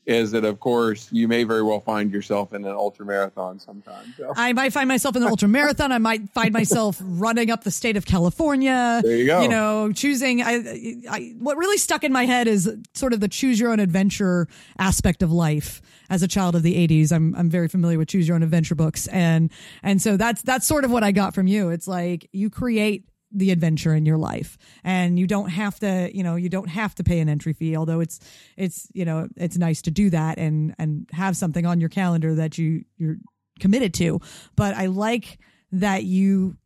is 0.10 0.32
that 0.32 0.44
of 0.44 0.60
course 0.60 1.08
you 1.12 1.28
may 1.28 1.44
very 1.44 1.62
well 1.62 1.80
find 1.80 2.12
yourself 2.12 2.52
in 2.52 2.66
an 2.66 2.72
ultra 2.72 3.06
marathon 3.06 3.60
sometime. 3.60 4.14
So. 4.18 4.34
I 4.36 4.54
might 4.54 4.74
find 4.74 4.88
myself 4.88 5.16
in 5.16 5.22
an 5.22 5.30
ultra 5.30 5.48
marathon. 5.48 5.92
I 5.92 6.00
might 6.00 6.30
find 6.32 6.52
myself 6.52 6.98
running 7.00 7.52
up 7.52 7.64
the 7.64 7.70
state 7.70 7.96
of 7.96 8.06
California. 8.06 9.02
There 9.04 9.16
you 9.16 9.28
go. 9.28 9.42
You 9.44 9.48
know, 9.48 9.92
choosing. 9.94 10.42
I, 10.42 10.96
I, 11.10 11.36
what 11.38 11.58
really 11.58 11.78
stuck 11.78 12.04
in 12.04 12.12
my 12.12 12.26
head 12.26 12.48
is 12.48 12.70
sort 12.96 13.14
of 13.14 13.20
the 13.20 13.28
choose 13.28 13.60
your 13.60 13.72
own 13.72 13.80
adventure 13.80 14.48
aspect 14.80 15.22
of 15.22 15.32
life. 15.32 15.82
As 16.12 16.24
a 16.24 16.28
child 16.28 16.56
of 16.56 16.64
the 16.64 16.74
'80s, 16.88 17.12
I'm 17.12 17.36
I'm 17.36 17.52
very 17.52 17.68
familiar 17.68 18.00
with 18.00 18.08
choose 18.08 18.28
your 18.28 18.34
own 18.34 18.42
adventure 18.42 18.74
books, 18.74 19.06
and 19.10 19.52
and 19.84 20.02
so 20.02 20.18
that's 20.18 20.42
that's 20.42 20.66
sort 20.66 20.84
of 20.84 20.90
what 20.90 21.04
I 21.04 21.12
got 21.12 21.36
from 21.36 21.46
you. 21.46 21.70
It's 21.70 21.88
like 21.88 22.28
you 22.32 22.50
create 22.50 23.09
the 23.32 23.52
adventure 23.52 23.94
in 23.94 24.06
your 24.06 24.18
life. 24.18 24.58
And 24.84 25.20
you 25.20 25.28
don't 25.28 25.50
have 25.50 25.80
to 25.80 26.10
you 26.14 26.24
know 26.24 26.36
you 26.36 26.50
don't 26.50 26.70
have 26.70 26.96
to 26.96 27.04
pay 27.04 27.20
an 27.20 27.30
entry 27.30 27.54
fee 27.54 27.76
although 27.76 28.00
it's 28.00 28.20
it's 28.58 28.88
you 28.94 29.06
know 29.06 29.28
it's 29.36 29.58
nice 29.58 29.82
to 29.84 29.92
do 29.92 30.10
that 30.10 30.38
and 30.38 30.76
and 30.80 31.08
have 31.12 31.38
something 31.38 31.66
on 31.66 31.80
your 31.80 31.90
calendar 31.90 32.36
that 32.36 32.58
you 32.58 32.86
you're 32.98 33.18
committed 33.60 33.94
to. 33.96 34.20
But 34.56 34.76
i 34.76 34.88
like 34.88 35.40
that 35.72 36.04
you 36.04 36.58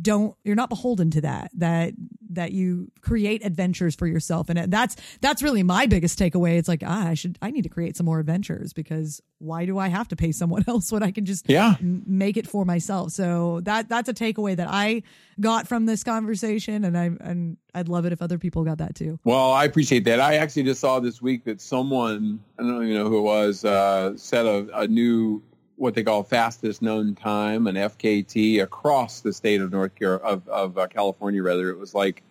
don't 0.00 0.36
you're 0.44 0.56
not 0.56 0.68
beholden 0.68 1.10
to 1.10 1.20
that 1.20 1.50
that 1.54 1.92
that 2.34 2.52
you 2.52 2.90
create 3.00 3.44
adventures 3.44 3.94
for 3.94 4.06
yourself. 4.06 4.48
And 4.48 4.72
that's 4.72 4.96
that's 5.20 5.42
really 5.42 5.62
my 5.62 5.86
biggest 5.86 6.18
takeaway. 6.18 6.58
It's 6.58 6.68
like 6.68 6.82
ah, 6.84 7.08
i 7.08 7.14
should 7.14 7.38
i 7.42 7.50
need 7.50 7.62
to 7.62 7.68
create 7.68 7.96
some 7.96 8.06
more 8.06 8.20
adventures 8.20 8.72
because 8.72 9.20
why 9.38 9.66
do 9.66 9.78
i 9.78 9.88
have 9.88 10.08
to 10.08 10.16
pay 10.16 10.32
someone 10.32 10.64
else 10.68 10.92
when 10.92 11.02
i 11.02 11.10
can 11.10 11.24
just 11.24 11.48
yeah. 11.48 11.74
m- 11.80 12.02
make 12.06 12.36
it 12.36 12.46
for 12.46 12.64
myself? 12.64 13.12
So 13.12 13.60
that 13.62 13.88
that's 13.88 14.08
a 14.08 14.14
takeaway 14.14 14.56
that 14.56 14.68
i 14.70 15.02
got 15.40 15.66
from 15.66 15.86
this 15.86 16.04
conversation 16.04 16.84
and 16.84 16.96
i 16.96 17.10
and 17.20 17.56
i'd 17.74 17.88
love 17.88 18.06
it 18.06 18.12
if 18.12 18.22
other 18.22 18.38
people 18.38 18.64
got 18.64 18.78
that 18.78 18.94
too. 18.94 19.18
Well 19.24 19.52
i 19.52 19.64
appreciate 19.64 20.04
that. 20.04 20.20
I 20.20 20.36
actually 20.36 20.64
just 20.64 20.80
saw 20.80 21.00
this 21.00 21.20
week 21.20 21.44
that 21.44 21.60
someone 21.60 22.40
i 22.58 22.62
don't 22.62 22.82
even 22.82 22.94
know 22.94 23.08
who 23.08 23.18
it 23.18 23.22
was 23.22 23.64
uh, 23.64 24.16
set 24.16 24.46
a, 24.46 24.66
a 24.74 24.88
new 24.88 25.42
what 25.76 25.94
they 25.94 26.04
call 26.04 26.22
fastest 26.22 26.82
known 26.82 27.14
time, 27.14 27.66
an 27.66 27.76
FKT, 27.76 28.62
across 28.62 29.20
the 29.20 29.32
state 29.32 29.60
of 29.60 29.72
North 29.72 29.94
Carolina, 29.94 30.28
of, 30.28 30.48
of 30.48 30.78
uh, 30.78 30.86
California, 30.86 31.42
rather. 31.42 31.70
It 31.70 31.78
was 31.78 31.94
like 31.94 32.22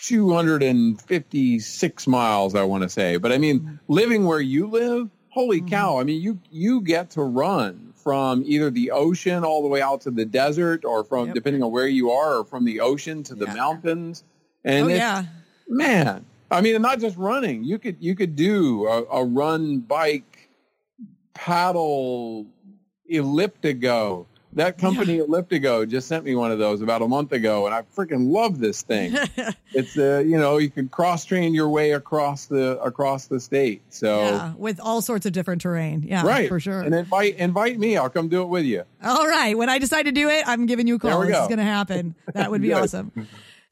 256 0.00 2.06
miles, 2.06 2.54
I 2.54 2.62
want 2.64 2.82
to 2.84 2.88
say. 2.88 3.16
But 3.16 3.32
I 3.32 3.38
mean, 3.38 3.60
mm-hmm. 3.60 3.74
living 3.88 4.24
where 4.24 4.40
you 4.40 4.68
live, 4.68 5.10
holy 5.28 5.58
mm-hmm. 5.58 5.68
cow. 5.68 5.98
I 5.98 6.04
mean, 6.04 6.22
you, 6.22 6.38
you 6.50 6.80
get 6.80 7.10
to 7.10 7.22
run 7.22 7.92
from 7.94 8.42
either 8.46 8.70
the 8.70 8.92
ocean 8.92 9.44
all 9.44 9.62
the 9.62 9.68
way 9.68 9.82
out 9.82 10.00
to 10.02 10.10
the 10.10 10.24
desert 10.24 10.84
or 10.84 11.04
from, 11.04 11.26
yep. 11.26 11.34
depending 11.34 11.62
on 11.62 11.70
where 11.70 11.86
you 11.86 12.10
are, 12.10 12.38
or 12.38 12.44
from 12.44 12.64
the 12.64 12.80
ocean 12.80 13.22
to 13.24 13.34
the 13.34 13.44
yeah. 13.46 13.54
mountains. 13.54 14.24
And 14.64 14.86
oh, 14.86 14.88
yeah. 14.88 15.24
man, 15.68 16.24
I 16.50 16.62
mean, 16.62 16.80
not 16.82 17.00
just 17.00 17.16
running. 17.16 17.64
You 17.64 17.78
could, 17.78 17.96
you 18.00 18.14
could 18.14 18.36
do 18.36 18.86
a, 18.86 19.04
a 19.04 19.24
run, 19.24 19.80
bike, 19.80 20.29
paddle, 21.34 22.46
Elliptigo. 23.10 24.26
That 24.54 24.78
company 24.78 25.18
yeah. 25.18 25.22
Elliptigo 25.22 25.88
just 25.88 26.08
sent 26.08 26.24
me 26.24 26.34
one 26.34 26.50
of 26.50 26.58
those 26.58 26.82
about 26.82 27.02
a 27.02 27.08
month 27.08 27.30
ago, 27.30 27.66
and 27.66 27.74
I 27.74 27.82
freaking 27.82 28.32
love 28.32 28.58
this 28.58 28.82
thing. 28.82 29.16
it's 29.72 29.96
a 29.96 30.24
you 30.24 30.36
know 30.36 30.58
you 30.58 30.70
can 30.70 30.88
cross 30.88 31.24
train 31.24 31.54
your 31.54 31.68
way 31.68 31.92
across 31.92 32.46
the 32.46 32.80
across 32.80 33.26
the 33.26 33.38
state. 33.38 33.82
So 33.90 34.22
yeah, 34.22 34.54
with 34.56 34.80
all 34.80 35.02
sorts 35.02 35.24
of 35.24 35.32
different 35.32 35.62
terrain. 35.62 36.02
Yeah, 36.02 36.26
right 36.26 36.48
for 36.48 36.58
sure. 36.58 36.80
And 36.80 36.92
invite 36.92 37.36
invite 37.36 37.78
me. 37.78 37.96
I'll 37.96 38.10
come 38.10 38.28
do 38.28 38.42
it 38.42 38.48
with 38.48 38.64
you. 38.64 38.82
All 39.04 39.28
right. 39.28 39.56
When 39.56 39.68
I 39.68 39.78
decide 39.78 40.04
to 40.04 40.12
do 40.12 40.28
it, 40.28 40.42
I'm 40.48 40.66
giving 40.66 40.88
you 40.88 40.96
a 40.96 40.98
call. 40.98 41.20
This 41.20 41.30
go. 41.30 41.42
is 41.42 41.48
going 41.48 41.58
to 41.58 41.64
happen. 41.64 42.16
That 42.34 42.50
would 42.50 42.60
be 42.60 42.72
awesome. 42.72 43.12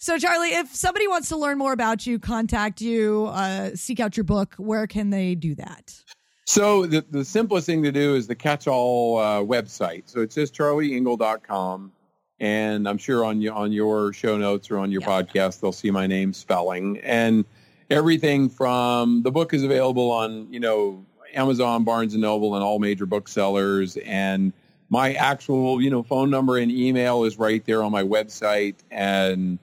So, 0.01 0.17
Charlie, 0.17 0.51
if 0.51 0.73
somebody 0.77 1.09
wants 1.09 1.29
to 1.31 1.37
learn 1.37 1.59
more 1.59 1.73
about 1.73 2.07
you, 2.07 2.21
contact 2.21 2.81
you, 2.81 3.27
uh, 3.33 3.71
seek 3.75 3.99
out 3.99 4.17
your 4.17 4.23
book, 4.23 4.55
where 4.57 4.87
can 4.87 5.11
they 5.11 5.35
do 5.35 5.57
that? 5.57 6.05
So 6.49 6.87
the, 6.87 7.05
the 7.11 7.27
simplest 7.27 7.67
thing 7.67 7.83
to 7.83 7.93
do 7.93 8.15
is 8.15 8.27
the 8.27 8.35
catch-all 8.35 9.19
uh, 9.19 9.41
website. 9.41 10.05
So 10.07 10.21
it 10.21 10.33
says 10.33 10.51
charlieengle.com. 10.51 11.93
And 12.41 12.89
I'm 12.89 12.97
sure 12.97 13.23
on, 13.27 13.47
on 13.49 13.71
your 13.71 14.15
show 14.15 14.39
notes 14.39 14.71
or 14.71 14.79
on 14.79 14.91
your 14.91 15.03
podcast, 15.03 15.61
they'll 15.61 15.73
see 15.73 15.91
my 15.91 16.07
name 16.07 16.33
spelling. 16.33 17.01
And 17.01 17.45
everything 17.91 18.49
from 18.49 19.23
the 19.25 19.31
book 19.31 19.53
is 19.53 19.63
available 19.63 20.11
on, 20.11 20.51
you 20.51 20.59
know, 20.59 21.05
Amazon, 21.35 21.85
Barnes 21.85 22.15
& 22.15 22.17
Noble, 22.17 22.55
and 22.55 22.65
all 22.65 22.79
major 22.79 23.05
booksellers. 23.05 23.99
And 23.99 24.55
my 24.89 25.13
actual, 25.13 25.83
you 25.83 25.91
know, 25.91 26.03
phone 26.03 26.31
number 26.31 26.57
and 26.57 26.73
email 26.73 27.25
is 27.25 27.39
right 27.39 27.63
there 27.67 27.83
on 27.83 27.93
my 27.93 28.05
website. 28.05 28.77
And 28.91 29.59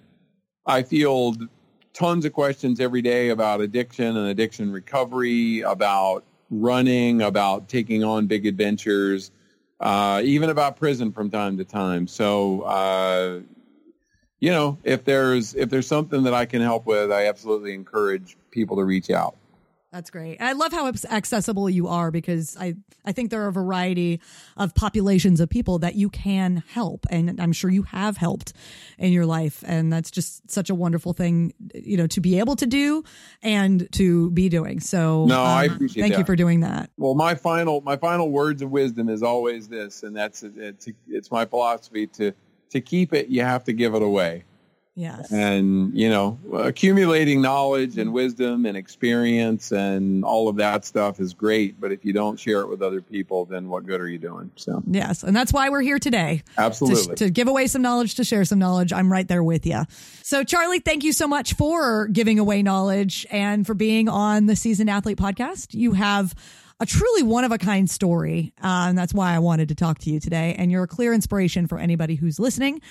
I 0.67 0.83
field 0.83 1.47
tons 1.93 2.25
of 2.25 2.33
questions 2.33 2.79
every 2.79 3.01
day 3.01 3.29
about 3.29 3.59
addiction 3.59 4.15
and 4.17 4.27
addiction 4.27 4.71
recovery, 4.71 5.61
about 5.61 6.23
running, 6.49 7.21
about 7.21 7.67
taking 7.69 8.03
on 8.03 8.27
big 8.27 8.45
adventures, 8.45 9.31
uh, 9.79 10.21
even 10.23 10.49
about 10.49 10.77
prison 10.77 11.11
from 11.11 11.29
time 11.29 11.57
to 11.57 11.65
time. 11.65 12.07
So, 12.07 12.61
uh, 12.61 13.39
you 14.39 14.51
know, 14.51 14.77
if 14.83 15.05
there's 15.05 15.55
if 15.55 15.69
there's 15.69 15.87
something 15.87 16.23
that 16.23 16.33
I 16.33 16.45
can 16.45 16.61
help 16.61 16.85
with, 16.85 17.11
I 17.11 17.27
absolutely 17.27 17.73
encourage 17.73 18.37
people 18.51 18.77
to 18.77 18.83
reach 18.83 19.09
out. 19.09 19.35
That's 19.95 20.09
great. 20.09 20.41
I 20.41 20.51
love 20.51 20.73
how 20.73 20.91
accessible 21.09 21.69
you 21.69 21.87
are 21.87 22.11
because 22.11 22.57
I, 22.59 22.75
I 23.05 23.13
think 23.13 23.29
there 23.29 23.43
are 23.43 23.47
a 23.47 23.53
variety 23.53 24.19
of 24.57 24.75
populations 24.75 25.39
of 25.39 25.47
people 25.49 25.79
that 25.79 25.95
you 25.95 26.09
can 26.09 26.63
help. 26.67 27.05
And 27.09 27.39
I'm 27.39 27.53
sure 27.53 27.69
you 27.69 27.83
have 27.83 28.17
helped 28.17 28.51
in 28.97 29.13
your 29.13 29.25
life. 29.25 29.63
And 29.65 29.93
that's 29.93 30.11
just 30.11 30.51
such 30.51 30.69
a 30.69 30.75
wonderful 30.75 31.13
thing, 31.13 31.53
you 31.73 31.95
know, 31.95 32.07
to 32.07 32.19
be 32.19 32.39
able 32.39 32.57
to 32.57 32.65
do 32.65 33.05
and 33.41 33.89
to 33.93 34.31
be 34.31 34.49
doing. 34.49 34.81
So 34.81 35.27
no, 35.27 35.39
um, 35.39 35.47
I 35.47 35.63
appreciate 35.63 36.03
thank 36.03 36.15
that. 36.15 36.19
you 36.19 36.25
for 36.25 36.35
doing 36.35 36.59
that. 36.59 36.89
Well, 36.97 37.15
my 37.15 37.33
final, 37.33 37.79
my 37.79 37.95
final 37.95 38.29
words 38.29 38.61
of 38.61 38.71
wisdom 38.71 39.07
is 39.07 39.23
always 39.23 39.69
this, 39.69 40.03
and 40.03 40.13
that's, 40.13 40.43
it's, 40.43 40.89
it's 41.07 41.31
my 41.31 41.45
philosophy 41.45 42.07
to, 42.07 42.33
to 42.71 42.81
keep 42.81 43.13
it, 43.13 43.29
you 43.29 43.43
have 43.43 43.63
to 43.63 43.71
give 43.71 43.95
it 43.95 44.01
away. 44.01 44.43
Yes. 44.97 45.29
And, 45.29 45.93
you 45.93 46.09
know, 46.09 46.39
accumulating 46.53 47.41
knowledge 47.41 47.97
and 47.97 48.13
wisdom 48.13 48.65
and 48.65 48.77
experience 48.77 49.73
and 49.73 50.23
all 50.23 50.47
of 50.47 50.55
that 50.55 50.85
stuff 50.85 51.19
is 51.19 51.33
great. 51.33 51.81
But 51.81 51.91
if 51.91 52.05
you 52.05 52.13
don't 52.13 52.39
share 52.39 52.61
it 52.61 52.69
with 52.69 52.81
other 52.81 53.01
people, 53.01 53.43
then 53.43 53.67
what 53.67 53.85
good 53.85 53.99
are 53.99 54.07
you 54.07 54.19
doing? 54.19 54.51
So, 54.55 54.81
yes. 54.87 55.23
And 55.23 55.35
that's 55.35 55.51
why 55.51 55.67
we're 55.67 55.81
here 55.81 55.99
today. 55.99 56.43
Absolutely. 56.57 57.15
To, 57.15 57.25
to 57.25 57.29
give 57.29 57.49
away 57.49 57.67
some 57.67 57.81
knowledge, 57.81 58.15
to 58.15 58.23
share 58.23 58.45
some 58.45 58.57
knowledge. 58.57 58.93
I'm 58.93 59.11
right 59.11 59.27
there 59.27 59.43
with 59.43 59.65
you. 59.65 59.83
So, 60.23 60.45
Charlie, 60.45 60.79
thank 60.79 61.03
you 61.03 61.11
so 61.11 61.27
much 61.27 61.55
for 61.55 62.07
giving 62.07 62.39
away 62.39 62.63
knowledge 62.63 63.27
and 63.29 63.67
for 63.67 63.73
being 63.73 64.07
on 64.07 64.45
the 64.45 64.55
Seasoned 64.55 64.89
Athlete 64.89 65.17
podcast. 65.17 65.73
You 65.73 65.91
have 65.91 66.33
a 66.79 66.85
truly 66.85 67.23
one 67.23 67.43
of 67.43 67.51
a 67.51 67.57
kind 67.57 67.89
story. 67.89 68.53
Uh, 68.61 68.87
and 68.89 68.97
that's 68.97 69.13
why 69.13 69.33
I 69.33 69.39
wanted 69.39 69.69
to 69.69 69.75
talk 69.75 69.99
to 69.99 70.09
you 70.09 70.19
today. 70.19 70.55
And 70.57 70.71
you're 70.71 70.83
a 70.83 70.87
clear 70.87 71.13
inspiration 71.13 71.67
for 71.67 71.77
anybody 71.77 72.15
who's 72.15 72.39
listening. 72.39 72.81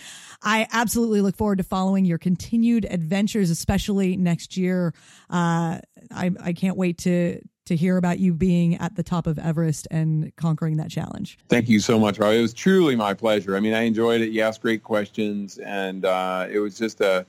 I 0.43 0.67
absolutely 0.73 1.21
look 1.21 1.37
forward 1.37 1.59
to 1.59 1.65
following 1.65 2.05
your 2.05 2.19
continued 2.19 2.87
adventures, 2.89 3.51
especially 3.51 4.17
next 4.17 4.57
year. 4.57 4.95
Uh, 5.29 5.81
I, 6.11 6.31
I 6.41 6.53
can't 6.53 6.77
wait 6.77 6.99
to 6.99 7.41
to 7.67 7.77
hear 7.77 7.97
about 7.97 8.19
you 8.19 8.35
being 8.35 8.75
at 8.77 8.95
the 8.95 9.03
top 9.03 9.27
of 9.27 9.39
Everest 9.39 9.89
and 9.91 10.35
conquering 10.37 10.77
that 10.77 10.91
challenge. 10.91 11.39
Thank 11.49 11.69
you 11.69 11.81
so 11.81 11.99
much, 11.99 12.19
Rob. 12.19 12.35
It 12.35 12.43
was 12.43 12.53
truly 12.53 12.95
my 12.95 13.15
pleasure. 13.15 13.57
I 13.57 13.61
mean, 13.61 13.73
I 13.73 13.85
enjoyed 13.85 14.21
it. 14.21 14.33
You 14.33 14.43
asked 14.43 14.61
great 14.61 14.83
questions, 14.83 15.57
and 15.57 16.05
uh, 16.05 16.47
it 16.51 16.59
was 16.59 16.77
just 16.77 17.01
a 17.01 17.25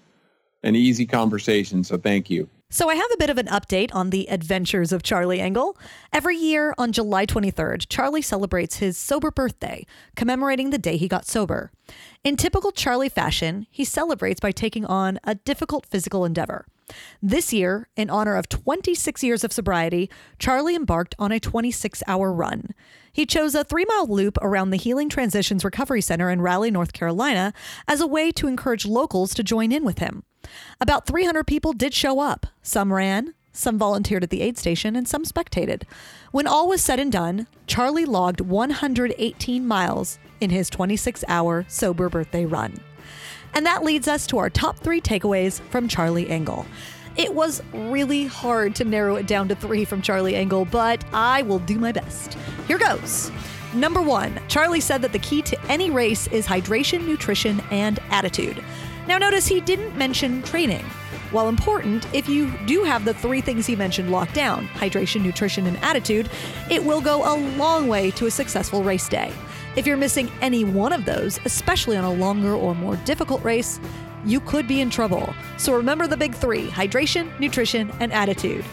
an 0.64 0.76
easy 0.76 1.06
conversation. 1.06 1.84
So 1.84 1.98
thank 1.98 2.30
you. 2.30 2.50
So, 2.72 2.90
I 2.90 2.96
have 2.96 3.12
a 3.14 3.18
bit 3.18 3.30
of 3.30 3.38
an 3.38 3.46
update 3.46 3.94
on 3.94 4.10
the 4.10 4.28
adventures 4.28 4.92
of 4.92 5.04
Charlie 5.04 5.40
Engle. 5.40 5.78
Every 6.12 6.36
year 6.36 6.74
on 6.80 6.92
July 6.92 7.28
23rd, 7.28 7.86
Charlie 7.90 8.24
celebrates 8.24 8.78
his 8.78 8.98
sober 8.98 9.30
birthday, 9.30 9.86
commemorating 10.16 10.72
the 10.72 10.80
day 10.80 10.98
he 10.98 11.08
got 11.08 11.28
sober. 11.28 11.72
In 12.24 12.36
typical 12.36 12.72
Charlie 12.72 13.08
fashion, 13.08 13.68
he 13.70 13.86
celebrates 13.86 14.40
by 14.40 14.52
taking 14.52 14.84
on 14.84 15.20
a 15.24 15.36
difficult 15.36 15.86
physical 15.86 16.26
endeavor. 16.26 16.66
This 17.22 17.54
year, 17.54 17.88
in 17.96 18.10
honor 18.10 18.36
of 18.36 18.50
26 18.50 19.24
years 19.24 19.44
of 19.44 19.54
sobriety, 19.54 20.10
Charlie 20.40 20.76
embarked 20.76 21.16
on 21.20 21.32
a 21.32 21.40
26 21.40 22.02
hour 22.08 22.34
run. 22.34 22.72
He 23.14 23.28
chose 23.28 23.54
a 23.54 23.64
three 23.64 23.86
mile 23.86 24.08
loop 24.08 24.38
around 24.42 24.72
the 24.72 24.78
Healing 24.78 25.08
Transitions 25.08 25.64
Recovery 25.64 26.02
Center 26.02 26.32
in 26.32 26.42
Raleigh, 26.42 26.72
North 26.72 26.94
Carolina, 26.94 27.54
as 27.88 28.02
a 28.02 28.08
way 28.08 28.32
to 28.32 28.48
encourage 28.48 28.86
locals 28.86 29.34
to 29.36 29.44
join 29.44 29.72
in 29.72 29.86
with 29.86 30.00
him. 30.00 30.24
About 30.80 31.08
300 31.08 31.46
people 31.46 31.74
did 31.74 31.94
show 31.94 32.20
up. 32.20 32.46
Some 32.62 32.94
ran, 32.94 33.34
some 33.54 33.78
volunteered 33.78 34.24
at 34.24 34.30
the 34.30 34.42
aid 34.42 34.58
station, 34.58 34.96
and 34.96 35.08
some 35.08 35.24
spectated. 35.24 35.84
When 36.32 36.48
all 36.48 36.68
was 36.68 36.82
said 36.82 37.00
and 37.00 37.12
done, 37.12 37.48
Charlie 37.68 38.06
logged 38.06 38.42
118 38.42 39.66
miles 39.66 40.20
in 40.42 40.50
his 40.50 40.70
26 40.70 41.24
hour 41.28 41.66
sober 41.68 42.10
birthday 42.10 42.46
run. 42.46 42.80
And 43.54 43.66
that 43.66 43.84
leads 43.84 44.08
us 44.08 44.28
to 44.28 44.38
our 44.38 44.50
top 44.50 44.80
three 44.80 45.00
takeaways 45.00 45.62
from 45.70 45.88
Charlie 45.88 46.30
Engle. 46.30 46.66
It 47.16 47.34
was 47.34 47.64
really 47.74 48.26
hard 48.26 48.76
to 48.76 48.84
narrow 48.84 49.16
it 49.16 49.28
down 49.28 49.48
to 49.48 49.56
three 49.56 49.86
from 49.86 50.02
Charlie 50.02 50.36
Engle, 50.36 50.66
but 50.66 51.06
I 51.14 51.44
will 51.44 51.60
do 51.60 51.80
my 51.80 51.94
best. 51.94 52.34
Here 52.68 52.78
goes. 52.78 53.32
Number 53.74 54.02
one, 54.02 54.40
Charlie 54.50 54.82
said 54.82 55.02
that 55.02 55.14
the 55.14 55.20
key 55.20 55.42
to 55.44 55.62
any 55.72 55.90
race 55.90 56.28
is 56.28 56.46
hydration, 56.46 57.06
nutrition, 57.06 57.62
and 57.72 58.00
attitude. 58.10 58.62
Now, 59.08 59.18
notice 59.18 59.48
he 59.48 59.62
didn't 59.62 59.98
mention 59.98 60.42
training. 60.44 60.86
While 61.32 61.50
important, 61.50 62.08
if 62.14 62.30
you 62.30 62.52
do 62.66 62.84
have 62.84 63.04
the 63.04 63.14
three 63.14 63.42
things 63.42 63.66
he 63.66 63.76
mentioned 63.76 64.12
locked 64.12 64.34
down 64.34 64.68
hydration, 64.68 65.22
nutrition, 65.22 65.66
and 65.66 65.78
attitude 65.84 66.30
it 66.70 66.84
will 66.84 67.02
go 67.02 67.24
a 67.24 67.36
long 67.58 67.88
way 67.88 68.12
to 68.12 68.28
a 68.28 68.32
successful 68.32 68.84
race 68.84 69.10
day. 69.10 69.32
If 69.76 69.86
you're 69.86 69.98
missing 69.98 70.32
any 70.42 70.64
one 70.64 70.94
of 70.94 71.04
those, 71.06 71.40
especially 71.46 71.98
on 71.98 72.06
a 72.06 72.14
longer 72.14 72.54
or 72.54 72.74
more 72.74 72.96
difficult 72.98 73.44
race, 73.44 73.80
you 74.26 74.40
could 74.40 74.68
be 74.68 74.82
in 74.82 74.90
trouble. 74.90 75.34
So 75.58 75.76
remember 75.76 76.08
the 76.08 76.18
big 76.18 76.34
three 76.34 76.68
hydration, 76.68 77.38
nutrition, 77.40 77.92
and 78.00 78.14
attitude. 78.14 78.64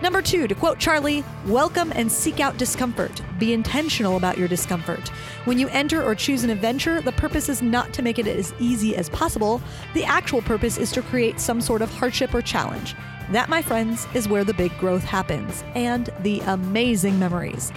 Number 0.00 0.22
two, 0.22 0.46
to 0.46 0.54
quote 0.54 0.78
Charlie, 0.78 1.24
welcome 1.44 1.92
and 1.92 2.10
seek 2.10 2.38
out 2.38 2.56
discomfort. 2.56 3.20
Be 3.40 3.52
intentional 3.52 4.16
about 4.16 4.38
your 4.38 4.46
discomfort. 4.46 5.08
When 5.44 5.58
you 5.58 5.68
enter 5.70 6.04
or 6.04 6.14
choose 6.14 6.44
an 6.44 6.50
adventure, 6.50 7.00
the 7.00 7.10
purpose 7.10 7.48
is 7.48 7.62
not 7.62 7.92
to 7.94 8.02
make 8.02 8.20
it 8.20 8.28
as 8.28 8.54
easy 8.60 8.94
as 8.94 9.08
possible. 9.10 9.60
The 9.94 10.04
actual 10.04 10.40
purpose 10.40 10.78
is 10.78 10.92
to 10.92 11.02
create 11.02 11.40
some 11.40 11.60
sort 11.60 11.82
of 11.82 11.92
hardship 11.92 12.32
or 12.32 12.42
challenge. 12.42 12.94
That, 13.32 13.48
my 13.48 13.60
friends, 13.60 14.06
is 14.14 14.28
where 14.28 14.44
the 14.44 14.54
big 14.54 14.76
growth 14.78 15.02
happens 15.02 15.64
and 15.74 16.10
the 16.20 16.40
amazing 16.40 17.18
memories. 17.18 17.72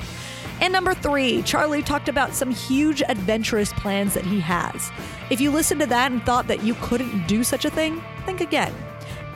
And 0.62 0.72
number 0.72 0.94
three, 0.94 1.42
Charlie 1.42 1.82
talked 1.82 2.08
about 2.08 2.36
some 2.36 2.52
huge 2.52 3.02
adventurous 3.02 3.74
plans 3.74 4.14
that 4.14 4.28
he 4.28 4.40
has. 4.42 4.92
If 5.32 5.42
you 5.42 5.50
listened 5.50 5.82
to 5.82 5.88
that 5.88 6.12
and 6.12 6.22
thought 6.24 6.48
that 6.48 6.62
you 6.62 6.76
couldn't 6.76 7.26
do 7.26 7.44
such 7.44 7.66
a 7.66 7.72
thing, 7.72 8.00
think 8.28 8.42
again. 8.42 8.72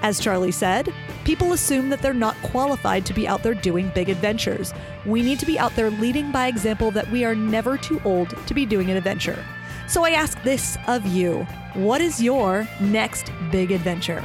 As 0.06 0.20
Charlie 0.20 0.52
said, 0.52 0.94
people 1.24 1.54
assume 1.54 1.90
that 1.90 2.00
they're 2.00 2.14
not 2.14 2.40
qualified 2.44 3.08
to 3.08 3.14
be 3.14 3.28
out 3.28 3.42
there 3.42 3.56
doing 3.56 3.92
big 3.96 4.08
adventures. 4.08 4.72
We 5.04 5.24
need 5.24 5.40
to 5.40 5.48
be 5.48 5.58
out 5.58 5.76
there 5.76 5.90
leading 5.90 6.32
by 6.32 6.46
example 6.46 6.92
that 6.92 7.10
we 7.10 7.26
are 7.26 7.34
never 7.34 7.76
too 7.76 8.00
old 8.06 8.38
to 8.46 8.54
be 8.54 8.68
doing 8.68 8.92
an 8.92 8.98
adventure. 8.98 9.44
So 9.88 10.06
I 10.06 10.12
ask 10.12 10.40
this 10.44 10.78
of 10.86 11.08
you 11.08 11.42
what 11.74 12.02
is 12.02 12.22
your 12.22 12.68
next 12.80 13.32
big 13.50 13.72
adventure? 13.72 14.24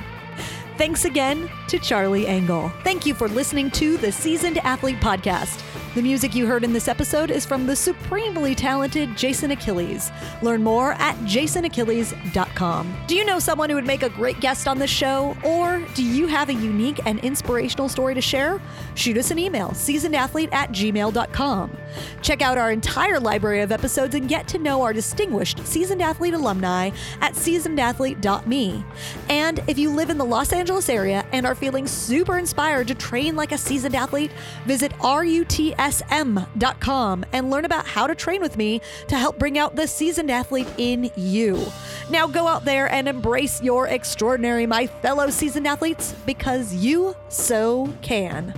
Thanks 0.76 1.06
again 1.06 1.48
to 1.68 1.78
Charlie 1.78 2.26
Engle. 2.26 2.68
Thank 2.84 3.06
you 3.06 3.14
for 3.14 3.28
listening 3.28 3.70
to 3.70 3.96
the 3.96 4.12
Seasoned 4.12 4.58
Athlete 4.58 5.00
Podcast. 5.00 5.62
The 5.92 6.02
music 6.02 6.36
you 6.36 6.46
heard 6.46 6.62
in 6.62 6.72
this 6.72 6.86
episode 6.86 7.32
is 7.32 7.44
from 7.44 7.66
the 7.66 7.74
supremely 7.74 8.54
talented 8.54 9.16
Jason 9.16 9.50
Achilles. 9.50 10.12
Learn 10.40 10.62
more 10.62 10.92
at 10.92 11.16
jasonachilles.com. 11.24 12.96
Do 13.08 13.16
you 13.16 13.24
know 13.24 13.40
someone 13.40 13.70
who 13.70 13.74
would 13.74 13.86
make 13.86 14.04
a 14.04 14.08
great 14.10 14.38
guest 14.38 14.68
on 14.68 14.78
this 14.78 14.88
show? 14.88 15.36
Or 15.42 15.84
do 15.96 16.04
you 16.04 16.28
have 16.28 16.48
a 16.48 16.54
unique 16.54 17.00
and 17.06 17.18
inspirational 17.24 17.88
story 17.88 18.14
to 18.14 18.20
share? 18.20 18.62
Shoot 18.94 19.18
us 19.18 19.32
an 19.32 19.40
email, 19.40 19.70
seasonedathlete 19.70 20.52
at 20.52 20.70
gmail.com. 20.70 21.76
Check 22.22 22.40
out 22.40 22.56
our 22.56 22.70
entire 22.70 23.18
library 23.18 23.60
of 23.60 23.72
episodes 23.72 24.14
and 24.14 24.28
get 24.28 24.46
to 24.46 24.58
know 24.58 24.82
our 24.82 24.92
distinguished 24.92 25.66
Seasoned 25.66 26.02
Athlete 26.02 26.34
alumni 26.34 26.90
at 27.20 27.34
seasonedathlete.me. 27.34 28.84
And 29.28 29.60
if 29.66 29.76
you 29.76 29.90
live 29.90 30.10
in 30.10 30.18
the 30.18 30.24
Los 30.24 30.52
Angeles 30.52 30.88
area 30.88 31.26
and 31.32 31.44
are 31.44 31.56
feeling 31.56 31.88
super 31.88 32.38
inspired 32.38 32.86
to 32.86 32.94
train 32.94 33.34
like 33.34 33.50
a 33.50 33.58
seasoned 33.58 33.96
athlete, 33.96 34.30
visit 34.66 34.92
RUTS 35.02 35.79
sm.com 35.88 37.24
and 37.32 37.50
learn 37.50 37.64
about 37.64 37.86
how 37.86 38.06
to 38.06 38.14
train 38.14 38.40
with 38.40 38.56
me 38.56 38.80
to 39.08 39.16
help 39.16 39.38
bring 39.38 39.58
out 39.58 39.76
the 39.76 39.86
seasoned 39.86 40.30
athlete 40.30 40.68
in 40.78 41.10
you. 41.16 41.64
Now 42.10 42.26
go 42.26 42.46
out 42.46 42.64
there 42.64 42.90
and 42.90 43.08
embrace 43.08 43.62
your 43.62 43.86
extraordinary, 43.86 44.66
my 44.66 44.86
fellow 44.86 45.30
seasoned 45.30 45.66
athletes, 45.66 46.14
because 46.26 46.74
you 46.74 47.16
so 47.28 47.92
can. 48.02 48.54